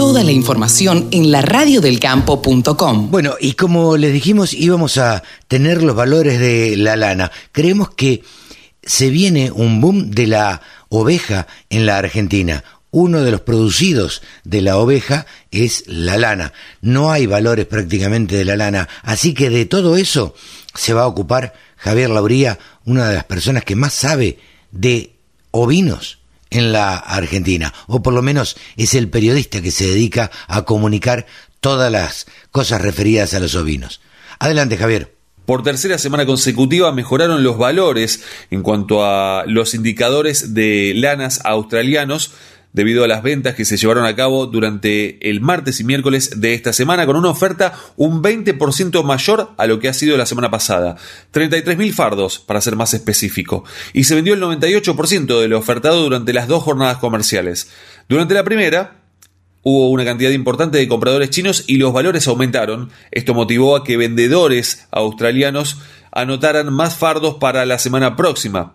Toda 0.02 0.24
la 0.24 0.32
información 0.32 1.06
en 1.12 1.30
la 1.30 1.42
radiodelcampo.com. 1.42 3.12
Bueno, 3.12 3.36
y 3.38 3.52
como 3.52 3.96
les 3.96 4.12
dijimos, 4.12 4.52
íbamos 4.52 4.98
a 4.98 5.22
tener 5.46 5.84
los 5.84 5.94
valores 5.94 6.40
de 6.40 6.76
la 6.76 6.96
lana. 6.96 7.30
Creemos 7.52 7.90
que 7.90 8.24
se 8.82 9.10
viene 9.10 9.52
un 9.52 9.80
boom 9.80 10.10
de 10.10 10.26
la 10.26 10.60
oveja 10.88 11.46
en 11.70 11.86
la 11.86 11.98
Argentina. 11.98 12.64
Uno 12.90 13.20
de 13.20 13.30
los 13.30 13.42
producidos 13.42 14.22
de 14.42 14.60
la 14.60 14.76
oveja 14.76 15.24
es 15.52 15.84
la 15.86 16.18
lana. 16.18 16.52
No 16.80 17.12
hay 17.12 17.26
valores 17.26 17.66
prácticamente 17.66 18.34
de 18.34 18.44
la 18.44 18.56
lana. 18.56 18.88
Así 19.04 19.34
que 19.34 19.50
de 19.50 19.66
todo 19.66 19.96
eso 19.96 20.34
se 20.74 20.94
va 20.94 21.02
a 21.02 21.06
ocupar 21.06 21.54
Javier 21.76 22.10
Lauría, 22.10 22.58
una 22.86 23.08
de 23.08 23.14
las 23.14 23.24
personas 23.24 23.64
que 23.64 23.76
más 23.76 23.94
sabe 23.94 24.40
de 24.72 25.12
ovinos 25.52 26.21
en 26.52 26.72
la 26.72 26.96
Argentina, 26.96 27.72
o 27.86 28.02
por 28.02 28.14
lo 28.14 28.22
menos 28.22 28.56
es 28.76 28.94
el 28.94 29.08
periodista 29.08 29.60
que 29.60 29.70
se 29.70 29.86
dedica 29.86 30.30
a 30.48 30.62
comunicar 30.62 31.26
todas 31.60 31.90
las 31.90 32.26
cosas 32.50 32.80
referidas 32.80 33.34
a 33.34 33.40
los 33.40 33.54
ovinos. 33.54 34.00
Adelante, 34.38 34.76
Javier. 34.76 35.14
Por 35.46 35.64
tercera 35.64 35.98
semana 35.98 36.24
consecutiva 36.24 36.92
mejoraron 36.92 37.42
los 37.42 37.58
valores 37.58 38.22
en 38.50 38.62
cuanto 38.62 39.04
a 39.04 39.44
los 39.46 39.74
indicadores 39.74 40.54
de 40.54 40.92
lanas 40.94 41.40
australianos 41.44 42.32
debido 42.72 43.04
a 43.04 43.08
las 43.08 43.22
ventas 43.22 43.54
que 43.54 43.64
se 43.64 43.76
llevaron 43.76 44.04
a 44.04 44.16
cabo 44.16 44.46
durante 44.46 45.28
el 45.28 45.40
martes 45.40 45.80
y 45.80 45.84
miércoles 45.84 46.40
de 46.40 46.54
esta 46.54 46.72
semana 46.72 47.06
con 47.06 47.16
una 47.16 47.30
oferta 47.30 47.74
un 47.96 48.22
20% 48.22 49.02
mayor 49.04 49.50
a 49.56 49.66
lo 49.66 49.78
que 49.78 49.88
ha 49.88 49.94
sido 49.94 50.16
la 50.16 50.26
semana 50.26 50.50
pasada, 50.50 50.96
33.000 51.32 51.92
fardos 51.92 52.38
para 52.38 52.60
ser 52.60 52.76
más 52.76 52.94
específico, 52.94 53.64
y 53.92 54.04
se 54.04 54.14
vendió 54.14 54.34
el 54.34 54.40
98% 54.40 55.40
de 55.40 55.48
lo 55.48 55.58
ofertado 55.58 56.02
durante 56.02 56.32
las 56.32 56.48
dos 56.48 56.62
jornadas 56.62 56.98
comerciales. 56.98 57.68
Durante 58.08 58.34
la 58.34 58.44
primera, 58.44 58.98
Hubo 59.64 59.90
una 59.90 60.04
cantidad 60.04 60.30
importante 60.32 60.78
de 60.78 60.88
compradores 60.88 61.30
chinos 61.30 61.62
y 61.68 61.76
los 61.76 61.92
valores 61.92 62.26
aumentaron. 62.26 62.90
Esto 63.12 63.32
motivó 63.32 63.76
a 63.76 63.84
que 63.84 63.96
vendedores 63.96 64.88
australianos 64.90 65.78
anotaran 66.10 66.72
más 66.72 66.96
fardos 66.96 67.36
para 67.36 67.64
la 67.64 67.78
semana 67.78 68.16
próxima. 68.16 68.74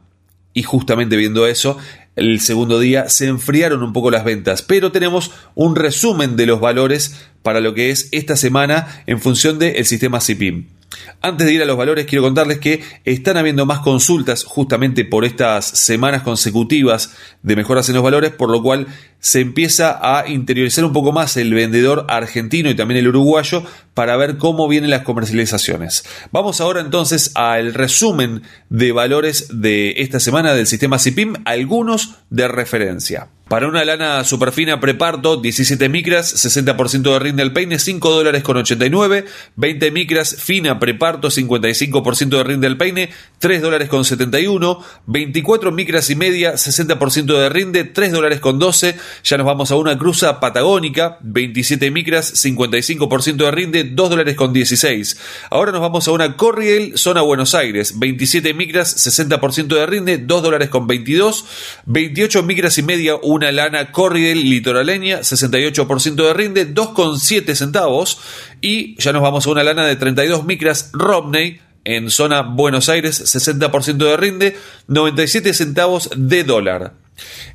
Y 0.54 0.64
justamente 0.64 1.18
viendo 1.18 1.46
eso, 1.46 1.78
el 2.18 2.42
segundo 2.42 2.80
día 2.80 3.10
se 3.10 3.28
enfriaron 3.28 3.84
un 3.84 3.94
poco 3.94 4.12
las 4.12 4.26
ventas, 4.26 4.64
pero 4.64 4.92
tenemos 4.92 5.32
un 5.56 5.76
resumen 5.76 6.36
de 6.36 6.48
los 6.48 6.60
valores 6.60 7.16
para 7.44 7.62
lo 7.62 7.74
que 7.74 7.92
es 7.92 8.10
esta 8.12 8.36
semana 8.36 9.04
en 9.06 9.22
función 9.22 9.60
del 9.60 9.86
sistema 9.86 10.20
CIPIM. 10.20 10.77
Antes 11.22 11.48
de 11.48 11.54
ir 11.54 11.62
a 11.62 11.66
los 11.66 11.78
valores, 11.78 12.06
quiero 12.06 12.24
contarles 12.24 12.60
que 12.60 12.82
están 13.04 13.38
habiendo 13.38 13.66
más 13.66 13.80
consultas 13.80 14.44
justamente 14.44 15.04
por 15.04 15.26
estas 15.26 15.66
semanas 15.66 16.22
consecutivas 16.22 17.14
de 17.44 17.56
mejoras 17.56 17.90
en 17.90 17.96
los 17.96 18.04
valores, 18.04 18.32
por 18.32 18.50
lo 18.50 18.62
cual 18.62 18.88
se 19.20 19.42
empieza 19.42 20.00
a 20.02 20.28
interiorizar 20.28 20.86
un 20.86 20.94
poco 20.94 21.12
más 21.12 21.36
el 21.38 21.54
vendedor 21.54 22.06
argentino 22.08 22.70
y 22.70 22.76
también 22.76 23.00
el 23.00 23.08
uruguayo 23.10 23.64
para 23.94 24.16
ver 24.16 24.38
cómo 24.38 24.68
vienen 24.68 24.90
las 24.90 25.02
comercializaciones. 25.02 26.06
Vamos 26.32 26.62
ahora 26.62 26.82
entonces 26.82 27.32
al 27.36 27.74
resumen 27.74 28.44
de 28.70 28.92
valores 28.92 29.48
de 29.52 29.96
esta 29.98 30.20
semana 30.20 30.54
del 30.54 30.68
sistema 30.68 31.00
CIPIM, 31.00 31.34
algunos 31.46 32.16
de 32.30 32.48
referencia. 32.48 33.30
Para 33.48 33.70
una 33.70 33.86
lana 33.86 34.26
superfina 34.26 34.82
preparto, 34.82 35.38
17 35.38 35.88
micras, 35.88 36.36
60% 36.36 37.14
de 37.14 37.18
rinde 37.18 37.44
al 37.44 37.54
peine, 37.54 37.80
5 37.80 38.12
dólares 38.12 38.44
con 38.44 38.58
89. 38.58 39.24
20 39.56 39.92
micras 39.92 40.36
fina 40.36 40.80
preparto, 40.80 41.30
55% 41.30 42.38
de 42.38 42.44
rinde 42.44 42.68
al 42.68 42.76
peine, 42.76 43.10
3 43.40 43.62
dólares 43.62 43.88
con 43.88 44.04
71. 44.04 44.84
24 45.06 45.72
micras 45.72 46.10
y 46.10 46.18
media, 46.18 46.56
60% 46.56 47.26
de 47.40 47.48
rinde, 47.48 47.86
3 47.86 48.12
dólares 48.12 48.42
con 48.42 48.60
12. 48.60 48.98
Ya 49.24 49.38
nos 49.38 49.46
vamos 49.46 49.72
a 49.72 49.78
una 49.78 49.98
cruza 49.98 50.42
patagónica, 50.42 51.18
27 51.22 51.90
micras, 51.90 52.34
55% 52.44 53.38
de 53.46 53.52
rinde, 53.52 53.84
2 53.86 54.10
dólares 54.10 54.36
con 54.36 54.52
16. 54.52 55.18
Ahora 55.52 55.72
nos 55.72 55.80
vamos 55.80 56.06
a 56.10 56.12
una 56.12 56.36
Corriel, 56.36 56.98
zona 56.98 57.22
Buenos 57.22 57.56
Aires, 57.56 57.98
27 57.98 58.54
micras, 58.54 59.08
60% 59.08 59.68
de 59.68 59.86
rinde, 59.86 60.18
2 60.18 60.44
dólares 60.44 60.68
con 60.68 60.86
22. 60.86 61.46
28 61.86 62.44
micras 62.44 62.78
y 62.78 62.84
media, 62.84 63.16
una 63.38 63.52
lana 63.52 63.92
Corriel 63.92 64.50
litoraleña, 64.50 65.20
68% 65.20 66.16
de 66.16 66.34
rinde, 66.34 66.74
2,7 66.74 67.56
centavos. 67.56 68.20
Y 68.62 69.00
ya 69.02 69.14
nos 69.14 69.22
vamos 69.22 69.46
a 69.46 69.52
una 69.52 69.64
lana 69.64 69.86
de 69.86 69.96
32 69.96 70.44
micras 70.44 70.90
Romney 70.94 71.62
en 71.84 72.10
zona 72.10 72.42
Buenos 72.42 72.90
Aires, 72.90 73.22
60% 73.34 73.98
de 73.98 74.18
rinde, 74.18 74.58
97 74.88 75.54
centavos 75.54 76.10
de 76.16 76.44
dólar. 76.44 76.94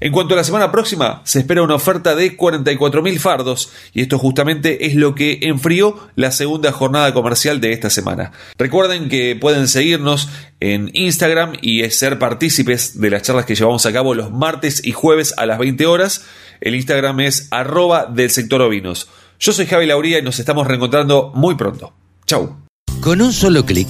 En 0.01 0.13
cuanto 0.13 0.35
a 0.35 0.37
la 0.37 0.45
semana 0.45 0.73
próxima, 0.73 1.23
se 1.25 1.41
espera 1.41 1.63
una 1.63 1.75
oferta 1.75 2.15
de 2.15 2.37
44.000 2.37 3.19
fardos 3.19 3.71
y 3.93 4.03
esto 4.03 4.19
justamente 4.19 4.87
es 4.87 4.95
lo 4.95 5.15
que 5.15 5.39
enfrió 5.43 6.09
la 6.17 6.31
segunda 6.31 6.73
jornada 6.73 7.13
comercial 7.15 7.61
de 7.61 7.73
esta 7.73 7.91
semana. 7.91 8.33
Recuerden 8.59 9.09
que 9.09 9.37
pueden 9.41 9.69
seguirnos 9.69 10.29
en 10.61 10.91
Instagram 10.93 11.53
y 11.61 11.89
ser 11.91 12.19
partícipes 12.19 13.01
de 13.01 13.11
las 13.11 13.23
charlas 13.23 13.47
que 13.47 13.55
llevamos 13.55 13.87
a 13.87 13.93
cabo 13.93 14.15
los 14.15 14.31
martes 14.31 14.85
y 14.85 14.93
jueves 14.93 15.35
a 15.37 15.47
las 15.47 15.59
20 15.59 15.87
horas. 15.87 16.25
El 16.61 16.75
Instagram 16.75 17.21
es 17.21 17.49
arroba 17.51 18.07
del 18.07 18.31
sector 18.31 18.63
ovinos. 18.63 19.09
Yo 19.41 19.53
soy 19.53 19.67
Javi 19.67 19.87
Lauría 19.87 20.19
y 20.19 20.23
nos 20.23 20.39
estamos 20.39 20.67
reencontrando 20.67 21.33
muy 21.35 21.57
pronto. 21.57 21.93
Chau. 22.27 22.57
Con 23.01 23.21
un 23.21 23.33
solo 23.33 23.67
clic, 23.67 23.89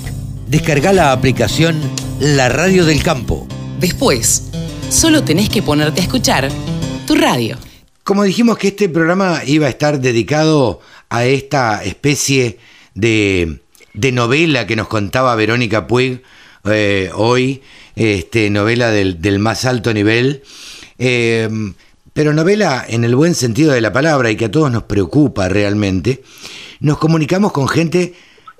descarga 0.48 0.94
la 0.94 1.12
aplicación 1.12 1.78
La 2.18 2.48
Radio 2.48 2.86
del 2.86 3.02
Campo. 3.02 3.46
Después, 3.78 4.51
Solo 4.92 5.24
tenés 5.24 5.48
que 5.48 5.62
ponerte 5.62 6.00
a 6.00 6.04
escuchar 6.04 6.50
tu 7.06 7.14
radio. 7.14 7.56
Como 8.04 8.24
dijimos 8.24 8.58
que 8.58 8.68
este 8.68 8.90
programa 8.90 9.40
iba 9.46 9.66
a 9.66 9.70
estar 9.70 9.98
dedicado 9.98 10.80
a 11.08 11.24
esta 11.24 11.82
especie 11.82 12.58
de, 12.94 13.58
novela 13.94 14.66
que 14.66 14.76
nos 14.76 14.88
contaba 14.88 15.34
Verónica 15.34 15.86
Puig 15.86 16.22
eh, 16.66 17.10
hoy, 17.14 17.62
este, 17.96 18.50
novela 18.50 18.90
del, 18.90 19.38
más 19.38 19.64
alto 19.64 19.94
nivel, 19.94 20.42
em, 20.98 21.72
pero 22.12 22.34
novela 22.34 22.84
en 22.86 23.04
el 23.04 23.16
buen 23.16 23.34
sentido 23.34 23.72
de 23.72 23.80
la 23.80 23.94
palabra 23.94 24.30
y 24.30 24.36
que 24.36 24.44
a 24.44 24.50
todos 24.50 24.70
nos 24.70 24.82
preocupa 24.82 25.48
realmente, 25.48 26.22
nos 26.80 26.98
comunicamos 26.98 27.52
con 27.52 27.66
gente 27.66 28.12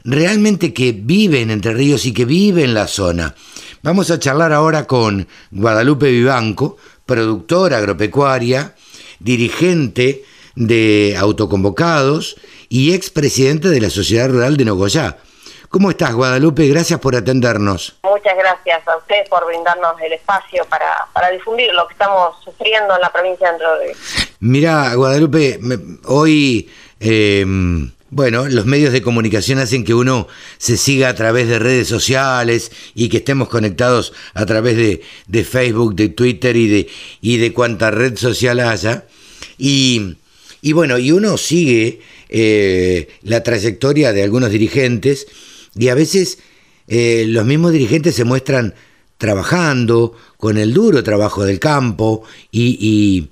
realmente 0.03 0.73
que 0.73 0.93
vive 0.93 1.43
en 1.43 1.51
Entre 1.51 1.75
Ríos 1.75 2.07
y 2.07 2.13
que 2.13 2.25
vive 2.25 2.65
en 2.65 2.73
la 2.73 2.87
zona. 2.87 3.35
Vamos 3.85 4.13
a 4.13 4.19
charlar 4.21 4.53
ahora 4.53 4.87
con 4.87 5.27
Guadalupe 5.51 6.07
Vivanco, 6.07 6.77
productora 7.05 7.79
agropecuaria, 7.79 8.77
dirigente 9.19 10.23
de 10.55 11.17
autoconvocados 11.19 12.37
y 12.69 12.95
expresidente 12.95 13.71
de 13.71 13.81
la 13.81 13.91
Sociedad 13.91 14.29
Rural 14.29 14.57
de 14.57 14.67
Nogoyá. 14.67 15.17
¿Cómo 15.69 15.91
estás, 15.91 16.15
Guadalupe? 16.15 16.69
Gracias 16.69 17.01
por 17.01 17.17
atendernos. 17.17 17.99
Muchas 18.05 18.37
gracias 18.37 18.87
a 18.87 18.99
ustedes 18.99 19.29
por 19.29 19.45
brindarnos 19.47 20.01
el 20.01 20.13
espacio 20.13 20.65
para, 20.67 21.31
difundir 21.33 21.75
lo 21.75 21.89
que 21.89 21.95
estamos 21.95 22.37
sufriendo 22.45 22.95
en 22.95 23.01
la 23.01 23.11
provincia 23.11 23.53
de 23.53 23.59
Ríos. 23.85 23.99
Mira, 24.39 24.95
Guadalupe, 24.95 25.59
hoy 26.07 26.71
eh, 27.01 27.45
bueno, 28.13 28.47
los 28.47 28.67
medios 28.67 28.93
de 28.93 29.01
comunicación 29.01 29.59
hacen 29.59 29.85
que 29.85 29.95
uno 29.95 30.29
se 30.59 30.77
siga 30.77 31.09
a 31.09 31.15
través 31.15 31.49
de 31.49 31.59
redes 31.59 31.89
sociales 31.89 32.71
y 32.95 33.09
que 33.09 33.17
estemos 33.17 33.49
conectados 33.49 34.13
a 34.35 34.45
través 34.45 34.77
de, 34.77 35.45
Facebook, 35.45 35.95
de 35.95 36.11
Twitter 36.11 36.55
y 36.55 36.69
de, 36.69 36.89
y 37.23 37.51
cuanta 37.51 37.91
red 37.91 38.19
social 38.19 38.61
haya. 38.61 39.07
Y, 39.57 40.17
bueno, 40.75 40.99
y 40.99 41.11
uno 41.11 41.39
sigue 41.39 42.01
eh, 42.29 43.09
la 43.23 43.43
trayectoria 43.43 44.13
de 44.13 44.23
algunos 44.23 44.51
dirigentes 44.51 45.27
y 45.75 45.89
a 45.89 45.95
veces 45.95 46.39
eh, 46.89 47.25
los 47.29 47.47
mismos 47.47 47.73
dirigentes 47.73 48.15
se 48.15 48.25
muestran 48.25 48.75
trabajando 49.17 50.15
con 50.37 50.59
el 50.59 50.75
duro 50.75 51.03
trabajo 51.03 51.47
del 51.47 51.59
campo 51.59 52.25
y, 52.51 53.31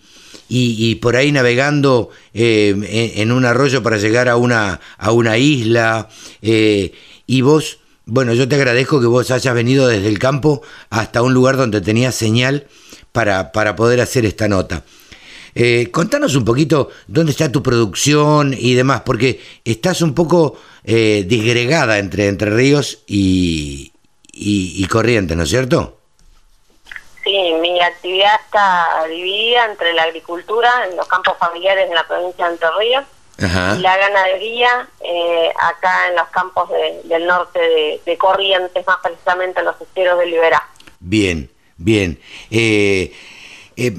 por 0.96 1.16
ahí 1.16 1.32
navegando 1.32 2.10
eh, 2.34 3.12
en, 3.16 3.32
un 3.32 3.44
arroyo 3.44 3.82
para 3.82 3.98
llegar 3.98 4.28
a 4.28 4.36
una, 4.36 4.80
a 4.98 5.12
una 5.12 5.38
isla. 5.38 6.08
Eh, 6.42 6.92
y 7.26 7.42
vos, 7.42 7.78
bueno, 8.06 8.34
yo 8.34 8.48
te 8.48 8.56
agradezco 8.56 9.00
que 9.00 9.06
vos 9.06 9.30
hayas 9.30 9.54
venido 9.54 9.86
desde 9.86 10.08
el 10.08 10.18
campo 10.18 10.62
hasta 10.90 11.22
un 11.22 11.34
lugar 11.34 11.56
donde 11.56 11.80
tenías 11.80 12.14
señal 12.14 12.66
para, 13.12 13.52
para 13.52 13.76
poder 13.76 14.00
hacer 14.00 14.24
esta 14.26 14.48
nota. 14.48 14.84
Eh, 15.54 15.88
contanos 15.90 16.36
un 16.36 16.44
poquito 16.44 16.90
dónde 17.06 17.32
está 17.32 17.50
tu 17.50 17.62
producción 17.62 18.54
y 18.56 18.74
demás, 18.74 19.02
porque 19.04 19.40
estás 19.64 20.02
un 20.02 20.14
poco 20.14 20.58
eh, 20.84 21.24
disgregada 21.28 21.98
entre 21.98 22.28
Entre 22.28 22.50
Ríos 22.50 23.00
y, 23.06 23.92
y, 24.32 24.84
Corrientes, 24.86 25.36
¿no 25.36 25.42
es 25.42 25.48
cierto? 25.48 25.99
Sí, 27.24 27.52
mi 27.60 27.80
actividad 27.80 28.40
está 28.44 29.04
dividida 29.08 29.66
entre 29.66 29.92
la 29.92 30.04
agricultura 30.04 30.70
en 30.88 30.96
los 30.96 31.06
campos 31.06 31.36
familiares 31.38 31.88
en 31.88 31.94
la 31.94 32.06
provincia 32.06 32.46
de 32.46 32.52
Entre 32.52 32.68
Ríos 32.78 33.04
y 33.40 33.80
la 33.80 33.96
ganadería 33.96 34.88
eh, 35.00 35.50
acá 35.58 36.08
en 36.08 36.16
los 36.16 36.28
campos 36.28 36.68
del 37.04 37.26
norte 37.26 37.58
de, 38.04 38.18
Corrientes, 38.18 38.86
más 38.86 38.98
precisamente 39.02 39.60
en 39.60 39.66
los 39.66 39.80
esteros 39.80 40.18
de 40.18 40.26
Liberá. 40.26 40.68
Bien, 40.98 41.50
bien. 41.78 42.18
Eh, 42.50 43.14
eh, 43.76 43.96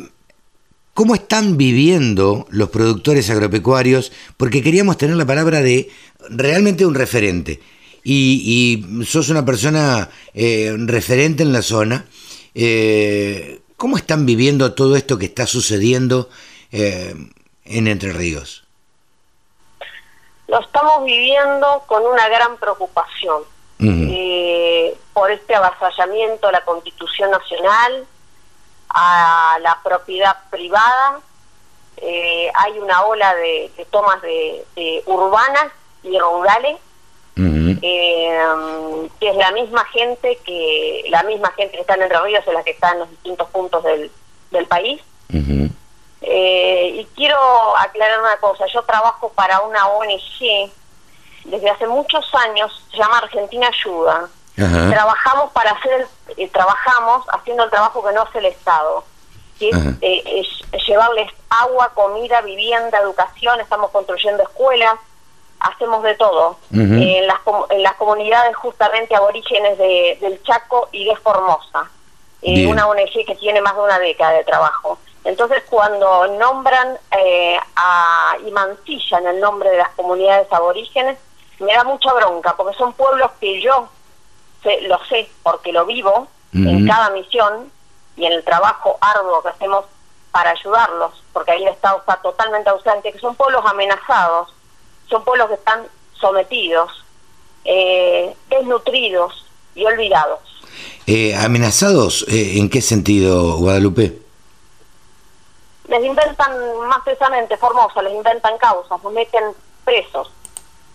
¿Cómo 0.93 1.15
están 1.15 1.57
viviendo 1.57 2.45
los 2.51 2.69
productores 2.69 3.29
agropecuarios? 3.31 4.11
Porque 4.37 4.61
queríamos 4.61 4.97
tener 4.97 5.15
la 5.15 5.25
palabra 5.25 5.61
de 5.61 5.89
realmente 6.29 6.85
un 6.85 6.93
referente. 6.93 7.59
Y, 8.03 8.85
sos 9.05 9.29
una 9.29 9.45
persona 9.45 10.09
referente 10.33 11.43
en 11.43 11.53
la 11.53 11.61
zona. 11.61 12.05
¿Cómo 13.77 13.97
están 13.97 14.25
viviendo 14.25 14.73
todo 14.73 14.95
esto 14.95 15.17
que 15.17 15.25
está 15.25 15.47
sucediendo 15.47 16.29
en 16.71 17.31
Entre 17.65 18.11
Ríos? 18.13 18.61
lo 20.51 20.59
estamos 20.59 21.05
viviendo 21.05 21.81
con 21.87 22.05
una 22.05 22.27
gran 22.27 22.57
preocupación 22.57 23.43
eh, 23.79 24.95
por 25.13 25.31
este 25.31 25.55
avasallamiento 25.55 26.49
a 26.49 26.51
la 26.51 26.63
Constitución 26.65 27.31
Nacional, 27.31 28.05
a 28.89 29.57
la 29.61 29.79
propiedad 29.81 30.35
privada. 30.51 31.21
Eh, 31.97 32.51
hay 32.53 32.77
una 32.79 33.05
ola 33.05 33.33
de, 33.33 33.71
tomas 33.89 34.21
de, 34.21 35.01
urbanas 35.05 35.71
y 36.03 36.19
rurales, 36.19 36.77
eh, 37.81 39.09
que 39.19 39.29
es 39.29 39.35
la 39.35 39.51
misma 39.51 39.83
gente 39.85 40.37
que 40.45 41.03
la 41.09 41.23
misma 41.23 41.51
gente 41.51 41.75
que 41.75 41.81
está 41.81 41.95
en 41.95 42.03
Entre 42.03 42.19
Ríos 42.19 42.43
es 42.45 42.53
la 42.53 42.63
que 42.63 42.71
está 42.71 42.91
en 42.91 42.99
los 42.99 43.09
distintos 43.09 43.49
puntos 43.49 43.83
del, 43.83 44.11
del 44.51 44.65
país. 44.67 45.01
Eh, 46.23 46.97
y 46.99 47.05
quiero 47.15 47.37
aclarar 47.77 48.19
una 48.19 48.37
cosa, 48.37 48.65
yo 48.67 48.83
trabajo 48.83 49.29
para 49.29 49.61
una 49.61 49.87
ONG 49.87 50.71
desde 51.45 51.69
hace 51.69 51.87
muchos 51.87 52.23
años, 52.35 52.85
se 52.91 52.97
llama 52.97 53.17
Argentina 53.17 53.67
Ayuda. 53.67 54.29
Trabajamos 54.55 55.51
para 55.53 55.71
hacer, 55.71 56.07
eh, 56.37 56.47
trabajamos 56.49 57.25
haciendo 57.29 57.63
el 57.63 57.71
trabajo 57.71 58.03
que 58.03 58.13
no 58.13 58.21
hace 58.21 58.37
el 58.37 58.45
Estado, 58.45 59.03
que 59.57 59.69
eh, 60.01 60.23
es, 60.71 60.85
llevarles 60.85 61.31
agua, 61.49 61.91
comida, 61.95 62.41
vivienda, 62.41 62.99
educación, 62.99 63.59
estamos 63.59 63.89
construyendo 63.89 64.43
escuelas, 64.43 64.99
hacemos 65.61 66.03
de 66.03 66.15
todo. 66.15 66.57
En, 66.71 67.27
las, 67.27 67.39
en 67.69 67.83
las 67.83 67.95
comunidades 67.95 68.55
justamente 68.55 69.15
aborígenes 69.15 69.77
de, 69.77 70.17
del 70.21 70.41
Chaco 70.43 70.89
y 70.91 71.05
de 71.05 71.15
Formosa, 71.17 71.89
una 72.41 72.87
ONG 72.87 73.25
que 73.25 73.35
tiene 73.39 73.61
más 73.61 73.75
de 73.75 73.81
una 73.81 73.99
década 73.99 74.33
de 74.33 74.43
trabajo. 74.43 74.97
Entonces, 75.23 75.63
cuando 75.69 76.27
nombran 76.39 76.97
eh, 77.15 77.59
a, 77.75 78.35
y 78.45 78.51
mancillan 78.51 79.27
el 79.27 79.39
nombre 79.39 79.69
de 79.69 79.77
las 79.77 79.89
comunidades 79.89 80.51
aborígenes, 80.51 81.17
me 81.59 81.73
da 81.73 81.83
mucha 81.83 82.11
bronca, 82.13 82.55
porque 82.57 82.75
son 82.75 82.93
pueblos 82.93 83.29
que 83.39 83.61
yo 83.61 83.87
lo 84.87 85.05
sé, 85.05 85.29
porque 85.43 85.71
lo 85.71 85.85
vivo 85.85 86.27
en 86.53 86.87
cada 86.87 87.11
misión 87.11 87.71
y 88.17 88.25
en 88.25 88.33
el 88.33 88.43
trabajo 88.43 88.97
arduo 88.99 89.41
que 89.41 89.49
hacemos 89.49 89.85
para 90.31 90.51
ayudarlos, 90.51 91.23
porque 91.33 91.51
ahí 91.51 91.63
el 91.63 91.69
Estado 91.69 91.99
está 91.99 92.17
totalmente 92.17 92.69
ausente, 92.69 93.11
que 93.11 93.19
son 93.19 93.35
pueblos 93.35 93.63
amenazados, 93.65 94.53
son 95.11 95.23
pueblos 95.23 95.49
que 95.49 95.53
están 95.53 95.85
sometidos, 96.19 97.05
eh, 97.63 98.35
desnutridos 98.49 99.45
y 99.75 99.85
olvidados. 99.85 100.39
Eh, 101.05 101.35
¿Amenazados 101.35 102.25
en 102.27 102.69
qué 102.69 102.81
sentido, 102.81 103.57
Guadalupe? 103.57 104.21
les 105.91 106.05
inventan 106.05 106.53
más 106.87 106.99
precisamente 107.03 107.57
Formosa, 107.57 108.01
les 108.01 108.13
inventan 108.13 108.57
causas, 108.57 109.03
los 109.03 109.13
meten 109.13 109.43
presos 109.83 110.31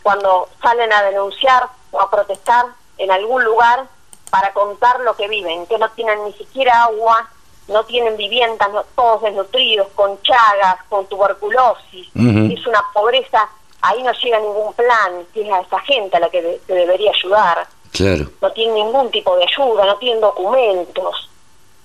cuando 0.02 0.48
salen 0.62 0.90
a 0.90 1.02
denunciar 1.02 1.68
o 1.90 2.00
a 2.00 2.10
protestar 2.10 2.64
en 2.96 3.10
algún 3.10 3.44
lugar 3.44 3.86
para 4.30 4.52
contar 4.54 5.00
lo 5.00 5.14
que 5.14 5.28
viven, 5.28 5.66
que 5.66 5.78
no 5.78 5.90
tienen 5.90 6.24
ni 6.24 6.32
siquiera 6.32 6.84
agua, 6.84 7.28
no 7.68 7.84
tienen 7.84 8.16
viviendas, 8.16 8.70
todos 8.94 9.22
desnutridos, 9.22 9.88
con 9.94 10.20
chagas, 10.22 10.76
con 10.88 11.06
tuberculosis, 11.06 12.08
es 12.14 12.66
una 12.66 12.82
pobreza, 12.94 13.48
ahí 13.82 14.02
no 14.02 14.12
llega 14.12 14.40
ningún 14.40 14.72
plan, 14.74 15.26
que 15.32 15.42
es 15.42 15.52
a 15.52 15.60
esa 15.60 15.80
gente 15.80 16.16
a 16.16 16.20
la 16.20 16.30
que 16.30 16.60
se 16.66 16.72
debería 16.72 17.10
ayudar. 17.10 17.66
Claro. 17.92 18.30
No 18.42 18.52
tienen 18.52 18.74
ningún 18.74 19.10
tipo 19.10 19.36
de 19.36 19.44
ayuda, 19.44 19.86
no 19.86 19.96
tienen 19.96 20.20
documentos. 20.20 21.30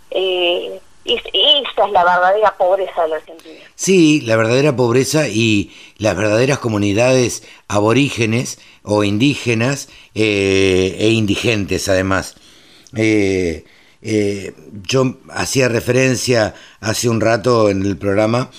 Eh, 0.10 0.80
esa 1.04 1.86
es 1.86 1.92
la 1.92 2.04
verdadera 2.04 2.56
pobreza 2.58 3.04
de 3.04 3.08
la 3.10 3.16
Argentina. 3.16 3.60
Sí, 3.76 4.22
la 4.22 4.36
verdadera 4.36 4.76
pobreza 4.76 5.28
y 5.28 5.74
las 5.98 6.16
verdaderas 6.16 6.60
comunidades 6.60 7.44
aborígenes 7.68 8.60
o 8.84 9.04
indígenas 9.04 9.90
eh, 10.14 10.96
e 11.00 11.10
indigentes 11.10 11.90
además. 11.90 12.36
Eh, 12.96 13.66
eh, 14.04 14.54
yo 14.84 15.16
hacía 15.30 15.70
referencia 15.70 16.54
hace 16.82 17.10
un 17.10 17.20
rato 17.20 17.70
en 17.70 17.84
el 17.84 17.98
programa, 17.98 18.52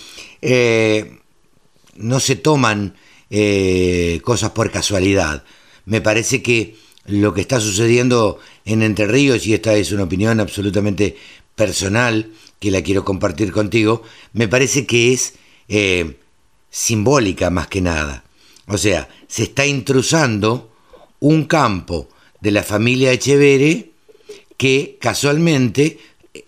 no 1.95 2.21
se 2.21 2.37
toman 2.37 2.97
cosas 4.23 4.51
por 4.51 4.71
casualidad. 4.71 5.45
Me 5.87 6.01
parece 6.01 6.43
que 6.43 6.77
lo 7.07 7.35
que 7.35 7.41
está 7.41 7.61
sucediendo 7.61 8.39
en 8.65 8.83
Entre 8.83 9.07
Ríos, 9.07 9.47
y 9.47 9.55
esta 9.55 9.75
es 9.75 9.93
una 9.93 10.05
opinión 10.05 10.41
absolutamente 10.41 11.17
personal 11.55 12.31
que 12.59 12.71
la 12.71 12.83
quiero 12.83 13.05
compartir 13.05 13.53
contigo, 13.53 14.03
me 14.33 14.49
parece 14.49 14.87
que 14.87 15.13
es 15.13 15.35
eh, 15.69 16.17
simbólica 16.71 17.51
más 17.51 17.67
que 17.67 17.81
nada. 17.81 18.25
O 18.67 18.79
sea, 18.79 19.09
se 19.27 19.45
está 19.45 19.67
intrusando 19.67 20.71
un 21.19 21.45
campo 21.45 22.09
de 22.41 22.53
la 22.53 22.63
familia 22.63 23.13
Echevere 23.13 23.91
que 24.57 24.97
casualmente 25.01 25.99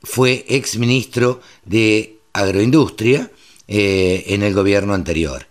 fue 0.02 0.44
ex 0.48 0.78
ministro 0.78 1.40
de 1.64 2.18
Agroindustria 2.32 3.30
eh, 3.66 4.24
en 4.28 4.42
el 4.42 4.54
gobierno 4.54 4.94
anterior. 4.94 5.46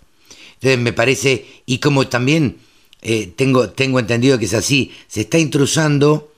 Entonces 0.64 0.80
me 0.80 0.94
parece, 0.94 1.46
y 1.66 1.80
como 1.80 2.08
también 2.08 2.56
eh, 3.02 3.34
tengo, 3.36 3.72
tengo 3.72 4.00
entendido 4.00 4.40
que 4.40 4.46
es 4.46 4.54
así, 4.54 4.94
se 5.10 5.20
está 5.22 5.38
intrusando 5.38 6.32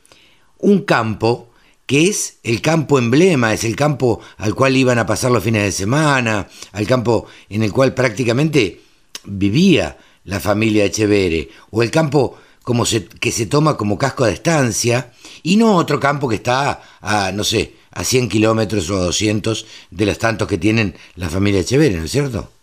un 0.57 0.81
campo 0.81 1.51
que 1.85 2.07
es 2.07 2.37
el 2.41 2.59
campo 2.59 2.97
emblema, 2.97 3.53
es 3.53 3.63
el 3.65 3.75
campo 3.75 4.21
al 4.37 4.55
cual 4.55 4.77
iban 4.77 4.97
a 4.97 5.05
pasar 5.05 5.29
los 5.29 5.43
fines 5.43 5.61
de 5.61 5.71
semana, 5.71 6.47
al 6.71 6.87
campo 6.87 7.27
en 7.49 7.61
el 7.61 7.71
cual 7.71 7.93
prácticamente 7.93 8.81
vivía 9.25 9.95
la 10.23 10.39
familia 10.39 10.85
Echevere, 10.85 11.51
o 11.69 11.83
el 11.83 11.91
campo 11.91 12.35
como 12.63 12.83
que 13.19 13.31
se 13.31 13.45
toma 13.45 13.77
como 13.77 13.99
casco 13.99 14.25
de 14.25 14.33
estancia, 14.33 15.13
y 15.43 15.55
no 15.55 15.75
otro 15.75 15.99
campo 15.99 16.27
que 16.27 16.37
está 16.37 16.81
a, 16.99 17.31
no 17.31 17.43
sé, 17.43 17.75
a 17.91 18.03
100 18.03 18.27
kilómetros 18.27 18.89
o 18.89 18.97
200 18.97 19.67
de 19.91 20.05
los 20.07 20.17
tantos 20.17 20.47
que 20.47 20.57
tienen 20.57 20.95
la 21.13 21.29
familia 21.29 21.61
Echevere, 21.61 21.97
¿no 21.97 22.05
es 22.05 22.11
cierto? 22.11 22.54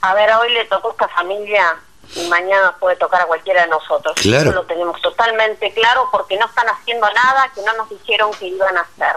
A 0.00 0.14
ver, 0.14 0.32
hoy 0.34 0.52
le 0.52 0.64
tocó 0.66 0.88
a 0.88 0.92
esta 0.92 1.08
familia 1.08 1.76
y 2.14 2.28
mañana 2.28 2.76
puede 2.78 2.96
tocar 2.96 3.22
a 3.22 3.26
cualquiera 3.26 3.62
de 3.62 3.68
nosotros. 3.68 4.14
Eso 4.18 4.52
lo 4.52 4.64
tenemos 4.64 5.00
totalmente 5.02 5.72
claro 5.72 6.08
porque 6.12 6.36
no 6.36 6.46
están 6.46 6.68
haciendo 6.68 7.10
nada 7.10 7.50
que 7.54 7.62
no 7.62 7.72
nos 7.74 7.88
dijeron 7.90 8.30
que 8.38 8.46
iban 8.46 8.76
a 8.76 8.82
hacer. 8.82 9.16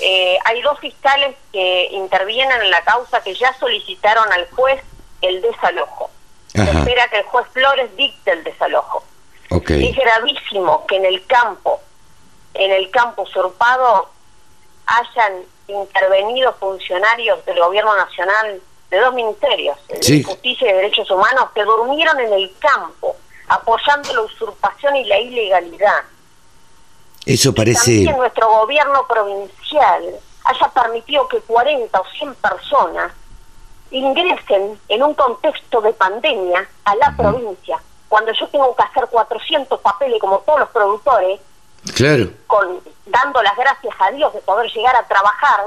Eh, 0.00 0.38
hay 0.44 0.62
dos 0.62 0.78
fiscales 0.78 1.36
que 1.52 1.88
intervienen 1.92 2.62
en 2.62 2.70
la 2.70 2.82
causa 2.84 3.22
que 3.22 3.34
ya 3.34 3.52
solicitaron 3.58 4.32
al 4.32 4.48
juez 4.50 4.82
el 5.22 5.42
desalojo. 5.42 6.10
Se 6.54 6.62
espera 6.62 7.08
que 7.08 7.18
el 7.18 7.24
juez 7.24 7.46
Flores 7.52 7.94
dicte 7.96 8.32
el 8.32 8.44
desalojo. 8.44 9.04
Es 9.50 9.96
gravísimo 9.96 10.86
que 10.86 10.96
en 10.96 11.04
el 11.04 11.26
campo, 11.26 11.80
en 12.54 12.70
el 12.72 12.90
campo 12.90 13.22
usurpado, 13.22 14.10
hayan 14.86 15.42
intervenido 15.66 16.54
funcionarios 16.54 17.44
del 17.44 17.58
gobierno 17.58 17.94
nacional 17.96 18.60
de 18.90 18.98
dos 18.98 19.14
ministerios, 19.14 19.76
de 19.88 20.22
Justicia 20.22 20.70
y 20.70 20.74
Derechos 20.74 21.10
Humanos, 21.10 21.50
que 21.54 21.64
durmieron 21.64 22.18
en 22.20 22.32
el 22.32 22.52
campo, 22.58 23.16
apoyando 23.48 24.12
la 24.14 24.22
usurpación 24.22 24.96
y 24.96 25.04
la 25.04 25.18
ilegalidad. 25.18 26.02
Eso 27.26 27.54
parece... 27.54 27.92
Y 27.92 27.96
también 28.04 28.18
nuestro 28.18 28.48
gobierno 28.48 29.06
provincial 29.06 30.02
haya 30.44 30.68
permitido 30.68 31.28
que 31.28 31.40
40 31.40 32.00
o 32.00 32.04
100 32.18 32.34
personas 32.36 33.12
ingresen 33.90 34.78
en 34.88 35.02
un 35.02 35.14
contexto 35.14 35.80
de 35.80 35.92
pandemia 35.92 36.68
a 36.84 36.96
la 36.96 37.14
provincia, 37.16 37.78
cuando 38.08 38.32
yo 38.32 38.48
tengo 38.48 38.74
que 38.74 38.82
hacer 38.82 39.06
400 39.08 39.80
papeles 39.80 40.20
como 40.20 40.38
todos 40.40 40.60
los 40.60 40.68
productores, 40.70 41.40
claro. 41.94 42.30
con, 42.46 42.80
dando 43.06 43.42
las 43.42 43.56
gracias 43.56 43.94
a 43.98 44.10
Dios 44.10 44.32
de 44.32 44.40
poder 44.40 44.70
llegar 44.70 44.96
a 44.96 45.06
trabajar, 45.06 45.66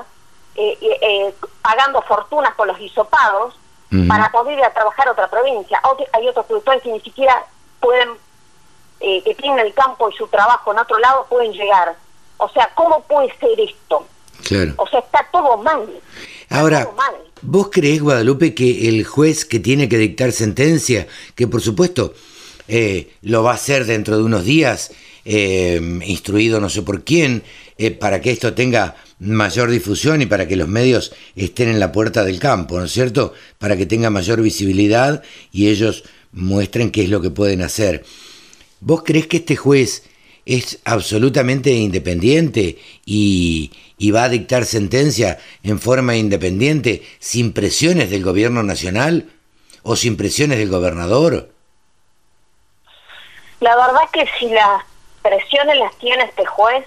pagando 1.61 2.01
fortunas 2.03 2.53
con 2.55 2.67
los 2.67 2.79
hisopados 2.79 3.55
para 4.07 4.31
poder 4.31 4.57
ir 4.57 4.63
a 4.63 4.73
trabajar 4.73 5.07
a 5.07 5.11
otra 5.11 5.29
provincia. 5.29 5.81
Hay 6.13 6.27
otros 6.27 6.45
productores 6.45 6.81
que 6.81 6.91
ni 6.91 6.99
siquiera 7.01 7.45
pueden, 7.79 8.09
que 8.99 9.35
tienen 9.39 9.65
el 9.65 9.73
campo 9.73 10.09
y 10.09 10.13
su 10.13 10.27
trabajo 10.27 10.71
en 10.71 10.79
otro 10.79 10.97
lado, 10.99 11.25
pueden 11.29 11.51
llegar. 11.51 11.95
O 12.37 12.49
sea, 12.49 12.71
¿cómo 12.75 13.01
puede 13.03 13.33
ser 13.37 13.59
esto? 13.59 14.05
Claro. 14.47 14.73
O 14.77 14.87
sea, 14.87 14.99
está 14.99 15.27
todo 15.31 15.57
mal. 15.57 15.87
Ahora, 16.51 16.89
¿vos 17.41 17.69
crees, 17.71 18.01
Guadalupe, 18.01 18.53
que 18.53 18.89
el 18.89 19.05
juez 19.05 19.45
que 19.45 19.59
tiene 19.59 19.87
que 19.87 19.97
dictar 19.97 20.33
sentencia, 20.33 21.07
que 21.33 21.47
por 21.47 21.61
supuesto 21.61 22.13
eh, 22.67 23.15
lo 23.21 23.43
va 23.43 23.51
a 23.51 23.55
hacer 23.55 23.85
dentro 23.85 24.17
de 24.17 24.23
unos 24.23 24.43
días, 24.43 24.91
eh, 25.23 25.79
instruido 26.05 26.59
no 26.59 26.69
sé 26.69 26.81
por 26.81 27.03
quién, 27.03 27.43
eh, 27.77 27.91
para 27.91 28.19
que 28.19 28.31
esto 28.31 28.53
tenga 28.53 28.95
mayor 29.21 29.69
difusión 29.69 30.23
y 30.23 30.25
para 30.25 30.47
que 30.47 30.55
los 30.55 30.67
medios 30.67 31.13
estén 31.35 31.69
en 31.69 31.79
la 31.79 31.91
puerta 31.91 32.23
del 32.23 32.39
campo, 32.39 32.79
¿no 32.79 32.85
es 32.85 32.91
cierto? 32.91 33.33
Para 33.59 33.77
que 33.77 33.85
tenga 33.85 34.09
mayor 34.09 34.41
visibilidad 34.41 35.21
y 35.51 35.69
ellos 35.69 36.03
muestren 36.31 36.89
qué 36.91 37.03
es 37.03 37.09
lo 37.09 37.21
que 37.21 37.29
pueden 37.29 37.61
hacer. 37.61 38.03
¿Vos 38.79 39.03
crees 39.05 39.27
que 39.27 39.37
este 39.37 39.55
juez 39.55 40.09
es 40.47 40.79
absolutamente 40.85 41.69
independiente 41.71 42.79
y, 43.05 43.71
va 44.11 44.23
a 44.23 44.29
dictar 44.29 44.65
sentencia 44.65 45.37
en 45.61 45.79
forma 45.79 46.15
independiente 46.15 47.03
sin 47.19 47.53
presiones 47.53 48.09
del 48.09 48.23
gobierno 48.23 48.63
nacional 48.63 49.29
o 49.83 49.95
sin 49.95 50.17
presiones 50.17 50.57
del 50.57 50.69
gobernador? 50.69 51.51
La 53.59 53.75
verdad 53.75 54.09
que 54.11 54.25
si 54.39 54.49
las 54.49 54.83
presiones 55.21 55.77
las 55.77 55.95
tiene 55.99 56.23
este 56.23 56.43
juez, 56.43 56.83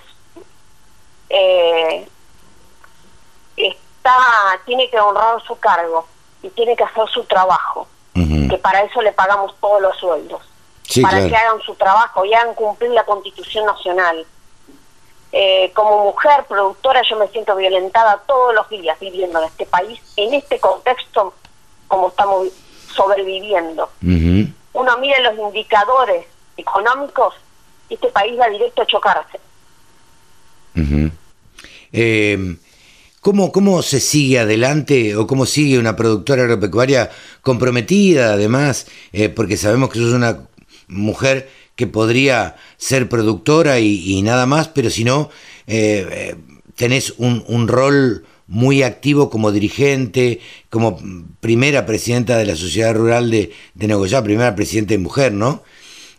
eh, 1.31 2.05
está 3.57 4.61
tiene 4.67 4.89
que 4.91 4.99
honrar 4.99 5.43
su 5.47 5.59
cargo 5.59 6.07
y 6.43 6.49
tiene 6.51 6.77
que 6.77 6.85
hacer 6.85 7.09
su 7.09 7.25
trabajo, 7.25 7.87
que 8.15 8.59
para 8.59 8.83
eso 8.83 9.01
le 9.03 9.13
pagamos 9.13 9.55
todos 9.61 9.81
los 9.81 9.97
sueldos 9.97 10.43
para 11.03 11.27
que 11.27 11.35
hagan 11.35 11.61
su 11.63 11.75
trabajo 11.75 12.25
y 12.25 12.35
hagan 12.35 12.55
cumplir 12.55 12.91
la 12.91 13.05
Constitución 13.05 13.67
Nacional. 13.67 14.27
Eh, 15.37 15.73
como 15.75 16.05
mujer 16.05 16.45
productora 16.47 17.03
yo 17.09 17.17
me 17.17 17.27
siento 17.29 17.57
violentada 17.57 18.23
todos 18.27 18.55
los 18.55 18.69
días 18.69 18.99
viviendo 19.01 19.41
en 19.41 19.47
este 19.47 19.67
país, 19.67 20.01
en 20.17 20.33
este 20.33 20.61
contexto 20.61 21.35
como 21.89 22.09
estamos 22.09 22.49
sobreviviendo. 22.95 23.91
Uno 24.03 24.99
mira 24.99 25.19
los 25.21 25.39
indicadores 25.39 26.27
económicos 26.57 27.35
este 27.91 28.09
país 28.09 28.39
va 28.39 28.49
directo 28.49 28.83
a 28.83 28.87
chocarse. 28.87 29.41
eh, 31.93 32.57
¿Cómo, 33.25 33.53
¿Cómo 33.53 33.81
se 33.81 34.01
sigue 34.01 34.39
adelante 34.39 35.17
o 35.17 35.27
cómo 35.27 35.47
sigue 35.47 35.79
una 35.79 35.97
productora 35.97 36.43
agropecuaria 36.43 37.09
comprometida 37.41 38.35
además? 38.35 38.87
Eh, 39.15 39.31
porque 39.31 39.57
sabemos 39.57 39.89
que 39.89 39.99
sos 39.99 40.13
una 40.13 40.47
mujer 40.89 41.49
que 41.75 41.87
podría 41.87 42.57
ser 42.77 43.09
productora 43.09 43.81
y, 43.81 44.21
nada 44.21 44.45
más, 44.45 44.69
pero 44.69 44.91
si 44.91 45.05
no, 45.05 45.31
eh, 45.67 46.07
eh, 46.11 46.35
tenés 46.77 47.15
un, 47.17 47.67
rol 47.67 48.27
muy 48.47 48.83
activo 48.83 49.31
como 49.31 49.53
dirigente, 49.53 50.41
como 50.69 51.01
primera 51.41 51.87
presidenta 51.87 52.37
de 52.37 52.45
la 52.45 52.57
Sociedad 52.57 52.95
Rural 52.95 53.31
de, 53.31 53.53
de 53.73 53.89
Nogoyá, 53.89 54.23
primera 54.23 54.55
presidenta 54.55 54.93
de 54.93 54.99
mujer, 54.99 55.33
¿no? 55.33 55.63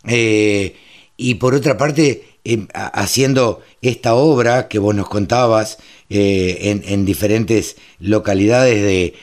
Y 0.08 1.36
por 1.36 1.54
otra 1.54 1.78
parte, 1.78 2.40
haciendo 2.74 3.62
esta 3.84 4.16
obra 4.16 4.68
que 4.68 4.80
vos 4.80 4.96
nos 4.96 5.08
contabas 5.08 5.78
en, 6.10 6.84
en, 6.86 7.06
diferentes 7.06 7.78
localidades 8.00 8.82
de, 8.82 9.16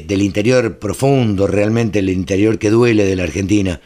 del 0.00 0.22
interior 0.22 0.78
profundo, 0.78 1.46
realmente 1.46 2.00
el 2.00 2.08
interior 2.08 2.58
que 2.58 2.70
duele 2.70 3.04
de 3.04 3.16
la 3.16 3.24
Argentina. 3.24 3.80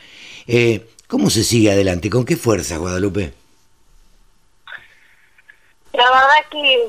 Eh, 0.47 0.87
¿Cómo 1.07 1.29
se 1.31 1.45
sigue 1.45 1.71
adelante? 1.71 2.09
¿Con 2.09 2.25
qué 2.25 2.37
fuerza, 2.37 2.79
Guadalupe? 2.79 3.35
La 5.93 6.05
verdad 6.05 6.51
que 6.51 6.89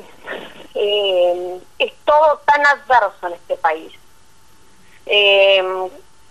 eh, 0.76 1.60
es 1.80 1.92
todo 2.06 2.42
tan 2.46 2.66
adverso 2.66 3.28
en 3.28 3.34
este 3.34 3.56
país. 3.58 3.92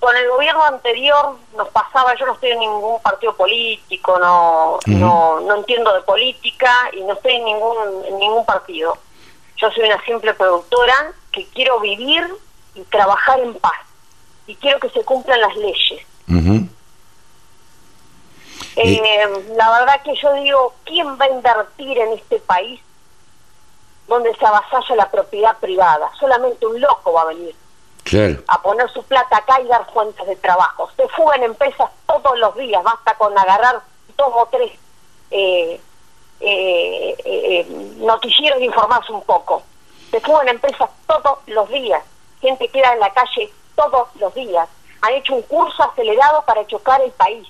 Con 0.03 0.17
el 0.17 0.29
gobierno 0.31 0.65
anterior 0.65 1.37
nos 1.57 1.69
pasaba, 1.69 2.17
yo 2.17 2.27
no 2.27 2.33
estoy 2.33 2.51
en 2.51 2.59
ningún 2.59 3.01
partido 3.03 3.37
político, 3.37 4.19
no, 4.19 4.81
no, 4.87 5.39
no 5.39 5.55
entiendo 5.55 5.95
de 5.95 6.01
política 6.01 6.91
y 6.93 7.05
no 7.05 7.13
estoy 7.13 7.37
en 7.37 7.45
ningún, 7.45 7.77
en 8.07 8.19
ningún 8.19 8.45
partido. 8.45 8.99
Yo 9.59 9.71
soy 9.71 9.85
una 9.85 10.05
simple 10.05 10.35
productora 10.35 11.13
que 11.31 11.47
quiero 11.55 11.79
vivir 11.79 12.27
y 12.75 12.81
trabajar 12.83 13.39
en 13.39 13.55
paz 13.55 13.79
y 14.49 14.57
quiero 14.57 14.81
que 14.81 14.91
se 14.91 15.05
cumplan 15.05 15.41
las 15.41 15.55
leyes. 15.55 16.05
Eh, 18.75 19.45
la 19.55 19.71
verdad 19.71 20.03
que 20.03 20.17
yo 20.17 20.33
digo, 20.33 20.75
¿quién 20.85 21.17
va 21.17 21.27
a 21.27 21.31
invertir 21.31 21.97
en 21.97 22.15
este 22.15 22.41
país 22.41 22.81
donde 24.09 24.35
se 24.35 24.45
avasalla 24.45 24.97
la 24.97 25.11
propiedad 25.13 25.57
privada? 25.59 26.11
Solamente 26.19 26.67
un 26.67 26.81
loco 26.81 27.13
va 27.13 27.23
a 27.23 27.27
venir 27.27 27.55
a 28.49 28.63
poner 28.63 28.91
su 28.91 29.03
plata 29.05 29.39
acá 29.39 29.61
y 29.61 29.67
dar 29.69 29.91
fuentes 29.93 30.27
de 30.27 30.37
trabajo. 30.37 30.91
Se 30.97 31.09
fugan 31.09 31.43
empresas 31.43 31.91
todos 32.07 32.39
los 32.39 32.57
días, 32.57 32.83
basta 32.83 33.15
con 33.15 33.37
agarrar 33.37 33.81
dos 34.17 34.29
o 34.35 34.49
tres 34.51 34.73
eh, 35.31 35.81
eh, 36.41 37.17
eh 37.25 37.67
noticieros 37.99 38.61
e 38.61 38.65
informarse 38.65 39.13
un 39.13 39.23
poco. 39.23 39.63
Se 40.11 40.21
fugan 40.21 40.49
empresas 40.49 40.91
todos 41.07 41.39
los 41.47 41.69
días, 41.71 42.03
gente 42.41 42.69
queda 42.69 42.93
en 42.93 43.01
la 43.01 43.13
calle 43.13 43.51
todos 43.77 44.09
los 44.19 44.35
días. 44.35 44.69
Han 45.01 45.15
hecho 45.15 45.35
un 45.35 45.43
curso 45.43 45.83
acelerado 45.83 46.45
para 46.47 46.67
chocar 46.67 47.01
el 47.01 47.11
país. 47.13 47.49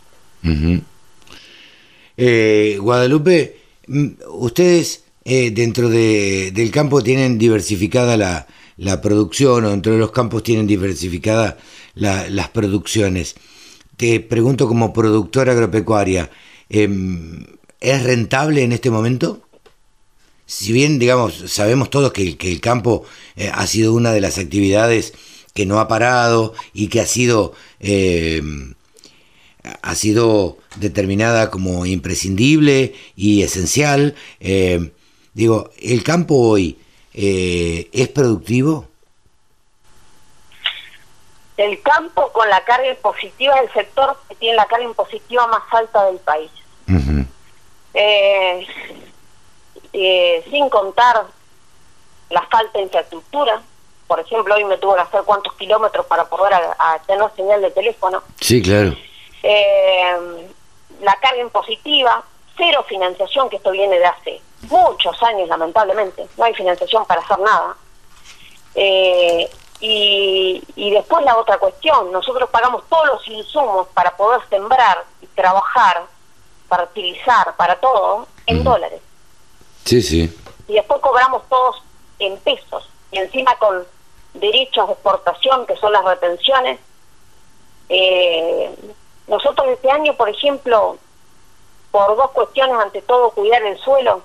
Eh, 2.16 2.78
Guadalupe, 2.80 3.58
mm, 3.86 4.08
ustedes 4.28 5.04
eh, 5.24 5.50
dentro 5.50 5.88
de, 5.88 6.50
del 6.52 6.70
campo 6.70 7.02
tienen 7.02 7.38
diversificada 7.38 8.16
la, 8.16 8.46
la, 8.82 9.00
producción 9.00 9.64
o 9.64 9.70
dentro 9.70 9.92
de 9.92 9.98
los 9.98 10.10
campos 10.10 10.42
tienen 10.42 10.66
diversificada 10.66 11.56
las 11.94 12.48
producciones. 12.48 13.36
Te 13.96 14.20
pregunto 14.20 14.66
como 14.66 14.92
productora 14.92 15.52
agropecuaria, 15.52 16.30
em, 16.68 17.44
¿es 17.80 18.02
rentable 18.02 18.62
en 18.62 18.72
este 18.72 18.90
momento? 18.90 19.42
Si 20.46 20.72
bien, 20.72 20.98
digamos, 20.98 21.44
sabemos 21.46 21.90
todos 21.90 22.12
que, 22.12 22.36
el 22.40 22.60
campo 22.60 23.04
eh, 23.36 23.50
ha 23.52 23.66
sido 23.66 23.94
una 23.94 24.12
de 24.12 24.20
las 24.20 24.38
actividades 24.38 25.12
que 25.54 25.66
no 25.66 25.78
ha 25.78 25.88
parado 25.88 26.54
y 26.74 26.88
que 26.88 27.00
ha 27.00 27.06
sido 27.06 27.54
em, 27.80 28.74
ha 29.82 29.94
sido 29.94 30.58
determinada 30.76 31.50
como 31.50 31.86
imprescindible 31.86 32.94
y 33.16 33.42
esencial. 33.42 34.14
Eh, 34.40 34.90
digo, 35.34 35.70
¿el 35.78 36.02
campo 36.02 36.36
hoy 36.36 36.78
eh, 37.14 37.88
es 37.92 38.08
productivo? 38.08 38.86
El 41.56 41.80
campo 41.82 42.32
con 42.32 42.48
la 42.48 42.64
carga 42.64 42.88
impositiva 42.88 43.54
es 43.56 43.62
el 43.62 43.72
sector 43.72 44.16
que 44.28 44.34
tiene 44.36 44.56
la 44.56 44.66
carga 44.66 44.84
impositiva 44.84 45.46
más 45.46 45.62
alta 45.70 46.06
del 46.06 46.18
país. 46.18 46.50
Eh, 47.94 48.66
sin 50.50 50.70
contar 50.70 51.26
la 52.30 52.42
falta 52.46 52.78
de 52.78 52.84
infraestructura. 52.84 53.62
Por 54.06 54.20
ejemplo, 54.20 54.54
hoy 54.54 54.64
me 54.64 54.78
tuvo 54.78 54.94
que 54.94 55.02
hacer 55.02 55.22
cuántos 55.24 55.54
kilómetros 55.54 56.06
para 56.06 56.24
poder 56.24 56.54
tener 57.06 57.30
señal 57.36 57.60
de 57.60 57.70
teléfono. 57.70 58.22
Sí, 58.40 58.62
claro 58.62 58.96
eh, 59.42 60.46
la 61.02 61.16
carga 61.16 61.40
impositiva, 61.40 62.24
cero 62.56 62.84
financiación, 62.88 63.48
que 63.48 63.56
esto 63.56 63.70
viene 63.72 63.98
de 63.98 64.06
hace 64.06 64.40
muchos 64.62 65.22
años, 65.22 65.48
lamentablemente, 65.48 66.26
no 66.36 66.44
hay 66.44 66.54
financiación 66.54 67.04
para 67.06 67.20
hacer 67.20 67.38
nada. 67.38 67.76
Eh, 68.74 69.50
y, 69.80 70.62
y 70.76 70.90
después 70.90 71.24
la 71.24 71.36
otra 71.36 71.58
cuestión, 71.58 72.12
nosotros 72.12 72.48
pagamos 72.50 72.84
todos 72.88 73.06
los 73.06 73.28
insumos 73.28 73.88
para 73.88 74.16
poder 74.16 74.40
sembrar 74.48 75.04
y 75.20 75.26
trabajar, 75.28 76.04
para 76.68 76.84
utilizar, 76.84 77.56
para 77.56 77.76
todo, 77.80 78.26
en 78.46 78.62
dólares. 78.62 79.00
Sí, 79.84 80.00
sí. 80.00 80.38
Y 80.68 80.74
después 80.74 81.00
cobramos 81.00 81.42
todos 81.48 81.82
en 82.18 82.38
pesos, 82.38 82.88
y 83.10 83.18
encima 83.18 83.56
con 83.56 83.84
derechos 84.34 84.86
de 84.86 84.92
exportación, 84.94 85.66
que 85.66 85.76
son 85.76 85.92
las 85.92 86.04
retenciones, 86.04 86.78
eh, 87.88 88.74
nosotros 89.26 89.66
este 89.68 89.90
año, 89.90 90.14
por 90.14 90.28
ejemplo, 90.28 90.96
por 91.90 92.16
dos 92.16 92.30
cuestiones, 92.30 92.76
ante 92.78 93.02
todo 93.02 93.30
cuidar 93.30 93.62
el 93.64 93.78
suelo, 93.78 94.22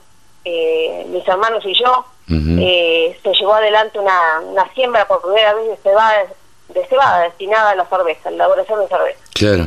eh, 0.47 1.05
mis 1.07 1.27
hermanos 1.27 1.63
y 1.65 1.73
yo, 1.73 2.05
eh, 2.29 3.17
se 3.23 3.33
llevó 3.33 3.53
adelante 3.53 3.99
una, 3.99 4.41
una 4.41 4.73
siembra 4.73 5.07
por 5.07 5.21
primera 5.21 5.53
vez 5.53 5.67
de 5.67 5.77
cebada, 5.77 6.25
de 6.69 6.85
cebada 6.87 7.23
destinada 7.23 7.71
a 7.71 7.75
la 7.75 7.85
cerveza, 7.85 8.29
la 8.29 8.35
elaboración 8.35 8.79
de 8.81 8.87
cerveza. 8.87 9.19
Claro. 9.33 9.65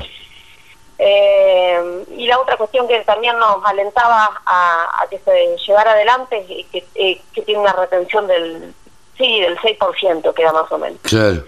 Eh, 0.98 2.04
y 2.16 2.26
la 2.26 2.38
otra 2.38 2.56
cuestión 2.58 2.86
que 2.86 3.00
también 3.00 3.38
nos 3.38 3.64
alentaba 3.64 4.40
a, 4.44 5.06
que 5.08 5.18
se 5.18 5.56
llevara 5.66 5.92
adelante, 5.92 6.44
que, 6.70 6.84
que 7.32 7.42
tiene 7.42 7.60
una 7.60 7.72
retención 7.72 8.26
del, 8.26 8.74
sí, 9.16 9.40
del 9.40 9.56
6% 9.58 10.34
queda 10.34 10.52
más 10.52 10.70
o 10.72 10.78
menos. 10.78 10.98
Claro. 11.02 11.44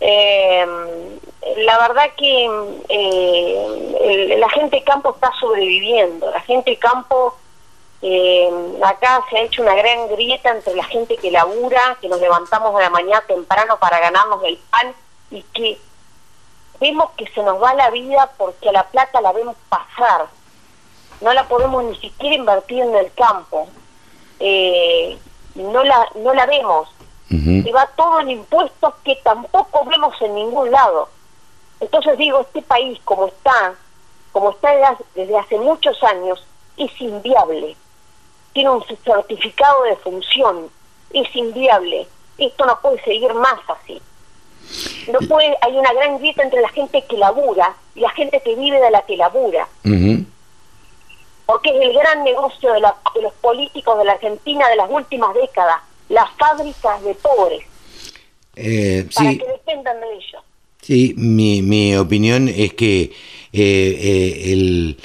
Eh, 0.00 0.66
la 1.56 1.78
verdad 1.78 2.10
que 2.16 2.48
eh, 2.88 4.36
la 4.38 4.48
gente 4.50 4.76
de 4.76 4.84
campo 4.84 5.12
está 5.14 5.32
sobreviviendo, 5.40 6.30
la 6.30 6.40
gente 6.40 6.70
de 6.70 6.76
campo 6.76 7.36
eh, 8.00 8.78
acá 8.84 9.24
se 9.28 9.36
ha 9.36 9.42
hecho 9.42 9.62
una 9.62 9.74
gran 9.74 10.08
grieta 10.08 10.50
entre 10.50 10.74
la 10.74 10.84
gente 10.84 11.16
que 11.16 11.32
labura, 11.32 11.96
que 12.00 12.08
nos 12.08 12.20
levantamos 12.20 12.76
de 12.76 12.84
la 12.84 12.90
mañana 12.90 13.22
temprano 13.26 13.76
para 13.78 13.98
ganarnos 13.98 14.42
el 14.44 14.56
pan 14.70 14.94
y 15.30 15.42
que 15.42 15.78
vemos 16.80 17.10
que 17.16 17.26
se 17.28 17.42
nos 17.42 17.60
va 17.60 17.74
la 17.74 17.90
vida 17.90 18.30
porque 18.38 18.68
a 18.68 18.72
la 18.72 18.84
plata 18.84 19.20
la 19.20 19.32
vemos 19.32 19.56
pasar, 19.68 20.26
no 21.20 21.32
la 21.32 21.48
podemos 21.48 21.84
ni 21.84 21.96
siquiera 21.96 22.36
invertir 22.36 22.82
en 22.82 22.94
el 22.94 23.12
campo, 23.14 23.68
eh, 24.38 25.18
no 25.56 25.82
la 25.82 26.08
no 26.14 26.32
la 26.34 26.46
vemos, 26.46 26.88
se 27.28 27.72
va 27.72 27.90
todo 27.96 28.20
en 28.20 28.30
impuestos 28.30 28.94
que 29.04 29.16
tampoco 29.16 29.84
vemos 29.84 30.14
en 30.22 30.36
ningún 30.36 30.70
lado. 30.70 31.08
Entonces 31.80 32.16
digo, 32.16 32.40
este 32.40 32.62
país 32.62 32.98
como 33.04 33.26
está, 33.26 33.74
como 34.30 34.50
está 34.50 34.70
desde 35.16 35.36
hace 35.36 35.58
muchos 35.58 36.00
años, 36.04 36.46
es 36.76 37.00
inviable 37.00 37.76
tiene 38.52 38.70
un 38.70 38.84
certificado 39.04 39.84
de 39.84 39.96
función, 39.96 40.70
es 41.12 41.34
inviable, 41.34 42.06
esto 42.38 42.66
no 42.66 42.78
puede 42.80 43.02
seguir 43.02 43.32
más 43.34 43.58
así. 43.68 44.00
No 45.12 45.18
puede, 45.26 45.56
hay 45.62 45.72
una 45.76 45.92
gran 45.92 46.18
grieta 46.18 46.42
entre 46.42 46.60
la 46.60 46.68
gente 46.68 47.02
que 47.08 47.16
labura 47.16 47.74
y 47.94 48.00
la 48.00 48.10
gente 48.10 48.40
que 48.44 48.54
vive 48.54 48.80
de 48.80 48.90
la 48.90 49.02
que 49.02 49.16
labura. 49.16 49.66
Porque 51.46 51.70
es 51.70 51.80
el 51.80 51.94
gran 51.94 52.24
negocio 52.24 52.72
de, 52.74 52.80
los 52.80 53.32
políticos 53.40 53.98
de 53.98 54.04
la 54.04 54.12
Argentina 54.12 54.68
de 54.68 54.76
las 54.76 54.90
últimas 54.90 55.34
décadas, 55.34 55.80
las 56.10 56.30
fábricas 56.32 57.02
de 57.02 57.14
pobres. 57.14 57.64
Eh, 58.56 59.08
para 59.14 59.30
que 59.30 59.46
dependan 59.46 60.00
de 60.00 60.14
ellos. 60.14 60.42
Sí, 60.82 61.14
mi, 61.16 61.62
mi 61.62 61.96
opinión 61.96 62.48
es 62.48 62.74
que 62.74 63.02
eh, 63.02 63.12
eh, 63.52 64.52
el 64.52 64.98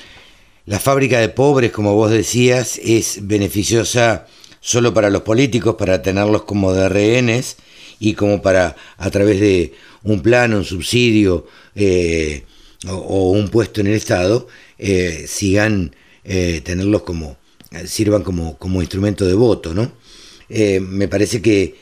la 0.65 0.79
fábrica 0.79 1.19
de 1.19 1.29
pobres, 1.29 1.71
como 1.71 1.93
vos 1.93 2.11
decías, 2.11 2.79
es 2.83 3.27
beneficiosa 3.27 4.27
solo 4.61 4.93
para 4.93 5.09
los 5.09 5.23
políticos, 5.23 5.75
para 5.77 6.01
tenerlos 6.01 6.43
como 6.43 6.73
de 6.73 6.87
rehenes 6.87 7.57
y 7.99 8.13
como 8.13 8.41
para, 8.41 8.75
a 8.97 9.09
través 9.11 9.39
de 9.41 9.73
un 10.03 10.21
plan, 10.21 10.53
un 10.53 10.63
subsidio 10.63 11.45
eh, 11.75 12.43
o, 12.87 13.31
un 13.31 13.49
puesto 13.49 13.81
en 13.81 13.87
el 13.87 13.93
Estado, 13.93 14.47
eh, 14.77 15.25
sigan 15.27 15.95
eh, 16.23 16.61
tenerlos 16.63 17.03
como, 17.03 17.37
sirvan 17.85 18.23
como, 18.23 18.57
como 18.57 18.81
instrumento 18.81 19.25
de 19.25 19.33
voto, 19.33 19.73
¿no? 19.73 19.91
me 20.49 21.07
parece 21.07 21.41
que, 21.41 21.75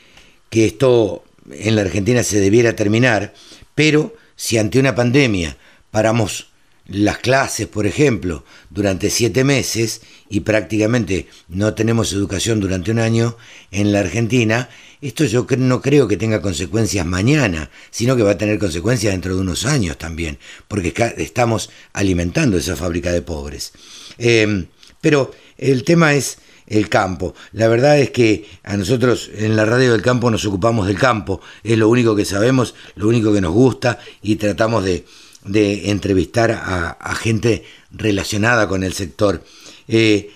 que 0.48 0.64
esto 0.64 1.24
en 1.50 1.76
la 1.76 1.82
Argentina 1.82 2.22
se 2.22 2.40
debiera 2.40 2.74
terminar, 2.74 3.34
pero 3.74 4.14
si 4.34 4.56
ante 4.56 4.78
una 4.78 4.94
pandemia 4.94 5.58
paramos 5.90 6.51
las 6.86 7.18
clases, 7.18 7.66
por 7.68 7.86
ejemplo, 7.86 8.44
durante 8.70 9.10
siete 9.10 9.44
meses 9.44 10.02
y 10.28 10.40
prácticamente 10.40 11.28
no 11.48 11.74
tenemos 11.74 12.12
educación 12.12 12.60
durante 12.60 12.90
un 12.90 12.98
año 12.98 13.36
en 13.70 13.92
la 13.92 14.00
Argentina, 14.00 14.68
esto 15.00 15.24
yo 15.24 15.46
no 15.58 15.82
creo 15.82 16.06
que 16.06 16.16
tenga 16.16 16.40
consecuencias 16.40 17.04
mañana, 17.04 17.70
sino 17.90 18.16
que 18.16 18.22
va 18.22 18.32
a 18.32 18.38
tener 18.38 18.58
consecuencias 18.58 19.12
dentro 19.12 19.34
de 19.34 19.40
unos 19.40 19.66
años 19.66 19.98
también, 19.98 20.38
porque 20.68 20.94
estamos 21.18 21.70
alimentando 21.92 22.56
esa 22.56 22.76
fábrica 22.76 23.12
de 23.12 23.22
pobres. 23.22 23.72
Em, 24.18 24.66
pero 25.00 25.32
el 25.58 25.84
tema 25.84 26.14
es 26.14 26.38
el 26.66 26.88
campo. 26.88 27.34
La 27.52 27.68
verdad 27.68 27.98
es 27.98 28.10
que 28.10 28.46
a 28.62 28.76
nosotros 28.76 29.30
en 29.34 29.56
la 29.56 29.64
radio 29.64 29.92
del 29.92 30.02
campo 30.02 30.30
nos 30.30 30.44
ocupamos 30.44 30.86
del 30.86 30.98
campo, 30.98 31.40
es 31.62 31.76
lo 31.76 31.88
único 31.88 32.14
que 32.14 32.24
sabemos, 32.24 32.74
lo 32.94 33.08
único 33.08 33.32
que 33.32 33.40
nos 33.40 33.52
gusta 33.52 33.98
y 34.22 34.36
tratamos 34.36 34.84
de 34.84 35.04
de 35.44 35.90
entrevistar 35.90 36.50
a, 36.52 37.14
gente 37.14 37.64
relacionada 37.90 38.68
con 38.68 38.84
el 38.84 38.92
sector. 38.92 39.44
Eh, 39.88 40.30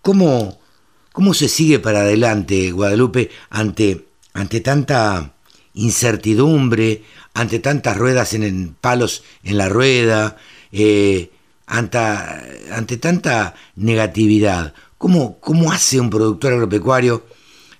¿cómo, 0.00 0.58
¿Cómo 1.12 1.34
se 1.34 1.48
sigue 1.48 1.78
para 1.78 2.00
adelante, 2.00 2.70
Guadalupe, 2.72 3.30
ante, 3.50 4.06
ante 4.32 4.60
tanta 4.60 5.32
incertidumbre, 5.74 7.02
ante 7.34 7.58
tantas 7.58 7.96
ruedas 7.96 8.34
en, 8.34 8.76
palos 8.80 9.24
en 9.42 9.58
la 9.58 9.68
rueda, 9.68 10.36
eh, 10.70 11.30
ante, 11.66 11.98
ante, 12.72 12.96
tanta 12.96 13.54
negatividad? 13.76 14.74
¿Cómo, 14.98 15.38
¿Cómo 15.40 15.72
hace 15.72 15.98
un 16.00 16.10
productor 16.10 16.52
agropecuario? 16.52 17.24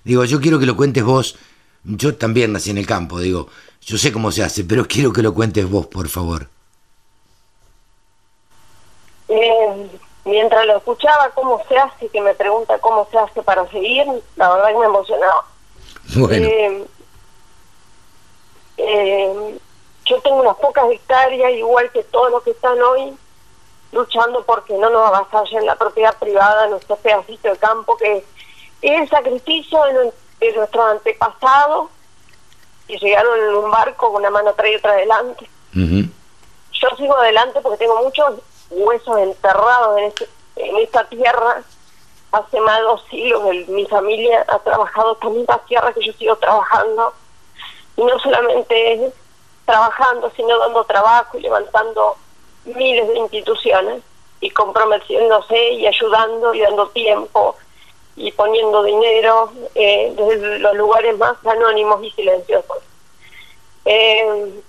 Digo, 0.03 0.25
yo 0.25 0.41
quiero 0.41 0.59
que 0.59 0.65
lo 0.65 0.75
cuentes 0.75 1.03
vos. 1.03 1.37
Yo 1.85 2.15
también 2.15 2.53
nací 2.53 2.69
en 2.69 2.77
el 2.77 2.85
campo, 2.85 3.19
digo, 3.19 3.49
yo 3.85 3.97
sé 3.97 4.13
cómo 4.13 4.31
se 4.31 4.43
hace, 4.43 4.63
pero 4.63 4.87
quiero 4.87 5.11
que 5.11 5.21
lo 5.21 5.33
cuentes 5.33 5.69
vos, 5.69 5.87
por 5.87 6.07
favor. 6.07 6.52
Eh, 9.35 9.89
mientras 10.25 10.65
lo 10.67 10.77
escuchaba, 10.77 11.31
cómo 11.33 11.59
se 11.67 11.75
hace, 11.75 12.07
que 12.09 12.21
me 12.21 12.35
pregunta 12.35 12.77
cómo 12.77 13.07
se 13.09 13.17
hace 13.17 13.41
para 13.41 13.67
seguir, 13.69 14.05
la 14.35 14.53
verdad 14.53 14.67
que 14.67 14.77
me 14.77 14.85
emocionaba. 14.85 15.45
Eh, 16.31 16.85
eh, 18.77 19.59
yo 20.05 20.21
tengo 20.21 20.35
unas 20.35 20.57
pocas 20.57 20.85
hectáreas, 20.91 21.51
igual 21.53 21.91
que 21.91 22.03
todos 22.03 22.29
los 22.29 22.43
que 22.43 22.51
están 22.51 22.79
hoy, 22.79 23.17
luchando 23.91 24.43
porque 24.43 24.75
no 24.75 24.89
nos 24.91 25.07
avasallen 25.07 25.65
la 25.65 25.75
propiedad 25.75 26.15
privada, 26.19 26.67
nuestro 26.67 26.95
pedacito 26.97 27.49
de 27.49 27.57
campo, 27.57 27.97
que 27.97 28.23
es 28.83 29.01
el 29.01 29.09
sacrificio 29.09 29.81
de, 29.85 30.13
nuestros 30.55 30.85
antepasados, 30.91 31.89
que 32.87 32.97
llegaron 32.97 33.39
en 33.39 33.55
un 33.55 33.71
barco 33.71 34.11
con 34.11 34.21
una 34.21 34.29
mano 34.29 34.49
atrás 34.51 34.69
y 34.71 34.75
otra 34.75 34.91
adelante. 34.91 35.49
Yo 35.73 36.89
sigo 36.97 37.15
adelante 37.15 37.61
porque 37.61 37.77
tengo 37.77 38.03
muchos 38.03 38.35
huesos 38.75 39.17
enterrados 39.17 39.97
en, 39.99 40.05
este, 40.05 40.29
en 40.55 40.77
esta 40.77 41.07
tierra. 41.07 41.63
Hace 42.31 42.59
más 42.61 42.77
de 42.77 42.83
dos 42.83 43.03
siglos 43.09 43.67
mi 43.67 43.85
familia 43.85 44.43
ha 44.47 44.57
trabajado 44.59 45.13
esta 45.13 45.29
misma 45.29 45.57
tierra 45.67 45.93
que 45.93 46.05
yo 46.05 46.13
sigo 46.13 46.35
trabajando. 46.37 47.13
Y 47.95 48.03
no 48.03 48.17
solamente 48.19 49.11
trabajando, 49.65 50.31
sino 50.35 50.57
dando 50.57 50.83
trabajo 50.83 51.37
y 51.37 51.41
levantando 51.41 52.15
miles 52.65 53.07
de 53.07 53.19
instituciones 53.19 54.01
y 54.39 54.49
comprometiéndose 54.49 55.73
y 55.73 55.87
ayudando 55.87 56.53
y 56.53 56.61
dando 56.61 56.87
tiempo 56.89 57.55
y 58.15 58.31
poniendo 58.31 58.83
dinero 58.83 59.51
eh, 59.75 60.13
desde 60.15 60.59
los 60.59 60.75
lugares 60.75 61.17
más 61.17 61.35
anónimos 61.45 62.03
y 62.03 62.11
silenciosos. 62.11 62.77
Eh, 63.85 64.61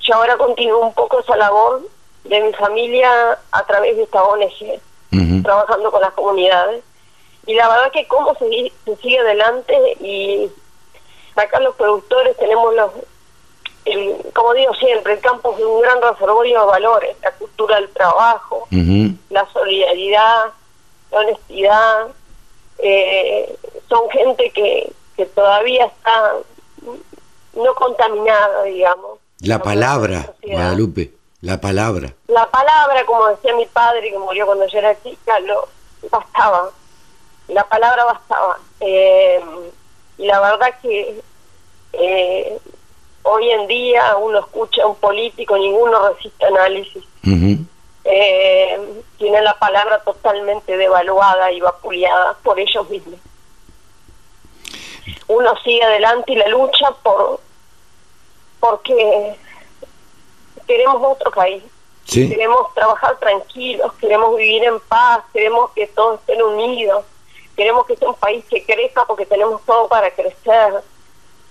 yo 0.00 0.14
ahora 0.14 0.36
continúo 0.36 0.80
un 0.80 0.94
poco 0.94 1.20
esa 1.20 1.36
labor 1.36 1.82
de 2.24 2.40
mi 2.40 2.52
familia 2.52 3.38
a 3.50 3.66
través 3.66 3.96
de 3.96 4.04
esta 4.04 4.22
ONG, 4.22 5.42
trabajando 5.42 5.90
con 5.90 6.00
las 6.00 6.12
comunidades. 6.12 6.82
Y 7.46 7.54
la 7.54 7.68
verdad 7.68 7.90
que 7.92 8.06
cómo 8.06 8.34
se, 8.36 8.72
se 8.84 8.96
sigue 8.96 9.18
adelante 9.18 9.74
y 10.00 10.48
acá 11.34 11.58
los 11.60 11.74
productores 11.74 12.36
tenemos 12.36 12.74
los, 12.74 12.92
como 14.32 14.54
digo 14.54 14.74
siempre, 14.74 15.14
el 15.14 15.20
campo 15.20 15.54
es 15.56 15.64
un 15.64 15.80
gran 15.80 16.00
reservorio 16.00 16.60
de 16.60 16.66
valores, 16.66 17.16
la 17.22 17.32
cultura 17.32 17.76
del 17.76 17.88
trabajo, 17.90 18.68
la 18.70 19.46
solidaridad, 19.52 20.44
la 21.10 21.18
honestidad. 21.18 22.08
Eh, 22.78 23.56
son 23.88 24.08
gente 24.10 24.50
que, 24.50 24.92
que 25.16 25.26
todavía 25.26 25.86
está 25.86 26.34
no 27.54 27.74
contaminada, 27.74 28.62
digamos. 28.64 29.18
La 29.40 29.60
palabra, 29.60 30.32
Guadalupe. 30.42 31.12
La 31.42 31.60
palabra. 31.60 32.14
La 32.28 32.48
palabra, 32.48 33.04
como 33.04 33.26
decía 33.26 33.54
mi 33.56 33.66
padre 33.66 34.10
que 34.10 34.18
murió 34.18 34.46
cuando 34.46 34.64
yo 34.68 34.78
era 34.78 35.00
chica, 35.02 35.40
lo 35.40 35.68
bastaba. 36.08 36.70
La 37.48 37.64
palabra 37.68 38.04
bastaba. 38.04 38.58
Eh, 38.78 39.40
y 40.18 40.26
la 40.26 40.40
verdad 40.40 40.72
que 40.80 41.20
eh, 41.94 42.58
hoy 43.24 43.50
en 43.50 43.66
día 43.66 44.16
uno 44.18 44.38
escucha 44.38 44.84
a 44.84 44.86
un 44.86 44.94
político, 44.94 45.58
ninguno 45.58 46.10
resiste 46.10 46.46
análisis. 46.46 47.02
Eh, 48.04 49.02
tiene 49.18 49.42
la 49.42 49.58
palabra 49.58 50.00
totalmente 50.04 50.76
devaluada 50.76 51.50
y 51.50 51.60
vapuleada 51.60 52.36
por 52.44 52.60
ellos 52.60 52.88
mismos. 52.88 53.18
Uno 55.26 55.54
sigue 55.64 55.82
adelante 55.82 56.32
y 56.32 56.36
la 56.36 56.46
lucha 56.46 56.92
por 57.02 57.40
porque 58.60 59.36
queremos 60.72 61.02
otro 61.02 61.30
país. 61.30 61.62
Queremos 62.06 62.74
trabajar 62.74 63.18
tranquilos, 63.18 63.92
queremos 64.00 64.36
vivir 64.36 64.64
en 64.64 64.80
paz, 64.80 65.22
queremos 65.32 65.70
que 65.72 65.86
todos 65.88 66.18
estén 66.20 66.42
unidos, 66.42 67.04
queremos 67.56 67.86
que 67.86 67.96
sea 67.96 68.08
un 68.08 68.16
país 68.16 68.44
que 68.50 68.64
crezca 68.64 69.04
porque 69.04 69.26
tenemos 69.26 69.62
todo 69.64 69.86
para 69.88 70.10
crecer. 70.10 70.82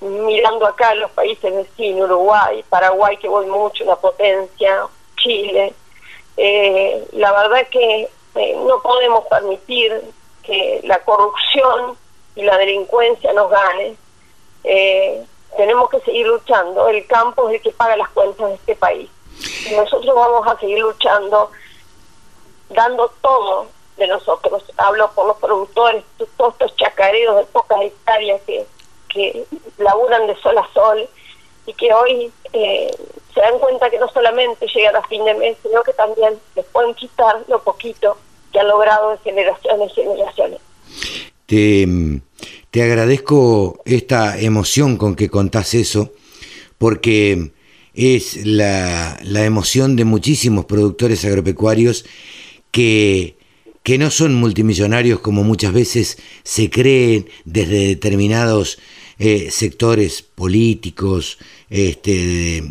Mirando 0.02 0.66
acá 0.66 0.96
los 0.96 1.12
países 1.12 1.54
vecinos, 1.54 2.10
Uruguay, 2.10 2.64
Paraguay, 2.68 3.18
que 3.18 3.28
voy 3.28 3.46
mucho, 3.46 3.86
la 3.86 3.96
potencia, 3.96 4.88
Chile. 5.18 5.74
Eh, 6.36 7.06
la 7.14 7.32
verdad 7.32 7.68
que 7.70 8.10
eh, 8.36 8.56
no 8.66 8.82
podemos 8.82 9.26
permitir 9.28 10.02
que 10.44 10.82
la 10.84 11.00
corrupción 11.04 11.96
y 12.36 12.42
la 12.42 12.58
delincuencia 12.58 13.32
nos 13.34 13.52
gane. 13.52 13.96
eh, 14.64 15.24
tenemos 15.58 15.90
que 15.90 16.00
seguir 16.02 16.28
luchando. 16.28 16.88
El 16.88 17.06
campo 17.08 17.50
es 17.50 17.56
el 17.56 17.62
que 17.62 17.72
paga 17.72 17.98
las 17.98 18.10
cuentas 18.10 18.50
de 18.50 18.56
este 18.56 18.76
país. 18.76 19.10
Y 19.70 19.76
nosotros 19.76 20.16
vamos 20.16 20.48
a 20.48 20.60
seguir 20.60 20.80
luchando, 20.80 21.52
dando 22.70 23.12
todo 23.22 23.68
de 23.98 24.08
nosotros. 24.08 24.64
Hablo 24.78 25.12
por 25.12 25.28
los 25.28 25.38
productores, 25.38 26.04
todos 26.38 26.54
estos 26.54 26.76
chacareros 26.76 27.38
de 27.38 27.44
pocas 27.46 27.82
hectáreas 27.82 28.42
que, 28.42 28.66
que 29.10 29.46
laburan 29.78 30.28
de 30.28 30.36
sol 30.38 30.58
a 30.58 30.68
sol 30.74 31.08
y 31.66 31.74
que 31.74 31.94
hoy 31.94 32.32
eh, 32.54 32.92
se 33.34 33.40
dan 33.40 33.60
cuenta 33.60 33.90
que 33.90 34.00
no 34.00 34.10
solamente 34.10 34.68
llegan 34.68 34.96
a 34.96 35.04
fin 35.04 35.24
de 35.26 35.34
mes, 35.36 35.58
sino 35.62 35.84
que 35.84 35.94
también 35.94 36.40
les 36.56 36.66
pueden 36.66 36.94
quitar 36.96 37.44
lo 37.48 37.62
poquito 37.62 38.18
que 38.52 38.60
han 38.60 38.68
logrado 38.68 39.12
de 39.12 39.18
generaciones 39.20 39.92
y 39.92 40.02
generaciones. 40.02 40.60
Te, 41.46 41.88
te 42.72 42.82
agradezco 42.82 43.82
esta 43.86 44.40
emoción 44.40 44.98
con 44.98 45.16
que 45.16 45.30
contás 45.30 45.74
eso, 45.74 46.14
porque 46.78 47.52
es 47.94 48.46
la, 48.46 49.20
la 49.24 49.46
emoción 49.46 49.98
de 49.98 50.06
muchísimos 50.06 50.66
productores 50.66 51.26
agropecuarios 51.26 52.06
que, 52.72 53.36
que 53.84 53.98
no 53.98 54.10
son 54.10 54.36
multimillonarios 54.36 55.20
como 55.20 55.44
muchas 55.44 55.74
veces 55.74 56.18
se 56.44 56.70
creen 56.70 57.28
desde 57.44 57.88
determinados 57.88 58.80
eh, 59.20 59.52
sectores 59.52 60.22
políticos, 60.22 61.38
este, 61.70 62.64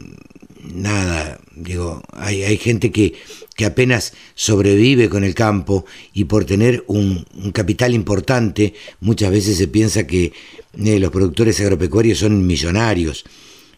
nada, 0.74 1.40
digo, 1.54 2.02
hay, 2.12 2.42
hay 2.42 2.56
gente 2.56 2.90
que, 2.90 3.14
que, 3.60 3.66
apenas 3.66 4.14
sobrevive 4.34 5.10
con 5.10 5.22
el 5.22 5.34
campo 5.34 5.84
y 6.14 6.24
por 6.24 6.46
tener 6.46 6.82
un, 6.86 7.26
capital 7.52 7.94
importante, 7.94 8.72
muchas 9.00 9.30
veces 9.30 9.58
se 9.58 9.68
piensa 9.68 10.06
que 10.06 10.32
eh, 10.82 10.98
los 10.98 11.10
productores 11.10 11.60
agropecuarios 11.60 12.18
son 12.18 12.46
millonarios 12.46 13.24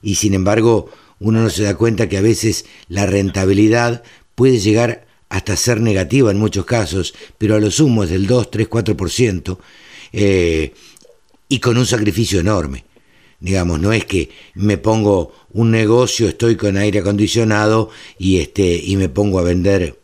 y 0.01 0.15
sin 0.15 0.35
embargo 0.35 0.89
uno 1.19 1.43
no 1.43 1.51
se 1.51 1.65
da 1.65 1.75
cuenta 1.77 2.09
que 2.09 2.17
a 2.17 2.23
veces 2.23 2.65
la 2.89 3.07
rentabilidad 3.07 4.03
puede 4.35 4.59
llegar 4.59 5.07
hasta 5.29 5.57
ser 5.57 5.81
negativa 5.81 6.31
en 6.31 6.39
muchos 6.39 6.65
casos, 6.65 7.15
pero 7.39 7.57
a 7.57 7.61
lo 7.61 7.71
sumo 7.71 8.05
es 8.05 8.11
del 8.11 8.27
2, 8.27 8.51
3, 8.51 8.69
4%. 8.69 9.59
Eh, 10.13 10.75
y 11.49 11.59
con 11.59 11.77
un 11.77 11.87
sacrificio 11.87 12.41
enorme. 12.41 12.85
Digamos, 13.43 13.81
no 13.81 13.93
es 13.93 14.05
que 14.05 14.31
me 14.55 14.79
pongo 14.79 15.35
un 15.51 15.73
negocio, 15.73 16.29
estoy 16.29 16.55
con 16.55 16.77
aire 16.77 17.01
acondicionado 17.01 17.91
y 18.17 18.39
este 18.39 18.77
y 18.77 18.95
me 18.97 19.09
pongo 19.09 19.41
a 19.41 19.43
vender 19.43 19.99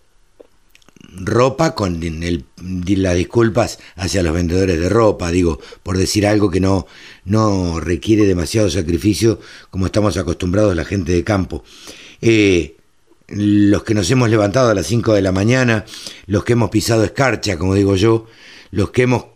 ropa 1.21 1.77
con 1.77 2.03
el, 2.03 2.47
las 2.61 3.15
disculpas 3.15 3.79
hacia 3.95 4.25
los 4.25 4.35
vendedores 4.35 4.81
de 4.81 4.89
ropa, 4.89 5.31
digo, 5.31 5.61
por 5.85 5.97
decir 5.97 6.27
algo 6.27 6.51
que 6.51 6.59
no, 6.59 6.89
no 7.27 7.79
requiere 7.79 8.27
demasiado 8.27 8.71
sacrificio 8.71 9.39
como 9.71 9.87
estamos 9.87 10.17
acostumbrados 10.17 10.75
la 10.75 10.85
gente 10.85 11.13
de 11.13 11.23
campo. 11.23 11.63
Eh, 12.21 12.75
los 13.29 13.85
que 13.85 13.95
nos 13.95 14.11
hemos 14.11 14.31
levantado 14.31 14.69
a 14.71 14.75
las 14.75 14.89
5 14.89 15.15
de 15.15 15.23
la 15.23 15.31
mañana, 15.31 15.85
los 16.27 16.43
que 16.43 16.55
hemos 16.55 16.71
pisado 16.71 17.05
escarcha, 17.05 17.57
como 17.57 17.77
digo 17.77 17.95
yo, 17.95 18.27
los 18.73 18.91
que 18.91 19.03
hemos 19.03 19.27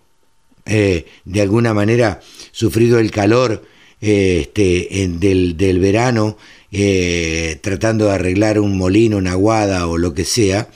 eh, 0.67 1.07
de 1.25 1.41
alguna 1.41 1.73
manera 1.73 2.21
sufrido 2.51 2.99
el 2.99 3.13
calor 3.13 3.63
eh, 4.05 4.41
este, 4.41 5.09
del, 5.21 5.57
del, 5.57 5.79
verano, 5.79 6.37
eh, 6.73 7.61
tratando 7.63 8.07
de 8.07 8.11
arreglar 8.11 8.59
un 8.59 8.77
molino, 8.77 9.17
una 9.17 9.31
aguada 9.31 9.87
o 9.87 9.97
lo 9.97 10.13
que 10.13 10.25
sea, 10.25 10.69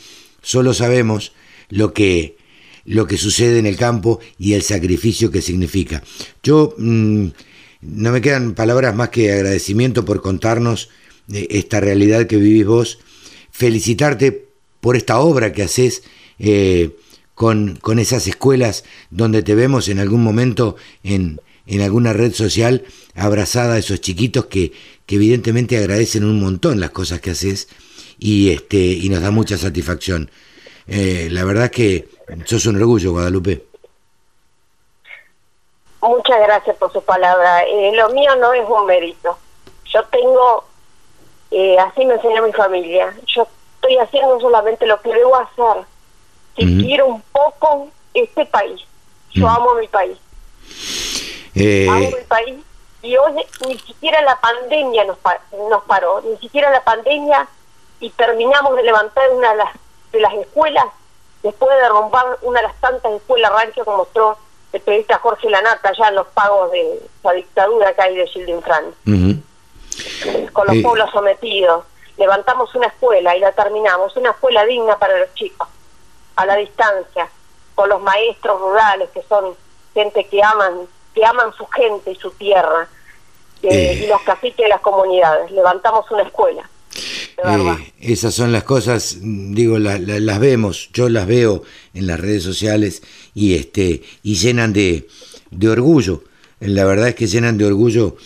solo 0.43 0.73
sabemos 0.73 1.33
lo 1.69 1.93
que, 1.93 2.37
lo 2.85 3.09
que 3.09 3.19
sucede 3.19 3.59
en 3.59 3.67
el 3.67 3.77
campo 3.77 4.21
y 4.39 4.53
el 4.53 4.63
sacrificio 4.63 5.33
que 5.33 5.43
significa. 5.43 6.05
Yo 6.45 6.77
mm, 6.79 7.27
no 7.81 8.13
me 8.13 8.21
quedan 8.21 8.55
palabras 8.55 8.95
más 8.95 9.09
que 9.09 9.33
agradecimiento 9.33 10.05
por 10.05 10.23
contarnos 10.23 10.89
esta 11.29 11.81
realidad 11.81 12.29
que 12.29 12.37
vivís 12.37 12.65
vos, 12.65 13.01
felicitarte 13.51 14.47
por 14.81 14.95
esta 14.95 15.19
obra 15.19 15.53
que 15.53 15.65
haces 15.65 16.05
con, 17.35 17.77
con 17.81 17.99
esas 17.99 18.29
escuelas 18.29 18.85
donde 19.11 19.43
te 19.43 19.57
vemos 19.57 19.89
en 19.89 19.99
algún 19.99 20.23
momento 20.23 20.77
en, 21.03 21.41
en 21.67 21.81
alguna 21.81 22.13
red 22.13 22.33
social 22.33 22.85
abrazada 23.15 23.75
a 23.75 23.79
esos 23.79 24.01
chiquitos 24.01 24.47
que, 24.47 24.73
que 25.07 25.17
evidentemente 25.17 25.77
agradecen 25.77 26.25
un 26.25 26.41
montón 26.41 26.81
las 26.81 26.91
cosas 26.91 27.21
que 27.21 27.31
haces 27.31 27.69
y, 28.19 28.51
este, 28.51 28.77
y 28.77 29.09
nos 29.09 29.23
da 29.23 29.31
mucha 29.31 29.57
satisfacción. 29.57 30.31
Eh, 30.87 31.29
la 31.31 31.45
verdad 31.45 31.71
que 31.71 32.09
sos 32.45 32.67
un 32.67 32.77
orgullo, 32.77 33.13
Guadalupe. 33.13 33.65
Muchas 36.01 36.39
gracias 36.41 36.77
por 36.77 36.93
su 36.93 37.03
palabra. 37.03 37.65
Eh, 37.65 37.93
lo 37.97 38.11
mío 38.11 38.37
no 38.37 38.53
es 38.53 38.65
un 38.69 38.87
mérito. 38.87 39.37
Yo 39.93 40.05
tengo, 40.05 40.65
eh, 41.51 41.77
así 41.79 42.05
me 42.05 42.15
enseñó 42.15 42.45
mi 42.45 42.53
familia, 42.53 43.15
yo 43.27 43.47
estoy 43.77 43.97
haciendo 43.99 44.41
solamente 44.41 44.87
lo 44.87 45.01
que 45.01 45.13
debo 45.13 45.37
hacer 45.37 45.85
que 46.57 46.65
quiero 46.65 47.07
un 47.07 47.23
poco 47.33 47.89
este 48.15 48.47
país. 48.47 48.81
Yo 49.33 49.47
amo 49.49 49.75
mi 49.75 49.87
país. 49.89 50.17
Eh... 51.57 52.25
País. 52.29 52.57
Y 53.03 53.17
hoy 53.17 53.33
ni 53.67 53.79
siquiera 53.79 54.21
la 54.23 54.41
pandemia 54.41 55.05
nos, 55.05 55.19
nos 55.71 55.85
paró, 55.85 56.21
ni 56.23 56.37
siquiera 56.39 56.71
la 56.71 56.83
pandemia 56.83 57.47
y 58.01 58.11
terminamos 58.11 58.75
de 58.77 58.83
levantar 58.83 59.31
una 59.31 59.51
de 59.51 59.57
las, 59.57 59.69
de 60.13 60.21
las 60.21 60.35
escuelas 60.35 60.85
después 61.43 61.77
de 61.77 61.83
derrumbar 61.83 62.39
una 62.43 62.61
de 62.61 62.67
las 62.67 62.77
tantas 62.81 63.13
escuelas 63.13 63.53
rancho 63.53 63.85
como 63.85 63.99
mostró 63.99 64.37
el 64.73 64.81
periodista 64.81 65.19
Jorge 65.19 65.49
Lanata 65.49 65.93
ya 65.97 66.09
en 66.09 66.17
los 66.17 66.27
pagos 66.29 66.73
de 66.73 67.01
la 67.23 67.33
dictadura 67.33 67.95
que 67.95 68.03
hay 68.03 68.17
de 68.17 68.27
Gilles 68.27 68.65
Con 68.65 70.67
los 70.67 70.77
eh. 70.77 70.83
pueblos 70.83 71.11
sometidos. 71.13 71.85
Levantamos 72.17 72.75
una 72.75 72.89
escuela 72.89 73.37
y 73.37 73.41
la 73.41 73.53
terminamos, 73.53 74.17
una 74.17 74.31
escuela 74.31 74.65
digna 74.65 74.99
para 74.99 75.19
los 75.19 75.33
chicos 75.35 75.69
a 76.37 76.45
la 76.45 76.57
distancia, 76.57 77.29
con 77.75 77.89
los 77.89 78.01
maestros 78.03 78.61
rurales, 78.61 79.09
que 79.11 79.23
son 79.23 79.57
gente 79.95 80.25
que 80.25 80.43
aman, 80.43 80.87
que 81.17 81.25
aman 81.25 81.51
su 81.57 81.65
gente 81.67 82.13
y 82.13 82.15
su 82.17 82.31
tierra, 82.33 82.87
eh, 83.63 84.03
y 84.05 84.07
los 84.07 84.21
caciques 84.21 84.59
de 84.59 84.69
las 84.69 84.83
comunidades. 84.83 85.51
Levantamos 85.51 86.05
una 86.11 86.23
escuela. 86.23 86.69
Eh, 87.39 87.93
esas 88.01 88.35
son 88.35 88.53
las 88.53 88.65
cosas, 88.65 89.19
digo, 89.21 89.79
las 89.79 90.39
vemos, 90.39 90.91
yo 90.93 91.09
las 91.09 91.27
veo 91.27 91.63
en 91.95 92.07
las 92.07 92.21
redes 92.21 92.43
sociales 92.43 93.03
y 93.35 93.55
este 93.55 94.03
y 94.23 94.35
llenan 94.35 94.75
de, 94.75 95.09
de 95.51 95.69
orgullo. 95.69 96.23
La 96.61 96.85
verdad 96.85 97.09
es 97.09 97.15
que 97.15 97.27
llenan 97.27 97.59
de 97.59 97.67
orgullo 97.67 98.17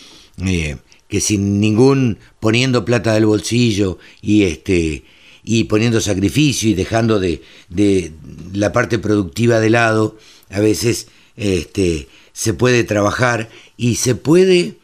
eh, 0.45 0.77
que 1.07 1.21
sin 1.21 1.59
ningún 1.59 2.19
poniendo 2.39 2.85
plata 2.85 3.13
del 3.13 3.25
bolsillo 3.25 3.99
y 4.21 4.43
este 4.43 5.03
y 5.43 5.63
poniendo 5.65 5.99
sacrificio 6.01 6.69
y 6.69 6.73
dejando 6.73 7.19
de, 7.19 7.41
de 7.69 8.11
la 8.53 8.71
parte 8.71 8.99
productiva 8.99 9.59
de 9.59 9.69
lado, 9.69 10.17
a 10.49 10.59
veces 10.59 11.07
este, 11.35 12.07
se 12.33 12.53
puede 12.53 12.83
trabajar 12.83 13.49
y 13.77 13.95
se 13.95 14.15
puede 14.15 14.77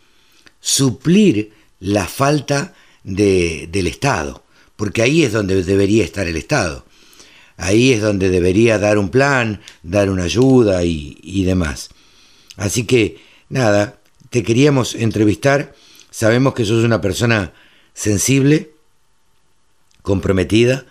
suplir 0.59 1.53
la 1.79 2.07
falta 2.07 2.73
de, 3.03 3.69
del 3.71 3.87
Estado, 3.87 4.43
porque 4.75 5.01
ahí 5.01 5.23
es 5.23 5.31
donde 5.31 5.63
debería 5.63 6.03
estar 6.03 6.27
el 6.27 6.37
Estado. 6.37 6.85
Ahí 7.57 7.91
es 7.91 8.01
donde 8.01 8.29
debería 8.29 8.77
dar 8.77 8.99
un 8.99 9.09
plan, 9.09 9.61
dar 9.81 10.11
una 10.11 10.23
ayuda 10.23 10.83
y, 10.83 11.17
y 11.23 11.43
demás. 11.43 11.89
Así 12.55 12.85
que, 12.85 13.17
nada, 13.49 13.99
te 14.29 14.43
queríamos 14.43 14.93
entrevistar. 14.93 15.73
Sabemos 16.11 16.53
que 16.53 16.65
sos 16.65 16.83
una 16.83 17.01
persona 17.01 17.53
sensible, 17.93 18.71
comprometida 20.03 20.85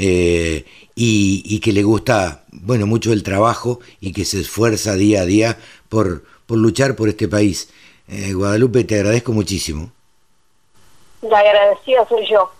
eh, 0.00 0.64
y, 1.00 1.60
que 1.60 1.72
le 1.72 1.84
gusta, 1.84 2.42
bueno, 2.50 2.84
mucho 2.86 3.12
el 3.12 3.22
trabajo 3.22 3.78
y 4.00 4.12
que 4.12 4.24
se 4.24 4.40
esfuerza 4.40 4.94
día 4.94 5.20
a 5.20 5.26
día 5.26 5.56
por, 5.88 6.24
por 6.46 6.58
luchar 6.58 6.96
por 6.96 7.08
este 7.08 7.28
país. 7.28 7.72
Eh, 8.08 8.32
Guadalupe, 8.32 8.82
te 8.82 8.96
agradezco 8.96 9.30
muchísimo. 9.30 9.92
La 11.22 11.38
agradecida 11.38 12.04
soy 12.08 12.26
yo. 12.26 12.50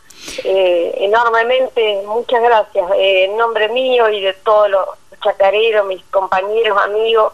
Eh, 0.44 0.94
enormemente, 0.98 2.02
muchas 2.06 2.40
gracias. 2.40 2.84
en 2.96 3.36
nombre 3.36 3.70
mío 3.70 4.08
y 4.08 4.20
de 4.20 4.34
todos 4.34 4.70
los 4.70 4.86
chacareros, 5.20 5.86
mis 5.86 6.02
compañeros, 6.04 6.78
amigos, 6.80 7.32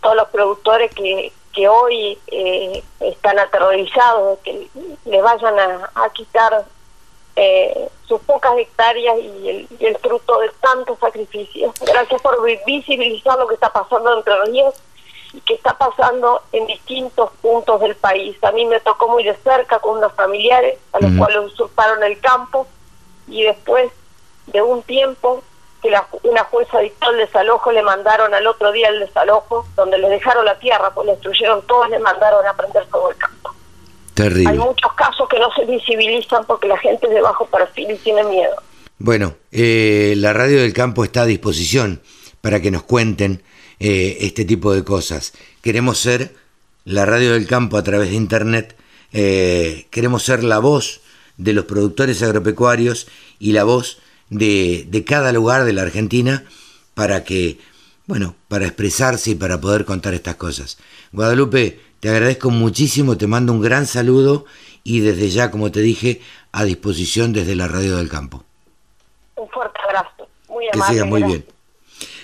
todos 0.00 0.14
los 0.14 0.28
productores 0.28 0.94
que, 0.94 1.32
que 1.52 1.68
hoy 1.68 2.16
están 3.00 3.40
aterrorizados 3.40 4.38
de 4.38 4.42
que 4.44 4.68
le 5.04 5.20
vayan 5.20 5.58
a 5.58 6.08
quitar 6.12 6.64
eh, 7.36 7.88
sus 8.06 8.20
pocas 8.22 8.56
hectáreas 8.58 9.16
y 9.18 9.66
el, 9.80 9.96
fruto 9.98 10.38
de 10.40 10.50
tantos 10.60 10.98
sacrificios. 10.98 11.72
Gracias 11.80 12.20
por 12.20 12.42
visibilizar 12.66 13.38
lo 13.38 13.46
que 13.46 13.54
está 13.54 13.72
pasando 13.72 14.16
entre 14.18 14.36
los 14.36 14.52
días 14.52 14.82
y 15.32 15.40
que 15.40 15.54
está 15.54 15.72
pasando 15.78 16.42
en 16.52 16.66
distintos 16.66 17.30
puntos 17.40 17.80
del 17.80 17.96
país. 17.96 18.36
A 18.44 18.52
mí 18.52 18.66
me 18.66 18.80
tocó 18.80 19.08
muy 19.08 19.24
de 19.24 19.34
cerca 19.36 19.78
con 19.78 19.98
unos 19.98 20.12
familiares 20.12 20.78
a 20.92 21.00
los 21.00 21.10
cuales 21.16 21.52
usurparon 21.52 22.02
el 22.02 22.20
campo 22.20 22.66
y 23.28 23.44
después 23.44 23.90
de 24.46 24.60
un 24.60 24.82
tiempo 24.82 25.42
que 25.80 25.90
la, 25.90 26.06
una 26.22 26.44
jueza 26.44 26.78
dictó 26.78 27.10
el 27.10 27.18
desalojo, 27.18 27.72
le 27.72 27.82
mandaron 27.82 28.32
al 28.34 28.46
otro 28.46 28.70
día 28.72 28.88
el 28.88 29.00
desalojo, 29.00 29.66
donde 29.74 29.98
le 29.98 30.08
dejaron 30.08 30.44
la 30.44 30.58
tierra, 30.58 30.92
pues 30.94 31.06
le 31.06 31.12
destruyeron 31.12 31.62
todo, 31.66 31.86
le 31.86 31.98
mandaron 31.98 32.46
a 32.46 32.54
prender 32.54 32.86
todo 32.86 33.10
el 33.10 33.16
campo. 33.16 33.41
Terrible. 34.14 34.50
Hay 34.50 34.58
muchos 34.58 34.92
casos 34.94 35.28
que 35.28 35.38
no 35.38 35.50
se 35.54 35.64
visibilizan 35.64 36.44
porque 36.46 36.68
la 36.68 36.78
gente 36.78 37.06
es 37.06 37.14
de 37.14 37.20
bajo 37.20 37.46
perfil 37.46 37.90
y 37.90 37.96
tiene 37.96 38.24
miedo. 38.24 38.54
Bueno, 38.98 39.34
eh, 39.50 40.14
la 40.18 40.32
radio 40.32 40.60
del 40.60 40.72
campo 40.72 41.02
está 41.04 41.22
a 41.22 41.26
disposición 41.26 42.02
para 42.40 42.60
que 42.60 42.70
nos 42.70 42.82
cuenten 42.82 43.42
eh, 43.80 44.18
este 44.20 44.44
tipo 44.44 44.72
de 44.72 44.84
cosas. 44.84 45.32
Queremos 45.62 45.98
ser 45.98 46.34
la 46.84 47.06
radio 47.06 47.32
del 47.32 47.46
campo 47.46 47.76
a 47.76 47.82
través 47.82 48.10
de 48.10 48.16
internet, 48.16 48.76
eh, 49.12 49.86
queremos 49.90 50.22
ser 50.22 50.44
la 50.44 50.58
voz 50.58 51.00
de 51.36 51.52
los 51.52 51.64
productores 51.64 52.22
agropecuarios 52.22 53.08
y 53.38 53.52
la 53.52 53.64
voz 53.64 53.98
de, 54.30 54.86
de 54.88 55.04
cada 55.04 55.32
lugar 55.32 55.64
de 55.64 55.72
la 55.72 55.82
Argentina 55.82 56.44
para 56.94 57.24
que, 57.24 57.58
bueno, 58.06 58.36
para 58.48 58.66
expresarse 58.66 59.30
y 59.30 59.34
para 59.34 59.60
poder 59.60 59.84
contar 59.84 60.14
estas 60.14 60.36
cosas. 60.36 60.78
Guadalupe, 61.12 61.80
te 62.02 62.08
agradezco 62.10 62.50
muchísimo, 62.50 63.16
te 63.16 63.28
mando 63.28 63.52
un 63.52 63.60
gran 63.60 63.86
saludo 63.86 64.44
y 64.82 64.98
desde 64.98 65.30
ya, 65.30 65.52
como 65.52 65.70
te 65.70 65.78
dije, 65.78 66.20
a 66.50 66.64
disposición 66.64 67.32
desde 67.32 67.54
la 67.54 67.68
Radio 67.68 67.96
del 67.96 68.08
Campo. 68.08 68.42
Un 69.36 69.48
fuerte 69.48 69.78
abrazo, 69.86 70.28
muy 70.48 70.64
amable. 70.66 70.72
Que 70.72 70.92
siga 70.92 71.04
muy 71.04 71.22
bien. 71.22 71.46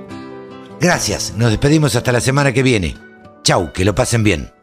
Gracias, 0.79 1.33
nos 1.37 1.51
despedimos 1.51 1.95
hasta 1.95 2.11
la 2.11 2.21
semana 2.21 2.53
que 2.53 2.63
viene. 2.63 2.95
Chau, 3.43 3.71
que 3.73 3.85
lo 3.85 3.95
pasen 3.95 4.23
bien. 4.23 4.56